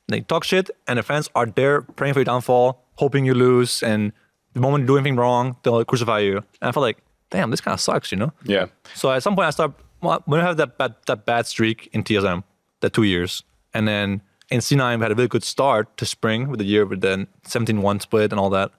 They 0.08 0.20
talk 0.22 0.44
shit, 0.44 0.70
and 0.88 0.98
the 0.98 1.02
fans 1.02 1.28
are 1.34 1.46
there 1.46 1.82
praying 1.82 2.14
for 2.14 2.20
your 2.20 2.24
downfall, 2.24 2.82
hoping 2.96 3.24
you 3.24 3.34
lose. 3.34 3.82
And 3.82 4.12
the 4.54 4.60
moment 4.60 4.82
you 4.82 4.86
do 4.88 4.96
anything 4.96 5.16
wrong, 5.16 5.56
they'll 5.62 5.84
crucify 5.84 6.18
you. 6.20 6.36
And 6.38 6.68
I 6.68 6.72
felt 6.72 6.82
like, 6.82 6.98
damn, 7.30 7.50
this 7.50 7.60
kind 7.60 7.74
of 7.74 7.80
sucks, 7.80 8.10
you 8.10 8.18
know? 8.18 8.32
yeah, 8.44 8.66
So 8.94 9.10
at 9.12 9.22
some 9.22 9.36
point, 9.36 9.46
I 9.46 9.50
start 9.50 9.72
well, 10.02 10.22
when 10.26 10.40
I 10.40 10.44
have 10.44 10.56
that 10.56 10.78
bad, 10.78 10.94
that 11.06 11.26
bad 11.26 11.46
streak 11.46 11.88
in 11.92 12.02
TSM, 12.02 12.42
that 12.80 12.92
two 12.92 13.02
years, 13.04 13.44
and 13.74 13.86
then 13.86 14.22
in 14.50 14.58
C9 14.60 14.96
we 14.98 15.02
had 15.02 15.12
a 15.12 15.14
really 15.14 15.28
good 15.28 15.44
start 15.44 15.96
to 15.98 16.04
spring 16.06 16.48
with 16.48 16.58
the 16.58 16.64
year 16.66 16.84
with 16.86 17.02
the 17.02 17.28
17-1 17.46 18.00
split 18.02 18.32
and 18.32 18.40
all 18.40 18.50
that. 18.50 18.72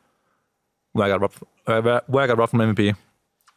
Where 0.93 1.05
I 1.05 1.09
got 1.09 1.21
rough, 1.21 1.43
where 1.65 1.77
I- 1.97 2.01
where 2.07 2.23
I 2.23 2.27
got 2.27 2.37
rough 2.37 2.49
from 2.49 2.59
MVP. 2.59 2.95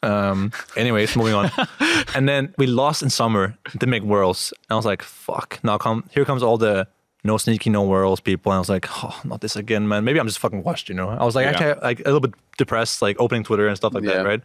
Um, 0.05 0.51
anyways, 0.75 1.15
moving 1.15 1.33
on. 1.33 1.51
and 2.15 2.27
then 2.29 2.53
we 2.57 2.67
lost 2.67 3.01
in 3.03 3.09
summer 3.09 3.57
to 3.79 3.87
make 3.87 4.03
worlds. 4.03 4.53
And 4.69 4.75
I 4.75 4.75
was 4.75 4.85
like, 4.85 5.01
fuck. 5.01 5.59
Now 5.63 5.77
come 5.77 6.03
here 6.11 6.25
comes 6.25 6.43
all 6.43 6.57
the 6.57 6.87
no 7.23 7.37
sneaky, 7.37 7.69
no 7.71 7.81
worlds 7.83 8.21
people. 8.21 8.51
And 8.51 8.57
I 8.57 8.59
was 8.59 8.69
like, 8.69 8.87
oh, 9.03 9.19
not 9.23 9.41
this 9.41 9.55
again, 9.55 9.87
man. 9.87 10.03
Maybe 10.03 10.19
I'm 10.19 10.27
just 10.27 10.39
fucking 10.39 10.63
washed, 10.63 10.89
you 10.89 10.95
know. 10.95 11.09
I 11.09 11.25
was 11.25 11.35
like, 11.35 11.45
Yeah. 11.45 11.51
actually, 11.51 11.81
like 11.81 11.99
a 12.01 12.03
little 12.03 12.19
bit 12.19 12.33
depressed, 12.57 13.01
like 13.01 13.19
opening 13.19 13.43
Twitter 13.43 13.67
and 13.67 13.75
stuff 13.75 13.93
like 13.95 14.03
Yeah. 14.03 14.17
that, 14.17 14.25
right? 14.25 14.41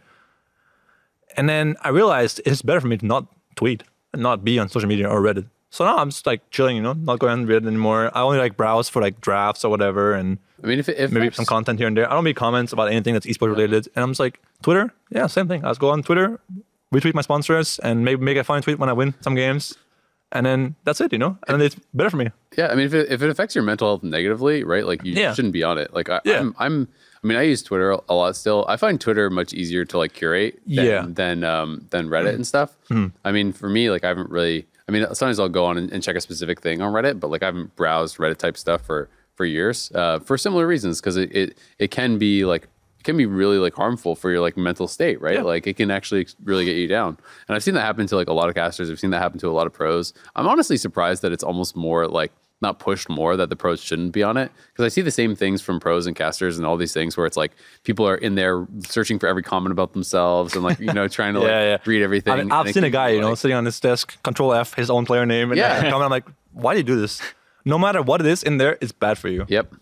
And 1.37 1.47
then 1.47 1.75
I 1.81 1.89
realized 1.89 2.41
it's 2.45 2.61
better 2.63 2.81
for 2.81 2.87
me 2.87 2.97
to 2.97 3.05
not 3.05 3.25
tweet 3.55 3.83
and 4.13 4.21
not 4.21 4.43
be 4.43 4.57
on 4.59 4.67
social 4.67 4.89
media 4.89 5.07
or 5.07 5.21
Reddit. 5.21 5.45
So 5.71 5.85
now 5.85 5.97
I'm 5.97 6.09
just 6.09 6.25
like 6.25 6.41
chilling, 6.51 6.75
you 6.75 6.81
know, 6.83 6.93
not 6.93 7.19
going 7.19 7.31
on 7.31 7.47
Reddit 7.47 7.65
anymore. 7.65 8.11
I 8.13 8.21
only 8.21 8.37
like 8.37 8.57
browse 8.57 8.89
for 8.89 9.01
like 9.01 9.19
drafts 9.21 9.63
or 9.65 9.69
whatever 9.71 10.13
and 10.13 10.37
I 10.63 10.67
mean, 10.67 10.77
if 10.79 10.87
if 10.89 11.11
maybe 11.11 11.31
some 11.33 11.45
content 11.45 11.79
here 11.79 11.87
and 11.87 11.97
there. 11.97 12.07
I 12.07 12.13
don't 12.13 12.23
make 12.23 12.35
comments 12.35 12.71
about 12.71 12.89
anything 12.91 13.13
that's 13.15 13.25
esports 13.25 13.49
related. 13.55 13.87
And 13.95 14.03
I'm 14.03 14.11
just 14.11 14.19
like, 14.19 14.39
Twitter, 14.61 14.93
yeah, 15.09 15.25
same 15.27 15.47
thing. 15.47 15.65
I 15.65 15.69
just 15.69 15.79
go 15.79 15.89
on 15.89 16.03
Twitter, 16.03 16.39
retweet 16.93 17.15
my 17.15 17.21
sponsors, 17.23 17.79
and 17.79 18.05
maybe 18.05 18.21
make 18.23 18.37
a 18.37 18.43
funny 18.43 18.61
tweet 18.61 18.77
when 18.77 18.87
I 18.89 18.93
win 18.93 19.15
some 19.21 19.33
games. 19.33 19.75
And 20.33 20.45
then 20.45 20.75
that's 20.83 21.01
it, 21.01 21.11
you 21.11 21.17
know? 21.17 21.37
And 21.47 21.61
it's 21.61 21.75
better 21.93 22.09
for 22.11 22.17
me. 22.17 22.27
Yeah, 22.57 22.67
I 22.67 22.75
mean, 22.75 22.85
if 22.85 22.93
it, 22.93 23.11
if 23.11 23.21
it 23.23 23.29
affects 23.29 23.55
your 23.55 23.63
mental 23.65 23.87
health 23.87 24.03
negatively, 24.03 24.63
right? 24.63 24.85
Like 24.85 25.03
you 25.03 25.13
Yeah. 25.13 25.33
shouldn't 25.33 25.53
be 25.53 25.63
on 25.63 25.77
it. 25.77 25.93
Like 25.93 26.09
I, 26.09 26.21
Yeah. 26.25 26.39
I'm, 26.39 26.55
I'm, 26.59 26.87
I 27.23 27.27
mean, 27.27 27.37
I 27.37 27.41
use 27.41 27.63
Twitter 27.63 27.91
a 27.91 28.13
lot 28.13 28.35
still. 28.35 28.65
I 28.69 28.77
find 28.77 29.01
Twitter 29.01 29.29
much 29.29 29.51
easier 29.53 29.83
to 29.85 29.97
like 29.97 30.13
curate 30.13 30.59
than, 30.67 30.85
Yeah. 30.85 31.05
Than, 31.07 31.43
um, 31.43 31.85
than 31.89 32.07
Reddit 32.07 32.35
and 32.35 32.45
stuff. 32.45 32.77
I 33.25 33.31
mean, 33.31 33.51
for 33.51 33.67
me, 33.69 33.89
like 33.89 34.03
I 34.03 34.09
haven't 34.09 34.29
really. 34.29 34.67
I 34.91 34.99
mean, 34.99 35.15
sometimes 35.15 35.39
I'll 35.39 35.47
go 35.47 35.65
on 35.65 35.77
and, 35.77 35.89
and 35.91 36.03
check 36.03 36.17
a 36.17 36.21
specific 36.21 36.59
thing 36.59 36.81
on 36.81 36.91
Reddit, 36.91 37.19
but 37.19 37.29
like 37.29 37.43
I 37.43 37.45
haven't 37.45 37.75
browsed 37.77 38.17
Reddit 38.17 38.37
type 38.37 38.57
stuff 38.57 38.81
for 38.81 39.09
for 39.35 39.45
years 39.45 39.89
uh, 39.95 40.19
for 40.19 40.37
similar 40.37 40.67
reasons 40.67 40.99
because 40.99 41.15
it, 41.15 41.33
it 41.33 41.57
it 41.79 41.91
can 41.91 42.17
be 42.17 42.43
like 42.43 42.63
it 42.99 43.03
can 43.03 43.15
be 43.15 43.25
really 43.25 43.57
like 43.57 43.73
harmful 43.73 44.15
for 44.17 44.29
your 44.29 44.41
like 44.41 44.57
mental 44.57 44.89
state, 44.89 45.21
right? 45.21 45.35
Yeah. 45.35 45.43
Like 45.43 45.65
it 45.65 45.77
can 45.77 45.91
actually 45.91 46.27
really 46.43 46.65
get 46.65 46.75
you 46.75 46.87
down. 46.87 47.17
And 47.47 47.55
I've 47.55 47.63
seen 47.63 47.73
that 47.75 47.81
happen 47.81 48.05
to 48.05 48.15
like 48.17 48.27
a 48.27 48.33
lot 48.33 48.49
of 48.49 48.55
casters. 48.55 48.91
I've 48.91 48.99
seen 48.99 49.11
that 49.11 49.21
happen 49.21 49.39
to 49.39 49.47
a 49.47 49.51
lot 49.51 49.65
of 49.65 49.71
pros. 49.71 50.13
I'm 50.35 50.45
honestly 50.45 50.75
surprised 50.75 51.21
that 51.21 51.31
it's 51.31 51.43
almost 51.43 51.73
more 51.75 52.05
like 52.07 52.33
not 52.61 52.79
pushed 52.79 53.09
more 53.09 53.35
that 53.37 53.49
the 53.49 53.55
pros 53.55 53.81
shouldn't 53.81 54.11
be 54.11 54.21
on 54.23 54.37
it 54.37 54.51
because 54.71 54.85
I 54.85 54.89
see 54.89 55.01
the 55.01 55.11
same 55.11 55.35
things 55.35 55.61
from 55.61 55.79
pros 55.79 56.05
and 56.07 56.15
casters 56.15 56.57
and 56.57 56.65
all 56.67 56.77
these 56.77 56.93
things 56.93 57.17
where 57.17 57.25
it's 57.25 57.37
like 57.37 57.51
people 57.83 58.07
are 58.07 58.15
in 58.15 58.35
there 58.35 58.67
searching 58.87 59.17
for 59.19 59.27
every 59.27 59.43
comment 59.43 59.71
about 59.71 59.93
themselves 59.93 60.53
and 60.55 60.63
like 60.63 60.79
you 60.79 60.93
know 60.93 61.07
trying 61.07 61.33
to 61.33 61.39
like 61.39 61.47
Yeah, 61.51 61.69
yeah. 61.71 61.77
read 61.85 62.01
everything. 62.03 62.33
I 62.33 62.37
mean, 62.37 62.51
I've 62.51 62.71
seen 62.71 62.83
a 62.83 62.89
guy, 62.89 63.09
be, 63.11 63.15
you 63.15 63.21
know, 63.21 63.33
sitting 63.35 63.55
on 63.57 63.65
his 63.65 63.79
desk, 63.79 64.21
control 64.23 64.53
F, 64.53 64.75
his 64.75 64.89
own 64.89 65.05
player 65.05 65.25
name. 65.25 65.51
And 65.51 65.57
Yeah. 65.57 65.83
yeah. 65.83 65.89
comment. 65.91 66.03
I'm 66.05 66.11
like, 66.11 66.25
why 66.53 66.73
do 66.73 66.77
you 66.79 66.83
do 66.83 66.99
this? 66.99 67.21
No 67.65 67.77
matter 67.77 68.01
what 68.01 68.21
it 68.21 68.27
is 68.27 68.43
in 68.43 68.57
there, 68.57 68.77
it's 68.81 68.91
bad 68.91 69.17
for 69.17 69.27
you. 69.29 69.45
Yep. 69.47 69.73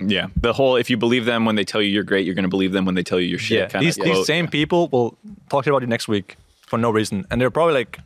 Yeah, 0.00 0.28
the 0.36 0.52
whole 0.52 0.76
if 0.76 0.90
you 0.90 0.96
believe 0.96 1.24
them 1.24 1.44
when 1.44 1.56
they 1.56 1.64
tell 1.64 1.82
you 1.82 1.90
you're 1.90 2.04
great, 2.04 2.24
you're 2.24 2.34
going 2.36 2.44
to 2.44 2.48
believe 2.48 2.70
them 2.72 2.84
when 2.84 2.94
they 2.94 3.02
tell 3.02 3.18
you 3.18 3.26
you're 3.26 3.38
shit. 3.38 3.58
Yeah. 3.58 3.66
kind 3.68 3.84
These, 3.84 3.98
of 3.98 4.04
these 4.04 4.14
quote. 4.14 4.26
same 4.26 4.46
people 4.46 4.88
will 4.88 5.18
talk 5.50 5.66
about 5.66 5.80
you 5.82 5.88
next 5.88 6.06
week 6.06 6.36
for 6.66 6.78
no 6.78 6.90
reason. 6.90 7.26
And 7.30 7.40
they're 7.40 7.50
probably 7.50 7.74
like 7.74 7.98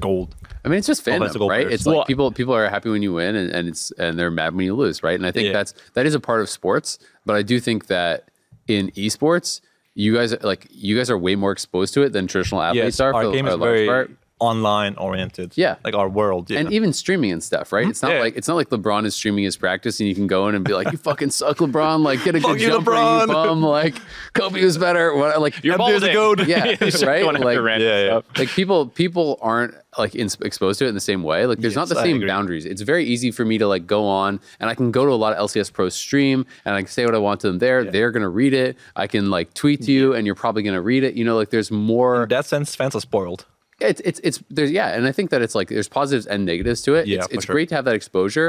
gold. 0.00 0.36
I 0.64 0.68
mean, 0.68 0.78
it's 0.78 0.86
just 0.86 1.00
Offensive 1.06 1.40
fandom, 1.40 1.48
right? 1.48 1.62
players. 1.66 1.74
It's 1.74 1.86
like 1.86 2.06
people 2.06 2.30
people 2.32 2.54
are 2.54 2.68
happy 2.68 2.90
when 2.90 3.02
you 3.02 3.12
win, 3.14 3.34
and, 3.34 3.50
and 3.50 3.68
it's 3.68 3.90
and 3.92 4.18
they're 4.18 4.30
mad 4.30 4.54
when 4.54 4.64
you 4.66 4.74
lose, 4.74 5.02
right? 5.02 5.14
And 5.14 5.26
I 5.26 5.30
think 5.32 5.46
Yeah. 5.46 5.52
that's 5.52 5.74
that 5.94 6.06
is 6.06 6.14
a 6.14 6.20
part 6.20 6.40
of 6.40 6.48
sports. 6.50 6.98
But 7.24 7.36
I 7.36 7.42
do 7.42 7.60
think 7.60 7.86
that 7.86 8.28
in 8.68 8.90
esports, 8.92 9.60
you 9.94 10.14
guys 10.14 10.34
like 10.42 10.66
you 10.70 10.96
guys 10.96 11.10
are 11.10 11.18
way 11.18 11.34
more 11.34 11.52
exposed 11.52 11.94
to 11.94 12.02
it 12.02 12.12
than 12.12 12.26
traditional 12.26 12.60
athletes 12.62 12.84
Yes, 12.98 13.00
are. 13.00 13.14
our 13.14 13.24
for 13.24 13.32
game 13.32 13.46
a 13.46 13.50
is 13.50 13.56
large 13.56 13.72
very 13.74 13.86
part. 13.86 14.10
Online 14.40 14.96
oriented. 14.96 15.52
Yeah. 15.56 15.76
Like 15.84 15.94
our 15.94 16.08
world. 16.08 16.50
Yeah. 16.50 16.60
and 16.60 16.72
even 16.72 16.92
streaming 16.92 17.30
and 17.32 17.42
stuff, 17.42 17.72
right? 17.72 17.82
Mm-hmm. 17.82 17.90
It's 17.90 18.02
not 18.02 18.12
Yeah. 18.12 18.20
like 18.20 18.36
it's 18.36 18.48
not 18.48 18.54
like 18.56 18.70
LeBron 18.70 19.04
is 19.04 19.14
streaming 19.14 19.44
his 19.44 19.56
practice 19.56 20.00
and 20.00 20.08
you 20.08 20.14
can 20.14 20.26
go 20.26 20.48
in 20.48 20.54
and 20.54 20.64
be 20.64 20.72
like, 20.72 20.90
"You 20.92 20.98
fucking 20.98 21.30
suck, 21.30 21.58
LeBron! 21.58 22.02
Like, 22.02 22.24
get 22.24 22.34
a 22.34 22.40
Fuck 22.42 22.52
good 22.52 22.60
you, 22.62 22.68
jumper, 22.68 22.92
LeBron." 22.92 23.20
you 23.28 23.32
bum! 23.34 23.62
Like, 23.62 23.94
Kobe 24.32 24.64
was 24.64 24.78
better." 24.78 25.14
What? 25.14 25.40
Like, 25.40 25.62
You're 25.62 25.74
Empty 25.74 25.92
as 25.92 26.02
a 26.02 26.12
goat. 26.12 26.46
Yeah, 26.46 26.64
right? 27.06 27.24
Like- 27.24 27.80
Yeah, 27.80 28.04
yeah. 28.04 28.20
like 28.38 28.48
people 28.48 28.86
people 28.86 29.38
aren't 29.42 29.74
like 29.98 30.14
in, 30.14 30.28
exposed 30.42 30.78
to 30.78 30.86
it 30.86 30.88
in 30.88 30.94
the 30.94 31.00
same 31.00 31.24
way 31.24 31.46
like 31.46 31.58
there's 31.58 31.74
not 31.74 31.88
the 31.88 31.98
I 31.98 32.04
same 32.04 32.16
agree. 32.18 32.28
boundaries 32.28 32.64
it's 32.64 32.80
very 32.82 33.04
easy 33.04 33.32
for 33.32 33.44
me 33.44 33.58
to 33.58 33.66
like 33.66 33.88
go 33.88 34.06
on 34.06 34.38
and 34.60 34.70
i 34.70 34.74
can 34.76 34.92
go 34.92 35.04
to 35.04 35.10
a 35.10 35.14
lot 35.18 35.32
of 35.32 35.50
lcs 35.50 35.72
pro 35.72 35.88
stream 35.88 36.46
and 36.64 36.76
i 36.76 36.80
can 36.80 36.86
say 36.88 37.04
what 37.04 37.14
i 37.16 37.18
want 37.18 37.40
to 37.40 37.48
them 37.48 37.58
there 37.58 37.82
they're 37.82 38.12
gonna 38.12 38.28
read 38.28 38.54
it 38.54 38.76
i 38.94 39.08
can 39.08 39.30
like 39.30 39.52
tweet 39.52 39.82
to 39.82 39.90
you 39.90 40.14
and 40.14 40.26
you're 40.26 40.36
probably 40.36 40.62
gonna 40.62 40.80
read 40.80 41.02
it 41.02 41.14
you 41.14 41.24
know 41.24 41.34
like 41.36 41.50
there's 41.50 41.72
more 41.72 42.22
in 42.22 42.28
that 42.28 42.46
sense, 42.46 42.76
fans 42.76 42.94
are 42.94 43.00
spoiled. 43.00 43.46
It's 43.80 44.00
it's 44.04 44.20
it's 44.22 44.42
there's 44.50 44.70
yeah, 44.70 44.88
and 44.94 45.06
I 45.06 45.12
think 45.12 45.30
that 45.30 45.42
it's 45.42 45.54
like 45.54 45.68
there's 45.68 45.88
positives 45.88 46.26
and 46.26 46.44
negatives 46.44 46.82
to 46.82 46.94
it. 46.94 47.06
Yeah, 47.06 47.18
it's 47.18 47.28
it's 47.28 47.44
sure. 47.46 47.54
great 47.54 47.68
to 47.70 47.74
have 47.74 47.84
that 47.86 47.94
exposure, 47.94 48.48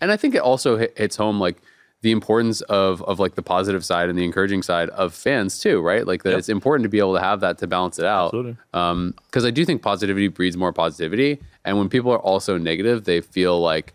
and 0.00 0.12
I 0.12 0.16
think 0.16 0.34
it 0.34 0.40
also 0.42 0.76
hits 0.76 1.16
home 1.16 1.38
like 1.40 1.56
the 2.02 2.10
importance 2.10 2.60
of 2.62 3.00
of 3.04 3.20
like 3.20 3.36
the 3.36 3.42
positive 3.42 3.84
side 3.84 4.08
and 4.08 4.18
the 4.18 4.24
encouraging 4.24 4.62
side 4.62 4.88
of 4.90 5.14
fans 5.14 5.60
too, 5.60 5.80
right? 5.80 6.04
Like 6.06 6.24
that 6.24 6.30
Yep. 6.30 6.38
it's 6.40 6.48
important 6.48 6.82
to 6.84 6.88
be 6.88 6.98
able 6.98 7.14
to 7.14 7.20
have 7.20 7.40
that 7.40 7.58
to 7.58 7.66
balance 7.68 7.98
it 7.98 8.04
out. 8.04 8.26
Absolutely. 8.34 8.56
Um, 8.74 9.14
because 9.26 9.44
I 9.44 9.50
do 9.50 9.64
think 9.64 9.82
positivity 9.82 10.28
breeds 10.28 10.56
more 10.56 10.72
positivity, 10.72 11.38
and 11.64 11.78
when 11.78 11.88
people 11.88 12.10
are 12.10 12.18
also 12.18 12.58
negative, 12.58 13.04
they 13.04 13.20
feel 13.20 13.60
like 13.60 13.94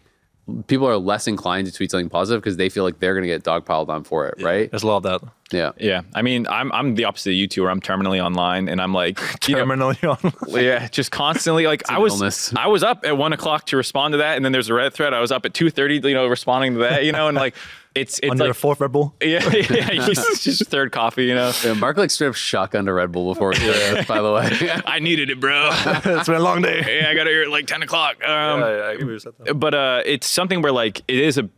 people 0.67 0.87
are 0.87 0.97
less 0.97 1.27
inclined 1.27 1.67
to 1.67 1.73
tweet 1.73 1.91
something 1.91 2.09
positive 2.09 2.41
because 2.41 2.57
they 2.57 2.69
feel 2.69 2.83
like 2.83 2.99
they're 2.99 3.13
going 3.13 3.23
to 3.23 3.27
get 3.27 3.43
dogpiled 3.43 3.89
on 3.89 4.03
for 4.03 4.27
it, 4.27 4.41
right? 4.41 4.69
There's 4.71 4.83
a 4.83 4.87
lot 4.87 4.97
of 4.97 5.03
that. 5.03 5.31
Yeah. 5.51 5.71
Yeah, 5.77 6.01
I 6.13 6.21
mean, 6.23 6.45
I'm 6.47 6.71
I'm 6.73 6.95
the 6.95 7.05
opposite 7.05 7.29
of 7.29 7.35
you 7.35 7.47
two, 7.47 7.61
where 7.61 7.71
I'm 7.71 7.79
terminally 7.79 8.23
online, 8.23 8.67
and 8.67 8.81
I'm 8.81 8.93
like, 8.93 9.19
you 9.47 9.55
know, 9.55 9.63
Terminally 9.65 10.03
on. 10.53 10.61
yeah, 10.61 10.87
just 10.89 11.11
constantly 11.11 11.65
like 11.67 11.89
I 11.89 11.99
was 11.99 12.13
illness. 12.13 12.53
I 12.55 12.67
was 12.67 12.83
up 12.83 13.05
at 13.05 13.17
one 13.17 13.31
o'clock 13.33 13.65
to 13.67 13.77
respond 13.77 14.13
to 14.13 14.17
that, 14.17 14.35
and 14.35 14.43
then 14.43 14.51
there's 14.51 14.69
a 14.69 14.73
Reddit 14.73 14.93
thread. 14.93 15.13
I 15.13 15.21
was 15.21 15.31
up 15.31 15.45
at 15.45 15.53
two 15.53 15.69
thirty, 15.69 15.95
you 15.95 16.13
know, 16.13 16.27
responding 16.27 16.73
to 16.73 16.79
that, 16.79 17.05
you 17.05 17.13
know, 17.13 17.27
and 17.29 17.37
like 17.37 17.55
it's 18.01 18.19
it's 18.19 18.31
Under 18.31 18.45
like 18.45 18.51
a 18.51 18.53
fourth 18.53 18.79
Red 18.79 18.91
Bull. 18.91 19.15
yeah, 19.21 19.39
yeah, 19.43 19.49
it's 19.91 20.43
just 20.43 20.63
third 20.65 20.91
coffee, 20.91 21.25
you 21.25 21.35
know. 21.35 21.51
Yeah, 21.63 21.73
Mark 21.73 21.97
like 21.97 22.11
straight 22.11 22.27
up 22.29 22.35
shotgun 22.35 22.85
to 22.85 22.93
Red 22.93 23.11
Bull 23.11 23.33
before, 23.33 23.53
yeah. 23.53 24.03
by 24.07 24.21
the 24.21 24.31
way. 24.31 24.81
I 24.85 24.99
needed 24.99 25.29
it, 25.29 25.39
bro. 25.39 25.69
it's 25.71 26.27
been 26.27 26.35
a 26.35 26.39
long 26.39 26.61
day. 26.61 26.99
yeah, 27.01 27.09
I 27.09 27.15
got 27.15 27.27
here 27.27 27.43
at 27.43 27.49
like 27.49 27.67
ten 27.67 27.81
o'clock. 27.83 28.15
Um, 28.23 28.61
Yeah, 28.61 28.75
yeah, 28.77 28.83
I 28.83 28.91
agree 28.93 29.17
that. 29.19 29.59
but 29.59 29.73
uh, 29.73 30.01
it's 30.05 30.27
something 30.27 30.61
where 30.61 30.71
like 30.71 31.01
it 31.07 31.19
is 31.19 31.37
a 31.37 31.49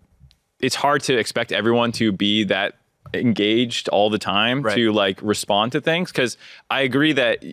it's 0.59 0.75
hard 0.75 1.01
to 1.03 1.17
expect 1.17 1.51
everyone 1.51 1.91
to 1.93 2.11
be 2.11 2.43
that 2.45 2.75
engaged 3.13 3.89
all 3.89 4.09
the 4.09 4.19
time 4.19 4.61
Right. 4.61 4.75
to 4.75 4.91
like 4.91 5.19
respond 5.21 5.71
to 5.71 5.81
things 5.81 6.11
because 6.11 6.37
i 6.69 6.81
agree 6.81 7.11
that 7.13 7.43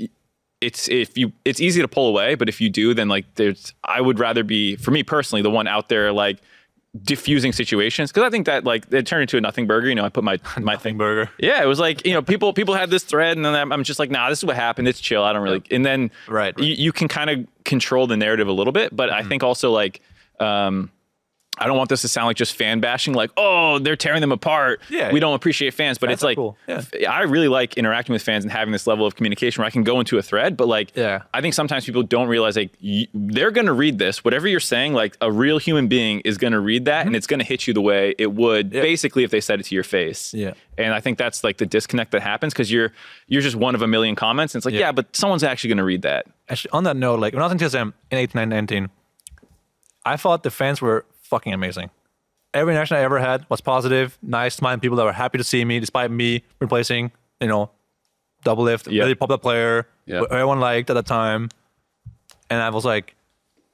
it's 0.61 0.89
if 0.89 1.17
you 1.17 1.33
it's 1.47 1.61
easy 1.61 1.81
to 1.81 1.89
pull 1.89 2.09
away 2.09 2.35
but 2.35 2.49
if 2.49 2.61
you 2.61 2.69
do 2.69 2.93
then 2.93 3.09
like 3.09 3.25
there's 3.37 3.73
i 3.85 4.01
would 4.01 4.19
rather 4.19 4.45
be 4.45 4.77
for 4.77 4.91
me 4.91 5.03
personally 5.03 5.41
the 5.43 5.51
one 5.51 5.67
out 5.67 5.89
there 5.89 6.13
like 6.13 6.39
diffusing 7.03 7.53
situations 7.53 8.11
because 8.11 8.23
i 8.27 8.31
think 8.31 8.47
that 8.47 8.65
like 8.65 8.85
it 8.93 9.07
turned 9.07 9.23
into 9.23 9.37
a 9.37 9.41
nothing 9.41 9.67
burger 9.67 9.89
you 9.89 9.95
know 9.95 10.05
i 10.05 10.09
put 10.09 10.25
my 10.25 10.39
my 10.61 10.75
thing 10.75 10.87
Thing 10.87 10.99
burger. 10.99 11.29
yeah, 11.39 11.63
it 11.63 11.67
was 11.67 11.81
like 11.81 12.07
you 12.07 12.13
know 12.15 12.23
people 12.23 12.53
people 12.53 12.75
had 12.75 12.91
this 12.91 13.03
thread, 13.03 13.37
and 13.37 13.45
then 13.45 13.55
I'm 13.55 13.73
I'm 13.73 13.83
just 13.83 13.99
like, 13.99 14.09
nah, 14.11 14.29
this 14.29 14.39
is 14.39 14.45
what 14.45 14.55
happened. 14.55 14.87
It's 14.87 15.01
chill. 15.01 15.25
I 15.25 15.33
don't 15.33 15.43
really. 15.43 15.63
And 15.73 15.85
then 15.85 16.13
Right, 16.29 16.55
right. 16.57 16.65
you, 16.65 16.75
you 16.75 16.93
can 16.93 17.09
kind 17.09 17.29
of 17.29 17.47
control 17.65 18.07
the 18.07 18.17
narrative 18.17 18.47
a 18.47 18.53
little 18.53 18.73
bit, 18.73 18.95
but 18.95 19.11
Mm-hmm. 19.11 19.19
I 19.27 19.29
think 19.29 19.43
also 19.43 19.73
like, 19.73 20.01
um, 20.39 20.91
I 21.59 21.67
don't 21.67 21.77
want 21.79 21.89
this 21.89 22.03
to 22.03 22.09
sound 22.09 22.27
like 22.27 22.37
just 22.37 22.55
fan 22.55 22.81
bashing, 22.81 23.15
like 23.15 23.31
oh 23.37 23.79
they're 23.79 23.97
tearing 23.97 24.21
them 24.21 24.33
apart. 24.33 24.81
Yeah, 24.91 25.11
we 25.13 25.21
don't 25.21 25.35
appreciate 25.35 25.73
fans, 25.75 25.97
but 25.99 26.09
Fans 26.09 26.19
it's 26.19 26.23
like 26.25 26.37
cool. 26.37 26.57
Yeah. 26.69 26.83
I 27.11 27.23
really 27.23 27.49
like 27.49 27.77
interacting 27.79 28.13
with 28.13 28.23
fans 28.23 28.45
and 28.45 28.53
having 28.53 28.73
this 28.73 28.87
level 28.87 29.07
of 29.07 29.15
communication 29.17 29.63
where 29.63 29.67
I 29.67 29.71
can 29.71 29.83
go 29.83 29.99
into 30.01 30.19
a 30.19 30.23
thread, 30.23 30.57
but 30.57 30.69
like 30.69 30.93
Yeah. 30.95 31.23
I 31.33 31.41
think 31.41 31.55
sometimes 31.55 31.87
people 31.87 32.03
don't 32.03 32.29
realize 32.29 32.57
like 32.57 32.73
y- 32.85 33.07
they're 33.15 33.51
gonna 33.51 33.73
read 33.73 33.99
this, 33.99 34.25
whatever 34.25 34.47
you're 34.49 34.61
saying, 34.61 34.93
like 34.93 35.17
a 35.21 35.33
real 35.33 35.59
human 35.59 35.89
being 35.89 36.21
is 36.21 36.37
gonna 36.39 36.61
read 36.61 36.85
that, 36.85 37.07
and 37.07 37.17
it's 37.17 37.27
gonna 37.27 37.45
hit 37.45 37.67
you 37.67 37.73
the 37.75 37.81
way 37.81 38.15
it 38.19 38.33
would 38.33 38.67
Mm-hmm. 38.67 38.77
Yeah. 38.77 38.83
basically 38.83 39.25
if 39.25 39.31
they 39.31 39.41
said 39.41 39.61
it 39.61 39.65
to 39.65 39.75
your 39.75 39.85
face. 39.85 40.35
Yeah. 40.35 40.53
And 40.79 40.93
I 40.93 41.01
think 41.01 41.17
that's 41.17 41.43
like 41.43 41.57
the 41.57 41.65
disconnect 41.67 42.13
that 42.13 42.21
happens 42.23 42.53
because 42.53 42.71
you're 42.71 42.93
you're 43.29 43.41
just 43.43 43.57
one 43.57 43.75
of 43.75 43.81
a 43.83 43.87
million 43.87 44.15
comments. 44.15 44.55
And 44.55 44.59
it's 44.61 44.67
like, 44.67 44.75
yeah, 44.75 44.81
Yeah. 44.81 44.93
but 44.93 45.17
someone's 45.17 45.43
actually 45.43 45.69
going 45.69 45.79
to 45.79 45.85
read 45.85 46.03
that. 46.03 46.27
Actually, 46.51 46.71
on 46.73 46.85
that 46.85 46.97
note, 46.97 47.19
like 47.19 47.33
when 47.33 47.43
I 47.43 47.47
was 47.47 47.53
in 47.53 47.59
TSM 47.59 47.93
in 48.11 48.19
18, 48.19 48.49
19, 48.51 48.89
I 50.05 50.17
thought 50.17 50.43
the 50.43 50.51
fans 50.51 50.81
were 50.81 51.05
fucking 51.27 51.53
amazing. 51.53 51.91
Every 52.55 52.73
interaction 52.73 52.97
I 52.97 53.01
ever 53.01 53.19
had 53.19 53.45
was 53.51 53.61
positive, 53.61 54.17
nice, 54.23 54.55
smiling 54.55 54.81
people 54.81 54.97
that 54.97 55.05
were 55.05 55.13
happy 55.13 55.39
to 55.39 55.45
see 55.45 55.65
me 55.65 55.79
despite 55.81 56.11
me 56.11 56.43
replacing, 56.61 57.13
you 57.41 57.49
know, 57.49 57.71
Doublelift, 58.45 58.91
Yeah. 58.91 59.03
really 59.03 59.15
popular 59.15 59.39
player, 59.39 59.87
who 60.07 60.27
everyone 60.29 60.61
liked 60.61 60.89
at 60.89 60.95
the 60.95 61.03
time. 61.03 61.49
And 62.49 62.63
I 62.63 62.71
was 62.71 62.85
like, 62.85 63.15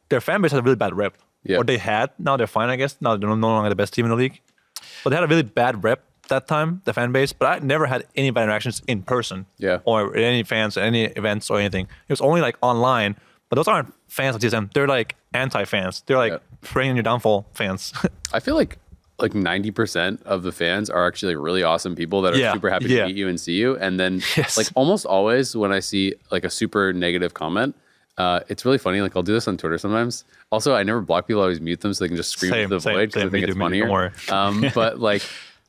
their 0.09 0.21
fan 0.21 0.41
base 0.41 0.51
had 0.53 0.61
a 0.61 0.63
really 0.63 0.77
bad 0.77 0.95
rep. 0.97 1.15
Yeah. 1.45 1.59
Or 1.59 1.65
they 1.65 1.77
had. 1.79 2.11
Now 2.19 2.37
they're 2.37 2.47
fine, 2.47 2.71
I 2.71 2.77
guess. 2.77 2.97
Now 3.01 3.17
they're 3.17 3.29
no 3.29 3.35
longer 3.49 3.69
the 3.69 3.75
best 3.77 3.93
team 3.93 4.05
in 4.07 4.11
the 4.11 4.17
league. 4.17 4.41
But 5.05 5.11
they 5.11 5.17
had 5.17 5.25
a 5.25 5.29
really 5.29 5.43
bad 5.43 5.85
rep 5.85 6.05
that 6.29 6.47
time, 6.49 6.81
the 6.85 6.93
fan 6.95 7.13
base. 7.13 7.33
But 7.33 7.47
I 7.47 7.59
never 7.65 7.87
had 7.87 8.07
any 8.17 8.31
bad 8.31 8.45
interactions 8.45 8.81
in 8.87 9.03
person. 9.03 9.47
Yeah. 9.59 9.79
Or 9.85 10.17
any 10.17 10.43
fans, 10.45 10.77
any 10.77 11.05
events 11.05 11.51
or 11.51 11.59
anything. 11.59 11.85
It 12.09 12.13
was 12.13 12.21
only 12.21 12.41
like 12.41 12.57
online. 12.63 13.17
But 13.53 13.57
those 13.57 13.69
aren't 13.69 13.93
fans 14.09 14.35
of 14.35 14.41
TSM. 14.41 14.73
They're 14.73 14.89
like 14.89 15.15
anti-fans. 15.35 16.05
They're 16.07 16.17
like 16.17 16.33
Yeah. 16.33 16.39
praying 16.63 16.89
on 16.89 16.97
your 16.97 17.03
downfall 17.03 17.45
fans. 17.53 17.93
I 18.33 18.41
feel 18.41 18.55
like 18.55 18.79
like 19.19 19.35
90% 19.35 20.23
of 20.23 20.43
the 20.43 20.53
fans 20.53 20.89
are 20.89 21.07
actually 21.07 21.35
like 21.37 21.45
really 21.45 21.63
awesome 21.63 21.95
people 21.95 22.23
that 22.23 22.33
are 22.33 22.39
Yeah, 22.39 22.55
super 22.55 22.71
happy 22.71 22.87
yeah. 22.87 23.03
to 23.03 23.07
meet 23.09 23.17
you 23.17 23.29
and 23.29 23.39
see 23.39 23.53
you. 23.53 23.77
And 23.77 24.01
then 24.01 24.23
Yes. 24.39 24.57
like 24.57 24.69
almost 24.75 25.05
always 25.05 25.55
when 25.55 25.71
I 25.71 25.81
see 25.81 26.15
like 26.31 26.45
a 26.45 26.51
super 26.51 26.95
negative 26.95 27.35
comment, 27.35 27.77
uh, 28.17 28.41
it's 28.49 28.65
really 28.65 28.79
funny. 28.79 29.03
Like 29.03 29.15
I'll 29.17 29.23
do 29.23 29.35
this 29.35 29.47
on 29.47 29.59
Twitter 29.59 29.77
sometimes. 29.77 30.25
Also, 30.51 30.75
I 30.75 30.83
never 30.83 31.03
block 31.03 31.27
people. 31.27 31.43
I 31.43 31.45
always 31.45 31.61
mute 31.61 31.83
them 31.83 31.93
so 31.93 32.05
they 32.05 32.09
can 32.09 32.17
just 32.17 32.31
scream 32.31 32.53
Same, 32.53 32.63
into 32.65 32.77
the 32.77 32.81
same, 32.81 32.95
void 32.95 33.11
because 33.11 33.25
I 33.25 33.29
think 33.29 33.47
it's 33.47 33.59
funnier. 33.59 34.15
Um, 34.31 34.65
but 34.75 34.99
like 34.99 35.21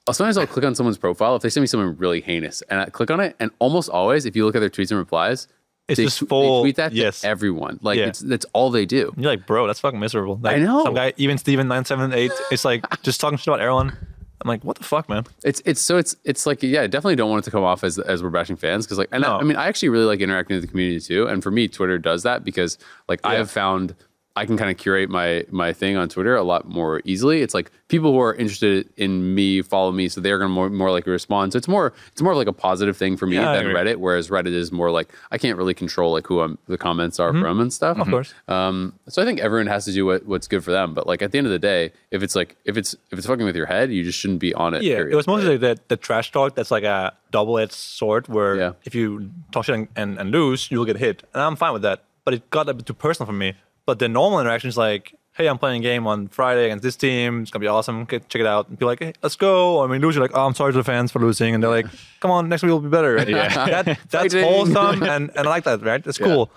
sometimes 0.10 0.38
I'll 0.38 0.48
click 0.48 0.64
on 0.64 0.74
someone's 0.74 0.98
profile 0.98 1.36
if 1.36 1.42
they 1.42 1.50
send 1.50 1.64
me 1.64 1.68
something 1.68 1.98
really 1.98 2.22
heinous, 2.22 2.62
and 2.70 2.80
I 2.80 2.86
click 2.86 3.12
on 3.12 3.20
it, 3.20 3.36
and 3.42 3.52
almost 3.60 3.90
always, 3.90 4.26
if 4.26 4.38
you 4.38 4.46
look 4.46 4.56
at 4.56 4.60
their 4.62 4.70
tweets 4.70 4.90
and 4.90 4.98
replies, 4.98 5.50
It's 5.88 5.98
they, 5.98 6.06
just 6.06 6.20
full- 6.28 6.60
They 6.60 6.68
tweet 6.68 6.76
that 6.78 6.94
yes. 6.94 7.22
to 7.22 7.28
everyone. 7.28 7.80
Like 7.82 8.00
Yeah. 8.00 8.08
it's 8.08 8.20
that's 8.20 8.46
all 8.54 8.70
they 8.70 8.86
do. 8.86 9.14
You're 9.18 9.32
like, 9.32 9.46
bro, 9.46 9.68
that's 9.68 9.80
fucking 9.82 10.00
miserable. 10.00 10.40
Like, 10.42 10.56
I 10.58 10.60
know. 10.60 10.84
Some 10.86 10.94
guy, 10.94 11.14
even 11.18 11.38
Steven 11.38 11.68
nine 11.68 11.84
seven 11.86 12.14
eight, 12.14 12.32
it's 12.52 12.64
like 12.64 12.86
just 13.04 13.20
talking 13.20 13.38
shit 13.38 13.48
about 13.50 13.60
everyone. 13.60 13.90
I'm 14.42 14.48
like, 14.50 14.64
what 14.64 14.78
the 14.78 14.84
fuck, 14.84 15.08
man? 15.08 15.26
It's 15.44 15.62
it's 15.66 15.82
so 15.82 15.98
it's 15.98 16.16
it's 16.26 16.46
like 16.46 16.64
yeah, 16.64 16.82
I 16.82 16.88
definitely 16.88 17.16
don't 17.16 17.30
want 17.30 17.44
it 17.44 17.46
to 17.46 17.52
come 17.52 17.64
off 17.64 17.84
as 17.84 17.98
as 18.00 18.22
we're 18.24 18.30
bashing 18.30 18.56
fans 18.58 18.86
because 18.86 18.98
like 18.98 19.08
and 19.12 19.24
I, 19.24 19.28
No. 19.30 19.38
I 19.40 19.44
mean 19.44 19.56
I 19.58 19.68
actually 19.68 19.90
really 19.90 20.06
like 20.06 20.20
interacting 20.20 20.56
with 20.56 20.64
the 20.64 20.68
community 20.70 21.00
too, 21.00 21.28
and 21.28 21.42
for 21.44 21.52
me 21.52 21.68
Twitter 21.70 21.98
does 21.98 22.24
that 22.24 22.44
because 22.44 22.78
like 23.08 23.20
I 23.24 23.36
have 23.36 23.50
found 23.52 23.96
I 24.36 24.48
can 24.48 24.58
kind 24.58 24.72
of 24.72 24.78
curate 24.78 25.12
my 25.12 25.46
my 25.52 25.74
thing 25.74 25.96
on 25.96 26.10
Twitter 26.10 26.36
a 26.36 26.42
lot 26.42 26.68
more 26.68 27.02
easily. 27.06 27.42
It's 27.42 27.54
like 27.54 27.72
people 27.88 28.12
who 28.14 28.20
are 28.20 28.34
interested 28.34 28.90
in 28.98 29.36
me 29.36 29.62
follow 29.62 29.92
me, 29.92 30.10
so 30.10 30.22
they're 30.22 30.40
gonna 30.40 30.50
more 30.50 30.72
more 30.72 30.90
likely 30.90 31.12
respond. 31.12 31.54
So 31.54 31.58
it's 31.58 31.68
more 31.68 31.94
it's 32.12 32.22
more 32.22 32.32
of 32.32 32.38
like 32.40 32.48
a 32.48 32.54
positive 32.54 32.98
thing 32.98 33.16
for 33.16 33.28
me 33.28 33.36
Yeah, 33.36 33.54
than. 33.56 33.68
Reddit, 33.68 33.98
whereas 33.98 34.30
Reddit 34.30 34.54
is 34.54 34.72
more 34.72 34.90
like 34.90 35.14
I 35.30 35.38
can't 35.38 35.56
really 35.56 35.76
control 35.76 36.12
like 36.14 36.26
who 36.26 36.40
I'm 36.40 36.58
the 36.68 36.80
comments 36.80 37.20
are 37.20 37.32
from 37.32 37.60
and 37.60 37.72
stuff. 37.72 37.94
Mm-hmm. 37.98 38.02
Of 38.02 38.08
course. 38.10 38.34
Um, 38.48 38.94
so 39.08 39.22
I 39.22 39.26
think 39.26 39.40
everyone 39.40 39.68
has 39.68 39.86
to 39.86 39.92
do 39.92 40.06
what, 40.08 40.26
what's 40.26 40.48
good 40.48 40.64
for 40.64 40.72
them. 40.72 40.96
But 40.96 41.06
like 41.06 41.22
at 41.22 41.32
the 41.32 41.38
end 41.38 41.46
of 41.46 41.52
the 41.54 41.60
day, 41.60 41.92
if 42.10 42.24
it's 42.24 42.36
like 42.36 42.56
if 42.66 42.76
it's 42.76 42.94
if 43.12 43.20
it's 43.20 43.28
fucking 43.28 43.46
with 43.46 43.56
your 43.56 43.68
head, 43.68 43.92
you 43.92 44.04
just 44.04 44.18
shouldn't 44.18 44.40
be 44.40 44.52
on 44.56 44.74
it. 44.74 44.82
Yeah, 44.82 44.96
period. 44.96 45.14
it 45.14 45.16
was 45.16 45.28
mostly 45.28 45.58
like 45.58 45.60
the, 45.60 45.80
the 45.90 45.98
trash 45.98 46.32
talk 46.32 46.56
that's 46.56 46.72
like 46.72 46.84
a 46.84 47.14
double 47.30 47.60
edged 47.60 47.74
sword 47.74 48.28
where 48.30 48.56
Yeah. 48.56 48.72
if 48.84 48.96
you 48.96 49.30
talk 49.52 49.66
shit 49.66 49.76
and, 49.76 49.88
and, 49.96 50.18
and 50.18 50.32
lose, 50.32 50.72
you'll 50.72 50.86
get 50.86 50.98
hit. 50.98 51.22
And 51.36 51.44
I'm 51.44 51.56
fine 51.56 51.74
with 51.74 51.84
that. 51.84 52.04
But 52.26 52.34
it 52.36 52.50
got 52.50 52.70
a 52.70 52.74
bit 52.74 52.86
too 52.86 52.94
personal 52.94 53.28
for 53.28 53.34
me. 53.34 53.54
But 53.86 54.00
the 54.00 54.08
normal 54.08 54.40
interaction 54.40 54.70
is 54.70 54.78
like, 54.78 55.14
hey, 55.34 55.48
I'm 55.48 55.58
playing 55.58 55.82
a 55.82 55.84
game 55.84 56.06
on 56.08 56.28
Friday 56.28 56.66
against 56.66 56.84
this 56.84 56.96
team. 56.96 57.42
It's 57.42 57.52
going 57.52 57.60
to 57.60 57.64
be 57.64 57.68
awesome. 57.68 58.06
Check 58.08 58.24
it 58.36 58.46
out. 58.46 58.70
And 58.70 58.78
be 58.78 58.86
like, 58.86 59.00
hey, 59.00 59.14
let's 59.24 59.36
go. 59.36 59.84
I 59.84 59.88
mean, 59.88 60.00
lose, 60.02 60.16
you're 60.16 60.24
like, 60.24 60.36
oh, 60.36 60.46
I'm 60.46 60.54
sorry 60.54 60.72
to 60.72 60.78
the 60.78 60.84
fans 60.84 61.12
for 61.12 61.20
losing. 61.20 61.54
And 61.54 61.64
they're 61.64 61.70
like, 61.72 61.88
come 62.20 62.32
on, 62.32 62.48
next 62.50 62.64
week 62.64 62.70
will 62.72 62.80
be 62.80 62.90
better. 62.90 63.18
Yeah. 63.30 63.82
that, 63.84 64.00
that's 64.10 64.36
awesome. 64.36 65.04
And, 65.04 65.32
and 65.36 65.48
I 65.48 65.50
like 65.50 65.64
that, 65.66 65.82
right? 65.82 66.04
That's 66.04 66.18
cool. 66.20 66.52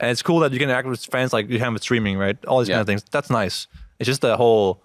And 0.00 0.10
it's 0.10 0.22
cool 0.22 0.40
that 0.40 0.52
you 0.52 0.58
can 0.58 0.68
interact 0.68 0.88
with 0.88 1.04
fans 1.06 1.32
like 1.32 1.48
you 1.48 1.58
have 1.58 1.72
with 1.72 1.82
streaming, 1.82 2.18
right? 2.18 2.36
All 2.46 2.58
these 2.60 2.68
Yeah. 2.68 2.76
kind 2.76 2.80
of 2.82 2.86
things. 2.86 3.04
That's 3.10 3.30
nice. 3.30 3.66
It's 3.98 4.06
just 4.06 4.20
the 4.22 4.36
whole 4.36 4.82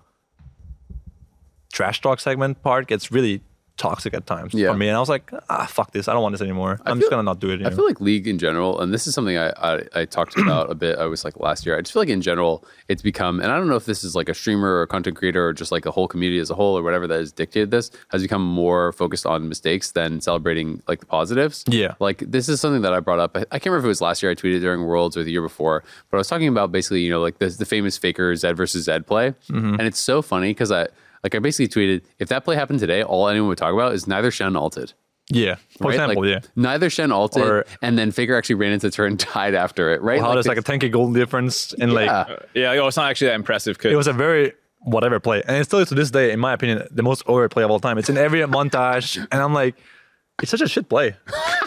trash 1.73 2.01
talk 2.01 2.19
segment 2.19 2.61
part 2.61 2.87
gets 2.87 3.11
really 3.11 3.41
toxic 3.81 4.13
at 4.13 4.27
times 4.27 4.53
Yeah. 4.53 4.71
for 4.71 4.77
me. 4.77 4.87
And 4.87 4.95
I 4.95 4.99
was 4.99 5.09
like, 5.09 5.31
ah, 5.49 5.65
fuck 5.65 5.91
this. 5.91 6.07
I 6.07 6.13
don't 6.13 6.21
want 6.21 6.33
this 6.33 6.41
anymore. 6.41 6.79
I'm 6.85 6.97
feel- 6.97 7.01
just 7.01 7.09
gonna 7.09 7.23
not 7.23 7.39
do 7.39 7.47
it. 7.49 7.53
I 7.53 7.55
Anymore. 7.65 7.71
feel 7.71 7.85
like 7.87 7.99
league 7.99 8.27
in 8.27 8.37
general, 8.37 8.79
and 8.79 8.93
this 8.93 9.07
is 9.07 9.13
something 9.15 9.37
I, 9.37 9.49
I, 9.57 9.83
I 10.01 10.05
talked 10.05 10.37
about 10.43 10.69
a 10.71 10.75
bit. 10.75 10.97
I 10.99 11.05
was 11.05 11.25
like 11.25 11.39
last 11.39 11.65
year. 11.65 11.75
I 11.77 11.81
just 11.81 11.93
feel 11.93 12.01
like 12.03 12.09
in 12.09 12.21
general, 12.21 12.63
it's 12.87 13.01
become, 13.01 13.39
and 13.39 13.51
I 13.51 13.57
don't 13.57 13.67
know 13.67 13.75
if 13.75 13.85
this 13.85 14.03
is 14.03 14.15
like 14.15 14.29
a 14.29 14.33
streamer 14.33 14.69
or 14.75 14.81
a 14.83 14.87
content 14.87 15.17
creator 15.17 15.47
or 15.47 15.53
just 15.53 15.71
like 15.71 15.85
a 15.85 15.91
whole 15.91 16.07
community 16.07 16.39
as 16.39 16.49
a 16.51 16.55
whole 16.55 16.77
or 16.77 16.83
whatever 16.83 17.07
that 17.07 17.19
has 17.19 17.31
dictated 17.31 17.71
this, 17.71 17.89
has 18.09 18.21
become 18.21 18.43
more 18.45 18.91
focused 18.91 19.25
on 19.25 19.49
mistakes 19.49 19.91
than 19.91 20.21
celebrating 20.21 20.81
like 20.87 20.99
the 20.99 21.05
positives. 21.07 21.63
Yeah. 21.67 21.95
Like 21.99 22.19
this 22.27 22.47
is 22.49 22.61
something 22.61 22.81
that 22.83 22.93
I 22.93 22.99
brought 22.99 23.19
up. 23.19 23.35
I, 23.35 23.41
I 23.51 23.57
can't 23.59 23.65
remember 23.67 23.79
if 23.79 23.85
it 23.85 23.87
was 23.97 24.01
last 24.01 24.21
year 24.21 24.31
I 24.31 24.35
tweeted 24.35 24.61
during 24.61 24.83
Worlds 24.83 25.17
or 25.17 25.23
the 25.23 25.31
year 25.31 25.41
before, 25.41 25.83
but 26.09 26.17
I 26.17 26.19
was 26.19 26.27
talking 26.27 26.47
about 26.47 26.71
basically, 26.71 27.01
you 27.01 27.09
know, 27.09 27.21
like 27.21 27.39
the, 27.39 27.47
the 27.49 27.65
famous 27.65 27.97
Faker 27.97 28.35
Zed 28.35 28.55
versus 28.57 28.85
Zed 28.85 29.07
play. 29.07 29.31
Mm-hmm. 29.49 29.73
And 29.79 29.81
it's 29.81 29.99
so 29.99 30.21
funny 30.21 30.49
because 30.51 30.71
I, 30.71 30.87
like 31.23 31.35
I 31.35 31.39
basically 31.39 31.67
tweeted, 31.69 32.03
if 32.19 32.29
that 32.29 32.43
play 32.45 32.55
happened 32.55 32.79
today, 32.79 33.03
all 33.03 33.27
anyone 33.27 33.49
would 33.49 33.57
talk 33.57 33.73
about 33.73 33.93
is 33.93 34.07
neither 34.07 34.31
Shen 34.31 34.55
ulted. 34.55 34.93
yeah. 35.29 35.55
For 35.77 35.85
right? 35.89 35.93
example, 35.95 36.23
Like, 36.23 36.31
yeah. 36.43 36.49
Neither 36.55 36.89
Shen 36.89 37.11
ulted, 37.11 37.43
Or- 37.43 37.65
and 37.81 37.97
then 37.97 38.11
Faker 38.11 38.35
actually 38.35 38.55
ran 38.55 38.71
into 38.73 38.89
turn 38.91 39.11
and 39.11 39.17
died 39.33 39.53
after 39.55 39.93
it, 39.93 40.01
right? 40.01 40.19
How 40.19 40.33
there's 40.33 40.47
like 40.47 40.57
a 40.57 40.63
10k 40.63 40.91
gold 40.91 41.13
difference 41.13 41.73
in 41.73 41.91
like 41.91 42.07
yeah. 42.07 42.35
Yeah, 42.53 42.81
oh, 42.81 42.87
it's 42.87 42.97
not 42.97 43.09
actually 43.09 43.27
that 43.27 43.35
impressive. 43.35 43.77
Cause 43.77 43.91
it 43.91 43.95
was 43.95 44.07
a 44.07 44.13
very 44.13 44.53
whatever 44.83 45.19
play, 45.19 45.43
and 45.47 45.57
it 45.57 45.65
still 45.65 45.79
is 45.79 45.89
to 45.89 45.95
this 45.95 46.09
day, 46.11 46.31
in 46.31 46.39
my 46.39 46.53
opinion, 46.53 46.87
the 46.91 47.03
most 47.03 47.21
over 47.27 47.47
play 47.49 47.63
of 47.63 47.69
all 47.69 47.79
time. 47.79 47.97
It's 47.99 48.09
in 48.09 48.17
every 48.17 48.39
montage, 48.41 49.15
and 49.31 49.41
I'm 49.41 49.53
like, 49.53 49.75
it's 50.41 50.49
such 50.49 50.61
a 50.61 50.67
shit 50.67 50.89
play. 50.89 51.15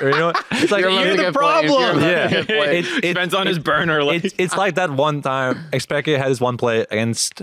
Or, 0.03 0.11
you 0.11 0.17
know, 0.19 0.33
it's 0.51 0.73
like 0.73 0.81
You're 0.83 0.91
you're 0.91 1.17
the 1.17 1.29
it 1.29 1.33
play. 1.35 1.63
You're 1.63 1.73
problem. 1.73 2.01
Yeah. 2.03 2.29
it. 2.31 2.51
It- 2.51 3.05
it- 3.05 3.15
Depends 3.15 3.33
on 3.33 3.47
his 3.47 3.61
burner. 3.61 4.03
Like 4.03 4.25
it's 4.25 4.35
it's 4.37 4.57
like 4.57 4.75
that 4.75 4.91
one 4.91 5.23
time 5.23 5.61
xPeke 5.73 6.19
had 6.19 6.27
his 6.29 6.41
one 6.41 6.57
play 6.57 6.81
against 6.91 7.41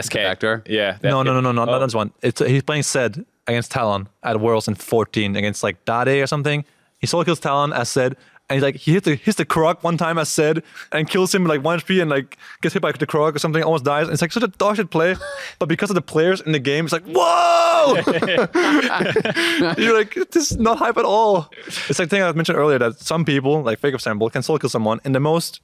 SK. 0.00 0.12
Factor? 0.14 0.62
Yeah. 0.66 0.98
no 1.02 1.22
no 1.22 1.32
no 1.34 1.40
no 1.40 1.52
no 1.52 1.62
Oh. 1.62 1.78
not 1.78 1.94
one. 1.94 2.12
It's 2.22 2.40
he's 2.40 2.62
playing 2.62 2.82
Zed 2.82 3.24
against 3.46 3.70
Talon 3.70 4.08
at 4.22 4.40
Worlds 4.40 4.68
in 4.68 4.74
14 4.74 5.36
against 5.36 5.62
like 5.62 5.84
Dade 5.84 6.22
or 6.22 6.26
something. 6.26 6.64
He 6.98 7.06
solo 7.06 7.24
kills 7.24 7.40
Talon 7.40 7.72
as 7.72 7.90
Zed. 7.92 8.16
And 8.48 8.54
he's 8.56 8.62
like 8.62 8.76
he 8.76 8.92
hits 8.92 9.04
the 9.06 9.16
hits 9.16 9.36
the 9.38 9.44
Krug 9.44 9.82
one 9.82 9.96
time 9.96 10.18
as 10.18 10.32
Zed 10.32 10.62
and 10.92 11.10
kills 11.10 11.34
him 11.34 11.46
like 11.46 11.64
one 11.64 11.80
HP 11.80 12.00
and 12.00 12.08
like 12.08 12.38
gets 12.62 12.74
hit 12.74 12.80
by 12.80 12.92
the 12.92 13.04
Krug 13.04 13.34
or 13.34 13.40
something, 13.40 13.60
almost 13.60 13.84
dies. 13.84 14.04
And 14.04 14.12
it's 14.12 14.22
like 14.22 14.30
such 14.30 14.44
a 14.44 14.46
dog 14.46 14.76
shit 14.76 14.88
play, 14.90 15.16
but 15.58 15.68
because 15.68 15.90
of 15.90 15.94
the 15.96 16.00
players 16.02 16.40
in 16.42 16.52
the 16.52 16.60
game, 16.60 16.84
it's 16.84 16.92
like 16.92 17.02
whoa! 17.06 17.96
You're 19.78 19.96
like 19.98 20.14
this 20.30 20.52
is 20.52 20.58
not 20.58 20.78
hype 20.78 20.96
at 20.96 21.04
all. 21.04 21.50
It's 21.66 21.98
like 21.98 22.08
the 22.08 22.16
thing 22.16 22.22
I 22.22 22.30
mentioned 22.32 22.56
earlier 22.56 22.78
that 22.78 23.00
some 23.00 23.24
people 23.24 23.62
like 23.62 23.80
Fake 23.80 23.94
of 23.94 24.00
Sample 24.00 24.30
can 24.30 24.42
solo 24.42 24.58
kill 24.60 24.70
someone 24.70 25.00
in 25.04 25.10
the 25.10 25.20
most 25.20 25.60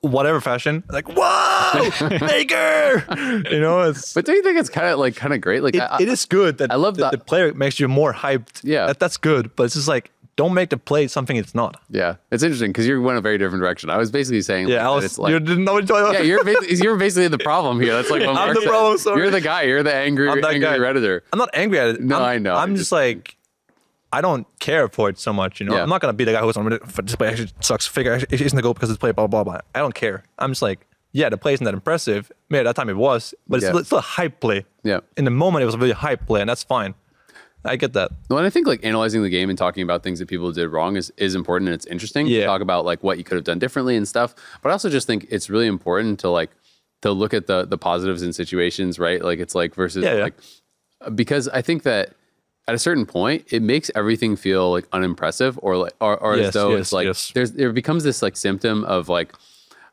whatever 0.00 0.40
fashion, 0.40 0.82
like 0.90 1.06
whoa, 1.08 1.53
Faker! 2.28 3.04
You 3.50 3.60
know, 3.60 3.82
it's 3.82 4.12
But 4.14 4.24
don't 4.26 4.36
you 4.36 4.42
think 4.42 4.58
it's 4.58 4.68
kind 4.70 4.86
of 4.88 4.98
like 4.98 5.16
kind 5.16 5.32
of 5.34 5.40
great? 5.40 5.62
Like 5.62 5.74
it, 5.74 5.80
I, 5.82 5.98
it 6.02 6.08
is 6.08 6.24
good 6.26 6.58
that 6.58 6.70
I 6.70 6.76
love 6.76 6.96
that- 6.96 7.12
the 7.12 7.18
player 7.18 7.52
makes 7.54 7.78
you 7.80 7.88
more 7.88 8.12
hyped. 8.12 8.60
Yeah. 8.62 8.86
that, 8.86 8.98
that's 8.98 9.16
good. 9.16 9.54
But 9.56 9.64
it's 9.64 9.74
just 9.74 9.88
like 9.88 10.10
don't 10.36 10.52
make 10.54 10.70
the 10.70 10.76
play 10.76 11.06
something 11.06 11.36
it's 11.36 11.54
not. 11.54 11.80
yeah, 11.90 12.16
it's 12.32 12.42
interesting 12.42 12.70
because 12.72 12.88
you 12.88 13.00
went 13.00 13.16
a 13.16 13.20
very 13.20 13.38
different 13.38 13.62
direction. 13.62 13.88
I 13.88 13.98
was 13.98 14.10
basically 14.10 14.42
saying, 14.42 14.66
Yeah, 14.68 14.78
like, 14.78 14.86
I 14.86 15.04
was. 15.04 15.16
like, 15.18 15.30
you 15.30 15.38
didn't 15.38 15.62
know 15.64 15.74
what 15.74 15.88
you're 15.88 15.96
talking 15.96 16.14
yeah, 16.14 16.22
you're 16.26 16.42
basically, 16.44 16.76
you're 16.76 16.96
basically 16.96 17.28
the 17.28 17.38
problem 17.38 17.80
here. 17.80 17.92
That's 17.92 18.10
like 18.10 18.22
I'm 18.26 18.34
Mark 18.34 18.54
the 18.56 18.62
said. 18.62 18.68
problem, 18.68 18.98
sorry. 18.98 19.20
You're 19.22 19.30
the 19.30 19.40
guy. 19.40 19.62
You're 19.62 19.84
the 19.84 19.94
angry, 19.94 20.28
I'm 20.28 20.44
angry 20.44 20.58
guy. 20.60 20.76
redditor. 20.78 21.20
I'm 21.32 21.38
not 21.38 21.50
angry 21.54 21.78
at 21.78 21.88
it. 21.90 22.00
No, 22.00 22.16
I'm, 22.16 22.22
I 22.22 22.38
know. 22.38 22.54
I'm 22.56 22.70
just 22.74 22.90
just- 22.90 22.92
like. 22.92 23.36
I 24.12 24.20
don't 24.20 24.46
care 24.60 24.86
for 24.88 25.08
it 25.08 25.18
so 25.18 25.32
much, 25.32 25.58
you 25.58 25.66
know. 25.66 25.74
Yeah. 25.74 25.82
I'm 25.82 25.88
not 25.88 26.00
gonna 26.00 26.12
be 26.12 26.22
the 26.24 26.30
guy 26.30 26.40
who's 26.40 26.56
on 26.56 26.64
Reddit 26.66 26.86
for 26.88 27.02
this 27.02 27.16
play 27.16 27.28
actually 27.30 27.50
sucks. 27.58 27.84
Figure 27.84 28.14
it 28.14 28.40
isn't 28.40 28.54
the 28.54 28.62
goal 28.62 28.72
because 28.72 28.88
it's 28.88 28.98
play 28.98 29.10
blah 29.10 29.26
blah 29.26 29.42
blah. 29.42 29.58
I 29.74 29.80
don't 29.80 29.92
care. 29.94 30.22
I'm 30.38 30.52
just 30.52 30.62
like, 30.62 30.86
yeah, 31.14 31.28
the 31.30 31.38
play 31.38 31.54
isn't 31.54 31.64
that 31.64 31.72
impressive. 31.74 32.30
Maybe 32.50 32.60
at 32.60 32.64
that 32.64 32.76
time 32.76 32.90
it 32.90 32.96
was, 32.96 33.34
but 33.48 33.56
it's, 33.56 33.62
Yeah. 33.64 33.70
still, 33.70 33.78
it's 33.78 33.88
still 33.88 33.98
a 33.98 34.02
hype 34.02 34.40
play. 34.40 34.66
Yeah. 34.82 35.00
In 35.16 35.24
the 35.24 35.30
moment, 35.30 35.62
it 35.62 35.66
was 35.66 35.74
a 35.76 35.78
really 35.78 35.92
hype 35.92 36.26
play, 36.26 36.40
and 36.42 36.50
that's 36.50 36.62
fine. 36.64 36.94
I 37.64 37.76
get 37.76 37.94
that. 37.94 38.10
Well, 38.28 38.38
and 38.40 38.46
I 38.46 38.50
think 38.50 38.66
like 38.66 38.84
analyzing 38.84 39.22
the 39.22 39.30
game 39.30 39.48
and 39.48 39.56
talking 39.56 39.82
about 39.82 40.02
things 40.02 40.18
that 40.18 40.28
people 40.28 40.52
did 40.52 40.68
wrong 40.68 40.96
is, 40.96 41.10
is 41.16 41.34
important 41.34 41.68
and 41.70 41.74
it's 41.74 41.86
interesting 41.86 42.26
to 42.26 42.44
talk 42.44 42.60
about 42.60 42.84
like 42.84 43.02
what 43.02 43.16
you 43.16 43.24
could 43.24 43.36
have 43.36 43.44
done 43.44 43.58
differently 43.58 43.96
and 43.96 44.06
stuff. 44.06 44.34
But 44.62 44.68
I 44.68 44.72
also 44.72 44.90
just 44.90 45.06
think 45.06 45.26
it's 45.30 45.48
really 45.48 45.66
important 45.66 46.20
to 46.20 46.28
like 46.28 46.50
to 47.00 47.10
look 47.10 47.32
at 47.32 47.46
the 47.46 47.64
the 47.64 47.78
positives 47.78 48.22
in 48.22 48.34
situations, 48.34 48.98
right? 48.98 49.22
Like 49.24 49.38
it's 49.38 49.54
like 49.54 49.74
versus 49.74 50.04
Yeah, 50.04 50.16
yeah. 50.16 50.22
like 50.24 50.34
because 51.14 51.48
I 51.48 51.62
think 51.62 51.84
that 51.84 52.10
at 52.68 52.74
a 52.74 52.78
certain 52.78 53.06
point 53.06 53.46
it 53.50 53.62
makes 53.62 53.90
everything 53.94 54.36
feel 54.36 54.70
like 54.70 54.86
unimpressive 54.92 55.58
or 55.62 55.78
like 55.78 55.94
or, 56.02 56.18
or 56.18 56.36
Yes, 56.36 56.48
as 56.48 56.54
though 56.54 56.70
yes, 56.72 56.80
it's 56.80 56.92
like 56.92 57.06
yes. 57.06 57.30
there's 57.34 57.52
there 57.52 57.72
becomes 57.72 58.04
this 58.04 58.20
like 58.20 58.36
symptom 58.36 58.84
of 58.84 59.08
like 59.08 59.32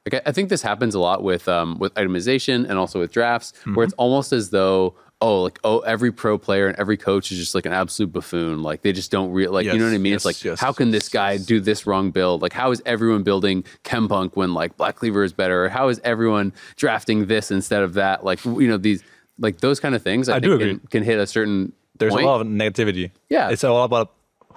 like 0.06 0.22
I- 0.26 0.30
I 0.30 0.32
think 0.32 0.49
this 0.49 0.62
happens 0.62 0.95
a 0.95 0.99
lot 0.99 1.24
with 1.24 1.47
um 1.47 1.78
with 1.80 1.93
itemization 1.95 2.68
and 2.70 2.74
also 2.78 2.99
with 2.99 3.12
drafts 3.12 3.52
Mm-hmm. 3.62 3.76
where 3.76 3.84
it's 3.86 3.93
almost 3.95 4.34
as 4.34 4.49
though 4.49 4.95
oh 5.24 5.43
like 5.43 5.60
oh 5.64 5.80
every 5.80 6.12
pro 6.12 6.38
player 6.39 6.68
and 6.68 6.76
every 6.80 6.97
coach 6.97 7.32
is 7.32 7.38
just 7.38 7.54
like 7.54 7.66
an 7.68 7.74
absolute 7.74 8.12
buffoon 8.12 8.64
like 8.64 8.82
they 8.82 8.91
just 8.91 9.12
don't 9.12 9.32
real 9.32 9.52
like 9.52 9.66
you 9.68 9.78
know 9.78 9.86
what 9.86 9.93
I 9.93 9.97
mean 9.99 10.14
yes, 10.14 10.22
it's 10.22 10.26
like 10.26 10.43
yes, 10.43 10.60
how 10.60 10.74
can 10.74 10.89
this 10.91 11.10
guy 11.10 11.38
do 11.38 11.60
this 11.60 11.86
wrong 11.86 12.10
build 12.10 12.41
like 12.41 12.54
how 12.54 12.72
is 12.72 12.82
everyone 12.86 13.22
building 13.22 13.64
Kempunk 13.84 14.36
when 14.36 14.54
like 14.56 14.76
Black 14.78 14.95
Cleaver 14.95 15.24
is 15.24 15.32
better 15.34 15.66
or 15.66 15.70
how 15.70 15.89
is 15.89 16.02
everyone 16.04 16.54
drafting 16.76 17.28
this 17.28 17.52
instead 17.52 17.84
of 17.84 17.93
that 17.93 18.24
like 18.26 18.43
you 18.45 18.68
know 18.68 18.78
these 18.78 19.04
like 19.38 19.60
those 19.60 19.80
kind 19.80 19.93
of 19.93 20.02
things 20.02 20.28
I, 20.28 20.38
I 20.38 20.39
think 20.39 20.43
do 20.45 20.58
can, 20.58 20.68
agree. 20.70 20.80
can 20.89 21.04
hit 21.04 21.20
a 21.20 21.28
certain 21.28 21.74
There's 21.99 22.14
point. 22.14 22.26
a 22.26 22.28
lot 22.28 22.41
of 22.41 22.47
negativity. 22.47 23.12
Yeah. 23.30 23.49
It's 23.49 23.64
all 23.64 23.84
about 23.84 24.12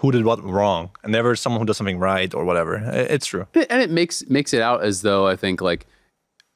who 0.04 0.12
did 0.12 0.24
what 0.24 0.42
wrong, 0.44 0.90
and 1.02 1.12
never 1.12 1.34
someone 1.36 1.60
who 1.60 1.66
does 1.66 1.76
something 1.76 1.98
right 1.98 2.32
or 2.34 2.44
whatever. 2.44 2.76
It's 2.92 3.26
true. 3.26 3.46
and 3.54 3.80
it 3.82 3.90
makes 3.90 4.28
makes 4.28 4.52
it 4.54 4.60
out 4.62 4.82
as 4.84 5.02
though 5.02 5.26
I 5.26 5.36
think 5.36 5.60
like 5.60 5.86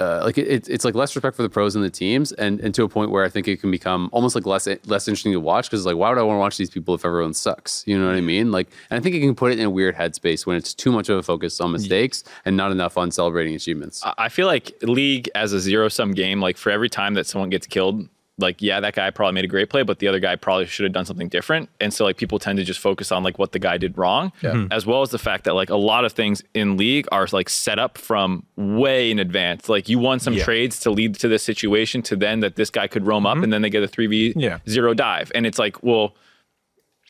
uh, 0.00 0.20
like 0.22 0.38
it, 0.38 0.46
it's 0.46 0.68
it's 0.68 0.84
like 0.84 0.94
less 0.94 1.16
respect 1.16 1.34
for 1.34 1.42
the 1.42 1.48
pros 1.48 1.74
and 1.74 1.84
the 1.84 1.90
teams, 1.90 2.30
and, 2.30 2.60
and 2.60 2.72
to 2.76 2.84
a 2.84 2.88
point 2.88 3.10
where 3.10 3.24
I 3.24 3.28
think 3.28 3.48
it 3.48 3.60
can 3.60 3.70
become 3.72 4.08
almost 4.12 4.36
like 4.36 4.46
less 4.46 4.68
less 4.86 5.08
interesting 5.08 5.32
to 5.32 5.40
watch 5.40 5.68
because 5.68 5.84
like 5.84 5.96
why 5.96 6.08
would 6.08 6.18
I 6.18 6.22
want 6.22 6.36
to 6.36 6.40
watch 6.40 6.56
these 6.56 6.70
people 6.70 6.94
if 6.94 7.04
everyone 7.04 7.34
sucks? 7.34 7.82
You 7.84 7.98
know 7.98 8.06
what 8.06 8.14
I 8.14 8.20
mean? 8.20 8.52
Like, 8.52 8.68
and 8.90 9.00
I 9.00 9.02
think 9.02 9.16
it 9.16 9.20
can 9.20 9.34
put 9.34 9.50
it 9.50 9.58
in 9.58 9.64
a 9.64 9.70
weird 9.70 9.96
headspace 9.96 10.46
when 10.46 10.56
it's 10.56 10.72
too 10.72 10.92
much 10.92 11.08
of 11.08 11.18
a 11.18 11.22
focus 11.24 11.60
on 11.60 11.72
mistakes 11.72 12.22
and 12.44 12.56
not 12.56 12.70
enough 12.70 12.96
on 12.96 13.10
celebrating 13.10 13.56
achievements. 13.56 14.04
I- 14.04 14.14
I 14.18 14.28
feel 14.28 14.46
like 14.46 14.72
League 14.82 15.30
as 15.34 15.52
a 15.52 15.58
zero 15.58 15.88
sum 15.88 16.12
game, 16.12 16.40
like 16.40 16.58
for 16.58 16.70
every 16.70 16.88
time 16.90 17.14
that 17.14 17.26
someone 17.26 17.50
gets 17.50 17.66
killed, 17.66 18.08
like 18.38 18.62
yeah, 18.62 18.80
that 18.80 18.94
guy 18.94 19.10
probably 19.10 19.34
made 19.34 19.44
a 19.44 19.48
great 19.48 19.68
play, 19.68 19.82
but 19.82 19.98
the 19.98 20.08
other 20.08 20.20
guy 20.20 20.36
probably 20.36 20.66
should 20.66 20.84
have 20.84 20.92
done 20.92 21.04
something 21.04 21.28
different. 21.28 21.68
And 21.80 21.92
so 21.92 22.04
like 22.04 22.16
people 22.16 22.38
tend 22.38 22.56
to 22.58 22.64
just 22.64 22.80
focus 22.80 23.12
on 23.12 23.22
like 23.22 23.38
what 23.38 23.52
the 23.52 23.58
guy 23.58 23.76
did 23.76 23.98
wrong, 23.98 24.32
hmm. 24.40 24.66
as 24.70 24.86
well 24.86 25.02
as 25.02 25.10
the 25.10 25.18
fact 25.18 25.44
that 25.44 25.54
like 25.54 25.70
a 25.70 25.76
lot 25.76 26.04
of 26.04 26.12
things 26.12 26.42
in 26.54 26.76
League 26.76 27.06
are 27.12 27.26
like 27.32 27.48
set 27.48 27.78
up 27.78 27.98
from 27.98 28.44
way 28.56 29.10
in 29.10 29.18
advance. 29.18 29.68
Like 29.68 29.88
you 29.88 29.98
won 29.98 30.20
some 30.20 30.34
Yeah. 30.34 30.44
trades 30.44 30.78
to 30.80 30.90
lead 30.90 31.16
to 31.16 31.28
this 31.28 31.42
situation, 31.42 32.00
to 32.02 32.16
then 32.16 32.40
that 32.40 32.56
this 32.56 32.70
guy 32.70 32.86
could 32.86 33.06
roam 33.06 33.26
up, 33.26 33.34
mm-hmm. 33.34 33.44
and 33.44 33.52
then 33.52 33.62
they 33.62 33.70
get 33.70 33.82
a 33.82 33.88
three 33.88 34.06
v 34.06 34.32
Yeah. 34.36 34.58
zero 34.68 34.94
dive, 34.94 35.30
and 35.34 35.46
it's 35.46 35.58
like 35.58 35.82
well. 35.82 36.14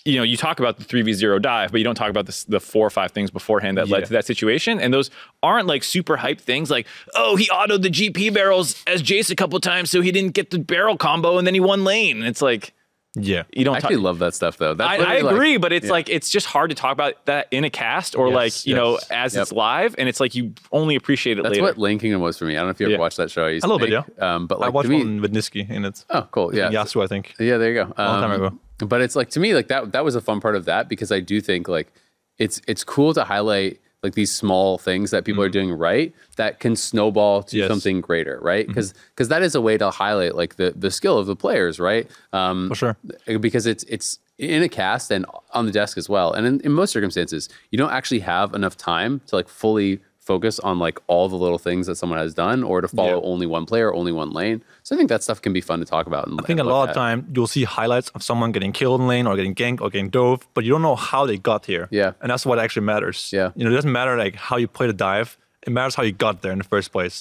You 0.09 0.17
know, 0.17 0.23
you 0.23 0.37
talk 0.37 0.59
about 0.59 0.79
the 0.79 0.85
three 0.85 1.03
v 1.03 1.13
zero 1.13 1.39
dive, 1.39 1.71
but 1.71 1.79
you 1.79 1.85
don't 1.85 1.95
talk 1.95 2.09
about 2.09 2.27
the, 2.27 2.45
the 2.49 2.61
four 2.61 2.87
or 2.87 2.91
five 2.91 3.11
things 3.13 3.31
beforehand 3.31 3.77
that 3.77 3.89
led 3.89 4.07
to 4.07 4.13
that 4.15 4.25
situation. 4.25 4.81
And 4.81 4.93
those 4.95 5.11
aren't 5.43 5.67
like 5.67 5.85
super 5.85 6.17
hype 6.17 6.41
things 6.41 6.71
like, 6.71 6.87
oh, 7.15 7.37
he 7.37 7.47
autoed 7.49 7.83
the 7.83 7.91
GP 7.91 8.33
barrels 8.33 8.83
as 8.87 9.03
Jace 9.03 9.31
a 9.31 9.37
couple 9.37 9.61
times, 9.61 9.91
so 9.91 10.01
he 10.01 10.11
didn't 10.11 10.33
get 10.33 10.51
the 10.51 10.59
barrel 10.59 10.97
combo 10.97 11.37
and 11.37 11.47
then 11.47 11.53
he 11.53 11.61
won 11.61 11.85
lane. 11.85 12.23
It's 12.23 12.41
like, 12.41 12.73
Yeah. 13.17 13.43
You 13.53 13.65
don't 13.65 13.75
I 13.77 13.81
talk- 13.81 13.91
actually 13.91 14.03
love 14.03 14.19
that 14.21 14.33
stuff 14.35 14.57
though. 14.57 14.73
That's 14.75 14.89
I, 14.89 14.95
I 14.95 14.99
literally, 14.99 15.23
like- 15.25 15.35
agree, 15.35 15.57
but 15.59 15.73
it's 15.75 15.87
yeah. 15.87 15.93
like 15.93 16.09
it's 16.09 16.31
just 16.31 16.47
hard 16.47 16.71
to 16.71 16.77
talk 16.77 16.93
about 16.93 17.27
that 17.27 17.49
in 17.51 17.65
a 17.65 17.71
cast 17.71 18.15
or 18.17 18.29
Yes, 18.29 18.35
like 18.35 18.67
you 18.67 18.75
know 18.75 18.99
as 19.11 19.35
Yep. 19.35 19.43
it's 19.43 19.53
live, 19.53 19.95
and 19.99 20.09
it's 20.09 20.21
like 20.21 20.35
you 20.35 20.55
only 20.73 20.95
appreciate 20.97 21.33
it 21.39 21.43
later. 21.43 21.51
That's 21.51 21.61
later. 21.61 21.65
what 21.65 21.79
Lane 21.79 21.99
Kingdom 21.99 22.23
was 22.23 22.39
for 22.39 22.47
me. 22.47 22.55
I 22.57 22.61
don't 22.61 22.69
know 22.69 22.71
if 22.71 22.81
you 22.81 22.87
ever 22.87 22.93
Yeah. 22.93 22.99
watched 22.99 23.19
that 23.19 23.31
show. 23.31 23.45
I 23.45 23.51
used 23.51 23.65
A 23.65 23.69
little 23.69 23.79
bit, 23.87 23.91
make. 23.91 24.23
Um, 24.23 24.47
but 24.47 24.57
I 24.57 24.67
like 24.67 24.73
watched 24.75 24.87
to 24.87 24.91
me, 24.97 24.99
one 25.05 25.21
with 25.21 25.35
Nisqy 25.35 25.69
in 25.69 25.85
it. 25.85 26.05
oh, 26.11 26.27
cool, 26.31 26.55
yeah, 26.55 26.71
Yasu, 26.71 27.03
I 27.05 27.07
think. 27.09 27.35
Yeah, 27.39 27.59
there 27.59 27.69
you 27.69 27.75
go. 27.75 27.83
Long 27.99 28.23
time 28.23 28.31
Um, 28.31 28.43
ago. 28.43 28.59
But 28.79 29.01
it's 29.01 29.16
like 29.16 29.31
to 29.31 29.41
me, 29.41 29.55
like 29.55 29.68
that 29.68 29.93
that 29.93 30.05
was 30.05 30.14
a 30.14 30.20
fun 30.20 30.41
part 30.41 30.57
of 30.57 30.64
that 30.66 30.89
because 30.89 31.11
I 31.11 31.20
do 31.20 31.41
think 31.41 31.68
like 31.68 31.93
it's 32.39 32.61
it's 32.68 32.85
cool 32.85 33.12
to 33.14 33.24
highlight 33.24 33.81
like 34.05 34.14
these 34.14 34.31
small 34.33 34.79
things 34.79 35.11
that 35.11 35.24
people 35.24 35.43
are 35.43 35.49
doing 35.49 35.72
right 35.72 36.14
that 36.37 36.61
can 36.61 36.76
snowball 36.76 37.43
to. 37.43 37.57
Yes. 37.57 37.64
Mm-hmm. 37.64 37.72
something 37.72 38.01
greater, 38.01 38.39
right? 38.41 38.66
Because 38.66 38.95
because 39.11 39.29
that 39.29 39.43
is 39.43 39.55
a 39.57 39.61
way 39.61 39.76
to 39.79 39.91
highlight 39.91 40.37
like 40.37 40.57
the 40.57 40.72
the 40.76 40.91
skill 40.91 41.18
of 41.18 41.26
the 41.26 41.35
players, 41.35 41.81
right? 41.81 42.09
Um, 42.33 42.68
For 42.68 42.74
sure. 42.76 42.97
because 43.41 43.66
it's 43.66 43.85
it's 43.85 44.20
in 44.39 44.62
a 44.62 44.68
cast 44.68 45.11
and 45.11 45.26
on 45.53 45.66
the 45.66 45.72
desk 45.72 45.99
as 45.99 46.09
well. 46.09 46.33
And 46.33 46.47
in, 46.47 46.61
in 46.61 46.72
most 46.72 46.93
circumstances, 46.93 47.49
you 47.72 47.79
don't 47.79 47.91
actually 47.91 48.20
have 48.20 48.55
enough 48.55 48.76
time 48.76 49.20
to 49.26 49.35
like 49.35 49.49
fully 49.49 49.99
focus 50.33 50.55
on 50.68 50.74
like 50.87 50.99
all 51.12 51.26
the 51.35 51.41
little 51.45 51.59
things 51.68 51.83
that 51.89 51.97
someone 52.01 52.18
has 52.26 52.33
done 52.45 52.59
or 52.70 52.76
to 52.85 52.89
follow 52.99 53.18
Yeah. 53.20 53.33
only 53.33 53.47
one 53.57 53.64
player, 53.70 53.89
only 54.01 54.12
one 54.22 54.31
lane. 54.41 54.59
So 54.85 54.89
I 54.95 54.97
think 54.99 55.09
that 55.14 55.22
stuff 55.26 55.39
can 55.45 55.53
be 55.59 55.62
fun 55.70 55.79
to 55.85 55.87
talk 55.95 56.05
about. 56.12 56.22
And, 56.29 56.35
I 56.41 56.45
think 56.49 56.61
a 56.61 56.68
lot 56.76 56.85
of 56.91 56.95
time 57.05 57.18
you'll 57.35 57.53
see 57.57 57.64
highlights 57.79 58.09
of 58.16 58.20
someone 58.29 58.51
getting 58.57 58.72
killed 58.81 59.01
in 59.01 59.07
lane 59.12 59.26
or 59.29 59.33
getting 59.41 59.55
ganked 59.62 59.81
or 59.85 59.89
getting 59.95 60.11
dove, 60.18 60.39
but 60.55 60.62
you 60.64 60.70
don't 60.74 60.87
know 60.91 60.97
how 61.12 61.22
they 61.31 61.39
got 61.53 61.61
here. 61.72 61.85
Yeah. 62.01 62.11
And 62.20 62.29
that's 62.31 62.45
what 62.49 62.59
actually 62.64 62.87
matters. 62.93 63.18
Yeah. 63.39 63.49
You 63.57 63.62
know, 63.64 63.70
it 63.72 63.79
doesn't 63.81 63.93
matter 64.01 64.14
like 64.24 64.35
how 64.49 64.57
you 64.62 64.68
play 64.79 64.87
the 64.93 64.99
dive. 65.11 65.29
It 65.66 65.72
matters 65.79 65.95
how 65.99 66.05
you 66.09 66.12
got 66.26 66.35
there 66.43 66.53
in 66.57 66.59
the 66.64 66.70
first 66.74 66.89
place. 66.97 67.16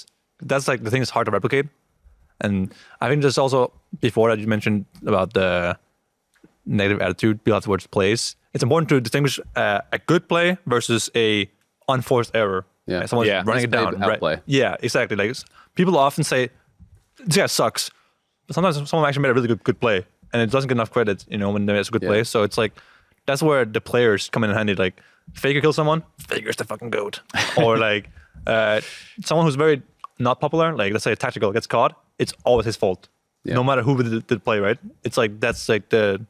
That's 0.52 0.68
like 0.72 0.80
the 0.86 0.92
thing 0.92 1.02
that's 1.02 1.16
hard 1.18 1.26
to 1.30 1.32
replicate. 1.40 1.66
And 2.46 2.56
I 3.02 3.06
think 3.10 3.22
there's 3.24 3.40
also 3.46 3.60
before 4.08 4.28
that 4.30 4.40
you 4.44 4.48
mentioned 4.48 4.86
about 5.12 5.30
the 5.34 5.78
negative 6.66 7.02
attitude 7.02 7.40
have 7.48 7.64
towards 7.64 7.88
plays. 7.88 8.36
It's 8.54 8.64
important 8.64 8.90
to 8.90 9.00
distinguish 9.08 9.40
uh, 9.56 9.82
a 9.98 10.00
good 10.12 10.24
play 10.32 10.58
versus 10.66 11.10
a 11.16 11.50
unforced 11.88 12.32
error. 12.36 12.66
Yeah. 12.88 13.00
Like 13.00 13.10
someone's 13.10 13.28
Yeah. 13.30 13.44
running 13.46 13.64
it 13.66 13.70
Misplay, 13.70 14.00
down. 14.00 14.20
Right? 14.22 14.40
Yeah, 14.46 14.76
exactly. 14.82 15.16
Like 15.18 15.30
s- 15.32 15.46
people 15.76 15.98
often 15.98 16.24
say, 16.24 16.50
"This 17.26 17.38
guy 17.38 17.46
sucks," 17.48 17.92
but 18.48 18.54
sometimes 18.56 18.90
someone 18.90 19.08
actually 19.08 19.24
made 19.24 19.30
a 19.30 19.34
really 19.34 19.48
good 19.48 19.64
good 19.64 19.80
play, 19.80 20.06
and 20.34 20.42
it 20.42 20.50
doesn't 20.52 20.68
get 20.70 20.76
enough 20.76 20.92
credit, 20.92 21.26
you 21.30 21.38
know, 21.38 21.52
when 21.52 21.66
there's 21.66 21.90
a 21.90 21.92
good 21.92 22.04
Yeah. 22.04 22.10
play. 22.10 22.24
So 22.24 22.44
it's 22.44 22.58
like 22.58 22.74
that's 23.26 23.44
where 23.44 23.66
the 23.66 23.82
players 23.82 24.30
come 24.30 24.44
in 24.46 24.50
handy. 24.52 24.74
Like 24.76 24.96
Faker 25.34 25.60
kills 25.62 25.76
someone, 25.76 26.04
Faker's 26.18 26.56
the 26.56 26.64
fucking 26.64 26.90
goat, 26.92 27.22
or 27.58 27.78
like 27.78 28.10
uh, 28.48 28.80
someone 29.26 29.46
who's 29.46 29.56
very 29.56 29.82
not 30.20 30.40
popular, 30.40 30.74
like 30.76 30.94
let's 30.94 31.04
say 31.04 31.12
a 31.12 31.16
tactical 31.16 31.52
gets 31.52 31.68
caught, 31.68 31.94
it's 32.18 32.34
always 32.46 32.66
his 32.66 32.78
fault, 32.78 33.10
Yeah. 33.44 33.56
no 33.56 33.64
matter 33.64 33.82
who 33.82 34.02
did, 34.02 34.12
did 34.12 34.28
the 34.28 34.40
play. 34.40 34.60
Right? 34.60 34.78
It's 35.04 35.18
like 35.18 35.40
that's 35.42 35.68
like 35.68 35.90
the 35.90 36.26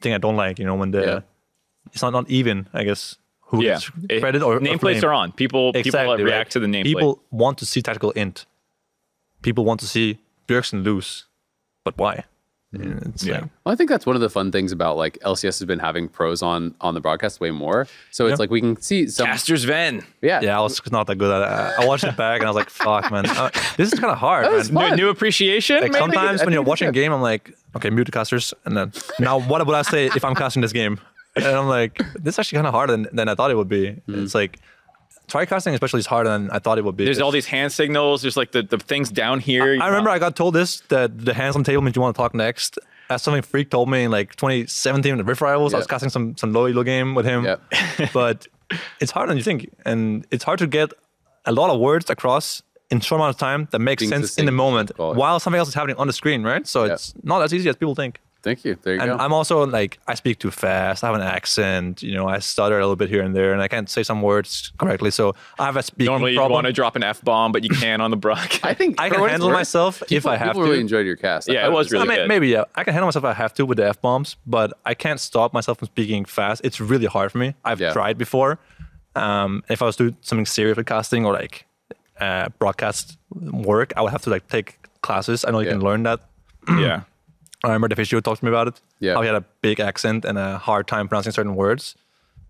thing 0.00 0.12
I 0.12 0.18
don't 0.18 0.36
like, 0.36 0.58
you 0.58 0.66
know, 0.66 0.74
when 0.74 0.90
the 0.90 1.00
Yeah. 1.06 1.20
it's 1.92 2.02
not 2.02 2.12
not 2.12 2.28
even, 2.28 2.66
I 2.74 2.82
guess. 2.84 3.16
Who 3.48 3.62
yeah, 3.62 3.78
gets 4.08 4.20
credit 4.20 4.42
or 4.42 4.54
or 4.56 4.60
nameplates 4.60 4.80
blame. 4.80 5.04
are 5.04 5.12
on. 5.12 5.32
People 5.32 5.72
people 5.72 5.80
Exactly, 5.80 6.24
react 6.24 6.46
right? 6.46 6.50
to 6.52 6.60
the 6.60 6.66
nameplate. 6.66 6.84
People 6.84 7.22
want 7.30 7.58
to 7.58 7.66
see 7.66 7.82
tactical 7.82 8.10
int. 8.12 8.46
People 9.42 9.64
want 9.64 9.80
to 9.80 9.86
see 9.86 10.18
Bjergsen 10.48 10.82
lose, 10.84 11.26
but 11.84 11.96
why? 11.98 12.24
It's 12.76 13.22
Yeah. 13.24 13.34
like, 13.34 13.42
Well, 13.64 13.72
I 13.72 13.76
think 13.76 13.88
that's 13.88 14.04
one 14.04 14.16
of 14.16 14.22
the 14.22 14.28
fun 14.28 14.50
things 14.50 14.72
about 14.72 14.96
like 14.96 15.16
LCS 15.22 15.60
has 15.60 15.64
been 15.64 15.78
having 15.78 16.08
pros 16.08 16.42
on 16.42 16.74
on 16.80 16.94
the 16.94 17.00
broadcast 17.00 17.38
way 17.40 17.52
more. 17.52 17.86
So 18.10 18.26
it's 18.26 18.32
Yeah. 18.32 18.36
like 18.42 18.50
we 18.50 18.60
can 18.60 18.80
see 18.80 19.06
some. 19.06 19.26
Caster 19.26 19.54
Zven. 19.54 20.02
Yeah, 20.22 20.40
yeah, 20.42 20.58
I 20.58 20.60
was 20.60 20.80
not 20.90 21.06
that 21.06 21.16
good 21.16 21.30
at 21.30 21.42
it. 21.42 21.48
I- 21.78 21.82
I 21.84 21.86
watched 21.86 22.02
it 22.04 22.16
back 22.16 22.40
and 22.40 22.46
I 22.48 22.50
was 22.50 22.56
like, 22.56 22.70
"Fuck, 22.70 23.12
man, 23.12 23.26
uh, 23.26 23.50
this 23.76 23.92
is 23.92 24.00
kind 24.00 24.10
of 24.10 24.18
hard." 24.18 24.50
was 24.50 24.72
man. 24.72 24.90
New, 24.90 25.04
new 25.04 25.08
appreciation. 25.08 25.82
Like 25.82 25.94
sometimes 25.94 26.42
when 26.42 26.52
you're 26.52 26.62
watching 26.62 26.88
a 26.88 26.92
game, 26.92 27.12
I'm 27.12 27.22
like, 27.22 27.52
"Okay, 27.76 27.90
mute 27.90 28.06
the 28.06 28.12
casters," 28.12 28.52
and 28.64 28.76
then 28.76 28.92
now 29.20 29.38
what 29.38 29.64
would 29.64 29.76
I 29.76 29.82
say 29.82 30.06
if 30.06 30.24
I'm 30.24 30.34
casting 30.34 30.62
this 30.62 30.72
game? 30.72 30.98
And 31.36 31.46
I'm 31.46 31.68
like, 31.68 31.98
"This 32.14 32.34
is 32.34 32.38
actually 32.38 32.56
kind 32.56 32.66
of 32.66 32.74
harder 32.74 32.92
than, 32.92 33.08
than 33.12 33.28
I 33.28 33.34
thought 33.34 33.50
it 33.50 33.56
would 33.56 33.68
be." 33.68 33.90
Hmm. 33.92 34.22
It's 34.24 34.34
like 34.34 34.58
try 35.26 35.46
casting, 35.46 35.74
especially, 35.74 36.00
is 36.00 36.06
harder 36.06 36.30
than 36.30 36.50
I 36.50 36.58
thought 36.58 36.78
it 36.78 36.84
would 36.84 36.96
be. 36.96 37.04
There's 37.04 37.20
all 37.20 37.30
these 37.30 37.46
hand 37.46 37.72
signals. 37.72 38.22
There's 38.22 38.36
like 38.36 38.52
the, 38.52 38.62
the 38.62 38.78
things 38.78 39.10
down 39.10 39.40
here. 39.40 39.78
I 39.80 39.88
remember 39.88 40.10
I 40.10 40.18
got 40.18 40.36
told 40.36 40.54
this 40.54 40.80
that 40.88 41.24
the 41.24 41.34
hands 41.34 41.56
on 41.56 41.62
the 41.62 41.66
table 41.70 41.82
means 41.82 41.96
you 41.96 42.02
want 42.02 42.14
to 42.14 42.18
talk 42.22 42.34
next. 42.34 42.78
As 43.10 43.22
something 43.22 43.42
Phreak 43.42 43.70
told 43.70 43.90
me 43.90 44.04
in 44.04 44.10
like 44.10 44.34
2017 44.36 45.12
in 45.12 45.18
the 45.18 45.24
Rift 45.24 45.40
Rivals, 45.40 45.74
I 45.74 45.78
was 45.78 45.86
casting 45.86 46.10
some 46.10 46.36
some 46.36 46.52
low 46.52 46.66
elo 46.66 46.82
game 46.82 47.14
with 47.14 47.26
him. 47.26 47.44
Yep. 47.44 47.60
but 48.12 48.46
it's 49.00 49.10
harder 49.12 49.30
than 49.30 49.36
you 49.38 49.44
think, 49.44 49.70
and 49.84 50.26
it's 50.30 50.44
hard 50.44 50.58
to 50.60 50.66
get 50.66 50.92
a 51.44 51.52
lot 51.52 51.70
of 51.70 51.78
words 51.80 52.08
across 52.08 52.62
in 52.90 53.00
short 53.00 53.18
amount 53.20 53.34
of 53.34 53.38
time 53.38 53.68
that 53.72 53.78
makes 53.78 54.06
sense 54.08 54.38
in 54.38 54.46
the 54.46 54.52
moment 54.52 54.92
while 54.98 55.40
something 55.40 55.58
else 55.58 55.68
is 55.68 55.74
happening 55.74 55.96
on 55.96 56.06
the 56.06 56.12
screen, 56.12 56.42
right? 56.42 56.66
So 56.66 56.84
Yep. 56.84 56.92
it's 56.94 57.14
not 57.22 57.42
as 57.42 57.52
easy 57.52 57.68
as 57.68 57.76
people 57.76 57.94
think. 57.94 58.20
Thank 58.44 58.64
you. 58.64 58.76
There 58.82 58.94
you 58.94 59.00
And 59.00 59.10
go. 59.10 59.16
I'm 59.24 59.32
also 59.32 59.66
like 59.66 59.98
I 60.06 60.14
speak 60.14 60.38
too 60.38 60.50
fast. 60.50 61.02
I 61.02 61.06
have 61.08 61.16
an 61.16 61.22
accent. 61.22 62.02
You 62.02 62.14
know, 62.14 62.28
I 62.28 62.38
stutter 62.40 62.76
a 62.78 62.82
little 62.82 62.94
bit 63.02 63.08
here 63.08 63.22
and 63.22 63.34
there, 63.34 63.52
and 63.54 63.60
I 63.62 63.68
can't 63.68 63.88
say 63.88 64.02
some 64.04 64.20
words 64.22 64.70
correctly. 64.78 65.10
So 65.10 65.34
I 65.58 65.64
have 65.64 65.76
a 65.76 65.82
speaking 65.82 66.06
Normally 66.12 66.32
you 66.32 66.38
problem. 66.38 66.52
want 66.58 66.66
to 66.66 66.72
drop 66.72 66.94
an 66.96 67.02
F 67.02 67.22
bomb, 67.22 67.50
but 67.52 67.64
you 67.64 67.70
can 67.84 68.00
on 68.00 68.10
the 68.10 68.16
broadcast. 68.18 68.64
I 68.64 68.74
think 68.74 69.00
I 69.00 69.08
can 69.08 69.26
handle 69.28 69.48
worth, 69.48 69.56
myself 69.56 70.02
if 70.12 70.26
I 70.26 70.36
have 70.36 70.48
people 70.50 70.62
to. 70.62 70.68
really 70.68 70.80
enjoyed 70.80 71.06
your 71.06 71.16
cast. 71.16 71.48
Yeah, 71.48 71.66
it 71.66 71.72
was 71.72 71.90
really 71.90 72.04
I 72.04 72.08
mean, 72.08 72.18
good. 72.18 72.28
maybe 72.28 72.48
yeah. 72.48 72.64
I 72.76 72.84
can 72.84 72.92
handle 72.92 73.06
myself 73.08 73.24
if 73.24 73.30
I 73.30 73.34
have 73.34 73.54
to 73.54 73.66
with 73.66 73.78
the 73.78 73.88
f 73.88 74.00
bombs, 74.00 74.36
but 74.46 74.72
I 74.84 74.94
can't 74.94 75.18
stop 75.18 75.52
myself 75.54 75.78
from 75.78 75.86
speaking 75.88 76.24
fast. 76.26 76.60
It's 76.64 76.80
really 76.80 77.06
hard 77.06 77.32
for 77.32 77.38
me. 77.38 77.54
I've 77.64 77.80
Yeah. 77.80 77.92
tried 77.92 78.18
before. 78.18 78.58
Um, 79.16 79.62
if 79.70 79.80
I 79.80 79.86
was 79.86 79.96
to 79.96 80.10
do 80.10 80.16
something 80.20 80.46
serious 80.46 80.76
with 80.76 80.86
casting 80.86 81.24
or 81.24 81.32
like 81.32 81.66
uh, 82.20 82.48
broadcast 82.58 83.16
work, 83.70 83.92
I 83.96 84.02
would 84.02 84.12
have 84.12 84.22
to 84.22 84.30
like 84.30 84.48
take 84.48 84.78
classes. 85.02 85.44
I 85.44 85.50
know 85.50 85.60
you 85.60 85.70
can 85.70 85.80
learn 85.80 86.02
that. 86.04 86.20
yeah. 86.68 87.02
I 87.64 87.68
remember 87.68 87.88
the 87.88 87.96
physio 87.96 88.20
talked 88.20 88.40
to 88.40 88.44
me 88.44 88.50
about 88.50 88.68
it. 88.68 88.80
Yeah. 89.00 89.14
How 89.14 89.20
he 89.22 89.26
had 89.26 89.36
a 89.36 89.44
big 89.62 89.80
accent 89.80 90.24
and 90.24 90.38
a 90.38 90.58
hard 90.58 90.86
time 90.86 91.08
pronouncing 91.08 91.32
certain 91.32 91.54
words. 91.54 91.94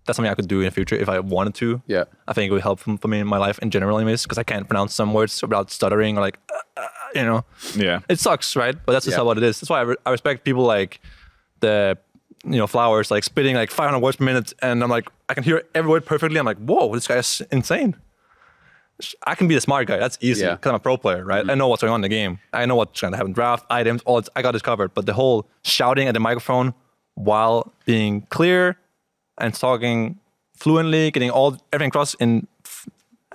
That's 0.05 0.17
something 0.17 0.31
I 0.31 0.35
could 0.35 0.47
do 0.47 0.59
in 0.59 0.65
the 0.65 0.71
future 0.71 0.95
if 0.95 1.09
I 1.09 1.19
wanted 1.19 1.55
to. 1.55 1.81
Yeah. 1.87 2.03
I 2.27 2.33
think 2.33 2.49
it 2.49 2.53
would 2.53 2.61
help 2.61 2.79
for 2.79 3.07
me 3.07 3.19
in 3.19 3.27
my 3.27 3.37
life 3.39 3.57
in 3.59 3.71
general, 3.71 3.97
anyways, 3.97 4.21
because 4.23 4.37
I 4.37 4.43
can't 4.43 4.67
pronounce 4.67 4.93
some 4.93 5.13
words 5.13 5.41
without 5.41 5.71
stuttering 5.71 6.17
or 6.17 6.21
like, 6.21 6.37
uh, 6.53 6.81
uh, 6.81 6.87
you 7.15 7.23
know 7.25 7.43
Yeah. 7.75 8.01
it 8.07 8.19
sucks, 8.19 8.55
right? 8.55 8.75
But 8.85 8.91
that's 8.93 9.05
just 9.05 9.15
Yeah. 9.15 9.19
how 9.21 9.25
what 9.25 9.37
it 9.37 9.43
is. 9.43 9.59
That's 9.59 9.69
why 9.69 9.79
I, 9.79 9.83
re- 9.83 9.95
I 10.05 10.11
respect 10.11 10.43
people 10.43 10.63
like 10.63 10.99
the 11.61 11.97
you 12.43 12.57
know 12.57 12.67
flowers 12.67 13.09
like 13.09 13.23
spitting 13.23 13.55
like 13.55 13.71
500 13.71 13.99
words 13.99 14.17
per 14.17 14.25
minute, 14.25 14.53
and 14.61 14.83
I'm 14.83 14.89
like 14.91 15.07
I 15.29 15.33
can 15.33 15.43
hear 15.43 15.63
every 15.73 15.89
word 15.89 16.05
perfectly. 16.05 16.37
I'm 16.37 16.45
like, 16.45 16.59
whoa, 16.59 16.93
this 16.93 17.07
guy's 17.07 17.41
insane. 17.51 17.95
I 19.27 19.35
can 19.35 19.47
be 19.47 19.55
the 19.55 19.61
smart 19.61 19.87
guy. 19.87 19.97
That's 19.97 20.17
easy 20.21 20.41
Yeah. 20.41 20.47
Mm-hmm. 20.51 20.55
because 20.57 20.69
I'm 20.69 20.75
a 20.75 20.79
pro 20.79 20.97
player, 20.97 21.23
right? 21.25 21.47
I 21.49 21.55
know 21.55 21.67
what's 21.67 21.81
going 21.81 21.91
on 21.93 21.99
in 21.99 22.01
the 22.03 22.09
game. 22.09 22.39
I 22.53 22.65
know 22.65 22.75
what's 22.75 22.99
going 23.01 23.11
to 23.11 23.17
happen. 23.17 23.33
Draft 23.33 23.65
items, 23.69 24.01
all 24.05 24.21
I 24.35 24.41
got 24.41 24.53
this 24.53 24.61
covered. 24.61 24.93
But 24.93 25.05
the 25.05 25.13
whole 25.13 25.47
shouting 25.63 26.07
at 26.07 26.13
the 26.13 26.19
microphone 26.19 26.73
while 27.15 27.73
being 27.85 28.21
clear 28.29 28.77
and 29.37 29.53
talking 29.53 30.19
fluently, 30.55 31.11
getting 31.11 31.29
all 31.29 31.57
everything 31.73 31.89
across 31.89 32.13
in 32.15 32.47
f- 32.65 32.87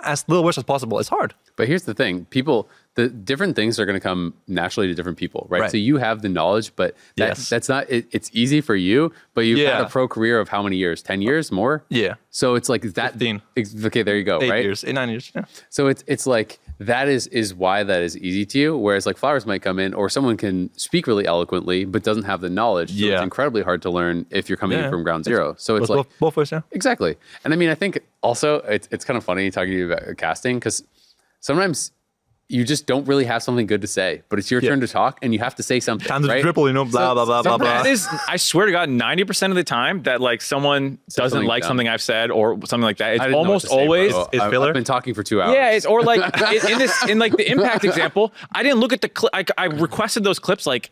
as 0.03 0.25
little 0.29 0.45
words 0.45 0.57
as 0.57 0.65
possible, 0.65 0.99
it's 0.99 1.11
hard. 1.11 1.35
But 1.57 1.69
here's 1.69 1.83
the 1.85 1.93
thing: 1.95 2.25
people, 2.27 2.69
the 2.97 3.09
different 3.09 3.55
things 3.55 3.79
are 3.79 3.87
going 3.87 3.95
to 3.95 4.01
come 4.01 4.35
naturally 4.49 4.89
to 4.89 4.95
different 4.95 5.17
people, 5.17 5.47
right? 5.49 5.61
Right. 5.63 5.71
So 5.71 5.77
you 5.77 5.99
have 5.99 6.23
the 6.23 6.29
knowledge, 6.29 6.75
but 6.75 6.97
that, 7.17 7.29
Yes. 7.29 7.49
that's 7.49 7.69
not. 7.69 7.89
It, 7.89 8.07
it's 8.11 8.31
easy 8.33 8.61
for 8.61 8.75
you, 8.75 9.13
but 9.33 9.43
you've 9.43 9.61
had 9.67 9.81
a 9.83 9.89
pro 9.89 10.09
career 10.09 10.41
of 10.41 10.49
how 10.49 10.61
many 10.63 10.77
years? 10.77 11.01
Ten 11.03 11.23
years 11.23 11.53
more. 11.53 11.85
Yeah. 11.89 12.15
So 12.31 12.57
it's 12.57 12.69
like 12.69 12.83
that. 12.83 13.13
15. 13.13 13.43
Okay, 13.87 14.03
there 14.03 14.17
you 14.17 14.25
go. 14.25 14.43
Eight 14.43 14.51
right. 14.51 14.65
years, 14.65 14.85
eight 14.85 14.95
nine 14.95 15.09
years. 15.09 15.31
Yeah. 15.35 15.45
So 15.69 15.87
it's 15.87 16.03
it's 16.09 16.27
like 16.27 16.59
that 16.81 17.07
is 17.09 17.29
is 17.29 17.55
why 17.55 17.85
that 17.85 18.03
is 18.03 18.17
easy 18.19 18.45
to 18.47 18.59
you. 18.59 18.77
Whereas 18.77 19.07
like 19.07 19.17
flowers 19.17 19.47
might 19.47 19.63
come 19.63 19.79
in, 19.79 19.95
or 19.95 20.09
someone 20.09 20.37
can 20.37 20.71
speak 20.77 21.07
really 21.07 21.27
eloquently 21.27 21.85
but 21.85 22.03
doesn't 22.03 22.25
have 22.25 22.41
the 22.41 22.51
knowledge. 22.51 22.89
So 22.91 22.95
it's 22.95 23.03
Yeah. 23.03 23.23
incredibly 23.23 23.63
hard 23.63 23.83
to 23.83 23.91
learn 23.91 24.27
if 24.31 24.49
you're 24.49 24.59
coming 24.59 24.79
in 24.81 24.91
from 24.91 25.05
ground 25.05 25.25
zero. 25.25 25.55
So 25.59 25.77
it's 25.77 25.87
Both, 25.87 25.97
like 25.97 26.09
both, 26.09 26.19
both 26.19 26.37
ways, 26.39 26.51
yeah. 26.51 26.63
Exactly. 26.73 27.17
And 27.45 27.53
I 27.55 27.57
mean, 27.57 27.69
I 27.71 27.75
think 27.77 28.01
also 28.23 28.57
it's, 28.63 28.89
it's 28.91 29.05
kind 29.05 29.17
of 29.17 29.23
funny 29.25 29.49
talking 29.53 29.71
to 29.71 29.79
you 29.79 29.93
about 29.93 30.17
casting 30.17 30.59
because 30.59 30.83
sometimes 31.41 31.93
you 32.51 32.65
just 32.65 32.85
don't 32.87 33.07
really 33.07 33.25
have 33.25 33.43
something 33.45 33.67
good 33.67 33.81
to 33.81 33.87
say, 33.87 34.23
but 34.29 34.39
it's 34.41 34.51
your 34.51 34.61
Yeah. 34.61 34.71
turn 34.71 34.81
to 34.81 34.89
talk 34.89 35.19
and 35.23 35.33
you 35.33 35.39
have 35.39 35.55
to 35.55 35.63
say 35.63 35.79
something. 35.79 36.09
Time 36.09 36.23
to 36.23 36.29
right? 36.29 36.43
dribble, 36.43 36.67
you 36.67 36.73
know, 36.75 36.85
blah, 36.85 37.15
blah, 37.15 37.25
blah, 37.25 37.43
blah, 37.43 37.59
blah. 37.59 37.83
That 37.83 37.87
is, 37.87 38.09
I 38.29 38.37
swear 38.39 38.67
to 38.67 38.73
God, 38.73 38.89
90% 38.89 39.51
of 39.51 39.55
the 39.55 39.63
time 39.63 40.03
that 40.03 40.21
like 40.21 40.43
someone 40.43 40.99
doesn't 41.09 41.31
something 41.31 41.47
like 41.47 41.63
dumb. 41.63 41.69
something 41.71 41.89
I've 41.89 42.03
said 42.03 42.33
or 42.33 42.55
something 42.67 42.83
like 42.83 42.97
that, 42.99 43.13
it's 43.15 43.21
I 43.23 43.27
didn't 43.27 43.33
know 43.33 43.39
what 43.39 43.47
almost 43.47 43.69
say, 43.69 43.77
always. 43.79 44.13
bro. 44.13 44.29
It's 44.33 44.45
filler? 44.47 44.69
I've 44.69 44.75
been 44.75 44.83
talking 44.85 45.15
for 45.15 45.23
two 45.23 45.41
hours. 45.41 45.55
Yeah, 45.55 45.71
it's 45.71 45.87
or 45.87 46.03
like 46.03 46.21
in, 46.65 46.73
in 46.73 46.79
this 46.79 47.09
in 47.09 47.19
like 47.21 47.37
the 47.37 47.49
impact 47.49 47.85
example, 47.91 48.33
I 48.53 48.65
didn't 48.65 48.81
look 48.81 48.93
at 48.93 49.01
the 49.01 49.09
clip. 49.09 49.31
I, 49.33 49.45
I 49.57 49.65
requested 49.67 50.25
those 50.25 50.41
clips 50.41 50.67
like 50.67 50.91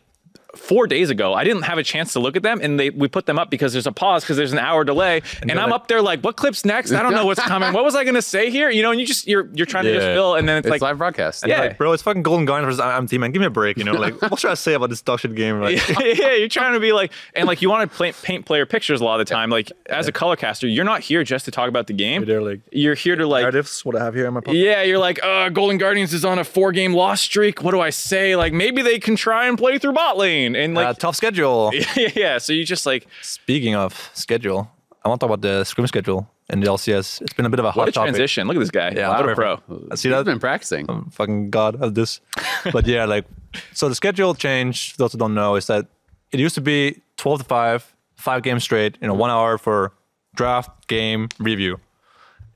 four 0.55 0.87
days 0.87 1.09
ago. 1.09 1.33
I 1.33 1.43
didn't 1.43 1.63
have 1.63 1.77
a 1.77 1.83
chance 1.83 2.13
to 2.13 2.19
look 2.19 2.35
at 2.35 2.43
them, 2.43 2.59
and 2.61 2.79
they 2.79 2.89
we 2.89 3.07
put 3.07 3.25
them 3.25 3.37
up 3.37 3.49
because 3.49 3.73
there's 3.73 3.87
a 3.87 3.91
pause 3.91 4.23
because 4.23 4.37
there's 4.37 4.53
an 4.53 4.59
hour 4.59 4.83
delay, 4.83 5.21
and, 5.41 5.49
you're 5.49 5.59
I'm 5.59 5.69
like- 5.69 5.81
up 5.81 5.87
there 5.87 6.01
like, 6.01 6.21
what 6.21 6.35
clips 6.35 6.65
next? 6.65 6.91
I 6.91 7.01
don't 7.01 7.13
know 7.13 7.25
what's 7.25 7.41
coming. 7.41 7.73
What 7.73 7.83
was 7.83 7.95
I 7.95 8.03
gonna 8.03 8.21
say 8.21 8.49
here? 8.49 8.69
You 8.69 8.81
know, 8.81 8.91
and 8.91 8.99
you 8.99 9.05
just 9.05 9.27
you're 9.27 9.49
you're 9.53 9.65
trying 9.65 9.85
to 9.85 9.93
just 9.93 10.05
fill, 10.07 10.35
and 10.35 10.47
then 10.47 10.57
it's, 10.57 10.65
it's 10.65 10.71
like. 10.71 10.81
live 10.81 10.97
broadcast. 10.97 11.45
Yeah. 11.47 11.61
Like, 11.61 11.77
bro, 11.77 11.93
it's 11.93 12.03
fucking 12.03 12.23
Golden 12.23 12.45
Guardian 12.45 12.69
versus 12.69 13.09
Team 13.09 13.21
man. 13.21 13.31
Give 13.31 13.39
me 13.39 13.45
a 13.45 13.49
break, 13.49 13.77
you 13.77 13.83
know? 13.83 13.93
Like, 13.93 14.21
what 14.29 14.39
should 14.39 14.51
I 14.51 14.55
say 14.55 14.73
about 14.73 14.89
this 14.89 15.01
dog 15.01 15.19
shit 15.19 15.35
game? 15.35 15.59
Like, 15.61 15.87
yeah, 15.99 16.33
you're 16.33 16.47
trying 16.47 16.73
to 16.73 16.79
be 16.79 16.91
like, 16.91 17.11
and 17.33 17.47
like 17.47 17.61
you 17.61 17.69
want 17.69 17.89
to 17.89 17.95
play, 17.95 18.11
paint 18.11 18.45
player 18.45 18.65
pictures 18.65 19.01
a 19.01 19.03
lot 19.03 19.19
of 19.19 19.27
the 19.27 19.33
time. 19.33 19.49
Like 19.49 19.71
as 19.87 20.07
a 20.07 20.11
color 20.11 20.35
caster, 20.35 20.67
you're 20.67 20.85
not 20.85 21.01
here 21.01 21.23
just 21.23 21.45
to 21.45 21.51
talk 21.51 21.69
about 21.69 21.87
the 21.87 21.93
game. 21.93 22.21
You're 22.21 22.39
there, 22.39 22.41
like, 22.41 22.61
You're 22.71 22.95
here 22.95 23.15
to 23.15 23.27
like 23.27 23.43
narratives, 23.43 23.85
what 23.85 23.95
I 23.95 24.03
have 24.03 24.15
here 24.15 24.27
in 24.27 24.33
my 24.33 24.41
pocket. 24.41 24.57
Yeah, 24.57 24.81
you're 24.83 24.99
like, 24.99 25.23
uh, 25.23 25.49
Golden 25.49 25.77
Guardians 25.77 26.13
is 26.13 26.25
on 26.25 26.39
a 26.39 26.43
four 26.43 26.71
game 26.71 26.93
loss 26.93 27.21
streak. 27.21 27.63
What 27.63 27.71
do 27.71 27.79
I 27.81 27.89
say? 27.89 28.35
Like, 28.35 28.53
maybe 28.53 28.81
they 28.81 28.99
can 28.99 29.15
try 29.15 29.47
and 29.47 29.57
play 29.57 29.77
through 29.77 29.93
bot 29.93 30.17
lane. 30.17 30.38
Train 30.39 30.55
and 30.55 30.77
Uh, 30.77 30.93
tough 30.93 31.15
schedule. 31.15 31.71
yeah. 31.95 32.09
yeah. 32.15 32.37
So 32.39 32.53
you 32.53 32.65
just 32.65 32.85
like 32.85 33.07
Speaking 33.21 33.75
of 33.75 34.09
schedule, 34.13 34.69
I 35.03 35.09
want 35.09 35.19
to 35.21 35.27
talk 35.27 35.33
about 35.33 35.41
the 35.41 35.63
scrim 35.63 35.87
schedule 35.87 36.27
in 36.49 36.59
the 36.61 36.67
LCS. 36.67 37.21
It's 37.21 37.33
been 37.33 37.45
a 37.45 37.49
bit 37.49 37.59
of 37.59 37.65
a 37.65 37.71
hot 37.71 37.77
what 37.77 37.89
a 37.89 37.91
topic. 37.91 38.09
transition. 38.09 38.47
Look 38.47 38.55
at 38.57 38.59
this 38.59 38.71
guy. 38.71 38.91
Yeah, 38.95 39.09
what 39.09 39.29
a 39.29 39.35
pro. 39.35 39.53
I 39.91 39.95
see 39.95 40.09
He's 40.09 40.17
that. 40.17 40.25
been 40.25 40.39
practicing. 40.39 40.85
I'm 40.89 41.09
fucking 41.11 41.49
god 41.51 41.81
of 41.81 41.93
this. 41.93 42.21
but 42.73 42.85
yeah, 42.87 43.05
like 43.05 43.25
so 43.73 43.89
the 43.89 43.95
schedule 43.95 44.33
change. 44.35 44.95
Those 44.97 45.11
who 45.13 45.17
don't 45.19 45.33
know 45.33 45.55
is 45.55 45.65
that 45.67 45.85
it 46.31 46.39
used 46.39 46.55
to 46.55 46.61
be 46.61 47.01
twelve 47.17 47.39
to 47.39 47.45
five, 47.45 47.95
five 48.15 48.41
games 48.43 48.63
straight. 48.63 48.97
You 49.01 49.07
know, 49.07 49.13
one 49.13 49.29
hour 49.31 49.57
for 49.57 49.91
draft, 50.35 50.69
game, 50.87 51.27
review, 51.39 51.79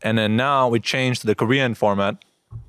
and 0.02 0.18
then 0.18 0.36
now 0.36 0.70
we 0.70 0.80
changed 0.80 1.22
to 1.22 1.28
the 1.28 1.36
Korean 1.36 1.74
format, 1.76 2.16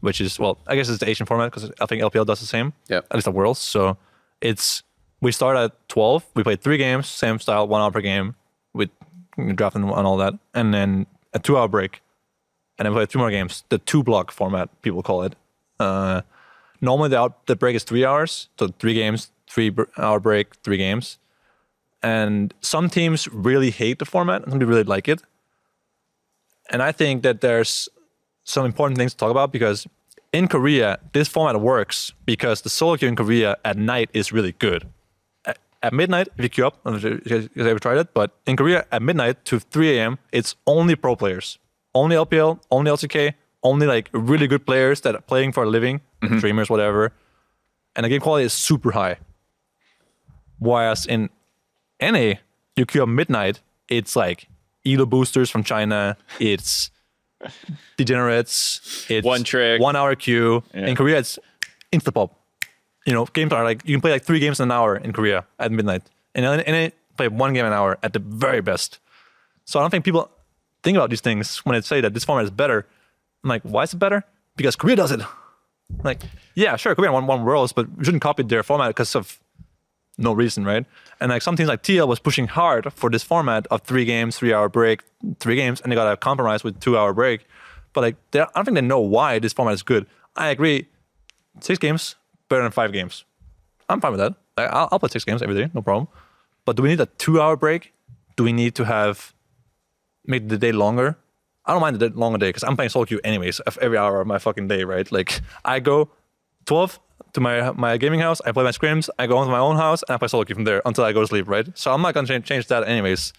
which 0.00 0.20
is 0.20 0.38
well, 0.38 0.56
I 0.66 0.76
guess 0.76 0.88
it's 0.88 0.98
the 0.98 1.08
Asian 1.08 1.26
format 1.26 1.50
because 1.52 1.70
I 1.80 1.86
think 1.86 2.02
LPL 2.02 2.26
does 2.26 2.40
the 2.40 2.46
same. 2.46 2.72
Yeah, 2.88 2.98
At 3.10 3.14
least 3.14 3.24
the 3.26 3.30
Worlds. 3.32 3.60
So 3.60 3.96
it's 4.40 4.82
we 5.24 5.32
start 5.32 5.56
at 5.56 5.72
twelve. 5.88 6.24
We 6.36 6.42
play 6.44 6.56
three 6.56 6.78
games, 6.78 7.08
same 7.08 7.38
style, 7.40 7.66
one 7.66 7.80
hour 7.82 7.90
per 7.90 8.00
game, 8.00 8.36
with 8.72 8.90
draft 9.56 9.74
and 9.74 9.90
all 9.90 10.16
that, 10.18 10.34
and 10.54 10.72
then 10.72 11.06
a 11.32 11.40
two-hour 11.40 11.66
break 11.66 12.00
and 12.78 12.86
then 12.86 12.92
we 12.92 12.98
play 12.98 13.06
two 13.06 13.18
more 13.18 13.30
games. 13.30 13.64
The 13.68 13.78
two 13.78 14.02
block 14.02 14.30
format, 14.30 14.68
people 14.82 15.02
call 15.02 15.22
it. 15.22 15.36
Uh, 15.78 16.22
normally 16.80 17.08
the 17.08 17.18
out, 17.18 17.46
the 17.46 17.56
break 17.56 17.76
is 17.76 17.84
three 17.84 18.04
hours, 18.04 18.48
so 18.58 18.68
three 18.78 18.94
games, 18.94 19.30
three 19.48 19.70
br- 19.70 19.84
hour 19.96 20.20
break, 20.20 20.56
three 20.56 20.76
games. 20.76 21.18
And 22.02 22.52
some 22.60 22.90
teams 22.90 23.28
really 23.28 23.70
hate 23.70 23.98
the 23.98 24.04
format, 24.04 24.42
and 24.42 24.52
some 24.52 24.58
people 24.58 24.72
really 24.72 24.84
like 24.84 25.08
it. 25.08 25.22
And 26.70 26.82
I 26.82 26.92
think 26.92 27.22
that 27.22 27.40
there's 27.40 27.88
some 28.44 28.66
important 28.66 28.98
things 28.98 29.12
to 29.12 29.18
talk 29.18 29.30
about 29.30 29.52
because 29.52 29.86
in 30.32 30.48
Korea, 30.48 30.98
this 31.12 31.28
format 31.28 31.60
works 31.60 32.12
because 32.26 32.62
the 32.62 32.70
solo 32.70 32.96
queue 32.96 33.08
in 33.08 33.16
Korea 33.16 33.56
at 33.64 33.78
night 33.78 34.10
is 34.12 34.32
really 34.32 34.52
good. 34.52 34.86
At, 35.84 35.92
midnight, 35.92 36.28
if 36.36 36.42
you 36.42 36.48
queue 36.48 36.66
up, 36.66 36.78
I 36.84 36.90
don't 36.90 37.02
know 37.02 37.10
if 37.10 37.30
you 37.30 37.48
guys 37.56 37.66
ever 37.66 37.78
tried 37.78 37.98
it, 37.98 38.14
but 38.14 38.32
in 38.46 38.56
Korea 38.56 38.86
at 38.90 39.02
midnight 39.02 39.44
to 39.44 39.60
3 39.60 39.98
a.m., 39.98 40.18
it's 40.32 40.56
only 40.66 40.96
pro 40.96 41.14
players 41.14 41.58
only 41.94 42.16
LPL, 42.16 42.60
only 42.70 42.90
LCK, 42.90 43.34
only 43.62 43.86
like 43.86 44.10
really 44.12 44.46
good 44.46 44.66
players 44.66 45.00
that 45.02 45.14
are 45.14 45.20
playing 45.20 45.52
for 45.52 45.62
a 45.62 45.68
living, 45.68 46.00
mm-hmm. 46.20 46.38
streamers, 46.38 46.68
whatever. 46.68 47.12
And 47.96 48.04
the 48.04 48.08
game 48.08 48.20
quality 48.20 48.44
is 48.44 48.52
super 48.52 48.90
high. 48.90 49.18
Whereas 50.58 51.06
in 51.06 51.30
NA, 52.02 52.34
you 52.76 52.86
queue 52.86 53.02
up 53.02 53.08
midnight, 53.08 53.60
it's 53.88 54.16
like 54.16 54.48
Elo 54.84 55.06
boosters 55.06 55.50
from 55.50 55.62
China, 55.62 56.16
it's 56.40 56.90
degenerates, 57.96 59.06
it's 59.08 59.24
One 59.24 59.44
trick. 59.44 59.80
one 59.80 59.96
hour 59.96 60.14
queue. 60.16 60.62
In 60.72 60.96
Korea, 60.96 61.18
it's 61.18 61.38
instapop. 61.92 62.30
You 63.06 63.12
know, 63.12 63.26
games 63.26 63.52
are 63.52 63.64
like 63.64 63.86
you 63.86 63.94
can 63.94 64.00
play 64.00 64.12
like 64.12 64.24
three 64.24 64.40
games 64.40 64.60
in 64.60 64.64
an 64.64 64.72
hour 64.72 64.96
in 64.96 65.12
Korea 65.12 65.44
at 65.58 65.70
midnight, 65.70 66.02
and 66.34 66.44
then 66.44 66.92
play 67.16 67.28
one 67.28 67.52
game 67.52 67.66
an 67.66 67.72
hour 67.72 67.98
at 68.02 68.12
the 68.12 68.18
very 68.18 68.60
best. 68.60 68.98
So 69.64 69.78
I 69.78 69.82
don't 69.82 69.90
think 69.90 70.04
people 70.04 70.30
think 70.82 70.96
about 70.96 71.10
these 71.10 71.20
things 71.20 71.58
when 71.58 71.74
they 71.74 71.80
say 71.80 72.00
that 72.00 72.14
this 72.14 72.24
format 72.24 72.44
is 72.44 72.50
better. 72.50 72.86
I'm 73.42 73.48
like, 73.48 73.62
why 73.62 73.82
is 73.82 73.92
it 73.92 73.98
better? 73.98 74.24
Because 74.56 74.76
Korea 74.76 74.96
does 74.96 75.10
it. 75.10 75.20
Like, 76.02 76.22
yeah, 76.54 76.76
sure, 76.76 76.94
Korea 76.94 77.12
won 77.12 77.26
one 77.26 77.44
worlds, 77.44 77.72
but 77.72 77.86
we 77.96 78.04
shouldn't 78.04 78.22
copy 78.22 78.42
their 78.42 78.62
format 78.62 78.88
because 78.88 79.14
of 79.14 79.38
no 80.16 80.32
reason, 80.32 80.64
right? 80.64 80.86
And 81.20 81.30
like 81.30 81.42
some 81.42 81.56
teams 81.56 81.68
like 81.68 81.82
TL 81.82 82.08
was 82.08 82.18
pushing 82.18 82.46
hard 82.46 82.92
for 82.92 83.10
this 83.10 83.22
format 83.22 83.66
of 83.70 83.82
three 83.82 84.04
games, 84.04 84.38
three 84.38 84.52
hour 84.52 84.68
break, 84.68 85.02
three 85.40 85.56
games, 85.56 85.80
and 85.80 85.92
they 85.92 85.96
got 85.96 86.10
a 86.10 86.16
compromise 86.16 86.64
with 86.64 86.80
two 86.80 86.96
hour 86.96 87.12
break. 87.12 87.46
But 87.92 88.00
like, 88.00 88.16
I 88.34 88.46
don't 88.54 88.64
think 88.64 88.74
they 88.76 88.80
know 88.80 89.00
why 89.00 89.38
this 89.38 89.52
format 89.52 89.74
is 89.74 89.82
good. 89.82 90.06
I 90.36 90.48
agree, 90.48 90.88
six 91.60 91.78
games 91.78 92.16
better 92.48 92.62
than 92.62 92.72
five 92.72 92.92
games. 92.92 93.24
I'm 93.88 94.00
fine 94.00 94.12
with 94.12 94.20
that. 94.20 94.34
I'll, 94.56 94.88
I'll 94.92 94.98
play 94.98 95.08
six 95.08 95.24
games 95.24 95.42
every 95.42 95.54
day, 95.54 95.70
no 95.74 95.82
problem. 95.82 96.08
But 96.64 96.76
do 96.76 96.82
we 96.82 96.88
need 96.88 97.00
a 97.00 97.06
two 97.06 97.40
hour 97.40 97.56
break? 97.56 97.92
Do 98.36 98.44
we 98.44 98.52
need 98.52 98.74
to 98.76 98.84
have 98.84 99.34
make 100.26 100.48
the 100.48 100.58
day 100.58 100.72
longer? 100.72 101.16
I 101.66 101.72
don't 101.72 101.80
mind 101.80 101.98
the 101.98 102.10
longer 102.10 102.38
day 102.38 102.48
because 102.48 102.64
I'm 102.64 102.76
playing 102.76 102.90
solo 102.90 103.04
queue 103.06 103.20
anyways 103.24 103.60
every 103.80 103.96
hour 103.96 104.20
of 104.20 104.26
my 104.26 104.38
fucking 104.38 104.68
day, 104.68 104.84
right? 104.84 105.10
Like 105.10 105.40
I 105.64 105.80
go 105.80 106.10
12 106.66 107.00
to 107.34 107.40
my 107.40 107.72
my 107.72 107.96
gaming 107.96 108.20
house, 108.20 108.40
I 108.46 108.52
play 108.52 108.64
my 108.64 108.70
scrims, 108.70 109.08
I 109.18 109.26
go 109.26 109.40
into 109.42 109.52
my 109.52 109.58
own 109.58 109.76
house, 109.76 110.02
and 110.06 110.14
I 110.14 110.18
play 110.18 110.28
solo 110.28 110.44
queue 110.44 110.54
from 110.54 110.64
there 110.64 110.82
until 110.84 111.04
I 111.04 111.12
go 111.12 111.20
to 111.20 111.26
sleep, 111.26 111.48
right? 111.48 111.66
So 111.76 111.92
I'm 111.92 112.02
not 112.02 112.14
gonna 112.14 112.26
change, 112.26 112.46
change 112.46 112.66
that 112.68 112.86
anyways. 112.86 113.32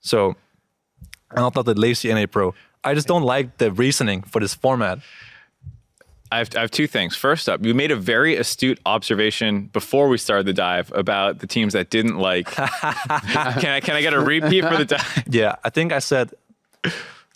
So 0.00 0.36
I'm 1.36 1.42
not 1.42 1.64
the 1.64 1.74
lazy 1.74 2.12
NA 2.12 2.26
pro. 2.26 2.54
I 2.82 2.94
just 2.94 3.06
don't 3.06 3.22
like 3.22 3.58
the 3.58 3.70
reasoning 3.70 4.22
for 4.22 4.40
this 4.40 4.54
format. 4.54 4.98
I 6.32 6.38
have, 6.38 6.50
I 6.56 6.60
have 6.60 6.70
two 6.70 6.86
things. 6.86 7.16
First 7.16 7.48
up, 7.48 7.64
you 7.64 7.74
made 7.74 7.90
a 7.90 7.96
very 7.96 8.36
astute 8.36 8.78
observation 8.86 9.66
before 9.72 10.08
we 10.08 10.16
started 10.18 10.46
the 10.46 10.52
dive 10.52 10.92
about 10.94 11.40
the 11.40 11.46
teams 11.46 11.72
that 11.72 11.90
didn't 11.90 12.18
like. 12.18 12.46
can 12.50 13.70
I 13.72 13.80
can 13.80 13.96
I 13.96 14.00
get 14.02 14.12
a 14.14 14.20
repeat 14.20 14.62
for 14.64 14.76
the 14.76 14.84
dive? 14.84 15.24
Yeah, 15.28 15.56
I 15.64 15.70
think 15.70 15.92
I 15.92 15.98
said 15.98 16.32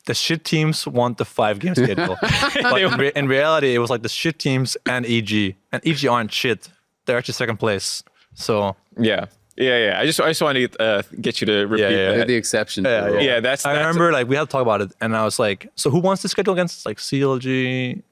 the 0.06 0.14
shit 0.14 0.44
teams 0.44 0.86
want 0.86 1.18
the 1.18 1.24
five 1.24 1.58
game 1.58 1.74
schedule. 1.74 2.16
but 2.62 2.80
in, 2.80 2.96
re- 2.96 3.12
in 3.16 3.26
reality, 3.26 3.74
it 3.74 3.78
was 3.78 3.90
like 3.90 4.02
the 4.02 4.08
shit 4.08 4.38
teams 4.38 4.76
and 4.86 5.04
EG, 5.06 5.56
and 5.72 5.82
EG 5.86 6.06
aren't 6.06 6.32
shit. 6.32 6.68
They're 7.06 7.18
actually 7.18 7.34
second 7.34 7.56
place. 7.58 8.02
So 8.34 8.76
Yeah, 8.98 9.26
yeah, 9.56 9.86
yeah. 9.86 10.00
I 10.00 10.06
just 10.06 10.20
I 10.20 10.28
just 10.28 10.42
wanted 10.42 10.72
to 10.72 10.82
uh, 10.82 11.02
get 11.20 11.40
you 11.40 11.46
to 11.46 11.66
repeat 11.66 11.82
Yeah, 11.82 11.88
yeah, 11.88 11.96
You're 11.96 12.18
that. 12.18 12.26
the 12.28 12.34
exception. 12.34 12.84
Yeah, 12.84 13.08
to. 13.08 13.22
Yeah, 13.24 13.40
that's. 13.40 13.64
I 13.66 13.72
that's- 13.72 13.86
remember 13.86 14.12
like 14.12 14.28
we 14.28 14.36
had 14.36 14.42
to 14.42 14.52
talk 14.52 14.62
about 14.62 14.80
it, 14.82 14.92
and 15.00 15.16
I 15.16 15.24
was 15.24 15.38
like, 15.38 15.68
so 15.74 15.90
who 15.90 15.98
wants 15.98 16.22
to 16.22 16.28
schedule 16.28 16.52
against 16.54 16.86
like 16.86 16.98
CLG? 16.98 18.02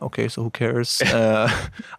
Okay, 0.00 0.28
so 0.28 0.42
who 0.42 0.50
cares? 0.50 1.00
uh, 1.06 1.50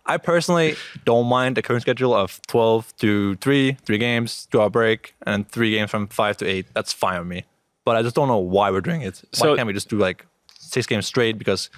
I 0.06 0.18
personally 0.18 0.76
don't 1.06 1.28
mind 1.28 1.56
the 1.58 1.62
current 1.62 1.84
schedule 1.84 2.14
of 2.14 2.42
12 2.48 2.96
to 2.98 3.36
3, 3.36 3.74
three 3.86 3.98
games, 3.98 4.48
two 4.52 4.62
hour 4.62 4.70
break, 4.70 5.16
and 5.26 5.48
three 5.48 5.72
games 5.72 5.92
from 5.92 6.08
5 6.08 6.38
to 6.38 6.46
8. 6.48 6.68
That's 6.74 6.92
fine 6.92 7.20
with 7.20 7.28
me. 7.28 7.46
But 7.86 7.96
I 7.96 8.02
just 8.02 8.16
don't 8.16 8.28
know 8.28 8.40
why 8.40 8.72
we're 8.72 8.82
doing 8.82 9.02
it. 9.02 9.22
Why 9.38 9.56
can't 9.56 9.68
we 9.68 9.74
just 9.74 9.90
do 9.90 9.98
like 9.98 10.26
six 10.58 10.88
games 10.88 11.06
straight? 11.06 11.38
Because 11.38 11.70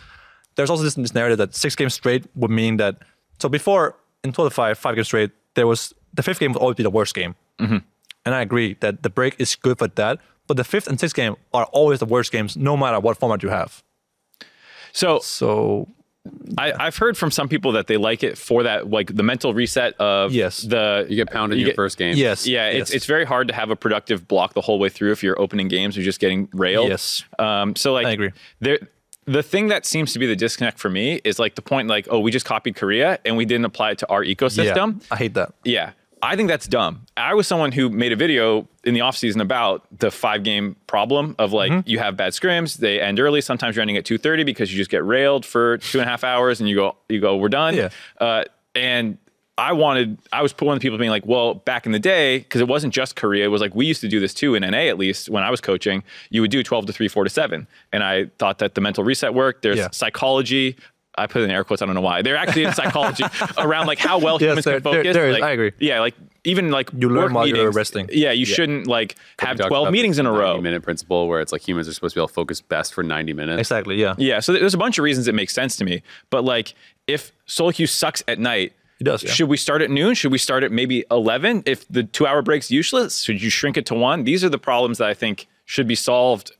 there's 0.55 0.69
also 0.69 0.83
this, 0.83 0.95
this 0.95 1.13
narrative 1.13 1.37
that 1.39 1.53
six 1.55 1.75
games 1.75 1.93
straight 1.93 2.25
would 2.35 2.51
mean 2.51 2.77
that. 2.77 2.97
So 3.39 3.49
before 3.49 3.95
in 4.23 4.31
12 4.31 4.51
to 4.51 4.55
5, 4.55 4.77
five 4.77 4.95
games 4.95 5.07
straight, 5.07 5.31
there 5.55 5.67
was 5.67 5.93
the 6.13 6.23
fifth 6.23 6.39
game 6.39 6.53
would 6.53 6.59
always 6.61 6.75
be 6.75 6.83
the 6.83 6.89
worst 6.89 7.13
game. 7.13 7.35
And 8.25 8.33
I 8.35 8.41
agree 8.41 8.77
that 8.79 9.03
the 9.03 9.09
break 9.09 9.35
is 9.39 9.55
good 9.55 9.77
for 9.77 9.87
that. 9.87 10.19
But 10.47 10.57
the 10.57 10.63
fifth 10.63 10.87
and 10.87 10.99
sixth 10.99 11.15
game 11.15 11.35
are 11.53 11.65
always 11.65 11.99
the 11.99 12.05
worst 12.05 12.31
games, 12.31 12.55
no 12.55 12.77
matter 12.77 12.99
what 12.99 13.17
format 13.17 13.41
you 13.43 13.49
have. 13.49 13.83
so 14.93 15.19
So 15.19 15.87
I, 16.57 16.73
I've 16.73 16.97
heard 16.97 17.17
from 17.17 17.31
some 17.31 17.47
people 17.49 17.73
that 17.73 17.87
they 17.87 17.97
like 17.97 18.23
it 18.23 18.37
for 18.37 18.63
that, 18.63 18.89
like 18.89 19.15
the 19.15 19.23
mental 19.23 19.53
reset 19.53 19.93
of 19.99 20.31
Yes. 20.31 20.61
the 20.61 21.05
You 21.09 21.15
get 21.17 21.29
pounded 21.31 21.57
you 21.59 21.63
in 21.63 21.67
your 21.67 21.71
get- 21.71 21.75
first 21.75 21.97
game. 21.97 22.15
yes, 22.17 22.47
Yeah, 22.47 22.69
yes. 22.71 22.81
it's 22.83 22.91
it's 22.91 23.05
very 23.05 23.25
hard 23.25 23.47
to 23.49 23.53
have 23.53 23.69
a 23.69 23.75
productive 23.75 24.27
block 24.27 24.53
the 24.53 24.61
whole 24.61 24.79
way 24.79 24.89
through 24.89 25.11
if 25.11 25.21
you're 25.23 25.39
opening 25.39 25.67
games. 25.67 25.95
You're 25.95 26.05
just 26.05 26.19
getting 26.19 26.49
railed. 26.53 26.89
Yes. 26.89 27.23
Um, 27.37 27.75
so 27.75 27.93
like 27.93 28.07
I 28.07 28.11
agree. 28.11 28.31
There, 28.59 28.79
the 29.25 29.43
thing 29.43 29.67
that 29.69 29.85
seems 29.85 30.13
to 30.13 30.19
be 30.19 30.27
the 30.27 30.35
disconnect 30.35 30.77
for 30.79 30.89
me 30.89 31.19
is 31.23 31.39
like 31.39 31.55
the 31.55 31.61
point 31.61 31.87
like, 31.87 32.07
oh, 32.11 32.19
we 32.19 32.31
just 32.31 32.45
copied 32.45 32.75
Korea 32.75 33.19
and 33.25 33.35
we 33.37 33.45
didn't 33.45 33.65
apply 33.65 33.91
it 33.91 33.97
to 33.99 34.09
our 34.09 34.23
ecosystem. 34.23 35.01
Yeah, 35.01 35.07
I 35.11 35.15
hate 35.15 35.33
that. 35.33 35.53
Yeah. 35.63 35.91
I 36.25 36.35
think 36.35 36.49
that's 36.49 36.67
dumb. 36.67 37.05
I 37.15 37.33
was 37.35 37.47
someone 37.47 37.71
who 37.71 37.89
made 37.89 38.11
a 38.11 38.15
video 38.15 38.67
in 38.83 38.93
the 38.93 39.01
offseason 39.01 39.41
about 39.41 39.85
the 39.99 40.09
five 40.11 40.43
game 40.43 40.75
problem 40.87 41.35
of 41.39 41.53
like 41.53 41.71
Mm-hmm. 41.71 41.87
you 41.89 41.99
have 41.99 42.17
bad 42.17 42.33
scrims, 42.33 42.77
they 42.77 42.99
end 42.99 43.19
early. 43.19 43.41
Sometimes 43.41 43.75
you're 43.75 43.81
ending 43.81 43.97
at 43.97 44.05
2.30 44.05 44.45
because 44.45 44.71
you 44.71 44.77
just 44.77 44.91
get 44.91 45.05
railed 45.05 45.45
for 45.45 45.77
two 45.77 45.99
and 45.99 46.07
a 46.07 46.09
half 46.09 46.23
hours 46.23 46.59
and 46.59 46.67
you 46.69 46.75
go, 46.75 46.95
you 47.09 47.19
go, 47.21 47.37
we're 47.37 47.49
done. 47.49 47.75
Yeah. 47.75 47.89
Uh, 48.19 48.43
and 48.73 49.17
I 49.57 49.71
wanted, 49.71 50.17
I 50.33 50.41
was 50.41 50.53
one 50.59 50.75
of 50.75 50.79
the 50.81 50.85
people 50.85 50.97
being 50.97 51.11
like, 51.11 51.25
well, 51.25 51.53
back 51.53 51.85
in 51.85 51.93
the 51.93 51.99
day, 51.99 52.39
because 52.39 52.59
it 52.59 52.67
wasn't 52.67 52.93
just 52.93 53.15
Korea, 53.15 53.45
it 53.45 53.47
was 53.47 53.61
like 53.61 53.73
we 53.73 53.85
used 53.85 54.01
to 54.01 54.09
do 54.09 54.19
this 54.19 54.33
too 54.33 54.53
in 54.53 54.63
NA 54.69 54.79
at 54.89 54.97
least 54.97 55.29
when 55.29 55.43
I 55.43 55.49
was 55.49 55.61
coaching. 55.61 56.03
You 56.29 56.41
would 56.41 56.51
do 56.51 56.61
12 56.61 56.87
to 56.87 56.93
3, 56.93 57.07
4 57.07 57.23
to 57.23 57.29
7. 57.29 57.65
And 57.93 58.03
I 58.03 58.25
thought 58.37 58.57
that 58.59 58.75
the 58.75 58.81
mental 58.81 59.03
reset 59.05 59.33
worked. 59.33 59.61
There's 59.61 59.77
Yeah. 59.77 59.87
psychology. 59.91 60.75
I 61.17 61.27
put 61.27 61.41
it 61.41 61.45
in 61.45 61.51
air 61.51 61.63
quotes. 61.63 61.81
I 61.81 61.85
don't 61.85 61.95
know 61.95 62.01
why. 62.01 62.21
They're 62.21 62.35
actually 62.35 62.65
in 62.65 62.73
psychology 62.73 63.23
around 63.57 63.87
like 63.87 63.99
how 63.99 64.17
well 64.19 64.35
Yes, 64.39 64.49
humans 64.49 64.65
there- 64.65 64.79
can 64.81 64.83
there- 64.91 65.03
focus. 65.03 65.13
there 65.13 65.27
is. 65.29 65.33
like- 65.33 65.43
I 65.43 65.51
agree. 65.51 65.71
Yeah, 65.79 65.99
like 65.99 66.15
even 66.43 66.69
like 66.71 66.89
You 66.95 67.09
learn 67.09 67.33
while 67.33 67.47
you're 67.47 67.57
meetings, 67.57 67.75
resting. 67.75 68.09
Yeah, 68.11 68.31
you 68.31 68.45
shouldn't 68.45 68.85
like 68.87 69.15
have 69.39 69.57
12 69.57 69.91
meetings 69.91 70.19
in 70.19 70.25
a 70.25 70.31
row. 70.31 70.51
90 70.53 70.61
minute 70.61 70.83
principle 70.83 71.27
where 71.27 71.41
it's 71.41 71.51
like 71.51 71.67
humans 71.67 71.87
are 71.87 71.93
supposed 71.93 72.13
to 72.13 72.19
be 72.19 72.21
able 72.21 72.27
to 72.27 72.33
focus 72.33 72.61
best 72.61 72.93
for 72.93 73.03
90 73.03 73.33
minutes. 73.33 73.59
Exactly. 73.59 73.95
Yeah. 73.95 74.13
Yeah, 74.17 74.39
so 74.39 74.53
there's 74.53 74.73
a 74.73 74.77
bunch 74.77 74.97
of 74.99 75.03
reasons 75.03 75.27
it 75.27 75.35
makes 75.35 75.53
sense 75.53 75.75
to 75.77 75.83
me. 75.85 76.03
But 76.29 76.43
like, 76.43 76.73
if 77.07 77.31
solo 77.45 77.71
queue 77.71 77.87
sucks 77.87 78.23
at 78.27 78.37
night, 78.39 78.73
It 78.99 79.05
does, 79.05 79.23
yeah. 79.23 79.31
should 79.31 79.49
we 79.49 79.57
start 79.57 79.81
at 79.81 79.89
noon? 79.89 80.13
Should 80.15 80.31
we 80.31 80.37
start 80.37 80.63
at 80.63 80.71
maybe 80.71 81.03
11? 81.09 81.63
If 81.65 81.87
the 81.87 82.03
two 82.03 82.27
hour 82.27 82.41
break's 82.41 82.69
useless, 82.69 83.21
should 83.23 83.41
you 83.41 83.49
shrink 83.49 83.75
it 83.77 83.85
to 83.87 83.95
one? 83.95 84.23
These 84.23 84.43
are 84.43 84.49
the 84.49 84.57
problems 84.59 84.99
that 84.99 85.07
I 85.09 85.13
think 85.13 85.47
should 85.65 85.87
be 85.87 85.95
solved. 85.95 86.51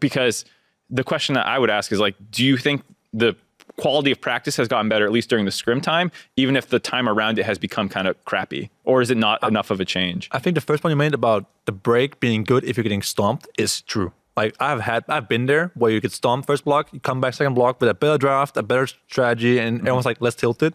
Because 0.00 0.44
the 0.90 1.04
question 1.04 1.34
that 1.34 1.46
I 1.46 1.58
would 1.58 1.70
ask 1.70 1.92
is 1.92 2.00
like, 2.00 2.14
do 2.30 2.44
you 2.44 2.56
think 2.56 2.82
the 3.12 3.34
quality 3.78 4.10
of 4.10 4.20
practice 4.20 4.56
has 4.56 4.68
gotten 4.68 4.88
better, 4.88 5.06
at 5.06 5.12
least 5.12 5.30
during 5.30 5.44
the 5.44 5.50
scrim 5.50 5.80
time, 5.80 6.10
even 6.36 6.56
if 6.56 6.68
the 6.68 6.78
time 6.78 7.08
around 7.08 7.38
it 7.38 7.46
has 7.46 7.58
become 7.58 7.88
kind 7.88 8.06
of 8.06 8.22
crappy? 8.24 8.70
Or 8.84 9.00
is 9.00 9.10
it 9.10 9.16
not 9.16 9.42
enough 9.42 9.70
of 9.70 9.80
a 9.80 9.84
change? 9.84 10.28
I 10.32 10.38
think 10.38 10.54
the 10.54 10.60
first 10.60 10.82
point 10.82 10.92
you 10.92 10.96
made 10.96 11.14
about 11.14 11.46
the 11.64 11.72
break 11.72 12.20
being 12.20 12.44
good 12.44 12.64
if 12.64 12.76
you're 12.76 12.82
getting 12.82 13.02
stomped 13.02 13.48
is 13.56 13.80
true. 13.82 14.12
Like 14.36 14.54
I've 14.60 14.80
had, 14.80 15.04
I've 15.08 15.28
been 15.28 15.46
there 15.46 15.72
where 15.74 15.90
you 15.90 16.00
get 16.00 16.12
stomped 16.12 16.46
first 16.46 16.64
block, 16.64 16.92
you 16.92 17.00
come 17.00 17.20
back 17.20 17.34
second 17.34 17.54
block 17.54 17.80
with 17.80 17.88
a 17.88 17.94
better 17.94 18.18
draft, 18.18 18.56
a 18.56 18.62
better 18.62 18.86
strategy, 18.86 19.58
and 19.58 19.78
mm-hmm. 19.78 19.86
everyone's 19.86 20.06
like, 20.06 20.20
let's 20.20 20.36
tilt 20.36 20.62
it. 20.62 20.74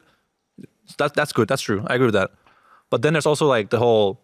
That's 0.98 1.14
that's 1.14 1.32
good. 1.32 1.48
That's 1.48 1.62
true. 1.62 1.84
I 1.88 1.96
agree 1.96 2.08
with 2.08 2.16
that. 2.16 2.32
But 2.90 3.02
then 3.02 3.14
there's 3.14 3.26
also 3.26 3.48
like 3.48 3.70
the 3.70 3.80
whole 3.80 4.20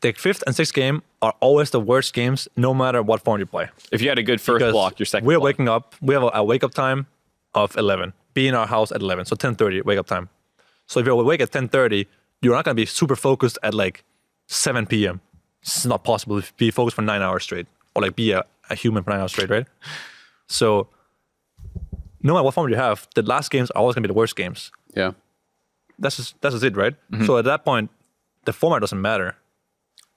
the 0.00 0.12
fifth 0.12 0.42
and 0.46 0.54
sixth 0.56 0.72
game 0.74 1.02
are 1.20 1.34
always 1.40 1.70
the 1.70 1.80
worst 1.80 2.14
games, 2.14 2.48
no 2.56 2.72
matter 2.72 3.02
what 3.02 3.22
form 3.22 3.40
you 3.40 3.46
play. 3.46 3.68
If 3.92 4.00
you 4.00 4.08
had 4.08 4.18
a 4.18 4.22
good 4.22 4.40
first 4.40 4.58
Because 4.60 4.72
block, 4.72 4.98
your 4.98 5.06
second 5.06 5.26
We're 5.26 5.38
block. 5.38 5.44
waking 5.44 5.68
up. 5.68 5.94
We 6.00 6.14
have 6.14 6.22
a, 6.22 6.30
a 6.34 6.44
wake 6.44 6.64
up 6.64 6.72
time 6.72 7.06
of 7.54 7.76
11. 7.76 8.12
Be 8.32 8.48
in 8.48 8.54
our 8.54 8.66
house 8.66 8.92
at 8.92 9.00
11, 9.00 9.26
so 9.26 9.36
10:30 9.36 9.84
wake 9.84 9.98
up 9.98 10.06
time. 10.06 10.28
So 10.86 11.00
if 11.00 11.06
you're 11.06 11.20
awake 11.20 11.40
at 11.40 11.50
10:30, 11.50 12.06
you're 12.42 12.54
not 12.54 12.64
gonna 12.64 12.74
be 12.74 12.86
super 12.86 13.16
focused 13.16 13.58
at 13.62 13.74
like 13.74 14.04
7 14.46 14.86
p.m. 14.86 15.20
It's 15.62 15.84
not 15.84 16.04
possible 16.04 16.40
to 16.40 16.52
be 16.56 16.70
focused 16.70 16.96
for 16.96 17.02
nine 17.02 17.22
hours 17.22 17.42
straight, 17.44 17.66
or 17.94 18.02
like 18.02 18.16
be 18.16 18.30
a, 18.32 18.44
a 18.70 18.74
human 18.74 19.02
for 19.02 19.10
nine 19.10 19.20
hours 19.20 19.32
straight, 19.32 19.50
right? 19.50 19.66
So 20.46 20.88
no 22.22 22.32
matter 22.34 22.44
what 22.44 22.54
form 22.54 22.70
you 22.70 22.76
have, 22.76 23.08
the 23.14 23.22
last 23.22 23.50
games 23.50 23.70
are 23.72 23.78
always 23.80 23.94
gonna 23.94 24.02
be 24.06 24.12
the 24.14 24.14
worst 24.18 24.36
games. 24.36 24.70
Yeah. 24.94 25.12
That's 25.98 26.16
just 26.16 26.40
that's 26.40 26.54
just 26.54 26.64
it, 26.64 26.76
right? 26.76 26.94
Mm-hmm. 27.12 27.26
So 27.26 27.36
at 27.36 27.44
that 27.44 27.64
point, 27.64 27.90
the 28.44 28.52
format 28.52 28.80
doesn't 28.80 29.00
matter. 29.00 29.36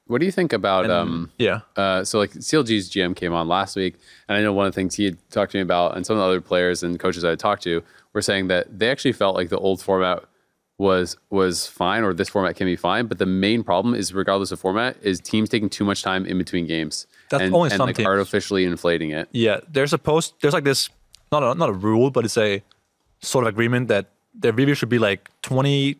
What 0.07 0.19
do 0.19 0.25
you 0.25 0.31
think 0.31 0.53
about 0.53 0.89
um 0.89 1.31
Yeah. 1.37 1.61
uh 1.75 2.03
so 2.03 2.19
like 2.19 2.31
CLG's 2.31 2.89
GM 2.89 3.15
came 3.15 3.33
on 3.33 3.47
last 3.47 3.75
week 3.75 3.95
and 4.27 4.37
I 4.37 4.41
know 4.41 4.53
one 4.53 4.65
of 4.67 4.73
the 4.73 4.75
things 4.75 4.95
he 4.95 5.05
had 5.05 5.17
talked 5.31 5.51
to 5.53 5.57
me 5.57 5.61
about 5.61 5.95
and 5.95 6.05
some 6.05 6.15
of 6.17 6.19
the 6.21 6.25
other 6.25 6.41
players 6.41 6.83
and 6.83 6.99
coaches 6.99 7.23
I 7.23 7.29
had 7.29 7.39
talked 7.39 7.63
to 7.63 7.81
were 8.13 8.21
saying 8.21 8.47
that 8.47 8.79
they 8.79 8.89
actually 8.89 9.13
felt 9.13 9.35
like 9.35 9.49
the 9.49 9.57
old 9.57 9.81
format 9.81 10.23
was 10.77 11.15
was 11.29 11.67
fine 11.67 12.03
or 12.03 12.13
this 12.13 12.29
format 12.29 12.55
can 12.55 12.65
be 12.65 12.75
fine, 12.75 13.05
but 13.05 13.17
the 13.19 13.25
main 13.25 13.63
problem 13.63 13.93
is 13.93 14.13
regardless 14.13 14.51
of 14.51 14.59
format 14.59 14.97
is 15.01 15.19
teams 15.19 15.49
taking 15.49 15.69
too 15.69 15.85
much 15.85 16.01
time 16.03 16.25
in 16.25 16.37
between 16.37 16.65
games. 16.67 17.07
That's 17.29 17.43
and, 17.43 17.53
only 17.55 17.69
and 17.69 17.77
some 17.77 17.87
like 17.87 17.95
teams. 17.95 18.07
artificially 18.07 18.65
inflating 18.65 19.11
it. 19.11 19.29
Yeah, 19.31 19.59
there's 19.71 19.93
a 19.93 19.97
post. 19.97 20.33
There's 20.41 20.53
like 20.53 20.63
this, 20.63 20.89
not 21.31 21.43
a, 21.43 21.55
not 21.55 21.69
a 21.69 21.73
rule, 21.73 22.09
but 22.09 22.25
it's 22.25 22.37
a 22.37 22.63
sort 23.21 23.45
of 23.45 23.49
agreement 23.49 23.87
that 23.87 24.07
the 24.37 24.51
review 24.51 24.73
should 24.73 24.89
be 24.89 24.99
like 24.99 25.29
20 25.43 25.95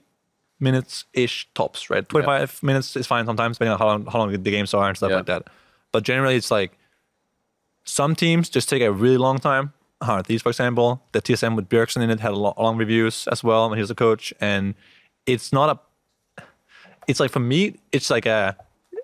minutes 0.64 1.06
ish 1.14 1.48
tops, 1.54 1.90
right? 1.92 2.08
25 2.10 2.64
minutes 2.64 2.96
is 2.96 3.06
fine 3.06 3.26
sometimes, 3.26 3.58
depending 3.58 3.74
on 3.74 3.80
how 3.80 3.86
long, 3.88 4.06
how 4.08 4.20
long 4.20 4.32
the 4.32 4.38
games 4.52 4.74
are 4.74 4.88
and 4.88 4.98
stuff 4.98 5.10
Yeah. 5.12 5.18
like 5.18 5.26
that. 5.28 5.44
But 5.92 6.04
generally, 6.04 6.36
it's 6.36 6.50
like 6.50 6.72
some 7.84 8.16
teams 8.16 8.50
just 8.50 8.70
take 8.70 8.82
a 8.82 8.92
really 8.92 9.18
long 9.18 9.40
time. 9.40 9.74
Uh, 10.02 10.22
these, 10.22 10.42
for 10.42 10.50
example, 10.50 11.02
the 11.12 11.22
TSM 11.22 11.56
with 11.56 11.70
Bjergsen 11.70 12.02
in 12.02 12.10
it 12.10 12.20
had 12.20 12.32
a 12.32 12.36
lo- 12.36 12.54
long 12.58 12.78
reviews 12.78 13.28
as 13.28 13.44
well 13.44 13.70
when 13.70 13.78
he 13.78 13.82
was 13.82 13.92
a 13.92 13.96
coach, 13.96 14.34
and 14.42 14.74
it's 15.26 15.54
not 15.54 15.70
a. 16.38 16.44
It's 17.08 17.20
like 17.20 17.32
for 17.32 17.40
me, 17.40 17.76
it's 17.92 18.10
like 18.10 18.26
a 18.26 18.56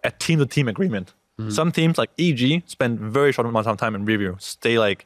a 0.04 0.12
team 0.12 0.40
to 0.40 0.46
team 0.46 0.68
agreement. 0.68 1.14
Some 1.50 1.72
teams 1.72 1.98
like 1.98 2.10
EG 2.20 2.64
spend 2.66 3.00
very 3.00 3.32
short 3.32 3.48
amount 3.48 3.66
of 3.66 3.78
time 3.78 3.96
in 3.96 4.04
reviews. 4.04 4.58
They 4.60 4.78
like 4.78 5.06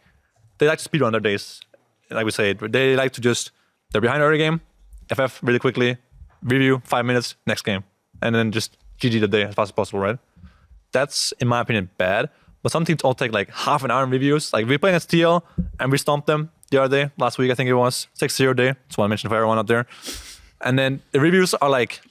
they 0.57 0.65
like 0.67 0.80
to 0.80 0.84
speed 0.84 1.03
on 1.03 1.11
their 1.11 1.21
days. 1.21 1.61
Like 2.09 2.25
we 2.25 2.31
say, 2.31 2.53
they 2.53 2.95
like 2.95 3.11
to 3.13 3.21
just 3.21 3.51
they're 3.91 4.01
behind 4.01 4.23
early 4.23 4.39
game, 4.39 4.61
FF 5.15 5.43
really 5.43 5.59
quickly, 5.59 5.97
review 6.44 6.82
five 6.86 7.06
minutes, 7.06 7.36
next 7.48 7.64
game, 7.64 7.84
and 8.22 8.36
then 8.36 8.52
just 8.52 8.78
GG 8.99 9.20
the 9.20 9.28
day 9.28 9.44
as 9.44 9.56
fast 9.56 9.70
as 9.70 9.72
possible, 9.72 9.99
right? 9.99 10.20
That's 10.91 11.34
in 11.40 11.48
my 11.48 11.61
opinion 11.61 11.90
bad. 11.98 12.30
But 12.61 12.72
some 12.72 12.86
teams 12.86 13.02
all 13.02 13.14
take 13.14 13.34
like 13.34 13.49
half 13.52 13.84
an 13.84 13.91
hour 13.91 14.03
in 14.06 14.10
reviews. 14.10 14.53
Like 14.53 14.68
we 14.68 14.78
played 14.78 14.91
against 14.91 15.11
TL 15.11 15.41
and 15.80 15.91
we 15.91 15.98
stomped 15.98 16.28
them 16.28 16.49
the 16.74 16.82
other 16.82 17.06
day, 17.06 17.11
last 17.18 17.38
week 17.38 17.52
I 17.52 17.56
think 17.56 17.70
it 17.70 17.74
was 17.76 18.07
6-0 18.20 18.56
day. 18.56 18.68
That's 18.72 18.98
what 18.98 19.06
I 19.06 19.07
mentioned 19.07 19.30
for 19.30 19.36
everyone 19.36 19.60
out 19.60 19.68
there. 19.68 19.86
And 20.61 20.80
then 20.80 21.02
the 21.11 21.20
reviews 21.20 21.53
are 21.53 21.70
like 21.70 22.02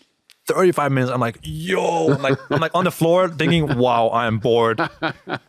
35 0.47 0.93
minutes. 0.93 1.11
I'm 1.13 1.21
like, 1.21 1.39
yo, 1.43 2.13
I'm 2.13 2.23
like, 2.23 2.39
I'm 2.51 2.61
like 2.61 2.73
on 2.75 2.85
the 2.85 2.91
floor 2.91 3.29
thinking, 3.29 3.77
wow, 3.79 4.09
I 4.09 4.27
am 4.27 4.39
bored. 4.39 4.81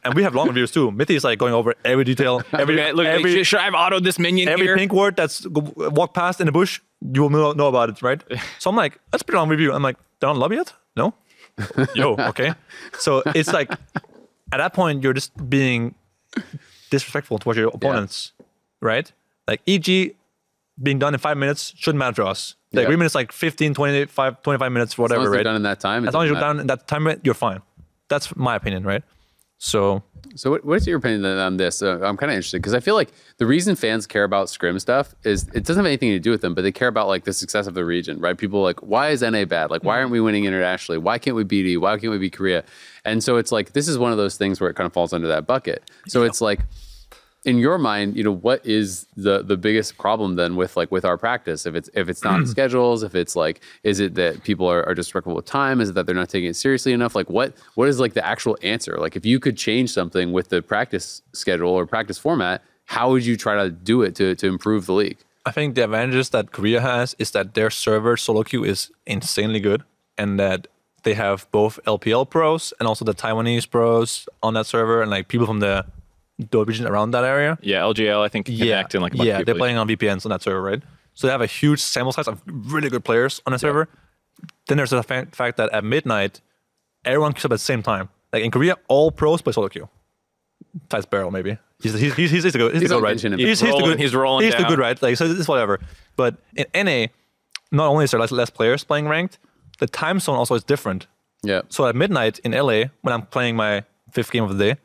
And 0.04 0.14
we 0.16 0.24
have 0.24 0.34
long 0.36 0.48
reviews 0.48 0.72
too. 0.72 0.92
Mithy 0.92 1.16
is 1.16 1.24
like 1.24 1.38
going 1.38 1.54
over 1.54 1.76
every 1.84 2.04
detail, 2.06 2.42
every, 2.54 2.80
Okay, 2.80 2.92
look, 2.94 3.06
every, 3.06 3.44
should 3.44 3.60
I 3.60 3.66
have 3.66 3.74
autoed 3.74 4.04
this 4.04 4.18
minion 4.18 4.50
every 4.50 4.66
here? 4.66 4.78
pink 4.78 4.94
ward 4.94 5.16
that's 5.16 5.46
walked 5.48 6.14
past 6.16 6.40
in 6.40 6.46
the 6.46 6.52
bush. 6.52 6.80
You 7.12 7.24
will 7.28 7.54
know, 7.56 7.68
about 7.68 7.90
it, 7.90 8.02
right? 8.02 8.24
So 8.60 8.70
I'm 8.70 8.76
like, 8.76 9.00
let's 9.12 9.24
put 9.24 9.36
it 9.36 9.38
on 9.38 9.50
review. 9.50 9.74
I'm 9.74 9.84
like, 9.84 9.98
they're 10.20 10.30
on 10.30 10.38
lobby 10.38 10.56
yet? 10.56 10.74
No. 10.96 11.14
Yo, 11.96 12.16
okay. 12.16 12.54
So 13.00 13.24
it's 13.36 13.52
like, 13.52 13.70
at 14.52 14.58
that 14.58 14.74
point, 14.74 15.04
you're 15.04 15.14
just 15.14 15.32
being 15.50 15.96
disrespectful 16.90 17.40
towards 17.40 17.58
your 17.60 17.70
opponents, 17.70 18.32
right? 18.82 19.12
Like 19.48 19.62
EG 19.68 20.16
being 20.82 21.00
done 21.00 21.14
in 21.14 21.20
five 21.20 21.38
minutes 21.38 21.74
shouldn't 21.76 22.00
matter 22.00 22.16
to 22.24 22.26
us. 22.26 22.56
The 22.72 22.82
Yeah. 22.82 22.84
agreement 22.88 23.06
is 23.08 23.16
like 23.16 23.32
15, 23.32 23.74
25, 23.74 24.42
25 24.42 24.72
minutes, 24.72 24.94
As 24.94 24.98
long 24.98 25.04
whatever, 25.04 25.24
as 25.24 25.30
right? 25.30 25.44
done 25.44 25.56
in 25.56 25.64
that 25.64 25.80
time. 25.80 26.08
as 26.08 26.14
long 26.14 26.24
as 26.24 26.28
you're 26.28 26.36
matter. 26.36 26.46
done 26.48 26.60
in 26.62 26.68
that 26.68 26.88
time, 26.88 27.08
you're 27.24 27.34
fine. 27.36 27.62
That's 28.10 28.36
my 28.36 28.56
opinion, 28.56 28.84
right? 28.84 29.04
So 29.64 30.04
So, 30.36 30.52
what, 30.52 30.66
what's 30.66 30.86
your 30.86 30.98
opinion 30.98 31.26
on 31.26 31.58
this? 31.58 31.82
Uh, 31.82 32.00
I'm 32.02 32.18
kind 32.18 32.32
of 32.32 32.36
interested 32.36 32.58
because 32.58 32.74
I 32.74 32.82
feel 32.82 32.96
like 32.96 33.14
the 33.38 33.46
reason 33.46 33.76
fans 33.76 34.06
care 34.06 34.26
about 34.26 34.50
scrim 34.50 34.78
stuff 34.80 35.16
is 35.24 35.48
it 35.54 35.64
doesn't 35.64 35.78
have 35.78 35.86
anything 35.86 36.10
to 36.10 36.20
do 36.20 36.32
with 36.32 36.42
them, 36.42 36.54
but 36.54 36.64
they 36.64 36.72
care 36.72 36.90
about 36.90 37.08
like 37.08 37.24
the 37.24 37.32
success 37.32 37.66
of 37.66 37.74
the 37.74 37.86
region, 37.86 38.20
right? 38.20 38.38
People 38.38 38.60
are 38.60 38.64
like, 38.64 38.82
why 38.82 39.10
is 39.10 39.22
NA 39.22 39.46
bad? 39.46 39.70
Like, 39.72 39.84
why 39.84 40.00
aren't 40.00 40.12
we 40.12 40.20
winning 40.20 40.44
internationally? 40.44 40.98
Why 40.98 41.18
can't 41.18 41.36
we 41.36 41.46
beat 41.46 41.66
E? 41.66 41.78
Why 41.78 41.98
can't 41.98 42.12
we 42.12 42.18
beat 42.18 42.34
Korea? 42.34 42.66
And 43.06 43.24
so 43.24 43.38
it's 43.38 43.52
like 43.54 43.72
this 43.72 43.88
is 43.88 43.98
one 43.98 44.12
of 44.12 44.18
those 44.18 44.36
things 44.36 44.60
where 44.60 44.70
it 44.70 44.74
kind 44.74 44.86
of 44.86 44.92
falls 44.92 45.14
under 45.14 45.30
that 45.30 45.48
bucket. 45.48 45.90
So 46.08 46.24
it's 46.24 46.42
like, 46.42 46.60
in 47.46 47.58
your 47.58 47.78
mind, 47.78 48.16
you 48.16 48.24
know, 48.24 48.32
what 48.32 48.66
is 48.66 49.06
the 49.18 49.44
the 49.44 49.58
biggest 49.58 49.98
problem 49.98 50.36
then 50.36 50.56
with 50.56 50.78
like 50.78 50.92
with 50.92 51.04
our 51.04 51.18
practice? 51.18 51.66
If 51.66 51.76
it's 51.76 51.90
if 51.94 52.08
it's 52.08 52.24
not 52.24 52.42
mm. 52.42 52.48
schedules, 52.48 53.04
if 53.04 53.16
it's 53.16 53.36
like, 53.36 53.62
is 53.84 54.00
it 54.00 54.16
that 54.16 54.44
people 54.44 54.68
are, 54.68 54.86
are 54.88 54.94
disrespectful 54.94 55.36
with 55.36 55.46
time? 55.46 55.82
Is 55.82 55.90
it 55.90 55.96
that 55.96 56.06
they're 56.06 56.16
not 56.16 56.30
taking 56.30 56.50
it 56.50 56.56
seriously 56.56 56.94
enough? 56.94 57.16
Like 57.16 57.30
what 57.30 57.54
what 57.76 57.90
is 57.90 58.00
like 58.00 58.14
the 58.14 58.26
actual 58.26 58.58
answer? 58.64 58.98
Like 58.98 59.16
if 59.16 59.26
you 59.26 59.40
could 59.40 59.58
change 59.58 59.92
something 59.92 60.32
with 60.32 60.50
the 60.50 60.62
practice 60.62 61.22
schedule 61.34 61.72
or 61.72 61.86
practice 61.86 62.18
format, 62.18 62.64
how 62.86 63.12
would 63.12 63.26
you 63.26 63.36
try 63.36 63.56
to 63.62 63.70
do 63.70 64.02
it 64.04 64.16
to 64.16 64.36
to 64.36 64.48
improve 64.48 64.86
the 64.86 64.94
league? 64.94 65.18
I 65.46 65.52
think 65.52 65.76
the 65.76 65.84
advantages 65.84 66.30
that 66.30 66.54
Korea 66.54 66.80
has 66.80 67.16
is 67.20 67.32
that 67.32 67.54
their 67.54 67.70
server 67.70 68.16
solo 68.16 68.44
queue 68.44 68.64
is 68.64 68.90
insanely 69.06 69.60
good, 69.60 69.84
and 70.18 70.40
that 70.40 70.68
they 71.04 71.16
have 71.16 71.46
both 71.52 71.82
LPL 71.86 72.30
pros 72.30 72.74
and 72.80 72.88
also 72.88 73.04
the 73.04 73.14
Taiwanese 73.14 73.70
pros 73.70 74.30
on 74.42 74.54
that 74.54 74.66
server, 74.66 75.02
and 75.02 75.12
like 75.12 75.28
people 75.28 75.46
from 75.46 75.60
the 75.60 75.86
the 76.52 76.88
around 76.88 77.12
that 77.12 77.24
area. 77.24 77.58
Yeah, 77.62 77.82
LGL, 77.82 78.22
I 78.22 78.28
think, 78.28 78.46
connect 78.46 78.94
and 78.96 79.02
like 79.04 79.14
a 79.14 79.24
yeah, 79.24 79.44
they're 79.44 79.56
playing 79.56 79.78
on 79.78 79.88
VPNs 79.88 80.26
on 80.26 80.30
that 80.32 80.42
server, 80.42 80.62
right? 80.62 80.82
So 81.14 81.28
they 81.28 81.32
have 81.32 81.42
a 81.42 81.46
huge 81.48 81.80
sample 81.80 82.12
size 82.12 82.28
of 82.28 82.42
really 82.48 82.90
good 82.90 83.04
players 83.04 83.42
on 83.46 83.54
the 83.54 83.60
server. 83.60 83.88
Then 84.68 84.78
there's 84.78 84.90
the 84.90 85.04
fa- 85.04 85.28
fact 85.32 85.58
that 85.58 85.72
at 85.72 85.84
midnight, 85.84 86.42
everyone 87.06 87.34
queues 87.34 87.46
up 87.46 87.52
at 87.52 87.56
the 87.56 87.60
same 87.60 87.84
time. 87.84 88.10
Like 88.32 88.44
in 88.44 88.52
Korea, 88.52 88.78
all 88.88 89.12
pros 89.12 89.42
play 89.42 89.54
solo 89.54 89.70
queue. 89.70 89.88
Besides 90.90 91.06
Beryl, 91.06 91.30
maybe. 91.30 91.58
He's 91.82 91.94
he's 91.94 92.16
he's, 92.16 92.32
he's 92.32 92.44
the 92.44 92.52
good. 92.58 92.72
He's, 92.74 92.80
the 92.82 92.86
He's 92.86 92.90
good, 92.90 93.04
right? 93.04 93.10
mentioning 93.12 93.40
He's, 93.40 93.62
him. 93.62 93.68
he's 93.68 93.76
the 93.76 93.84
good. 93.84 94.00
he's 94.00 94.16
rolling 94.16 94.46
He's 94.46 94.56
the 94.56 94.64
good, 94.64 94.80
right? 94.80 95.00
Like 95.02 95.18
so, 95.18 95.26
it's 95.26 95.48
whatever. 95.48 95.80
But 96.16 96.38
in 96.56 96.66
NA, 96.74 97.08
not 97.72 97.88
only 97.90 98.06
is 98.06 98.12
there 98.12 98.20
less, 98.20 98.32
less 98.32 98.50
players 98.50 98.84
playing 98.84 99.08
ranked, 99.08 99.38
the 99.80 99.88
time 99.88 100.20
zone 100.20 100.36
also 100.38 100.56
is 100.56 100.64
different. 100.64 101.08
Yeah. 101.44 101.62
So 101.70 101.86
at 101.86 101.96
midnight 101.96 102.40
in 102.40 102.54
LA, 102.54 102.86
when 103.02 103.14
I'm 103.14 103.24
playing 103.24 103.56
my 103.56 103.84
fifth 104.12 104.32
game 104.32 104.44
of 104.44 104.58
the 104.58 104.64
day, 104.74 104.80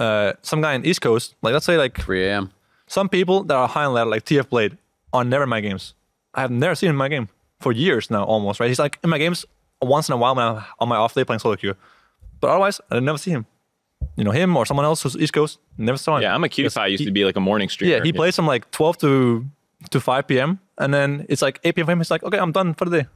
uh, 0.00 0.32
some 0.42 0.60
guy 0.60 0.74
in 0.74 0.84
East 0.84 1.00
Coast, 1.02 1.34
like 1.42 1.52
let's 1.52 1.66
say 1.66 1.76
like 1.76 2.00
3 2.00 2.26
a.m. 2.26 2.50
some 2.86 3.08
people 3.08 3.44
that 3.44 3.54
are 3.54 3.68
high 3.68 3.84
on 3.84 3.94
ladder, 3.94 4.10
like 4.10 4.24
TFBlade, 4.24 4.78
are 5.12 5.24
never 5.24 5.44
in 5.44 5.50
my 5.50 5.60
games. 5.60 5.94
I 6.34 6.40
have 6.40 6.50
never 6.50 6.74
seen 6.74 6.88
him 6.88 6.94
in 6.94 6.98
my 6.98 7.08
game 7.08 7.28
for 7.60 7.72
years 7.72 8.10
now, 8.10 8.24
almost. 8.24 8.60
Right? 8.60 8.68
He's 8.68 8.78
like 8.78 8.98
in 9.04 9.10
my 9.10 9.18
games 9.18 9.44
once 9.82 10.08
in 10.08 10.14
a 10.14 10.16
while 10.16 10.34
when 10.34 10.44
I'm 10.44 10.64
on 10.78 10.88
my 10.88 10.96
off 10.96 11.14
day 11.14 11.24
playing 11.24 11.40
solo 11.40 11.56
queue, 11.56 11.74
but 12.40 12.50
otherwise 12.50 12.80
I 12.90 12.98
never 13.00 13.18
see 13.18 13.30
him. 13.30 13.46
You 14.16 14.24
know 14.24 14.30
him 14.30 14.56
or 14.56 14.64
someone 14.64 14.86
else 14.86 15.02
who's 15.02 15.16
East 15.16 15.34
Coast, 15.34 15.58
never 15.76 15.98
saw 15.98 16.16
him. 16.16 16.22
Yeah, 16.22 16.34
Imaqtpie. 16.36 16.90
Used 16.90 17.04
to 17.04 17.10
be 17.10 17.24
like 17.24 17.36
a 17.36 17.40
morning 17.40 17.68
streamer. 17.68 17.96
Yeah, 17.96 18.02
he 18.02 18.12
plays 18.12 18.36
from 18.36 18.46
like 18.46 18.70
12 18.70 18.98
to 18.98 19.46
to 19.90 20.00
5 20.00 20.26
p.m. 20.26 20.58
and 20.78 20.92
then 20.92 21.26
it's 21.28 21.42
like 21.42 21.58
8 21.64 21.74
p.m. 21.74 21.86
for 21.86 21.92
him. 21.92 21.98
He's 21.98 22.10
like, 22.10 22.22
okay, 22.22 22.38
I'm 22.38 22.52
done 22.52 22.74
for 22.74 22.84
the 22.86 23.02
day. 23.02 23.08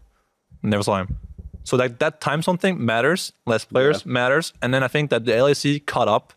Never 0.62 0.82
saw 0.82 1.00
him. 1.00 1.18
So 1.64 1.76
that 1.78 1.98
that 2.00 2.20
time 2.20 2.42
zone 2.42 2.58
thing 2.58 2.84
matters. 2.84 3.32
Less 3.46 3.64
players 3.64 4.04
matters, 4.06 4.52
and 4.60 4.72
then 4.74 4.82
I 4.82 4.88
think 4.88 5.10
that 5.10 5.24
the 5.24 5.32
LEC 5.32 5.86
caught 5.86 6.08
up 6.08 6.34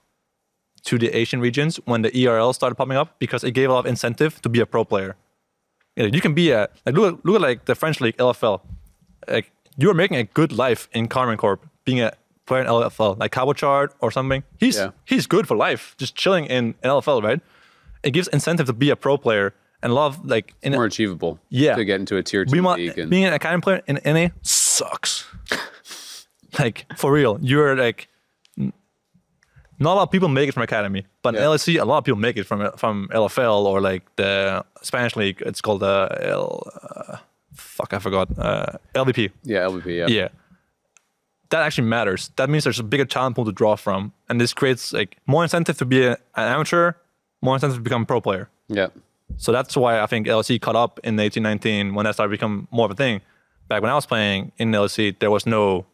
to 0.87 0.97
the 0.97 1.09
Asian 1.13 1.41
regions 1.41 1.77
when 1.83 2.01
the 2.01 2.11
ERL 2.27 2.53
started 2.53 2.75
popping 2.75 2.95
up 2.95 3.19
because 3.19 3.43
it 3.43 3.51
gave 3.51 3.69
a 3.69 3.73
lot 3.73 3.79
of 3.79 3.85
incentive 3.87 4.41
to 4.41 4.49
be 4.49 4.61
a 4.61 4.65
pro 4.65 4.85
player. 4.85 5.17
You, 5.97 6.03
know, 6.03 6.09
you 6.13 6.21
can 6.21 6.33
be 6.33 6.51
a 6.51 6.69
like 6.85 6.95
look 6.95 7.13
at, 7.13 7.25
look 7.25 7.35
at 7.35 7.41
like 7.41 7.65
the 7.65 7.75
French 7.75 7.99
league 7.99 8.15
LFL. 8.17 8.61
Like 9.27 9.51
you 9.77 9.89
are 9.89 9.93
making 9.93 10.17
a 10.17 10.23
good 10.23 10.53
life 10.53 10.87
in 10.93 11.09
Karmine 11.09 11.37
Corp 11.37 11.67
being 11.83 11.99
a 11.99 12.13
player 12.45 12.61
in 12.61 12.67
LFL, 12.67 13.19
like 13.19 13.33
Cabochard 13.33 13.91
or 13.99 14.11
something. 14.11 14.43
He's 14.57 14.77
Yeah. 14.77 14.91
he's 15.03 15.27
good 15.27 15.45
for 15.45 15.57
life, 15.57 15.93
just 15.97 16.15
chilling 16.15 16.45
in 16.45 16.73
LFL, 16.83 17.21
right? 17.21 17.41
It 18.03 18.11
gives 18.11 18.29
incentive 18.29 18.67
to 18.67 18.73
be 18.73 18.89
a 18.89 18.95
pro 18.95 19.17
player 19.17 19.53
and 19.83 19.93
love 19.93 20.25
like 20.25 20.53
in 20.61 20.71
More 20.71 20.85
achievable. 20.85 21.37
Yeah. 21.49 21.75
To 21.75 21.83
get 21.83 21.99
into 21.99 22.15
a 22.15 22.23
tier 22.23 22.45
two 22.45 22.63
want, 22.63 22.79
league. 22.79 22.97
And, 22.97 23.09
being 23.09 23.25
an 23.25 23.33
academy 23.33 23.61
player 23.61 23.81
in 23.87 23.99
NA 24.05 24.29
sucks. 24.41 25.25
like 26.59 26.85
for 26.95 27.11
real, 27.11 27.39
you're 27.41 27.75
like 27.75 28.07
not 29.79 29.93
a 29.93 29.95
lot 29.95 30.03
of 30.03 30.11
people 30.11 30.27
make 30.29 30.49
it 30.49 30.53
from 30.53 30.63
academy, 30.63 31.05
but 31.21 31.35
in 31.35 31.41
Yeah. 31.41 31.47
LEC, 31.49 31.79
a 31.81 31.85
lot 31.85 31.97
of 31.99 32.03
people 32.03 32.19
make 32.19 32.37
it 32.37 32.45
from 32.45 32.71
from 32.77 33.07
LFL 33.13 33.65
or 33.65 33.81
like 33.81 34.03
the 34.15 34.63
Spanish 34.81 35.15
league. 35.15 35.41
It's 35.45 35.61
called 35.61 35.81
the 35.81 36.07
L. 36.21 36.63
Uh, 36.81 37.17
fuck, 37.53 37.93
I 37.93 37.99
forgot. 37.99 38.27
Uh, 38.37 38.77
LVP. 38.95 39.31
yeah, 39.43 39.65
LVP. 39.69 39.95
Yeah. 39.97 40.07
Yeah. 40.07 40.27
That 41.49 41.61
actually 41.61 41.87
matters. 41.87 42.29
That 42.35 42.49
means 42.49 42.63
there's 42.65 42.79
a 42.79 42.83
bigger 42.83 43.05
talent 43.05 43.35
pool 43.35 43.45
to 43.45 43.51
draw 43.53 43.75
from, 43.77 44.11
and 44.27 44.39
this 44.41 44.53
creates 44.53 44.91
like 44.91 45.17
more 45.27 45.43
incentive 45.43 45.77
to 45.77 45.85
be 45.85 46.03
a, 46.05 46.11
an 46.35 46.47
amateur, 46.55 46.91
more 47.41 47.55
incentive 47.55 47.77
to 47.77 47.81
become 47.83 48.01
a 48.01 48.05
pro 48.05 48.19
player. 48.19 48.49
Yeah. 48.67 48.87
So 49.37 49.51
that's 49.51 49.75
why 49.77 50.01
I 50.01 50.07
think 50.07 50.27
LEC 50.27 50.59
caught 50.61 50.75
up 50.75 50.99
in 51.03 51.15
1819 51.15 51.93
when 51.95 52.03
that 52.05 52.13
started 52.15 52.31
to 52.31 52.37
become 52.37 52.67
more 52.71 52.85
of 52.85 52.91
a 52.91 52.95
thing. 52.95 53.21
back 53.69 53.81
when 53.81 53.91
I 53.91 53.95
was 53.95 54.05
playing 54.05 54.51
in 54.57 54.71
LEC, 54.71 55.19
there 55.19 55.29
was 55.31 55.45
no, 55.45 55.85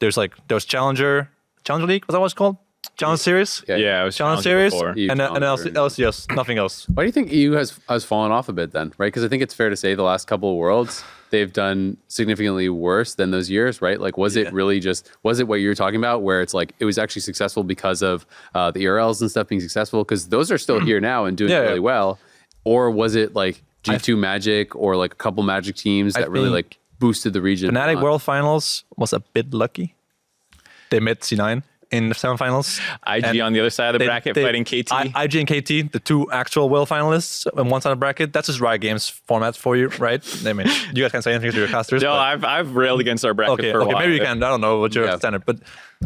there's 0.00 0.16
like 0.18 0.32
there 0.48 0.54
was 0.56 0.64
Challenger, 0.66 1.30
Challenger 1.64 1.86
League, 1.86 2.04
was 2.06 2.12
that 2.14 2.20
what 2.20 2.26
it's 2.26 2.34
called? 2.34 2.56
Challenge 3.00 3.20
Series. 3.20 3.64
Yeah. 3.66 3.76
Yeah, 3.76 4.02
I 4.02 4.04
was 4.04 4.14
Challenge 4.14 4.44
Challenger 4.44 4.70
Series, 4.70 4.72
before. 4.72 4.96
You 4.96 5.10
and 5.10 5.18
then 5.18 5.34
and 5.34 5.42
LC, 5.42 5.72
LCS, 5.72 6.36
nothing 6.36 6.58
else. 6.58 6.86
Why 6.94 7.02
do 7.02 7.06
you 7.06 7.12
think 7.12 7.32
EU 7.32 7.52
has 7.52 7.80
has 7.88 8.04
fallen 8.04 8.30
off 8.30 8.50
a 8.50 8.52
bit 8.52 8.72
then, 8.72 8.92
right? 8.98 9.06
Because 9.06 9.24
I 9.24 9.28
think 9.28 9.42
it's 9.42 9.54
fair 9.54 9.70
to 9.70 9.76
say 9.76 9.94
the 9.94 10.02
last 10.02 10.26
couple 10.26 10.50
of 10.50 10.56
worlds 10.56 11.02
they've 11.30 11.52
done 11.52 11.96
significantly 12.08 12.68
worse 12.68 13.14
than 13.14 13.30
those 13.30 13.48
years, 13.48 13.80
right? 13.80 13.98
Like, 14.00 14.18
was 14.18 14.36
it 14.36 14.52
really 14.52 14.80
just 14.80 15.10
was 15.22 15.40
it 15.40 15.48
what 15.48 15.56
you 15.56 15.68
were 15.68 15.74
talking 15.74 15.98
about, 15.98 16.22
where 16.22 16.42
it's 16.42 16.52
like 16.52 16.74
it 16.78 16.84
was 16.84 16.98
actually 16.98 17.22
successful 17.22 17.64
because 17.64 18.02
of 18.02 18.26
uh, 18.54 18.70
the 18.70 18.84
ERLs 18.84 19.22
and 19.22 19.30
stuff 19.30 19.48
being 19.48 19.62
successful? 19.62 20.04
Because 20.04 20.28
those 20.28 20.52
are 20.52 20.58
still 20.58 20.80
here 20.84 21.00
now 21.00 21.24
and 21.24 21.38
doing 21.38 21.50
Yeah, 21.50 21.60
really 21.60 21.74
yeah. 21.76 21.80
well, 21.80 22.18
or 22.64 22.90
was 22.90 23.14
it 23.14 23.34
like 23.34 23.62
G 23.82 23.96
two 23.96 24.16
Magic 24.18 24.76
or 24.76 24.96
like 24.96 25.14
a 25.14 25.16
couple 25.16 25.42
Magic 25.42 25.76
teams 25.76 26.12
that 26.14 26.30
really 26.30 26.50
like 26.50 26.76
boosted 26.98 27.32
the 27.32 27.40
region? 27.40 27.74
Fnatic 27.74 28.02
World 28.02 28.20
Finals 28.22 28.84
was 28.98 29.14
a 29.14 29.20
bit 29.20 29.54
lucky. 29.54 29.94
They 30.90 31.00
met 31.00 31.20
C9 31.20 31.62
in 31.90 32.08
the 32.08 32.14
semifinals. 32.14 32.78
IG 33.06 33.24
And 33.24 33.40
on 33.40 33.52
the 33.52 33.60
other 33.60 33.70
side 33.70 33.88
of 33.88 33.92
the 33.94 33.98
they- 34.00 34.06
bracket 34.06 34.34
they- 34.34 34.44
fighting 34.44 34.64
KT. 34.64 34.92
I, 34.92 35.24
IG 35.24 35.34
and 35.36 35.48
KT, 35.48 35.92
the 35.92 36.00
two 36.02 36.30
actual 36.30 36.68
world 36.68 36.88
finalists 36.88 37.46
on 37.58 37.68
one 37.68 37.80
side 37.80 37.90
of 37.90 37.98
the 37.98 38.00
bracket. 38.00 38.32
That's 38.32 38.46
just 38.46 38.60
Riot 38.60 38.80
Games 38.80 39.08
format 39.08 39.56
for 39.56 39.76
you, 39.76 39.88
right? 39.98 40.22
I 40.46 40.52
mean, 40.52 40.68
you 40.94 41.02
guys 41.02 41.10
can't 41.12 41.24
say 41.24 41.32
anything 41.32 41.50
to 41.52 41.58
your 41.58 41.68
casters. 41.68 42.02
no, 42.02 42.10
but- 42.10 42.18
I've 42.18 42.44
I've 42.44 42.76
railed 42.76 43.00
against 43.00 43.24
our 43.24 43.34
bracket 43.34 43.52
okay, 43.58 43.72
for 43.72 43.80
a 43.80 43.82
okay, 43.84 43.94
while. 43.94 44.02
maybe 44.02 44.14
you 44.14 44.20
can. 44.20 44.42
I 44.42 44.48
don't 44.48 44.60
know 44.60 44.78
what 44.78 44.94
your 44.94 45.06
Yeah. 45.06 45.16
standard, 45.16 45.44
but 45.44 45.58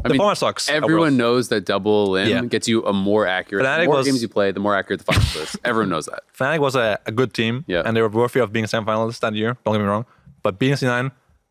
the 0.02 0.08
mean, 0.08 0.16
format 0.18 0.38
sucks. 0.38 0.68
Everyone 0.68 1.16
knows 1.16 1.48
that 1.50 1.66
double 1.66 2.16
elim 2.16 2.28
Yeah. 2.28 2.42
gets 2.46 2.66
you 2.66 2.82
a 2.86 2.92
more 2.92 3.26
accurate. 3.26 3.64
Fnatic 3.66 3.80
the 3.80 3.86
more 3.86 3.96
was- 3.96 4.06
games 4.06 4.22
you 4.22 4.28
play, 4.28 4.52
the 4.52 4.60
more 4.60 4.74
accurate 4.74 5.00
the 5.04 5.12
finals 5.12 5.36
is. 5.36 5.56
Everyone 5.64 5.90
knows 5.90 6.06
that. 6.06 6.22
Fnatic 6.38 6.60
was 6.60 6.74
a, 6.76 6.98
a 7.06 7.12
good 7.12 7.34
team, 7.34 7.64
Yeah. 7.68 7.82
and 7.84 7.94
they 7.96 8.00
were 8.02 8.08
worthy 8.08 8.40
of 8.40 8.52
being 8.52 8.64
semifinalists 8.64 9.20
that 9.20 9.34
year. 9.34 9.56
Don't 9.64 9.74
get 9.74 9.80
me 9.80 9.86
wrong, 9.86 10.06
but 10.42 10.58
being 10.58 10.74
C9 10.74 11.10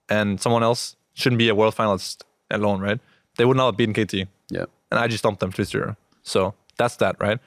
and 0.09 0.41
someone 0.41 0.63
else 0.63 0.95
shouldn't 1.13 1.37
be 1.37 1.49
a 1.49 1.55
world 1.55 1.75
finalist 1.75 2.23
alone, 2.51 2.81
right? 2.81 2.99
They 3.37 3.45
would 3.45 3.57
not 3.57 3.65
have 3.67 3.77
beaten 3.77 3.93
KT. 3.93 4.27
Yeah. 4.49 4.65
and 4.91 4.99
I 4.99 5.07
just 5.07 5.19
stomped 5.23 5.39
them 5.39 5.51
2 5.51 5.63
0. 5.63 5.95
So 6.21 6.53
that's 6.77 6.97
that, 6.97 7.15
right? 7.19 7.39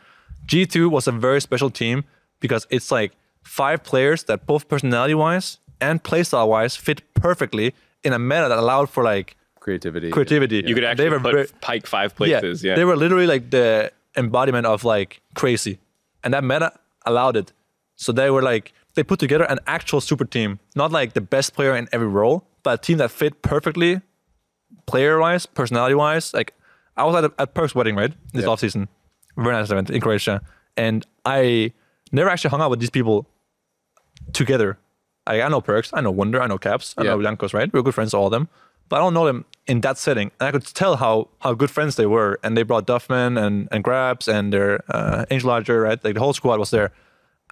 G2 0.46 0.90
was 0.90 1.06
a 1.06 1.12
very 1.12 1.40
special 1.40 1.70
team 1.70 2.04
because 2.40 2.66
it's 2.70 2.90
like 2.90 3.12
five 3.42 3.82
players 3.84 4.24
that 4.24 4.46
both 4.46 4.68
personality 4.68 5.14
wise 5.14 5.58
and 5.80 6.02
playstyle 6.02 6.48
wise 6.48 6.74
fit 6.76 7.02
perfectly 7.14 7.74
in 8.02 8.12
a 8.12 8.18
meta 8.18 8.48
that 8.48 8.58
allowed 8.58 8.90
for 8.90 9.04
like 9.04 9.36
Creativity. 9.60 10.10
creativity. 10.10 10.56
you 10.66 10.74
could 10.74 10.82
They 10.84 10.88
actually 10.88 11.10
were 11.10 11.20
put 11.20 11.32
very- 11.34 11.48
Pike 11.60 11.86
five 11.86 12.14
places. 12.14 12.62
Yeah, 12.64 12.74
They 12.76 12.84
were 12.84 12.96
literally 12.96 13.26
like 13.26 13.50
the 13.50 13.92
embodiment 14.16 14.66
of 14.66 14.84
like 14.84 15.20
crazy. 15.34 15.78
And 16.24 16.32
that 16.34 16.42
meta 16.44 16.72
allowed 17.04 17.36
it. 17.36 17.52
So 17.96 18.12
they 18.12 18.30
were 18.30 18.42
like, 18.42 18.72
they 18.94 19.02
put 19.04 19.18
together 19.20 19.44
an 19.44 19.58
actual 19.66 20.00
super 20.00 20.24
team, 20.24 20.58
not 20.74 20.90
like 20.92 21.12
the 21.14 21.20
best 21.20 21.54
player 21.54 21.76
in 21.76 21.88
every 21.92 22.08
role, 22.08 22.44
but 22.62 22.74
a 22.74 22.78
team 22.78 22.98
that 22.98 23.10
fit 23.10 23.42
perfectly 23.42 24.00
player 24.86 25.18
wise, 25.18 25.46
personality 25.46 25.94
wise. 25.94 26.32
Like, 26.34 26.54
I 26.96 27.04
was 27.04 27.14
at, 27.24 27.32
at 27.38 27.54
Perkz's 27.54 27.74
wedding, 27.74 27.96
right? 27.96 28.12
This 28.32 28.44
Yeah. 28.44 28.50
off 28.50 28.60
season. 28.60 28.88
Very 29.36 29.54
nice 29.54 29.70
event 29.70 29.90
in 29.90 30.00
Croatia. 30.00 30.40
And 30.76 31.06
I 31.24 31.72
never 32.12 32.30
actually 32.30 32.50
hung 32.50 32.60
out 32.62 32.70
with 32.70 32.80
these 32.80 32.90
people 32.90 33.26
together. 34.32 34.78
I, 35.26 35.42
I 35.42 35.48
know 35.48 35.60
Perkz, 35.60 35.90
I 35.92 36.00
know 36.00 36.10
Wonder, 36.10 36.40
I 36.40 36.46
know 36.46 36.58
Caps, 36.58 36.94
I 36.96 37.02
know 37.02 37.10
Yeah. 37.10 37.16
Blancos, 37.16 37.52
right? 37.52 37.72
We're 37.72 37.82
good 37.82 37.94
friends, 37.94 38.14
all 38.14 38.26
of 38.26 38.30
them. 38.30 38.48
But 38.88 38.96
I 38.96 38.98
don't 39.00 39.14
know 39.14 39.26
them 39.26 39.44
in 39.66 39.80
that 39.80 39.98
setting. 39.98 40.30
And 40.38 40.46
I 40.48 40.52
could 40.52 40.64
tell 40.64 40.96
how 40.96 41.28
how 41.40 41.54
good 41.54 41.70
friends 41.72 41.96
they 41.96 42.06
were. 42.06 42.38
And 42.44 42.56
they 42.56 42.62
brought 42.62 42.86
Duffman 42.86 43.36
and, 43.36 43.68
and 43.72 43.82
GrabbZ 43.82 44.28
and 44.32 44.52
their 44.52 44.80
uh, 44.88 45.24
Angel 45.30 45.50
Archer, 45.50 45.80
right? 45.80 46.02
Like 46.04 46.14
the 46.14 46.20
whole 46.20 46.32
squad 46.32 46.60
was 46.60 46.70
there. 46.70 46.92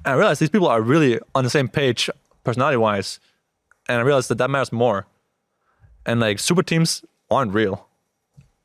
And 0.04 0.14
I 0.14 0.16
realized 0.16 0.40
these 0.40 0.50
people 0.50 0.68
are 0.68 0.80
really 0.80 1.18
on 1.34 1.42
the 1.42 1.50
same 1.50 1.66
page, 1.68 2.08
personality 2.44 2.76
wise. 2.76 3.18
And 3.88 3.98
I 3.98 4.02
realized 4.02 4.28
that 4.30 4.38
that 4.38 4.48
matters 4.48 4.72
more. 4.72 5.06
And 6.06 6.20
like 6.20 6.38
super 6.38 6.62
teams 6.62 7.04
aren't 7.30 7.52
real. 7.52 7.86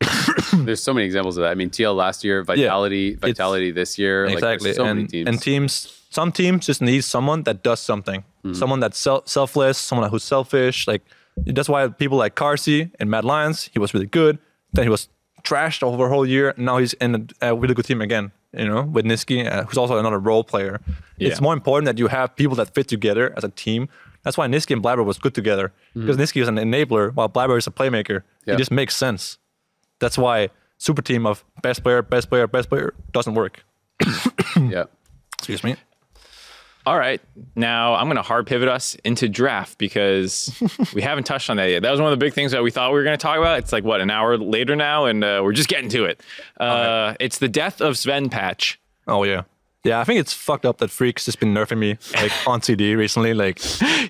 There's 0.54 0.82
so 0.82 0.94
many 0.94 1.06
examples 1.06 1.38
of 1.38 1.44
that. 1.44 1.52
I 1.52 1.56
mean, 1.56 1.70
TL 1.70 1.96
last 1.96 2.24
year, 2.24 2.44
Vitality, 2.44 3.16
Vitality 3.16 3.72
this 3.72 3.98
year. 3.98 4.26
Like, 4.26 4.36
exactly. 4.36 4.66
there's 4.66 4.78
so 4.78 4.86
and, 4.86 5.00
many 5.00 5.08
teams. 5.08 5.28
and 5.28 5.42
teams, 5.42 6.04
some 6.10 6.32
teams 6.32 6.66
just 6.66 6.82
need 6.82 7.04
someone 7.04 7.44
that 7.44 7.64
does 7.64 7.80
something. 7.80 8.24
Someone 8.54 8.80
that's 8.80 8.98
sel- 8.98 9.26
selfless, 9.26 9.78
someone 9.78 10.10
who's 10.10 10.24
selfish. 10.24 10.88
Like 10.88 11.02
that's 11.36 11.68
why 11.68 11.88
people 11.90 12.18
like 12.18 12.36
Carzzy 12.36 12.90
and 13.00 13.10
Mad 13.10 13.26
Lions, 13.26 13.70
he 13.74 13.80
was 13.80 13.94
really 13.94 14.06
good. 14.06 14.40
Then 14.72 14.86
he 14.86 14.90
was 14.90 15.10
trashed 15.44 15.84
over 15.84 16.06
a 16.06 16.10
whole 16.10 16.26
year. 16.26 16.52
And 16.52 16.66
now 16.66 16.78
he's 16.78 16.94
in 16.94 17.28
a, 17.42 17.50
a 17.50 17.56
really 17.56 17.74
good 17.74 17.86
team 17.86 18.02
again. 18.02 18.32
You 18.54 18.68
know, 18.68 18.82
with 18.82 19.06
Nisqy, 19.06 19.46
uh, 19.46 19.66
who's 19.66 19.78
also 19.78 19.98
another 20.00 20.18
role 20.18 20.44
player. 20.44 20.82
It's 21.20 21.40
more 21.40 21.54
important 21.54 21.86
that 21.86 22.00
you 22.00 22.08
have 22.08 22.36
people 22.36 22.56
that 22.56 22.74
fit 22.74 22.88
together 22.88 23.32
as 23.38 23.44
a 23.44 23.50
team. 23.50 23.90
That's 24.24 24.38
why 24.38 24.48
Nisqy 24.48 24.72
and 24.74 24.84
Blaber 24.84 25.04
was 25.06 25.18
good 25.18 25.34
together 25.34 25.72
because 25.94 26.18
Nisqy 26.18 26.42
is 26.42 26.48
an 26.48 26.56
enabler 26.58 27.14
while 27.14 27.30
Blaber 27.30 27.58
is 27.58 27.68
a 27.68 27.72
playmaker. 27.72 28.24
Yeah. 28.46 28.56
It 28.56 28.58
just 28.58 28.72
makes 28.72 28.96
sense. 28.96 29.38
That's 30.00 30.18
why 30.18 30.50
super 30.78 31.02
team 31.02 31.26
of 31.26 31.44
best 31.62 31.84
player, 31.84 32.02
best 32.02 32.30
player, 32.30 32.48
best 32.48 32.70
player 32.70 32.94
doesn't 33.12 33.34
work. 33.36 33.64
yeah. 34.58 34.86
Excuse 35.38 35.64
me. 35.64 35.76
All 36.86 36.98
right. 36.98 37.22
Now 37.56 37.96
I'm 37.96 38.06
going 38.08 38.16
to 38.18 38.22
hard 38.24 38.48
pivot 38.48 38.68
us 38.68 38.96
into 39.04 39.30
draft 39.30 39.78
because 39.78 40.52
we 40.94 41.02
haven't 41.02 41.26
touched 41.26 41.50
on 41.50 41.58
that 41.58 41.70
yet. 41.70 41.82
That 41.84 41.92
was 41.92 42.00
one 42.02 42.12
of 42.12 42.20
the 42.20 42.26
big 42.26 42.34
things 42.34 42.52
that 42.52 42.64
we 42.64 42.72
thought 42.72 42.92
we 42.92 42.98
were 42.98 43.04
going 43.04 43.18
to 43.18 43.22
talk 43.22 43.38
about. 43.38 43.60
It's 43.60 43.72
like, 43.72 43.84
what, 43.84 44.02
an 44.02 44.10
hour 44.10 44.38
later 44.38 44.76
now, 44.76 45.06
and 45.06 45.24
uh, 45.24 45.42
we're 45.44 45.54
just 45.54 45.70
getting 45.70 45.90
to 45.90 46.06
it. 46.06 46.22
Uh, 46.60 47.14
It's 47.20 47.38
the 47.38 47.50
death 47.50 47.80
of 47.82 47.94
Zven 47.96 48.32
Patch. 48.32 48.80
Oh 49.08 49.24
yeah. 49.24 49.44
Yeah, 49.86 50.00
I 50.02 50.04
think 50.04 50.20
it's 50.20 50.34
fucked 50.34 50.66
up 50.66 50.80
that 50.80 50.90
Phreak's 50.90 51.24
just 51.26 51.40
been 51.40 51.54
nerfing 51.54 51.78
me 51.78 51.98
like 52.16 52.32
on 52.48 52.62
CD 52.62 52.96
recently. 52.96 53.34
Like, 53.34 53.60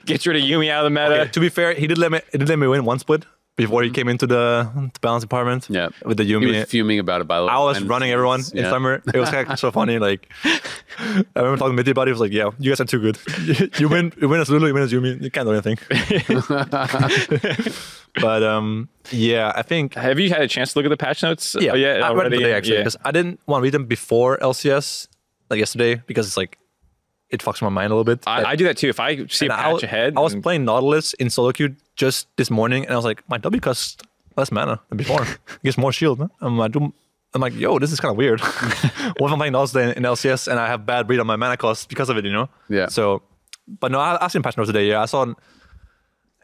get 0.05 0.25
rid 0.25 0.37
of 0.37 0.41
Yuumi 0.43 0.69
out 0.71 0.83
of 0.85 0.91
the 0.91 0.99
meta. 0.99 1.27
to 1.31 1.39
be 1.39 1.49
fair, 1.49 1.73
he 1.75 1.85
did 1.85 1.97
let 1.99 2.11
me 2.11 2.21
he 2.31 2.37
did 2.39 2.49
let 2.49 2.57
me 2.57 2.65
win 2.67 2.85
one 2.85 2.97
split 2.99 3.25
before 3.55 3.83
he 3.83 3.89
came 3.91 4.07
into 4.07 4.25
the, 4.25 4.69
the 4.93 4.99
balance 5.01 5.21
department. 5.23 5.67
Yeah. 5.69 5.89
with 6.05 6.15
the 6.17 6.23
Yuumi, 6.23 6.53
He 6.53 6.59
was 6.59 6.69
fuming 6.69 6.97
about 6.97 7.21
it 7.21 7.27
by 7.27 7.39
the 7.39 7.45
way. 7.45 7.51
I 7.51 7.59
was 7.59 7.83
running 7.83 8.09
everyone 8.09 8.41
scenes. 8.41 8.63
in 8.63 8.69
summer. 8.69 9.03
It 9.13 9.17
was 9.19 9.29
so 9.59 9.69
funny. 9.71 9.99
Like, 9.99 10.27
I 10.45 10.61
remember 11.35 11.57
talking 11.57 11.75
to 11.77 11.83
Mithy 11.83 11.91
about 11.91 12.07
it. 12.07 12.11
He 12.11 12.13
was 12.13 12.21
like, 12.21 12.31
"Yeah, 12.31 12.49
you 12.57 12.71
guys 12.71 12.79
are 12.81 12.85
too 12.85 12.99
good. 13.01 13.19
you 13.79 13.89
win, 13.89 14.11
you 14.19 14.27
win 14.29 14.39
as 14.41 14.49
Lulu, 14.49 14.65
you 14.67 14.73
win 14.73 14.83
as 14.83 14.91
Yuumi. 14.91 15.21
You 15.21 15.29
can't 15.29 15.45
do 15.47 15.53
anything." 15.53 15.77
but 18.21 18.43
um, 18.43 18.89
yeah, 19.11 19.51
I 19.55 19.61
think 19.61 19.93
Have 19.95 20.19
you 20.19 20.29
had 20.29 20.41
a 20.41 20.47
chance 20.47 20.73
to 20.73 20.79
look 20.79 20.85
at 20.85 20.89
the 20.89 20.97
patch 20.97 21.21
notes? 21.21 21.55
Yeah, 21.59 21.73
Oh, 21.73 21.75
yeah 21.75 21.87
I 21.87 21.93
read 21.93 22.03
already? 22.03 22.29
them 22.29 22.39
today 22.39 22.53
actually 22.53 22.73
Yeah. 22.75 22.79
because 22.81 22.97
I 23.05 23.11
didn't 23.11 23.39
want 23.45 23.61
to 23.61 23.63
read 23.65 23.73
them 23.73 23.85
before 23.85 24.37
LCS 24.39 25.07
like 25.49 25.59
yesterday 25.59 26.01
because 26.07 26.27
it's 26.27 26.37
like 26.37 26.57
it 27.29 27.41
fucks 27.41 27.61
my 27.61 27.69
mind 27.69 27.91
a 27.91 27.95
little 27.95 28.03
bit. 28.03 28.23
I, 28.25 28.43
I 28.43 28.55
do 28.55 28.63
that 28.65 28.77
too. 28.77 28.89
If 28.89 28.99
I 28.99 29.25
see 29.27 29.45
a 29.45 29.51
and 29.51 29.53
I 29.53 29.71
patch 29.73 29.83
ahead, 29.83 30.13
I 30.17 30.21
was 30.21 30.33
and- 30.33 30.43
playing 30.43 30.65
Nautilus 30.65 31.13
in 31.15 31.29
solo 31.29 31.51
queue 31.51 31.75
just 31.95 32.27
this 32.37 32.49
morning, 32.49 32.85
and 32.85 32.93
I 32.93 32.95
was 32.95 33.05
like, 33.05 33.27
my 33.29 33.37
W 33.37 33.59
costs 33.59 33.97
less 34.35 34.51
mana 34.51 34.79
than 34.89 34.97
before. 34.97 35.23
it 35.23 35.37
gives 35.63 35.77
more 35.77 35.91
shield. 35.91 36.27
I'm 36.41 36.57
like, 36.57 36.75
I'm 36.75 36.93
like, 37.41 37.53
yo, 37.53 37.77
this 37.77 37.91
is 37.91 37.99
kind 37.99 38.11
of 38.11 38.17
weird. 38.17 38.41
what 38.41 39.27
if 39.27 39.31
I'm 39.31 39.37
playing 39.37 39.53
Nautilus 39.53 39.75
in, 39.75 39.91
in 39.97 40.03
LCS 40.03 40.47
and 40.47 40.59
I 40.59 40.67
have 40.67 40.85
bad 40.85 41.09
read 41.09 41.19
on 41.19 41.27
my 41.27 41.35
mana 41.35 41.57
cost 41.57 41.89
because 41.89 42.09
of 42.09 42.17
it, 42.17 42.25
you 42.25 42.31
know? 42.31 42.49
Yeah. 42.69 42.87
So, 42.87 43.21
but 43.67 43.91
no, 43.91 43.99
I, 43.99 44.17
I've 44.23 44.31
seen 44.31 44.41
patch 44.41 44.57
notes 44.57 44.69
today. 44.69 44.87
Yeah, 44.87 45.01
I 45.01 45.05
saw 45.05 45.31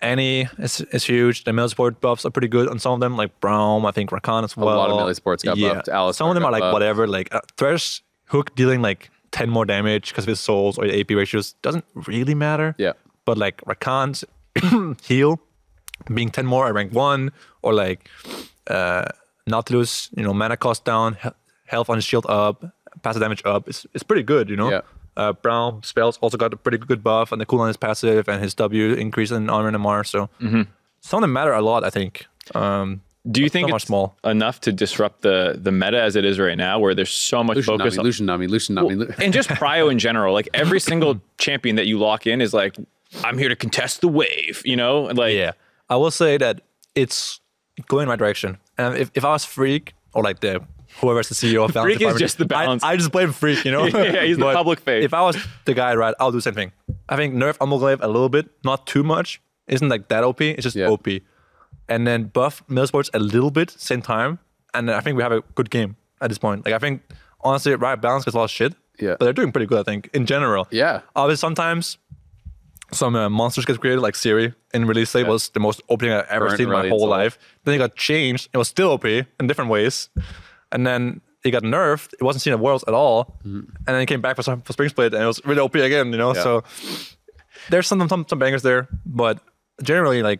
Annie 0.02 0.48
is, 0.60 0.82
is 0.82 1.04
huge. 1.04 1.46
The 1.46 1.54
melee 1.54 1.70
support 1.70 2.02
buffs 2.02 2.26
are 2.26 2.30
pretty 2.30 2.48
good 2.50 2.68
on 2.68 2.78
some 2.78 2.94
of 2.94 3.00
them, 3.00 3.18
like 3.18 3.40
Braum, 3.40 3.88
I 3.88 3.92
think 3.92 4.12
Rakan 4.12 4.44
as 4.44 4.56
well. 4.56 4.76
A 4.76 4.78
lot 4.78 4.90
of 4.92 4.98
melee 4.98 5.14
supports 5.14 5.44
got 5.44 5.58
buffed. 5.58 5.88
Alistar 5.88 6.16
some 6.16 6.30
of 6.30 6.36
them 6.36 6.46
are 6.46 6.52
like 6.52 6.62
buffed. 6.62 6.74
whatever. 6.74 7.08
Like 7.08 7.34
uh, 7.34 7.42
Thresh 7.58 8.04
Hook 8.28 8.56
dealing 8.56 8.82
like 8.82 9.10
10 9.32 9.50
more 9.50 9.66
damage 9.66 10.10
because 10.10 10.24
of 10.26 10.30
his 10.30 10.40
souls 10.40 10.78
or 10.78 10.88
the 10.88 11.00
AP 11.00 11.12
ratios 11.12 11.54
doesn't 11.62 11.86
really 12.08 12.36
matter. 12.36 12.76
Yeah. 12.78 12.94
But 13.26 13.38
like 13.38 13.62
Rakan's 13.66 14.24
heal 15.04 15.40
being 16.14 16.30
10 16.30 16.46
more 16.46 16.68
at 16.68 16.74
rank 16.74 16.94
1 16.94 17.32
or 17.62 17.74
like 17.74 18.10
uh, 18.68 19.06
Nautilus, 19.48 20.10
you 20.16 20.24
know, 20.24 20.34
mana 20.34 20.58
cost 20.58 20.86
down, 20.86 21.18
health 21.66 21.90
on 21.90 21.96
his 21.98 22.06
shield 22.06 22.26
up, 22.30 22.64
passive 23.04 23.22
damage 23.22 23.42
up. 23.46 23.68
It's, 23.68 23.86
it's 23.94 24.04
pretty 24.04 24.24
good, 24.24 24.50
you 24.50 24.56
know? 24.56 24.70
Yeah. 24.72 24.82
Uh, 25.18 25.32
Braum 25.34 25.84
spells 25.86 26.18
also 26.18 26.38
got 26.38 26.54
a 26.54 26.58
pretty 26.58 26.78
good 26.78 27.02
buff, 27.02 27.32
and 27.32 27.40
the 27.40 27.46
cooldown 27.46 27.70
is 27.70 27.78
passive, 27.78 28.28
and 28.28 28.44
his 28.44 28.54
W 28.56 28.94
increase 28.94 29.32
in 29.32 29.50
armor 29.50 29.70
and 29.70 29.78
MR. 29.78 30.06
So 30.06 30.30
Mm-hmm. 30.42 30.64
some 31.00 31.20
of 31.20 31.22
them 31.22 31.32
matter 31.34 31.54
a 31.54 31.62
lot, 31.62 31.84
I 31.86 31.90
think. 31.90 32.26
Um, 32.54 33.02
do 33.30 33.42
you 33.42 33.50
think 33.50 33.70
it's 33.74 33.90
enough 34.24 34.62
to 34.62 34.72
disrupt 34.72 35.22
the 35.22 35.58
the 35.62 35.72
meta 35.72 36.02
as 36.02 36.16
it 36.16 36.26
is 36.26 36.40
right 36.40 36.58
now, 36.58 36.80
where 36.80 36.94
there's 36.94 37.10
so 37.12 37.44
much 37.44 37.58
Lucian 37.58 37.78
focus 37.78 37.96
Nami, 37.96 38.00
on 38.00 38.06
Lucian 38.06 38.26
Nami, 38.26 38.48
Lucian 38.48 38.76
Nami. 38.76 38.96
Lu- 38.96 39.14
and 39.20 39.34
just 39.34 39.50
prio 39.50 39.92
in 39.92 39.98
general? 40.08 40.34
Like 40.34 40.48
every 40.54 40.80
single 40.80 41.20
champion 41.38 41.76
that 41.78 41.88
you 41.88 41.98
lock 41.98 42.28
in 42.28 42.42
is 42.42 42.54
like, 42.54 42.76
I'm 43.24 43.38
here 43.38 43.50
to 43.50 43.56
contest 43.56 44.02
the 44.02 44.08
wave. 44.08 44.62
You 44.66 44.76
know, 44.76 45.04
like 45.04 45.34
yeah, 45.34 45.52
I 45.90 45.96
will 45.96 46.12
say 46.12 46.38
that 46.38 46.62
it's 46.94 47.40
going 47.88 48.04
in 48.04 48.10
right 48.10 48.20
direction. 48.20 48.58
And 48.78 48.96
if, 48.98 49.12
if 49.16 49.26
I 49.26 49.30
was 49.32 49.46
Phreak 49.46 49.90
or 50.14 50.24
like 50.24 50.40
the 50.42 50.62
whoever's 51.02 51.30
the 51.30 51.36
CEO 51.36 51.66
of 51.66 51.72
Phreak 51.74 52.02
is 52.02 52.20
just 52.20 52.38
the 52.38 52.46
balance. 52.46 52.84
I, 52.84 52.92
I 52.92 52.98
just 52.98 53.12
blame 53.12 53.30
Phreak, 53.30 53.66
you 53.66 53.72
know. 53.72 53.86
Yeah, 54.06 54.24
he's 54.24 54.38
the 54.38 54.54
public 54.54 54.80
face. 54.80 55.04
If 55.04 55.14
I 55.14 55.22
was 55.22 55.38
the 55.66 55.74
guy, 55.74 55.96
right, 55.96 56.14
I'll 56.20 56.32
do 56.32 56.38
the 56.38 56.42
same 56.42 56.54
thing. 56.54 56.72
I 57.10 57.16
think 57.16 57.34
nerf 57.36 57.58
Amoglaive 57.58 58.02
a 58.02 58.08
little 58.08 58.30
bit, 58.30 58.50
not 58.64 58.86
too 58.88 59.04
much. 59.04 59.42
Isn't 59.68 59.90
like 59.90 60.10
that 60.10 60.24
OP. 60.24 60.42
It's 60.42 60.64
just 60.64 60.76
Yeah. 60.76 60.90
OP. 60.90 61.08
And 61.88 62.06
then 62.08 62.26
buff 62.26 62.64
Mill 62.68 62.88
Sports 62.88 63.10
a 63.14 63.20
little 63.20 63.52
bit, 63.52 63.70
same 63.72 64.02
time. 64.02 64.40
And 64.74 64.90
I 64.90 65.00
think 65.02 65.18
we 65.18 65.24
have 65.24 65.32
a 65.32 65.42
good 65.56 65.70
game 65.70 65.96
at 66.22 66.30
this 66.30 66.38
point. 66.38 66.66
Like 66.66 66.74
I 66.74 66.80
think 66.80 67.02
honestly, 67.42 67.76
right 67.76 68.00
balance 68.02 68.26
gets 68.26 68.36
a 68.36 68.38
lot 68.38 68.46
of 68.46 68.52
shit. 68.52 68.74
Yeah. 69.00 69.16
But 69.20 69.26
they're 69.26 69.34
doing 69.34 69.52
pretty 69.52 69.68
good, 69.68 69.80
I 69.80 69.84
think, 69.84 70.10
in 70.14 70.26
general. 70.26 70.68
Yeah. 70.72 71.02
Obviously, 71.16 71.42
sometimes 71.42 71.98
some 72.92 73.16
uh, 73.16 73.30
monsters 73.30 73.66
get 73.66 73.80
created, 73.80 74.02
like 74.02 74.14
Zeri 74.14 74.54
in 74.74 74.86
release 74.86 75.12
day 75.12 75.24
was 75.24 75.50
the 75.50 75.60
most 75.60 75.82
OP 75.90 76.00
thing 76.02 76.12
I've 76.12 76.26
ever 76.30 76.50
seen 76.52 76.68
in 76.68 76.72
my 76.74 76.88
whole 76.88 77.08
life. 77.08 77.38
Then 77.66 77.76
it 77.76 77.78
got 77.80 77.96
changed. 77.96 78.50
It 78.54 78.58
was 78.58 78.68
still 78.68 78.92
OP 78.92 79.06
in 79.06 79.26
different 79.48 79.70
ways, 79.70 80.10
and 80.72 80.86
then 80.88 81.22
it 81.44 81.52
got 81.52 81.64
nerfed. 81.64 82.14
It 82.14 82.24
wasn't 82.24 82.42
seen 82.44 82.54
at 82.54 82.60
Worlds 82.60 82.84
at 82.88 82.94
all, 82.94 83.38
and 83.44 83.68
then 83.86 83.96
it 84.02 84.06
came 84.06 84.22
back 84.22 84.36
for 84.38 84.44
some 84.44 84.62
for 84.62 84.72
Spring 84.74 84.90
Split, 84.90 85.14
and 85.14 85.22
it 85.24 85.28
was 85.28 85.44
really 85.46 85.60
OP 85.62 85.76
again. 85.76 86.12
You 86.12 86.18
know, 86.18 86.34
Yeah. 86.36 86.44
so 86.44 86.64
there's 87.70 87.88
some 87.88 88.08
some 88.08 88.26
some 88.30 88.40
bangers 88.40 88.62
there, 88.64 88.88
but 89.06 89.40
generally 89.84 90.24
like. 90.24 90.40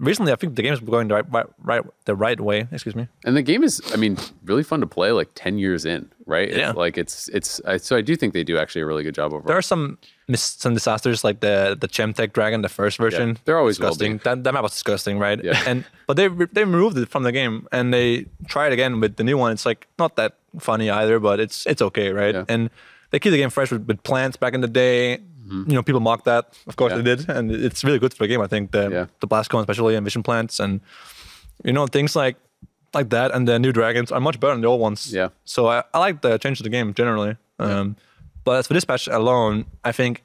Recently, 0.00 0.32
I 0.32 0.36
think 0.36 0.56
the 0.56 0.62
game 0.62 0.72
is 0.72 0.80
going 0.80 1.08
the 1.08 1.14
right, 1.14 1.30
right, 1.30 1.46
right, 1.62 1.82
the 2.06 2.14
right 2.14 2.40
way. 2.40 2.66
Excuse 2.72 2.96
me. 2.96 3.06
And 3.24 3.36
the 3.36 3.42
game 3.42 3.62
is, 3.62 3.82
I 3.92 3.96
mean, 3.96 4.16
really 4.44 4.62
fun 4.62 4.80
to 4.80 4.86
play. 4.86 5.12
Like 5.12 5.28
ten 5.34 5.58
years 5.58 5.84
in, 5.84 6.10
right? 6.24 6.48
It's 6.48 6.56
Yeah. 6.56 6.72
Like 6.72 6.96
it's 6.96 7.28
it's. 7.28 7.60
I, 7.66 7.76
so 7.76 7.96
I 7.96 8.00
do 8.00 8.16
think 8.16 8.32
they 8.32 8.42
do 8.42 8.56
actually 8.56 8.80
a 8.80 8.86
really 8.86 9.02
good 9.02 9.14
job 9.14 9.34
overall. 9.34 9.46
There 9.46 9.58
are 9.58 9.62
some 9.62 9.98
mis- 10.26 10.56
some 10.58 10.72
disasters 10.72 11.22
like 11.22 11.40
the 11.40 11.76
the 11.78 11.86
Chemtech 11.86 12.32
Dragon, 12.32 12.62
the 12.62 12.70
first 12.70 12.96
version. 12.96 13.38
They're 13.44 13.58
always 13.58 13.76
disgusting. 13.76 14.18
That, 14.24 14.42
that 14.44 14.54
map 14.54 14.62
was 14.62 14.72
disgusting, 14.72 15.18
right? 15.18 15.38
Yeah. 15.44 15.62
And 15.66 15.84
but 16.06 16.16
they 16.16 16.28
they 16.28 16.64
removed 16.64 16.96
it 16.96 17.10
from 17.10 17.22
the 17.22 17.32
game 17.32 17.68
and 17.70 17.92
they 17.92 18.24
tried 18.48 18.72
again 18.72 19.00
with 19.00 19.16
the 19.16 19.24
new 19.24 19.36
one. 19.36 19.52
It's 19.52 19.66
like 19.66 19.86
not 19.98 20.16
that 20.16 20.36
funny 20.58 20.88
either, 20.88 21.20
but 21.20 21.40
it's 21.40 21.66
it's 21.66 21.82
okay, 21.82 22.10
right? 22.10 22.34
Yeah. 22.34 22.44
And 22.48 22.70
they 23.10 23.18
keep 23.18 23.32
the 23.32 23.38
game 23.38 23.50
fresh 23.50 23.70
with, 23.70 23.86
with 23.86 24.02
plants 24.02 24.36
back 24.36 24.54
in 24.54 24.60
the 24.60 24.68
day. 24.68 25.18
You 25.50 25.74
know, 25.74 25.82
people 25.82 26.00
mocked 26.00 26.24
that. 26.24 26.44
Of 26.66 26.76
course 26.76 26.92
Mm-hmm. 26.92 27.06
Yeah. 27.06 27.14
they 27.16 27.24
did, 27.24 27.36
and 27.36 27.50
it's 27.66 27.82
really 27.84 27.98
good 27.98 28.14
for 28.14 28.24
the 28.24 28.28
game. 28.28 28.40
I 28.40 28.46
think 28.46 28.70
the 28.70 28.88
Yeah. 28.90 29.06
the 29.20 29.26
blast 29.26 29.50
cone 29.50 29.60
especially 29.62 29.96
and 29.96 30.04
vision 30.04 30.22
plants 30.22 30.60
and 30.60 30.80
you 31.64 31.72
know 31.72 31.86
things 31.86 32.14
like 32.16 32.36
like 32.94 33.08
that 33.10 33.30
and 33.34 33.46
the 33.48 33.58
new 33.58 33.72
dragons 33.72 34.10
are 34.12 34.20
much 34.20 34.38
better 34.40 34.54
than 34.54 34.60
the 34.62 34.68
old 34.68 34.80
ones. 34.80 35.12
Yeah. 35.12 35.28
So 35.44 35.66
I, 35.68 35.82
I 35.94 35.98
like 35.98 36.20
the 36.22 36.38
change 36.38 36.60
of 36.60 36.64
the 36.64 36.70
game 36.70 36.94
generally. 36.94 37.36
Um, 37.58 37.96
but 38.44 38.58
as 38.58 38.66
for 38.66 38.74
this 38.74 38.84
patch 38.84 39.06
alone, 39.08 39.64
I 39.84 39.92
think 39.92 40.22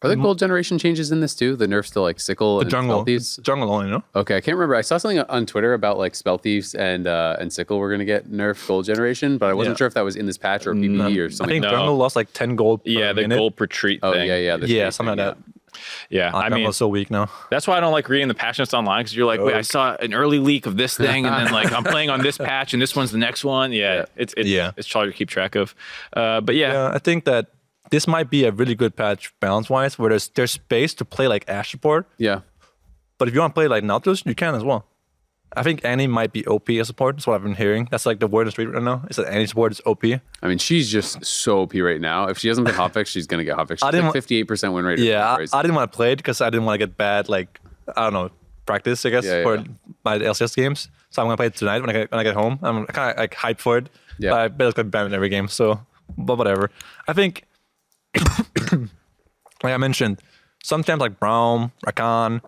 Are 0.00 0.08
there 0.08 0.16
gold 0.16 0.38
generation 0.38 0.78
changes 0.78 1.10
in 1.10 1.20
this 1.20 1.34
too? 1.34 1.56
The 1.56 1.66
nerfs 1.66 1.90
to 1.90 2.00
like 2.00 2.20
sickle 2.20 2.58
the 2.58 2.62
and 2.62 2.70
jungle, 2.70 2.96
spell 2.98 3.04
thieves. 3.04 3.40
jungle 3.42 3.72
only, 3.72 3.90
no? 3.90 4.04
Okay, 4.14 4.36
I 4.36 4.40
can't 4.40 4.56
remember. 4.56 4.76
I 4.76 4.80
saw 4.82 4.96
something 4.96 5.18
on 5.18 5.44
Twitter 5.44 5.74
about 5.74 5.98
like 5.98 6.14
spell 6.14 6.38
thieves 6.38 6.74
and 6.76 7.08
uh, 7.08 7.36
and 7.40 7.52
sickle 7.52 7.78
were 7.80 7.88
going 7.88 7.98
to 7.98 8.04
get 8.04 8.30
nerfed 8.30 8.66
gold 8.68 8.84
generation, 8.84 9.38
but 9.38 9.46
I 9.50 9.54
wasn't 9.54 9.74
Yeah. 9.74 9.78
sure 9.78 9.86
if 9.88 9.94
that 9.94 10.02
was 10.04 10.14
in 10.14 10.26
this 10.26 10.38
patch 10.38 10.66
or 10.68 10.74
PBE 10.74 11.18
or 11.18 11.30
something. 11.30 11.50
I 11.50 11.60
think 11.60 11.64
No. 11.64 11.70
jungle 11.70 11.96
lost 11.96 12.14
like 12.14 12.32
ten 12.32 12.54
gold. 12.54 12.84
per 12.84 12.90
Yeah, 12.90 13.12
the 13.12 13.22
minute. 13.22 13.38
gold 13.38 13.56
per 13.56 13.66
treat 13.66 13.98
oh 14.04 14.12
thing. 14.12 14.28
yeah, 14.28 14.36
yeah, 14.36 14.56
the 14.56 14.68
Yeah, 14.68 14.90
something 14.90 15.16
thing, 15.16 15.26
like 15.26 15.36
that. 15.36 15.44
Yeah, 16.10 16.30
I 16.34 16.44
mean, 16.48 16.58
jungle's 16.58 16.76
so 16.76 16.88
weak 16.88 17.10
now. 17.10 17.28
that's 17.50 17.66
why 17.68 17.76
I 17.76 17.80
don't 17.80 17.92
like 17.92 18.08
reading 18.08 18.26
the 18.28 18.34
patch 18.34 18.58
notes 18.58 18.74
online 18.74 19.00
because 19.00 19.14
you're 19.16 19.26
like, 19.26 19.40
wait, 19.40 19.54
I 19.54 19.60
saw 19.60 19.94
an 19.96 20.14
early 20.14 20.38
leak 20.38 20.66
of 20.66 20.76
this 20.76 20.96
thing, 20.96 21.26
and 21.26 21.34
then 21.46 21.52
like 21.52 21.72
I'm 21.72 21.84
playing 21.94 22.08
on 22.10 22.20
this 22.22 22.38
patch, 22.38 22.72
and 22.72 22.80
this 22.82 22.96
one's 22.96 23.10
the 23.12 23.18
next 23.18 23.44
one. 23.44 23.72
Yeah, 23.72 23.94
Yeah. 23.96 24.04
it's 24.16 24.34
it's 24.36 24.48
Yeah. 24.48 24.70
it's 24.76 24.92
hard 24.92 25.10
to 25.10 25.12
keep 25.16 25.28
track 25.28 25.56
of. 25.56 25.74
Uh, 26.12 26.40
but 26.40 26.54
yeah, 26.54 26.72
Yeah, 26.72 26.90
I 26.94 26.98
think 26.98 27.24
that 27.26 27.48
this 27.90 28.06
might 28.06 28.30
be 28.30 28.44
a 28.44 28.50
really 28.52 28.74
good 28.74 28.96
patch 28.96 29.32
balance 29.40 29.68
wise, 29.70 29.98
where 29.98 30.10
there's 30.10 30.28
there's 30.28 30.52
space 30.52 30.94
to 30.94 31.04
play 31.04 31.28
like 31.28 31.44
Ashe 31.48 31.70
support, 31.72 32.06
Yeah, 32.18 32.40
but 33.18 33.28
if 33.28 33.34
you 33.34 33.40
want 33.40 33.54
to 33.54 33.54
play 33.54 33.68
like 33.68 33.84
Nautilus, 33.84 34.22
you 34.26 34.34
can 34.34 34.54
as 34.54 34.64
well. 34.64 34.84
I 35.56 35.62
think 35.62 35.82
Annie 35.82 36.06
might 36.06 36.30
be 36.32 36.46
OP 36.46 36.68
as 36.70 36.88
support. 36.88 37.16
That's 37.16 37.26
what 37.26 37.34
I've 37.34 37.42
been 37.42 37.54
hearing. 37.54 37.88
That's 37.90 38.04
like 38.04 38.20
the 38.20 38.26
word 38.26 38.42
in 38.42 38.46
the 38.48 38.50
street 38.52 38.66
right 38.66 38.82
now. 38.82 39.02
Is 39.08 39.16
that 39.16 39.28
Annie 39.32 39.46
support 39.46 39.72
is 39.72 39.80
OP? 39.86 40.04
I 40.04 40.20
mean 40.42 40.58
she's 40.58 40.90
just 40.92 41.24
so 41.24 41.60
OP 41.62 41.72
right 41.74 42.00
now. 42.00 42.28
If 42.28 42.36
she 42.38 42.48
doesn't 42.48 42.64
get 42.64 42.74
hotfix, 42.74 43.06
she's 43.06 43.26
going 43.26 43.38
to 43.38 43.44
get 43.44 43.56
hotfix. 43.56 43.78
She's 43.78 43.82
I 43.82 43.90
didn't 43.90 44.06
like 44.06 44.12
58 44.12 44.42
percent 44.44 44.74
win 44.74 44.84
rate. 44.84 44.98
Yeah, 44.98 45.26
I, 45.26 45.46
I 45.58 45.62
didn't 45.62 45.74
want 45.74 45.90
to 45.90 45.96
play 45.96 46.12
it 46.12 46.16
because 46.16 46.42
I 46.42 46.50
didn't 46.50 46.66
want 46.66 46.78
to 46.78 46.86
get 46.86 46.98
bad 46.98 47.30
like 47.30 47.60
I 47.96 48.02
don't 48.04 48.12
know 48.12 48.30
practice. 48.66 49.06
I 49.06 49.10
guess 49.10 49.24
Yeah, 49.24 49.42
for 49.42 49.56
yeah. 49.56 49.64
my 50.04 50.18
LCS 50.18 50.54
games. 50.54 50.90
So 51.08 51.22
I'm 51.22 51.26
gonna 51.28 51.38
play 51.38 51.46
it 51.46 51.56
tonight 51.56 51.80
when 51.80 51.88
I 51.88 51.94
get 51.94 52.10
when 52.12 52.20
I 52.20 52.24
get 52.24 52.34
home. 52.34 52.58
I'm 52.62 52.84
kind 52.86 53.12
of 53.12 53.16
like 53.16 53.34
hyped 53.34 53.60
for 53.60 53.78
it. 53.78 53.88
Yeah. 54.18 54.30
But 54.32 54.40
I 54.40 54.48
bet 54.48 54.66
it's 54.68 54.76
gonna 54.76 54.84
be 54.84 54.90
banned 54.90 55.06
in 55.06 55.14
every 55.14 55.30
game. 55.30 55.48
So, 55.48 55.80
but 56.18 56.36
whatever. 56.36 56.70
I 57.08 57.14
think, 57.14 57.44
like 59.62 59.72
I 59.72 59.76
mentioned, 59.76 60.20
sometimes 60.62 61.00
like 61.00 61.18
Braum, 61.18 61.72
Rakan, 61.86 62.40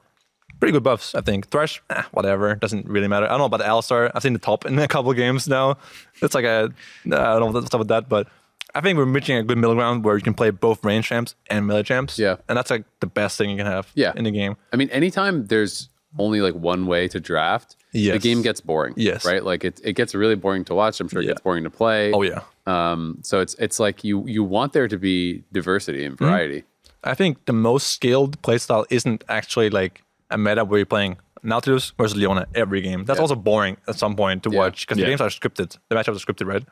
pretty 0.58 0.72
good 0.72 0.82
buffs. 0.82 1.14
I 1.14 1.20
think 1.20 1.48
Thresh, 1.48 1.82
eh, 1.90 2.02
whatever, 2.12 2.54
doesn't 2.54 2.86
really 2.86 3.08
matter. 3.08 3.26
I 3.26 3.30
don't 3.30 3.38
know 3.38 3.44
about 3.46 3.58
the 3.58 3.64
Alistar. 3.64 4.10
I've 4.14 4.22
seen 4.22 4.32
the 4.32 4.38
top 4.38 4.66
in 4.66 4.78
a 4.78 4.88
couple 4.88 5.10
of 5.10 5.16
games 5.16 5.48
now. 5.48 5.78
It's 6.22 6.34
like 6.34 6.44
a 6.44 6.72
I 7.06 7.08
don't 7.08 7.40
know 7.40 7.46
what's 7.60 7.74
up 7.74 7.78
with 7.78 7.88
that, 7.88 8.08
but. 8.08 8.28
I 8.72 8.80
think 8.80 8.96
we're 8.96 9.04
reaching 9.04 9.36
a 9.36 9.42
good 9.42 9.58
middle 9.58 9.74
ground 9.74 10.04
where 10.04 10.14
you 10.16 10.22
can 10.22 10.32
play 10.32 10.50
both 10.50 10.84
range 10.84 11.06
champs 11.08 11.34
and 11.48 11.66
melee 11.66 11.82
champs. 11.82 12.20
Yeah. 12.20 12.36
And 12.48 12.56
that's 12.56 12.70
like 12.70 12.84
the 13.00 13.08
best 13.08 13.36
thing 13.36 13.50
you 13.50 13.56
can 13.56 13.66
have 13.66 13.90
Yeah. 13.96 14.12
in 14.14 14.22
the 14.22 14.30
game. 14.30 14.56
I 14.72 14.76
mean, 14.76 14.88
anytime 14.90 15.46
there's 15.46 15.88
only 16.18 16.40
like 16.40 16.54
one 16.54 16.86
way 16.86 17.06
to 17.08 17.20
draft, 17.20 17.76
the 17.92 18.18
game 18.18 18.42
gets 18.42 18.60
boring. 18.60 18.94
Yes. 18.96 19.24
Right? 19.24 19.44
Like 19.44 19.64
it, 19.64 19.80
it 19.84 19.92
gets 19.94 20.14
really 20.14 20.34
boring 20.36 20.64
to 20.66 20.74
watch. 20.74 21.00
I'm 21.00 21.08
sure 21.08 21.20
it 21.22 21.24
Yeah. 21.24 21.30
gets 21.32 21.40
boring 21.42 21.64
to 21.64 21.70
play. 21.70 22.12
Oh 22.12 22.22
yeah. 22.22 22.42
Um, 22.66 23.18
so 23.22 23.40
it's 23.40 23.54
it's 23.54 23.78
like 23.80 24.04
you 24.04 24.24
you 24.26 24.42
want 24.44 24.72
there 24.72 24.88
to 24.88 24.98
be 24.98 25.42
diversity 25.52 26.04
and 26.04 26.16
variety. 26.18 26.64
I 27.04 27.14
think 27.14 27.44
the 27.46 27.52
most 27.52 27.86
skilled 27.88 28.40
playstyle 28.42 28.84
isn't 28.90 29.24
actually 29.28 29.70
like 29.70 30.02
a 30.30 30.36
meta 30.38 30.64
where 30.64 30.78
you're 30.80 30.86
playing 30.86 31.16
Nautilus 31.42 31.92
versus 31.96 32.16
Leona 32.16 32.46
every 32.54 32.80
game. 32.82 33.04
That's 33.06 33.16
Yeah. 33.18 33.22
also 33.22 33.34
boring 33.36 33.76
at 33.88 33.96
some 33.96 34.14
point 34.16 34.42
to 34.42 34.50
Yeah. 34.50 34.58
watch 34.58 34.86
because 34.86 34.98
the 34.98 35.06
games 35.06 35.20
are 35.20 35.30
scripted. 35.30 35.78
The 35.88 35.94
matchups 35.96 36.16
are 36.20 36.26
scripted, 36.26 36.46
right? 36.46 36.64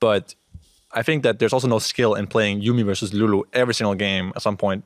But 0.00 0.34
I 0.92 1.02
think 1.02 1.22
that 1.22 1.38
there's 1.38 1.52
also 1.52 1.68
no 1.68 1.78
skill 1.78 2.14
in 2.14 2.26
playing 2.26 2.62
Yuumi 2.62 2.84
versus 2.84 3.12
Lulu 3.12 3.42
every 3.52 3.74
single 3.74 3.94
game 3.94 4.32
at 4.36 4.42
some 4.42 4.56
point. 4.56 4.84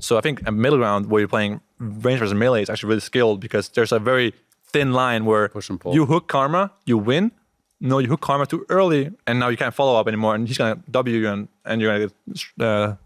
So 0.00 0.16
I 0.18 0.20
think 0.20 0.46
a 0.46 0.52
middle 0.52 0.78
ground 0.78 1.06
where 1.10 1.20
you're 1.20 1.28
playing 1.28 1.60
range 1.78 2.18
versus 2.20 2.34
melee 2.34 2.62
is 2.62 2.70
actually 2.70 2.88
really 2.88 3.00
skilled 3.00 3.40
because 3.40 3.68
there's 3.70 3.92
a 3.92 3.98
very 3.98 4.34
thin 4.66 4.92
line 4.92 5.24
where 5.24 5.48
Push 5.48 5.68
and 5.70 5.80
pull. 5.80 5.94
you 5.94 6.06
hook 6.06 6.28
Karma, 6.28 6.72
you 6.86 6.98
win. 6.98 7.32
No, 7.80 7.98
you 7.98 8.08
hook 8.08 8.20
Karma 8.20 8.44
too 8.46 8.66
early, 8.68 9.10
and 9.26 9.38
now 9.40 9.48
you 9.48 9.56
can't 9.56 9.74
follow 9.74 9.98
up 9.98 10.06
anymore, 10.06 10.34
and 10.34 10.46
he's 10.46 10.58
gonna 10.58 10.82
W 10.90 11.16
you, 11.16 11.28
and, 11.28 11.48
and 11.64 11.80
you're 11.80 11.90
gonna 11.98 12.06
get 12.28 12.64
uh, 12.64 12.96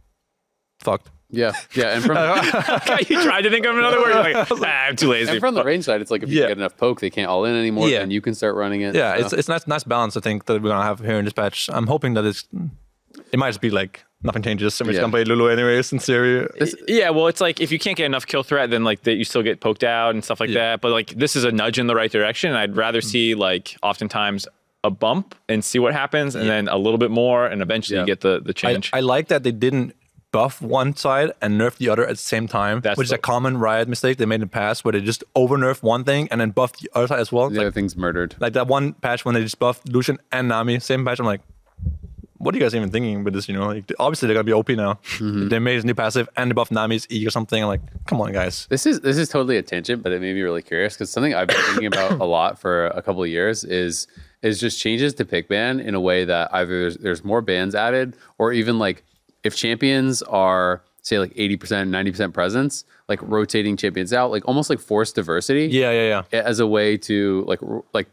fucked. 0.80 1.10
Yeah, 1.30 1.52
yeah. 1.74 1.94
And 1.96 2.04
from 2.04 2.16
you 3.08 3.22
tried 3.22 3.42
to 3.42 3.50
think 3.50 3.66
of 3.66 3.76
another 3.76 3.98
word. 4.00 4.08
You're 4.14 4.34
like, 4.34 4.48
ah, 4.50 4.86
I'm 4.88 4.96
too 4.96 5.10
lazy. 5.10 5.30
and 5.32 5.40
from 5.40 5.54
the 5.54 5.64
range 5.64 5.84
side, 5.84 6.00
it's 6.00 6.10
like 6.10 6.22
if 6.22 6.28
you 6.30 6.40
Yeah. 6.40 6.48
get 6.48 6.58
enough 6.58 6.76
poke, 6.76 7.00
they 7.00 7.10
can't 7.10 7.28
all 7.28 7.44
in 7.44 7.54
anymore, 7.54 7.88
Yeah. 7.88 8.00
and 8.02 8.12
you 8.12 8.20
can 8.20 8.34
start 8.34 8.54
running 8.56 8.82
it. 8.82 8.94
Yeah, 8.94 9.16
So- 9.18 9.24
it's 9.24 9.32
it's 9.32 9.48
nice 9.48 9.66
nice 9.66 9.84
balance 9.84 10.16
I 10.16 10.20
think 10.20 10.46
that 10.46 10.60
we're 10.62 10.68
gonna 10.70 10.84
have 10.84 11.00
here 11.00 11.18
in 11.18 11.24
this 11.24 11.32
patch. 11.34 11.68
I'm 11.72 11.86
hoping 11.86 12.14
that 12.14 12.24
it's 12.24 12.44
it 13.34 13.38
might 13.38 13.48
just 13.48 13.60
be 13.60 13.70
like 13.70 14.04
nothing 14.22 14.42
changes. 14.42 14.74
Somebody's 14.74 14.96
Yeah. 14.98 15.02
gonna 15.02 15.10
play 15.10 15.24
Lulu 15.24 15.48
anyways 15.48 15.92
in 15.92 15.98
Syria. 15.98 16.46
yeah, 16.86 17.10
well, 17.10 17.26
it's 17.26 17.40
like 17.40 17.60
if 17.60 17.72
you 17.72 17.80
can't 17.80 17.96
get 17.96 18.06
enough 18.06 18.26
kill 18.26 18.44
threat, 18.44 18.70
then 18.70 18.84
like 18.84 19.02
that 19.02 19.14
you 19.16 19.24
still 19.24 19.42
get 19.42 19.58
poked 19.60 19.82
out 19.82 20.14
and 20.14 20.24
stuff 20.24 20.38
like 20.38 20.50
Yeah. 20.50 20.60
that. 20.72 20.80
But 20.80 20.92
like 20.92 21.08
this 21.10 21.34
is 21.34 21.42
a 21.42 21.50
nudge 21.50 21.78
in 21.80 21.88
the 21.88 21.96
right 21.96 22.12
direction. 22.12 22.52
I'd 22.54 22.76
rather 22.76 23.00
mm. 23.00 23.04
see 23.12 23.34
like 23.34 23.76
oftentimes 23.82 24.46
a 24.84 24.90
bump 24.90 25.34
and 25.48 25.64
see 25.64 25.80
what 25.80 25.92
happens, 25.94 26.36
and 26.36 26.48
then 26.48 26.68
a 26.68 26.76
little 26.76 26.98
bit 26.98 27.10
more, 27.10 27.44
and 27.46 27.60
eventually 27.60 27.96
Yeah. 27.96 28.02
you 28.02 28.06
get 28.06 28.20
the 28.20 28.40
the 28.40 28.54
change. 28.54 28.90
I 28.92 29.00
like 29.00 29.26
that 29.28 29.42
they 29.42 29.52
didn't 29.52 29.94
buff 30.30 30.60
one 30.62 30.94
side 30.96 31.30
and 31.42 31.60
nerf 31.60 31.76
the 31.76 31.88
other 31.88 32.02
at 32.04 32.10
the 32.10 32.16
same 32.16 32.46
time, 32.48 32.80
That's 32.82 32.98
which 32.98 33.06
is 33.06 33.12
a 33.12 33.18
common 33.18 33.58
Riot 33.58 33.88
mistake 33.88 34.18
they 34.18 34.26
made 34.26 34.36
in 34.36 34.40
the 34.42 34.46
past, 34.48 34.84
where 34.84 34.92
they 34.92 35.00
just 35.00 35.22
over 35.34 35.56
nerf 35.56 35.82
one 35.82 36.02
thing 36.04 36.28
and 36.30 36.40
then 36.40 36.50
buff 36.50 36.72
the 36.78 36.88
other 36.94 37.06
side 37.08 37.20
as 37.20 37.30
well. 37.32 37.46
It's 37.46 37.54
the 37.54 37.60
Like, 37.60 37.66
other 37.66 37.72
thing's 37.72 37.96
murdered. 37.96 38.34
like 38.40 38.52
that 38.54 38.66
one 38.68 38.94
patch 38.94 39.24
when 39.24 39.34
they 39.36 39.42
just 39.42 39.58
buffed 39.60 39.88
Lucian 39.88 40.18
and 40.32 40.48
Nami, 40.48 40.80
same 40.80 41.04
patch. 41.04 41.18
I'm 41.20 41.26
like, 41.26 41.40
what 42.38 42.54
are 42.54 42.58
you 42.58 42.64
guys 42.64 42.74
even 42.74 42.90
thinking 42.90 43.24
with 43.24 43.34
this? 43.34 43.48
You 43.48 43.54
know, 43.54 43.66
like, 43.66 43.90
obviously 43.98 44.26
they're 44.26 44.34
gonna 44.34 44.44
be 44.44 44.52
OP 44.52 44.70
now. 44.70 44.94
Mm-hmm. 45.18 45.48
They 45.48 45.58
made 45.58 45.76
his 45.76 45.84
new 45.84 45.94
passive 45.94 46.28
and 46.36 46.54
buffed 46.54 46.72
Nami's 46.72 47.06
E 47.10 47.26
or 47.26 47.30
something. 47.30 47.62
I'm 47.62 47.68
like, 47.68 47.80
come 48.06 48.20
on, 48.20 48.32
guys. 48.32 48.66
This 48.68 48.86
is 48.86 49.00
this 49.00 49.16
is 49.18 49.28
totally 49.28 49.56
a 49.56 49.62
tangent, 49.62 50.02
but 50.02 50.12
it 50.12 50.20
made 50.20 50.34
me 50.34 50.42
really 50.42 50.62
curious 50.62 50.94
because 50.94 51.10
something 51.10 51.34
I've 51.34 51.48
been 51.48 51.56
thinking 51.66 51.86
about 51.86 52.12
a 52.20 52.24
lot 52.24 52.58
for 52.58 52.86
a 52.88 53.02
couple 53.02 53.22
of 53.22 53.28
years 53.28 53.64
is 53.64 54.06
is 54.42 54.60
just 54.60 54.78
changes 54.78 55.14
to 55.14 55.24
pick 55.24 55.48
ban 55.48 55.80
in 55.80 55.94
a 55.94 56.00
way 56.00 56.24
that 56.24 56.52
either 56.52 56.80
there's, 56.80 56.96
there's 56.98 57.24
more 57.24 57.40
bans 57.40 57.74
added 57.74 58.16
or 58.38 58.52
even 58.52 58.78
like 58.78 59.02
if 59.42 59.56
champions 59.56 60.20
are 60.22 60.82
say 61.02 61.18
like 61.18 61.32
80% 61.34 61.58
90% 61.90 62.32
presence 62.32 62.84
like 63.08 63.20
rotating 63.22 63.76
champions 63.76 64.12
out 64.12 64.30
like 64.30 64.46
almost 64.48 64.70
like 64.70 64.78
forced 64.80 65.14
diversity 65.14 65.66
Yeah, 65.66 65.90
yeah, 65.92 66.22
yeah. 66.32 66.40
as 66.40 66.60
a 66.60 66.66
way 66.66 66.96
to 66.98 67.44
like 67.46 67.60
like 67.92 68.08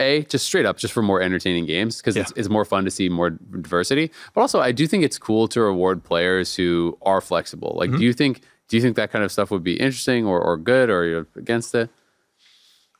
a 0.00 0.22
just 0.24 0.44
straight 0.46 0.66
up 0.66 0.76
just 0.78 0.92
for 0.94 1.02
more 1.02 1.20
entertaining 1.22 1.66
games 1.66 1.98
because 1.98 2.16
it's, 2.16 2.32
Yeah. 2.34 2.40
it's 2.40 2.48
more 2.48 2.64
fun 2.64 2.84
to 2.84 2.90
see 2.90 3.08
more 3.08 3.30
diversity 3.30 4.10
but 4.34 4.40
also 4.40 4.58
i 4.60 4.72
do 4.72 4.86
think 4.86 5.04
it's 5.04 5.18
cool 5.18 5.46
to 5.48 5.60
reward 5.60 6.02
players 6.02 6.56
who 6.56 6.96
are 7.02 7.20
flexible 7.20 7.72
like 7.76 7.90
Mm-hmm. 7.90 7.98
do 8.00 8.04
you 8.06 8.12
think 8.12 8.40
do 8.68 8.76
you 8.76 8.82
think 8.82 8.96
that 8.96 9.10
kind 9.12 9.24
of 9.24 9.30
stuff 9.32 9.50
would 9.50 9.64
be 9.64 9.74
interesting 9.80 10.24
or, 10.26 10.40
or 10.40 10.56
good 10.56 10.90
or 10.90 11.04
you're 11.04 11.26
against 11.36 11.74
it 11.74 11.90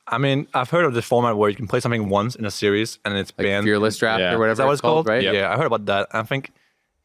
I 0.07 0.17
mean, 0.17 0.47
I've 0.53 0.69
heard 0.69 0.83
of 0.83 0.93
this 0.93 1.05
format 1.05 1.37
where 1.37 1.49
you 1.49 1.55
can 1.55 1.67
play 1.67 1.79
something 1.79 2.09
once 2.09 2.35
in 2.35 2.43
a 2.43 2.51
series 2.51 2.99
and 3.05 3.15
it's 3.15 3.31
like 3.37 3.45
banned. 3.45 3.63
fearless 3.63 3.97
draft 3.97 4.19
Yeah. 4.19 4.33
or 4.33 4.39
whatever 4.39 4.51
Is 4.51 4.57
that 4.57 4.67
was 4.67 4.79
it's 4.79 4.81
called? 4.81 5.07
right 5.07 5.23
Yep. 5.23 5.33
Yeah, 5.33 5.53
I 5.53 5.55
heard 5.55 5.67
about 5.67 5.85
that. 5.85 6.07
I 6.11 6.23
think 6.23 6.51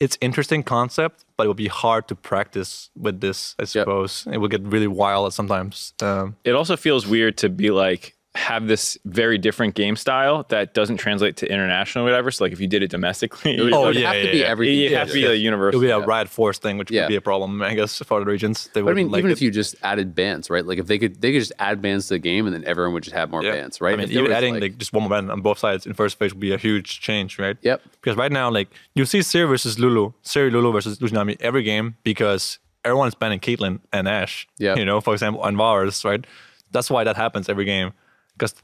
it's 0.00 0.18
interesting 0.20 0.64
concept, 0.64 1.24
but 1.36 1.44
it 1.44 1.48
would 1.48 1.56
be 1.56 1.68
hard 1.68 2.08
to 2.08 2.16
practice 2.16 2.90
with 2.98 3.20
this. 3.20 3.54
I 3.60 3.64
suppose 3.64 4.26
it 4.32 4.38
would 4.38 4.50
get 4.50 4.62
really 4.62 4.88
wild 4.88 5.32
sometimes. 5.34 5.92
Um, 6.02 6.34
it 6.42 6.54
also 6.56 6.76
feels 6.76 7.06
weird 7.06 7.36
to 7.38 7.48
be 7.48 7.70
like 7.70 8.15
have 8.36 8.66
this 8.68 8.98
very 9.06 9.38
different 9.38 9.74
game 9.74 9.96
style 9.96 10.44
that 10.50 10.74
doesn't 10.74 10.98
translate 10.98 11.36
to 11.38 11.50
international 11.50 12.04
or 12.04 12.08
whatever. 12.08 12.30
So 12.30 12.44
like 12.44 12.52
if 12.52 12.60
you 12.60 12.66
did 12.68 12.82
it 12.82 12.90
domestically, 12.90 13.54
it 13.56 13.62
would, 13.62 13.72
Oh, 13.72 13.86
would 13.86 13.96
yeah, 13.96 14.12
have 14.12 14.22
to 14.22 14.26
yeah, 14.26 14.32
be 14.32 14.38
yeah. 14.38 14.44
everything 14.44 14.78
it'd 14.80 14.98
have 14.98 15.08
to 15.08 15.14
be 15.14 15.24
a 15.24 15.32
it 15.32 15.36
universal. 15.36 15.80
would 15.80 15.86
be 15.86 15.90
a 15.90 15.98
riot 15.98 16.28
force 16.28 16.58
thing, 16.58 16.76
which 16.78 16.90
Yeah. 16.90 17.02
would 17.02 17.08
be 17.08 17.16
a 17.16 17.20
problem, 17.20 17.62
I 17.62 17.74
guess, 17.74 17.98
for 18.02 18.20
the 18.20 18.26
regions. 18.26 18.68
They 18.74 18.80
but 18.82 18.88
I 18.88 18.90
would 18.90 18.96
mean, 18.96 19.10
like 19.10 19.20
even 19.20 19.30
it. 19.30 19.34
if 19.34 19.42
you 19.42 19.50
just 19.50 19.74
added 19.82 20.14
bans, 20.14 20.50
right? 20.50 20.64
Like 20.66 20.78
if 20.78 20.86
they 20.86 20.98
could, 20.98 21.20
they 21.20 21.32
could 21.32 21.40
just 21.40 21.52
add 21.58 21.80
bans 21.80 22.08
to 22.08 22.14
the 22.14 22.18
game, 22.18 22.46
and 22.46 22.54
then 22.54 22.64
everyone 22.64 22.92
would 22.94 23.02
just 23.04 23.16
have 23.16 23.30
more 23.30 23.42
Yeah. 23.42 23.52
bans, 23.52 23.80
right? 23.80 23.94
I 23.94 23.96
mean, 23.96 24.04
If 24.04 24.12
even 24.12 24.32
adding 24.32 24.60
like, 24.60 24.76
just 24.78 24.92
one 24.92 25.04
more 25.04 25.10
ban 25.10 25.30
on 25.30 25.40
both 25.40 25.58
sides 25.58 25.86
in 25.86 25.94
first 25.94 26.18
phase 26.18 26.32
would 26.34 26.40
be 26.40 26.52
a 26.52 26.58
huge 26.58 27.00
change, 27.00 27.38
right? 27.38 27.56
Yep. 27.62 27.82
Because 28.00 28.16
right 28.16 28.30
now, 28.32 28.50
like 28.50 28.68
you 28.94 29.04
see 29.06 29.20
Zeri 29.20 29.48
versus 29.48 29.78
Lulu, 29.78 30.12
Zeri 30.24 30.52
Lulu 30.52 30.72
versus 30.72 30.98
Lucianami 30.98 31.36
every 31.40 31.62
game 31.62 31.96
because 32.04 32.58
everyone's 32.84 33.14
banning 33.14 33.40
Caitlyn 33.40 33.80
and 33.94 34.06
Ashe. 34.06 34.46
Yeah. 34.58 34.76
You 34.76 34.84
know, 34.84 35.00
for 35.00 35.14
example, 35.14 35.42
and 35.44 35.56
Varus, 35.56 36.04
right? 36.04 36.24
That's 36.72 36.90
why 36.90 37.04
that 37.04 37.16
happens 37.16 37.48
every 37.48 37.64
game. 37.64 37.92
Because 38.38 38.54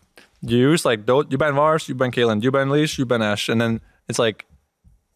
you 0.40 0.56
use 0.58 0.84
like, 0.84 1.06
those, 1.06 1.26
you 1.30 1.38
ban 1.38 1.54
Varus, 1.54 1.88
you 1.88 1.94
ban 1.94 2.10
Caitlyn, 2.12 2.42
you 2.42 2.50
ban 2.50 2.70
Leash, 2.70 2.98
you 2.98 3.06
ban 3.06 3.22
Ashe. 3.22 3.48
And 3.48 3.60
then 3.60 3.80
it's 4.08 4.18
like, 4.18 4.46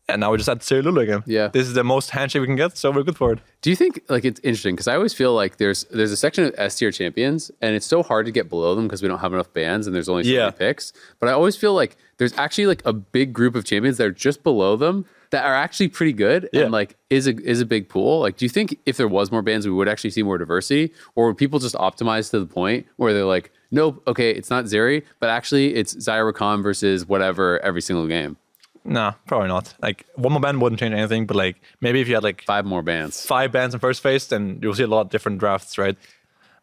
and 0.08 0.20
now 0.20 0.30
we 0.30 0.36
just 0.36 0.48
had 0.48 0.60
to 0.60 0.66
say 0.66 0.80
Lulu 0.80 1.00
again. 1.00 1.24
Yeah. 1.26 1.48
This 1.48 1.66
is 1.66 1.74
the 1.74 1.82
most 1.82 2.10
handshake 2.10 2.40
we 2.40 2.46
can 2.46 2.54
get, 2.54 2.76
so 2.78 2.92
we're 2.92 3.02
good 3.02 3.16
for 3.16 3.32
it. 3.32 3.40
Do 3.60 3.70
you 3.70 3.76
think 3.76 4.02
like 4.08 4.24
it's 4.24 4.38
interesting 4.44 4.76
because 4.76 4.86
I 4.86 4.94
always 4.94 5.12
feel 5.12 5.34
like 5.34 5.56
there's 5.56 5.82
there's 5.90 6.12
a 6.12 6.16
section 6.16 6.44
of 6.44 6.54
S 6.56 6.76
tier 6.76 6.92
champions 6.92 7.50
and 7.60 7.74
it's 7.74 7.86
so 7.86 8.04
hard 8.04 8.24
to 8.26 8.30
get 8.32 8.48
below 8.48 8.76
them 8.76 8.86
because 8.86 9.02
we 9.02 9.08
don't 9.08 9.18
have 9.18 9.32
enough 9.32 9.52
bands 9.52 9.84
and 9.88 9.96
there's 9.96 10.08
only 10.08 10.22
so 10.22 10.30
Yeah. 10.30 10.44
many 10.44 10.52
picks. 10.52 10.92
But 11.18 11.28
I 11.28 11.32
always 11.32 11.56
feel 11.56 11.74
like 11.74 11.96
there's 12.18 12.32
actually 12.38 12.66
like 12.66 12.82
a 12.84 12.92
big 12.92 13.32
group 13.32 13.56
of 13.56 13.64
champions 13.64 13.96
that 13.96 14.06
are 14.06 14.12
just 14.12 14.44
below 14.44 14.76
them 14.76 15.06
that 15.30 15.44
are 15.44 15.56
actually 15.56 15.88
pretty 15.88 16.12
good 16.12 16.48
Yeah. 16.52 16.62
and 16.62 16.70
like 16.72 16.96
is 17.10 17.26
a 17.26 17.34
is 17.42 17.60
a 17.60 17.66
big 17.66 17.88
pool. 17.88 18.20
Like, 18.20 18.36
do 18.36 18.44
you 18.44 18.48
think 18.48 18.78
if 18.86 18.96
there 18.96 19.08
was 19.08 19.32
more 19.32 19.42
bands, 19.42 19.66
we 19.66 19.72
would 19.72 19.88
actually 19.88 20.10
see 20.10 20.22
more 20.22 20.38
diversity, 20.38 20.92
or 21.16 21.26
would 21.26 21.36
people 21.36 21.58
just 21.58 21.74
optimize 21.74 22.30
to 22.30 22.38
the 22.38 22.46
point 22.46 22.86
where 22.94 23.12
they're 23.12 23.24
like, 23.24 23.50
nope, 23.70 24.02
okay, 24.06 24.30
it's 24.30 24.50
not 24.50 24.64
Zeri, 24.66 25.02
but 25.20 25.28
actually 25.30 25.74
it's 25.74 25.94
Zyra 25.94 26.34
Khan 26.34 26.62
versus 26.62 27.06
whatever 27.06 27.58
every 27.60 27.82
single 27.82 28.06
game. 28.06 28.36
Nah, 28.84 29.12
probably 29.26 29.48
not. 29.48 29.74
Like, 29.82 30.06
one 30.14 30.32
more 30.32 30.40
band 30.40 30.60
wouldn't 30.62 30.78
change 30.78 30.94
anything, 30.94 31.26
but 31.26 31.36
like, 31.36 31.56
maybe 31.80 32.00
if 32.00 32.06
you 32.08 32.14
had 32.14 32.22
like 32.22 32.42
Five 32.44 32.64
more 32.64 32.82
bands. 32.82 33.26
five 33.26 33.50
bands 33.50 33.74
in 33.74 33.80
first 33.80 34.00
phase, 34.00 34.28
then 34.28 34.60
you'll 34.62 34.74
see 34.74 34.84
a 34.84 34.86
lot 34.86 35.00
of 35.00 35.10
different 35.10 35.38
drafts, 35.38 35.76
right? 35.76 35.96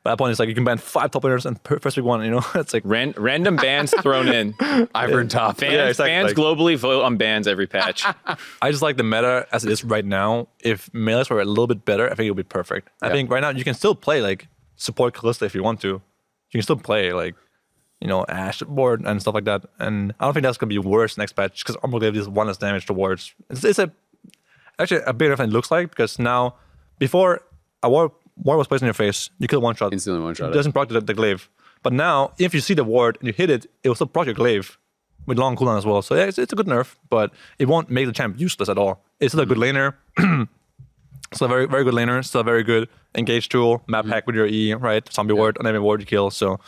But 0.04 0.12
that 0.12 0.18
point 0.18 0.32
is 0.32 0.40
like 0.40 0.48
you 0.50 0.56
can 0.56 0.64
ban 0.66 0.78
five 0.78 1.12
top 1.12 1.24
winners 1.24 1.46
and 1.46 1.62
per- 1.64 1.80
first 1.80 1.96
week 1.98 2.06
one, 2.06 2.24
you 2.24 2.32
know? 2.32 2.42
it's 2.56 2.74
like, 2.74 2.84
Ran- 2.86 3.14
random 3.18 3.56
bans 3.58 3.94
thrown 4.02 4.28
in. 4.30 4.54
Ivern 4.96 5.30
top. 5.30 5.58
Fans, 5.58 5.74
Yeah, 5.74 5.88
exactly. 5.88 6.12
fans 6.12 6.28
Like- 6.28 6.36
globally 6.38 6.78
vote 6.78 7.04
on 7.04 7.18
bans 7.18 7.46
every 7.48 7.68
patch. 7.68 8.06
I 8.62 8.72
just 8.72 8.82
like 8.82 8.96
the 8.98 9.04
meta 9.04 9.46
as 9.52 9.66
it 9.66 9.72
is 9.72 9.84
right 9.84 10.06
now. 10.06 10.48
If 10.62 10.90
melees 10.94 11.30
were 11.30 11.42
a 11.42 11.46
little 11.46 11.68
bit 11.68 11.84
better, 11.84 12.06
I 12.10 12.16
think 12.16 12.28
it 12.28 12.32
would 12.32 12.38
be 12.38 12.44
perfect. 12.44 12.90
I 13.02 13.10
think 13.10 13.30
right 13.32 13.42
now 13.42 13.50
you 13.50 13.64
can 13.66 13.74
still 13.74 13.96
play 13.96 14.22
like 14.22 14.48
support 14.78 15.14
Kalista 15.14 15.44
if 15.46 15.54
you 15.56 15.64
want 15.64 15.82
to. 15.82 16.02
You 16.54 16.60
can 16.60 16.64
still 16.64 16.78
play 16.78 17.12
like, 17.14 17.36
you 18.00 18.08
know, 18.08 18.26
Ash 18.30 18.60
board 18.62 19.02
and 19.06 19.20
stuff 19.22 19.34
like 19.34 19.46
that. 19.46 19.66
And 19.80 20.14
I 20.20 20.26
don't 20.26 20.34
think 20.34 20.44
that's 20.44 20.58
gonna 20.58 20.70
be 20.70 20.78
worse 20.78 21.18
next 21.18 21.34
patch 21.34 21.64
because 21.64 21.76
Armor 21.84 22.00
Glaive 22.00 22.16
is 22.16 22.28
one 22.30 22.48
less 22.48 22.58
damage 22.58 22.86
towards. 22.86 23.34
It's, 23.50 23.64
it's 23.64 23.80
a 23.80 23.92
actually 24.80 25.02
a 25.06 25.14
bit 25.14 25.30
different 25.30 25.52
it 25.52 25.56
looks 25.56 25.72
like 25.72 25.90
because 25.90 26.20
now 26.20 26.56
before 27.00 27.42
a 27.82 27.90
war 27.90 28.12
war 28.38 28.58
was 28.58 28.68
placed 28.68 28.82
in 28.82 28.88
your 28.88 28.94
face, 28.94 29.30
you 29.40 29.48
kill 29.48 29.62
one 29.62 29.76
shot. 29.76 29.94
Instantly 29.94 30.22
one 30.24 30.34
shot 30.36 30.46
It 30.48 30.52
it. 30.52 30.54
doesn't 30.56 30.74
proc 30.74 30.90
the, 30.90 31.02
the 31.02 31.14
glaive. 31.14 31.50
But 31.82 31.94
now 31.94 32.34
if 32.40 32.54
you 32.54 32.62
see 32.62 32.74
the 32.74 32.84
ward 32.84 33.18
and 33.20 33.28
you 33.28 33.34
hit 33.34 33.50
it, 33.50 33.66
it 33.84 33.88
will 33.90 33.96
still 33.96 34.08
proc 34.08 34.26
your 34.26 34.36
glaive 34.36 34.78
with 35.26 35.38
long 35.40 35.56
cooldown 35.56 35.78
as 35.78 35.86
well. 35.86 36.02
So 36.02 36.16
yeah, 36.16 36.24
it's, 36.24 36.38
it's 36.38 36.52
a 36.54 36.56
good 36.56 36.68
nerf, 36.68 36.96
but 37.10 37.32
it 37.60 37.68
won't 37.68 37.90
make 37.90 38.06
the 38.08 38.12
champ 38.14 38.40
useless 38.40 38.70
at 38.70 38.78
all. 38.78 39.04
It's 39.20 39.34
still 39.34 39.44
a 39.44 39.46
good 39.46 39.58
laner. 39.58 39.96
still 41.36 41.46
a 41.46 41.50
very 41.50 41.66
very 41.68 41.84
good 41.84 41.94
laner. 41.94 42.24
Still 42.24 42.42
a 42.42 42.44
very 42.44 42.64
good 42.64 42.88
engage 43.16 43.50
tool. 43.50 43.84
Map 43.88 44.06
mm-hmm. 44.06 44.14
hack 44.14 44.28
with 44.28 44.36
your 44.36 44.48
E, 44.48 44.74
right? 44.74 45.12
Zombie 45.12 45.34
ward 45.34 45.58
on 45.60 45.68
every 45.68 45.80
ward 45.80 46.00
you 46.02 46.06
kill. 46.06 46.30
So 46.32 46.60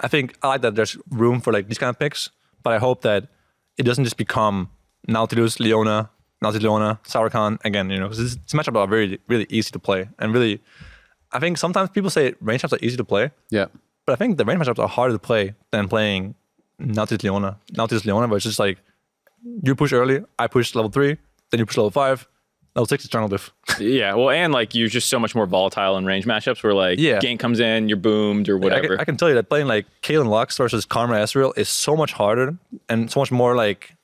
I 0.00 0.08
think 0.08 0.36
I 0.42 0.48
like 0.48 0.62
that 0.62 0.74
there's 0.74 0.96
room 1.10 1.40
for 1.40 1.52
like 1.52 1.68
these 1.68 1.78
kind 1.78 1.90
of 1.90 1.98
picks, 1.98 2.30
but 2.62 2.72
I 2.72 2.78
hope 2.78 3.02
that 3.02 3.28
it 3.76 3.84
doesn't 3.84 4.04
just 4.04 4.16
become 4.16 4.70
Nautilus, 5.08 5.60
Leona, 5.60 6.10
Nautilus, 6.42 6.62
Leona, 6.62 7.00
Sauerkhan 7.04 7.58
again. 7.64 7.90
You 7.90 7.98
know, 7.98 8.08
because 8.08 8.18
this, 8.18 8.36
this 8.36 8.52
matchup 8.52 8.76
are 8.76 8.86
very 8.86 9.18
really 9.28 9.46
easy 9.48 9.70
to 9.70 9.78
play 9.78 10.08
and 10.18 10.32
really. 10.34 10.60
I 11.32 11.38
think 11.38 11.58
sometimes 11.58 11.90
people 11.90 12.10
say 12.10 12.34
range 12.40 12.62
matchups 12.62 12.72
are 12.72 12.84
easy 12.84 12.96
to 12.96 13.04
play, 13.04 13.30
Yeah. 13.50 13.66
but 14.04 14.14
I 14.14 14.16
think 14.16 14.36
the 14.36 14.44
range 14.44 14.60
matchups 14.60 14.80
are 14.80 14.88
harder 14.88 15.14
to 15.14 15.18
play 15.20 15.54
than 15.70 15.86
playing 15.86 16.34
Nautilus 16.80 17.22
Leona. 17.22 17.58
Nautilus 17.72 18.04
Leona, 18.04 18.26
where 18.26 18.38
it's 18.38 18.46
just 18.46 18.58
like 18.58 18.78
you 19.62 19.76
push 19.76 19.92
early, 19.92 20.24
I 20.38 20.48
push 20.48 20.74
level 20.74 20.90
three, 20.90 21.18
then 21.50 21.60
you 21.60 21.66
push 21.66 21.76
level 21.76 21.90
five, 21.90 22.26
level 22.74 22.86
six 22.86 23.04
is 23.04 23.10
jungle 23.10 23.28
diff. 23.28 23.52
yeah, 23.80 24.14
well, 24.14 24.30
and 24.30 24.52
like 24.52 24.74
you're 24.74 24.88
just 24.88 25.08
so 25.08 25.18
much 25.18 25.34
more 25.34 25.46
volatile 25.46 25.96
in 25.96 26.04
range 26.06 26.24
matchups 26.26 26.62
where 26.62 26.74
like 26.74 26.98
Yeah. 26.98 27.18
gank 27.20 27.38
comes 27.40 27.60
in, 27.60 27.88
you're 27.88 27.96
boomed 27.96 28.48
or 28.48 28.56
I 28.56 28.60
whatever. 28.60 28.88
can, 28.88 29.00
I 29.00 29.04
can 29.04 29.16
tell 29.16 29.28
you 29.28 29.34
that 29.34 29.48
playing 29.48 29.66
like 29.66 29.86
Caitlyn 30.02 30.28
Lux 30.28 30.56
versus 30.56 30.84
Karma 30.84 31.14
Ezreal 31.14 31.56
is 31.58 31.68
so 31.68 31.96
much 31.96 32.12
harder 32.12 32.56
and 32.88 33.10
so 33.10 33.20
much 33.20 33.30
more 33.32 33.54
like 33.56 33.94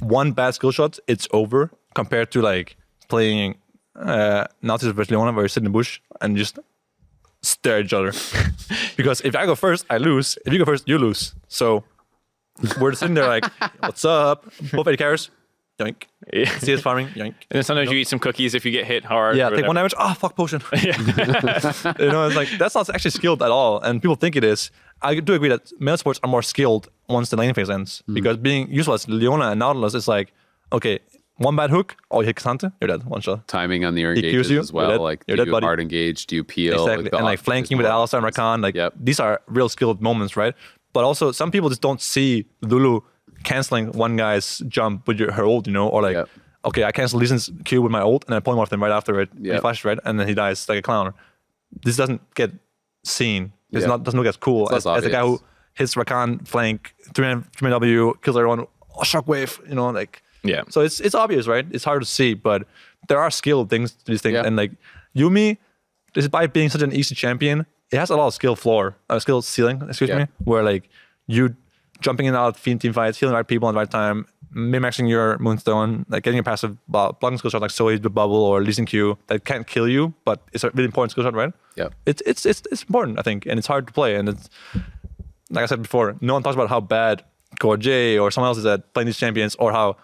one 0.00 0.32
bad 0.32 0.54
skill 0.54 0.72
shot, 0.72 0.98
it's 1.06 1.26
over 1.32 1.70
compared 1.94 2.30
to 2.32 2.42
like 2.42 2.76
playing 3.08 3.56
uh, 3.98 4.44
Nautilus 4.60 4.94
versus 4.94 5.10
Leona 5.10 5.32
where 5.32 5.44
you 5.44 5.48
sit 5.48 5.60
in 5.60 5.64
the 5.64 5.70
bush 5.70 6.00
and 6.20 6.36
just 6.36 6.58
stare 7.42 7.78
at 7.78 7.84
each 7.86 7.92
other. 7.92 8.12
because 8.96 9.20
if 9.22 9.34
I 9.36 9.46
go 9.46 9.54
first, 9.54 9.86
I 9.88 9.98
lose. 9.98 10.36
If 10.44 10.52
you 10.52 10.58
go 10.58 10.64
first, 10.64 10.86
you 10.88 10.98
lose. 10.98 11.34
So 11.48 11.84
we're 12.80 12.92
sitting 12.94 13.14
there 13.14 13.28
like, 13.28 13.44
what's 13.80 14.04
up? 14.04 14.44
Both 14.72 14.88
AD 14.88 14.98
carries, 14.98 15.30
yoink. 15.78 16.04
Yeah. 16.32 16.58
CS 16.58 16.80
farming, 16.80 17.08
yoink. 17.08 17.34
and 17.50 17.56
then 17.56 17.62
sometimes 17.62 17.90
you 17.90 17.98
eat 17.98 18.08
some 18.08 18.18
cookies 18.18 18.54
if 18.54 18.64
you 18.64 18.72
get 18.72 18.86
hit 18.86 19.04
hard. 19.04 19.36
Yeah, 19.36 19.50
take 19.50 19.66
one 19.66 19.76
damage. 19.76 19.94
Ah, 19.98 20.14
fuck 20.14 20.34
potion. 20.36 20.62
Yeah. 20.82 20.96
you 21.98 22.08
know, 22.10 22.26
it's 22.26 22.36
like 22.36 22.48
that's 22.58 22.74
not 22.74 22.88
actually 22.90 23.10
skilled 23.12 23.42
at 23.42 23.50
all, 23.50 23.80
and 23.80 24.00
people 24.02 24.16
think 24.16 24.36
it 24.36 24.44
is. 24.44 24.70
I 25.02 25.14
do 25.20 25.34
agree 25.34 25.48
that 25.50 25.70
male 25.78 25.96
sports 25.98 26.18
are 26.22 26.28
more 26.28 26.42
skilled 26.42 26.88
once 27.08 27.28
the 27.30 27.36
lane 27.36 27.52
phase 27.54 27.68
ends 27.70 28.02
because 28.12 28.36
being 28.38 28.70
useless, 28.70 29.06
Leona 29.08 29.50
and 29.50 29.58
Nautilus 29.58 29.92
is 29.94 30.08
like, 30.08 30.32
okay, 30.72 31.00
one 31.36 31.54
bad 31.54 31.68
hook, 31.68 31.96
oh, 32.10 32.20
you 32.22 32.26
hit 32.26 32.36
K'Sante, 32.36 32.72
you're 32.80 32.88
dead, 32.88 33.04
one 33.04 33.20
shot. 33.20 33.46
timing 33.46 33.84
on 33.84 33.94
the 33.94 34.00
He 34.00 34.06
engages 34.08 34.50
you, 34.50 34.58
as 34.58 34.72
well. 34.72 34.88
dead. 34.88 35.00
Like, 35.00 35.22
You're 35.26 35.36
do 35.36 35.42
dead, 35.42 35.46
you 35.48 35.52
buddy. 35.52 35.66
hard 35.66 35.80
engage? 35.80 36.26
Do 36.26 36.34
you 36.34 36.44
peel? 36.44 36.72
Exactly, 36.82 37.10
the 37.10 37.16
and 37.16 37.26
like 37.26 37.38
flanking 37.38 37.76
with 37.76 37.84
Alistar 37.86 38.24
and. 38.24 38.26
Rakan, 38.26 38.62
like 38.62 38.74
Yep. 38.74 38.94
these 38.98 39.20
are 39.20 39.42
real 39.46 39.68
skilled 39.68 40.00
moments, 40.00 40.34
right? 40.34 40.54
But 40.94 41.04
also, 41.04 41.30
some 41.32 41.50
people 41.50 41.68
just 41.68 41.82
don't 41.82 42.00
see 42.00 42.46
Lulu 42.62 43.02
canceling 43.50 43.84
one 44.04 44.16
guy's 44.16 44.46
jump 44.76 45.06
with 45.08 45.18
your, 45.20 45.30
her 45.32 45.44
ult, 45.44 45.66
you 45.66 45.72
know, 45.72 45.88
or 45.88 46.02
like, 46.02 46.16
Yep. 46.20 46.28
okay, 46.68 46.84
I 46.84 46.92
cancel 46.92 47.18
Lee's 47.20 47.50
Q 47.64 47.82
with 47.82 47.92
my 47.92 48.00
ult, 48.10 48.24
and 48.26 48.34
I 48.34 48.40
point 48.40 48.58
off 48.58 48.72
him 48.72 48.82
right 48.82 48.92
after 48.92 49.20
it. 49.22 49.28
He 49.42 49.56
flashes 49.64 49.84
right, 49.84 49.98
and 50.04 50.18
then 50.18 50.26
he 50.28 50.34
dies 50.34 50.68
like 50.68 50.78
a 50.78 50.82
clown. 50.82 51.14
This 51.84 51.96
doesn't 51.96 52.20
get 52.34 52.50
seen. 53.04 53.52
It's 53.72 53.82
Yeah. 53.82 53.88
not 53.92 54.02
doesn't 54.04 54.18
look 54.20 54.28
as 54.34 54.36
cool 54.36 54.62
as, 54.74 54.86
as 54.86 55.02
the 55.04 55.10
guy 55.10 55.22
who 55.28 55.40
hits 55.74 55.94
Rakan 55.94 56.46
flank, 56.46 56.94
3 57.14 57.70
W, 57.70 58.14
kills 58.22 58.36
everyone, 58.36 58.60
oh, 58.60 59.02
shockwave, 59.04 59.52
you 59.68 59.74
know, 59.74 59.90
like. 59.90 60.22
Yeah. 60.42 60.62
So 60.68 60.80
it's 60.86 61.00
it's 61.00 61.14
obvious, 61.14 61.46
right? 61.54 61.66
It's 61.76 61.84
hard 61.84 62.02
to 62.02 62.08
see, 62.18 62.34
but 62.34 62.60
there 63.08 63.18
are 63.24 63.30
skill 63.30 63.64
things 63.66 63.92
to 63.92 64.04
these 64.12 64.22
things. 64.22 64.38
And 64.46 64.54
like 64.56 64.72
Yuumi, 65.14 65.58
despite 66.14 66.52
being 66.52 66.70
such 66.70 66.82
an 66.82 66.92
easy 66.92 67.14
champion, 67.14 67.66
it 67.92 67.98
has 67.98 68.10
a 68.10 68.16
lot 68.16 68.26
of 68.28 68.34
skill 68.34 68.56
floor, 68.56 68.94
uh, 69.10 69.18
skill 69.18 69.42
ceiling, 69.42 69.82
excuse 69.88 70.10
me, 70.10 70.26
where 70.44 70.62
like 70.62 70.84
you 71.26 71.54
jumping 72.00 72.26
in 72.26 72.34
and 72.34 72.40
out 72.40 72.48
of 72.56 72.62
team 72.62 72.78
team 72.78 72.92
fights, 72.92 73.18
healing 73.18 73.32
the 73.32 73.36
right 73.36 73.46
people 73.46 73.68
at 73.68 73.72
the 73.72 73.78
right 73.78 73.90
time, 73.90 74.26
min-maxing 74.50 75.08
your 75.08 75.38
moonstone, 75.38 76.06
like 76.08 76.22
getting 76.22 76.38
a 76.38 76.42
passive 76.42 76.76
bu- 76.88 77.12
blocking 77.20 77.38
skill 77.38 77.50
shot 77.50 77.60
like 77.62 77.70
Zoe 77.70 77.98
the 77.98 78.10
bubble 78.10 78.36
or 78.36 78.62
Lee 78.62 78.72
Sin 78.72 78.86
Q 78.86 79.18
that 79.26 79.44
can't 79.44 79.66
kill 79.66 79.88
you, 79.88 80.14
but 80.24 80.42
it's 80.52 80.64
a 80.64 80.70
really 80.70 80.86
important 80.86 81.10
skill 81.12 81.24
shot, 81.24 81.34
right? 81.34 81.52
Yeah. 81.76 81.88
It's 82.06 82.22
it's 82.26 82.46
it's 82.46 82.62
it's 82.70 82.82
important, 82.82 83.18
I 83.18 83.22
think, 83.22 83.46
and 83.46 83.58
it's 83.58 83.66
hard 83.66 83.86
to 83.86 83.92
play. 83.92 84.16
And 84.16 84.28
it's 84.28 84.48
like 85.50 85.62
I 85.62 85.66
said 85.66 85.82
before, 85.82 86.16
no 86.20 86.32
one 86.34 86.42
talks 86.42 86.54
about 86.54 86.68
how 86.68 86.80
bad 86.80 87.22
Core 87.60 87.76
J 87.76 88.18
or 88.18 88.30
someone 88.30 88.48
else 88.48 88.58
is 88.58 88.66
at 88.66 88.92
playing 88.94 89.06
these 89.06 89.18
champions, 89.18 89.54
or 89.56 89.72
how 89.72 89.96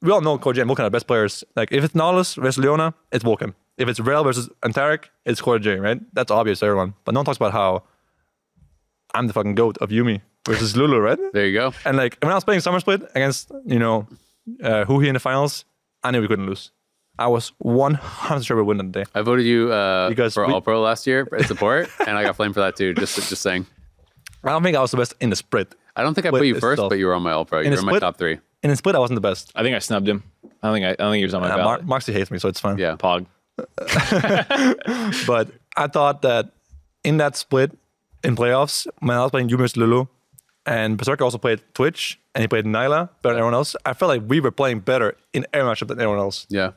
we 0.00 0.10
all 0.10 0.20
know 0.20 0.36
Core 0.38 0.52
J 0.52 0.62
and 0.62 0.68
Vulcan 0.68 0.84
are 0.84 0.88
the 0.88 0.92
best 0.92 1.06
players. 1.06 1.44
Like 1.54 1.72
if 1.72 1.84
it's 1.84 1.94
Nautilus 1.94 2.34
versus 2.34 2.62
Leona, 2.62 2.94
it's 3.12 3.24
Vulcan. 3.24 3.54
If 3.78 3.88
it's 3.88 4.00
Rell 4.00 4.22
versus 4.24 4.48
Antarik, 4.62 5.04
it's 5.24 5.40
Core 5.40 5.58
J, 5.58 5.76
right? 5.76 6.00
That's 6.12 6.30
obvious 6.30 6.60
to 6.60 6.66
everyone. 6.66 6.94
But 7.04 7.14
no 7.14 7.20
one 7.20 7.24
talks 7.24 7.38
about 7.38 7.52
how 7.52 7.84
I'm 9.14 9.26
the 9.26 9.32
fucking 9.32 9.54
goat 9.54 9.78
of 9.78 9.90
Yuumi 9.90 10.20
versus 10.46 10.76
Lulu, 10.76 10.98
right? 10.98 11.18
There 11.32 11.46
you 11.46 11.52
go. 11.58 11.72
And 11.84 11.96
like 11.96 12.16
when 12.22 12.32
I 12.32 12.34
was 12.34 12.44
playing 12.44 12.60
Summer 12.60 12.80
Split 12.80 13.02
against, 13.14 13.50
you 13.64 13.78
know, 13.78 14.06
uh, 14.62 14.84
Huhi 14.84 15.06
in 15.08 15.14
the 15.14 15.20
finals, 15.20 15.64
I 16.02 16.10
knew 16.10 16.20
we 16.20 16.28
couldn't 16.28 16.46
lose. 16.46 16.70
I 17.18 17.26
was 17.28 17.52
100 17.58 18.44
sure 18.44 18.56
we 18.56 18.62
would 18.62 18.78
win 18.78 18.78
that 18.78 18.92
day. 18.92 19.04
I 19.14 19.20
voted 19.22 19.44
you 19.46 19.70
uh, 19.72 20.08
Because 20.08 20.34
for 20.34 20.46
we- 20.46 20.52
All 20.52 20.60
Pro 20.60 20.80
last 20.80 21.06
year 21.06 21.28
at 21.38 21.46
support, 21.46 21.88
and 22.06 22.16
I 22.18 22.22
got 22.24 22.36
flamed 22.36 22.54
for 22.54 22.60
that 22.60 22.74
too. 22.76 22.94
Just 22.94 23.16
just 23.28 23.42
saying. 23.42 23.66
I 24.44 24.48
don't 24.50 24.62
think 24.64 24.76
I 24.76 24.80
was 24.80 24.90
the 24.90 24.96
best 24.96 25.14
in 25.20 25.30
the 25.30 25.36
split. 25.36 25.74
I 25.94 26.02
don't 26.02 26.14
think 26.14 26.26
I 26.26 26.30
put 26.30 26.44
you 26.46 26.58
first, 26.58 26.78
still- 26.80 26.88
but 26.88 26.98
you 26.98 27.06
were 27.06 27.14
on 27.14 27.22
my 27.22 27.32
All 27.32 27.44
Pro. 27.44 27.60
You 27.60 27.66
In 27.66 27.70
were 27.72 27.76
a 27.76 27.80
in 27.80 27.86
my 27.86 27.92
split? 27.92 28.00
top 28.00 28.16
three. 28.18 28.38
In 28.64 28.70
the 28.70 28.76
split, 28.76 28.94
I 28.96 28.98
wasn't 28.98 29.16
the 29.16 29.20
best. 29.28 29.52
I 29.54 29.62
think 29.62 29.76
I 29.76 29.78
snubbed 29.80 30.08
him. 30.08 30.22
I 30.62 30.68
don't 30.68 30.74
think 30.74 30.86
I, 30.86 30.90
I 30.90 30.94
don't 30.94 31.10
think 31.12 31.18
he 31.20 31.24
was 31.24 31.34
on 31.34 31.42
my 31.42 31.50
Uh, 31.50 31.56
ballot. 31.56 31.84
Mar- 31.84 31.98
Marksy 32.00 32.12
hates 32.12 32.30
me, 32.30 32.38
so 32.38 32.48
it's 32.48 32.60
fine. 32.60 32.78
Yeah. 32.78 32.96
Pog. 32.96 33.26
But 35.26 35.48
I 35.76 35.86
thought 35.86 36.22
that 36.22 36.50
in 37.04 37.16
that 37.18 37.36
split 37.36 37.72
in 38.24 38.36
playoffs, 38.36 38.86
when 39.00 39.16
I 39.16 39.20
was 39.22 39.30
playing 39.30 39.48
Yuumi 39.48 39.58
versus 39.58 39.76
Lulu, 39.76 40.06
and 40.66 40.96
Berserker 40.96 41.24
also 41.24 41.38
played 41.38 41.60
Twitch, 41.74 42.18
and 42.34 42.42
he 42.42 42.48
played 42.48 42.66
Nilah 42.66 43.10
better 43.22 43.34
than 43.34 43.40
everyone 43.40 43.54
else, 43.54 43.76
I 43.84 43.94
felt 43.94 44.08
like 44.08 44.22
we 44.26 44.40
were 44.40 44.50
playing 44.50 44.80
better 44.80 45.16
in 45.32 45.46
every 45.52 45.70
matchup 45.70 45.88
than 45.88 45.98
everyone 45.98 46.18
else. 46.18 46.46
Yeah. 46.48 46.72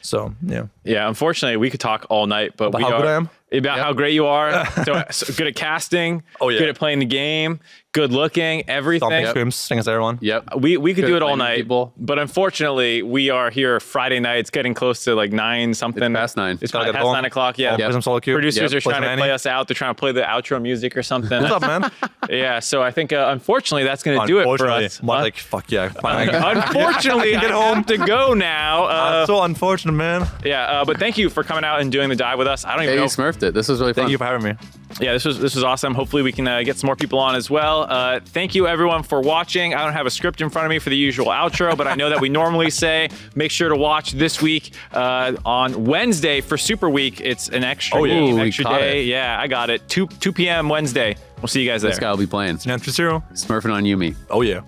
So, 0.00 0.34
yeah. 0.42 0.66
Yeah, 0.82 1.08
unfortunately, 1.08 1.56
we 1.58 1.70
could 1.70 1.80
talk 1.80 2.06
all 2.08 2.26
night, 2.26 2.56
but 2.56 2.72
But 2.72 2.78
we 2.78 2.84
how 2.84 2.94
are, 2.94 3.00
good 3.00 3.08
I 3.08 3.12
am? 3.12 3.30
About 3.52 3.76
Yep. 3.76 3.84
how 3.84 3.92
great 3.92 4.14
you 4.14 4.26
are. 4.26 4.66
so, 4.84 5.04
so 5.10 5.32
good 5.34 5.46
at 5.46 5.54
casting. 5.54 6.22
Oh, 6.40 6.48
yeah. 6.48 6.58
Good 6.58 6.68
at 6.70 6.76
playing 6.76 6.98
the 6.98 7.04
game. 7.06 7.60
Good 7.92 8.10
looking. 8.10 8.68
Everything. 8.68 9.06
Stomping 9.08 9.26
screams 9.28 9.70
against 9.70 9.88
everyone. 9.88 10.18
Yep. 10.20 10.56
We 10.58 10.76
we 10.76 10.94
could 10.94 11.02
Good 11.02 11.06
do 11.10 11.16
it 11.16 11.22
all 11.22 11.36
night, 11.36 11.58
people. 11.58 11.92
but 11.96 12.18
unfortunately, 12.18 13.02
we 13.02 13.30
are 13.30 13.50
here 13.50 13.78
Friday 13.78 14.18
night. 14.18 14.38
It's 14.38 14.50
getting 14.50 14.74
close 14.74 15.04
to 15.04 15.14
like 15.14 15.30
nine 15.30 15.74
something. 15.74 16.02
It's 16.02 16.12
past 16.12 16.36
nine. 16.36 16.58
It's 16.60 16.72
past 16.72 16.86
get 16.86 16.96
home. 16.96 17.12
nine 17.12 17.24
o'clock. 17.24 17.56
Yeah. 17.56 17.70
I'll 17.72 17.76
play 17.78 17.92
some 17.92 18.02
solo 18.02 18.18
queue. 18.18 18.34
Producers 18.34 18.72
Yep. 18.72 18.78
are 18.78 18.82
Play 18.82 18.92
trying 18.94 19.02
some 19.04 19.10
to 19.16 19.22
play 19.22 19.30
us 19.30 19.46
out. 19.46 19.68
They're 19.68 19.76
trying 19.76 19.94
to 19.94 19.98
play 20.00 20.10
the 20.10 20.22
outro 20.22 20.60
music 20.60 20.96
or 20.96 21.04
something. 21.04 21.40
What's 21.40 21.52
up, 21.54 21.62
man? 21.62 21.92
yeah. 22.28 22.58
So 22.58 22.82
I 22.82 22.90
think 22.90 23.12
uh, 23.12 23.28
unfortunately 23.30 23.84
that's 23.84 24.02
going 24.02 24.20
to 24.20 24.26
do 24.26 24.40
it 24.40 24.42
for 24.42 24.50
Unfortunately, 24.54 24.86
us. 24.86 25.00
What, 25.00 25.18
Uh, 25.18 25.22
like, 25.22 25.36
fuck 25.36 25.70
yeah. 25.70 25.88
Fine. 26.02 26.30
Unfortunately, 26.30 27.28
I 27.36 27.40
get 27.40 27.42
get 27.42 27.50
home. 27.52 27.74
home 27.76 27.84
to 27.84 27.98
go 27.98 28.34
now. 28.34 28.86
Uh, 28.86 28.88
Uh, 28.88 29.26
so 29.26 29.40
unfortunate, 29.42 29.92
man. 29.92 30.26
yeah, 30.44 30.64
uh, 30.80 30.84
but 30.84 30.98
thank 30.98 31.16
you 31.16 31.30
for 31.30 31.44
coming 31.44 31.62
out 31.64 31.80
and 31.80 31.92
doing 31.92 32.08
the 32.08 32.16
dive 32.16 32.38
with 32.38 32.48
us. 32.48 32.64
I 32.64 32.74
don't 32.74 32.82
even 32.84 32.94
you 32.94 33.00
know. 33.02 33.04
Smurfed 33.34 33.42
it. 33.42 33.54
This 33.54 33.68
was 33.68 33.80
really 33.80 33.92
fun. 33.92 34.02
Thank 34.04 34.10
you 34.12 34.18
for 34.18 34.24
having 34.24 34.42
me. 34.44 34.54
Yeah, 35.00 35.12
this 35.12 35.24
was 35.24 35.38
this 35.40 35.54
was 35.54 35.64
awesome. 35.64 35.94
Hopefully, 35.94 36.22
we 36.22 36.32
can 36.32 36.46
uh, 36.46 36.62
get 36.62 36.76
some 36.76 36.86
more 36.86 36.96
people 36.96 37.18
on 37.18 37.34
as 37.34 37.50
well. 37.50 37.86
Uh, 37.88 38.20
thank 38.20 38.54
you 38.54 38.66
everyone 38.66 39.02
for 39.02 39.20
watching. 39.20 39.74
I 39.74 39.82
don't 39.84 39.92
have 39.92 40.06
a 40.06 40.10
script 40.10 40.40
in 40.40 40.50
front 40.50 40.66
of 40.66 40.70
me 40.70 40.78
for 40.78 40.90
the 40.90 40.96
usual 40.96 41.26
outro, 41.26 41.76
but 41.76 41.86
I 41.86 41.94
know 41.94 42.08
that 42.10 42.20
we 42.20 42.28
normally 42.28 42.70
say 42.70 43.08
make 43.34 43.50
sure 43.50 43.68
to 43.68 43.76
watch 43.76 44.12
this 44.12 44.40
week 44.40 44.72
uh, 44.92 45.34
on 45.44 45.84
Wednesday 45.84 46.40
for 46.40 46.56
Super 46.56 46.88
Week. 46.88 47.20
It's 47.20 47.48
an 47.48 47.64
extra 47.64 48.00
Oh, 48.00 48.04
yeah. 48.04 48.14
Ooh, 48.20 48.38
extra 48.38 48.64
day. 48.66 49.02
it. 49.02 49.06
Yeah, 49.06 49.38
I 49.40 49.46
got 49.48 49.70
it. 49.70 49.88
Two 49.88 50.06
two 50.06 50.32
p.m. 50.32 50.68
Wednesday. 50.68 51.16
We'll 51.38 51.48
see 51.48 51.62
you 51.62 51.68
guys 51.70 51.82
there. 51.82 51.90
This 51.90 51.98
guy 52.00 52.10
will 52.10 52.16
be 52.16 52.26
playing. 52.26 52.56
Nyan 52.56 52.80
3 52.80 52.92
Smurfing 53.34 53.70
on 53.70 53.84
Yuumi. 53.84 54.16
Oh, 54.30 54.40
yeah. 54.40 54.62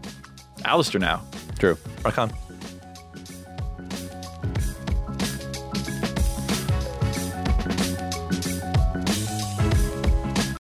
Alistar 0.59 1.01
now. 1.01 1.23
True. 1.59 1.77
Rakan. 2.03 2.31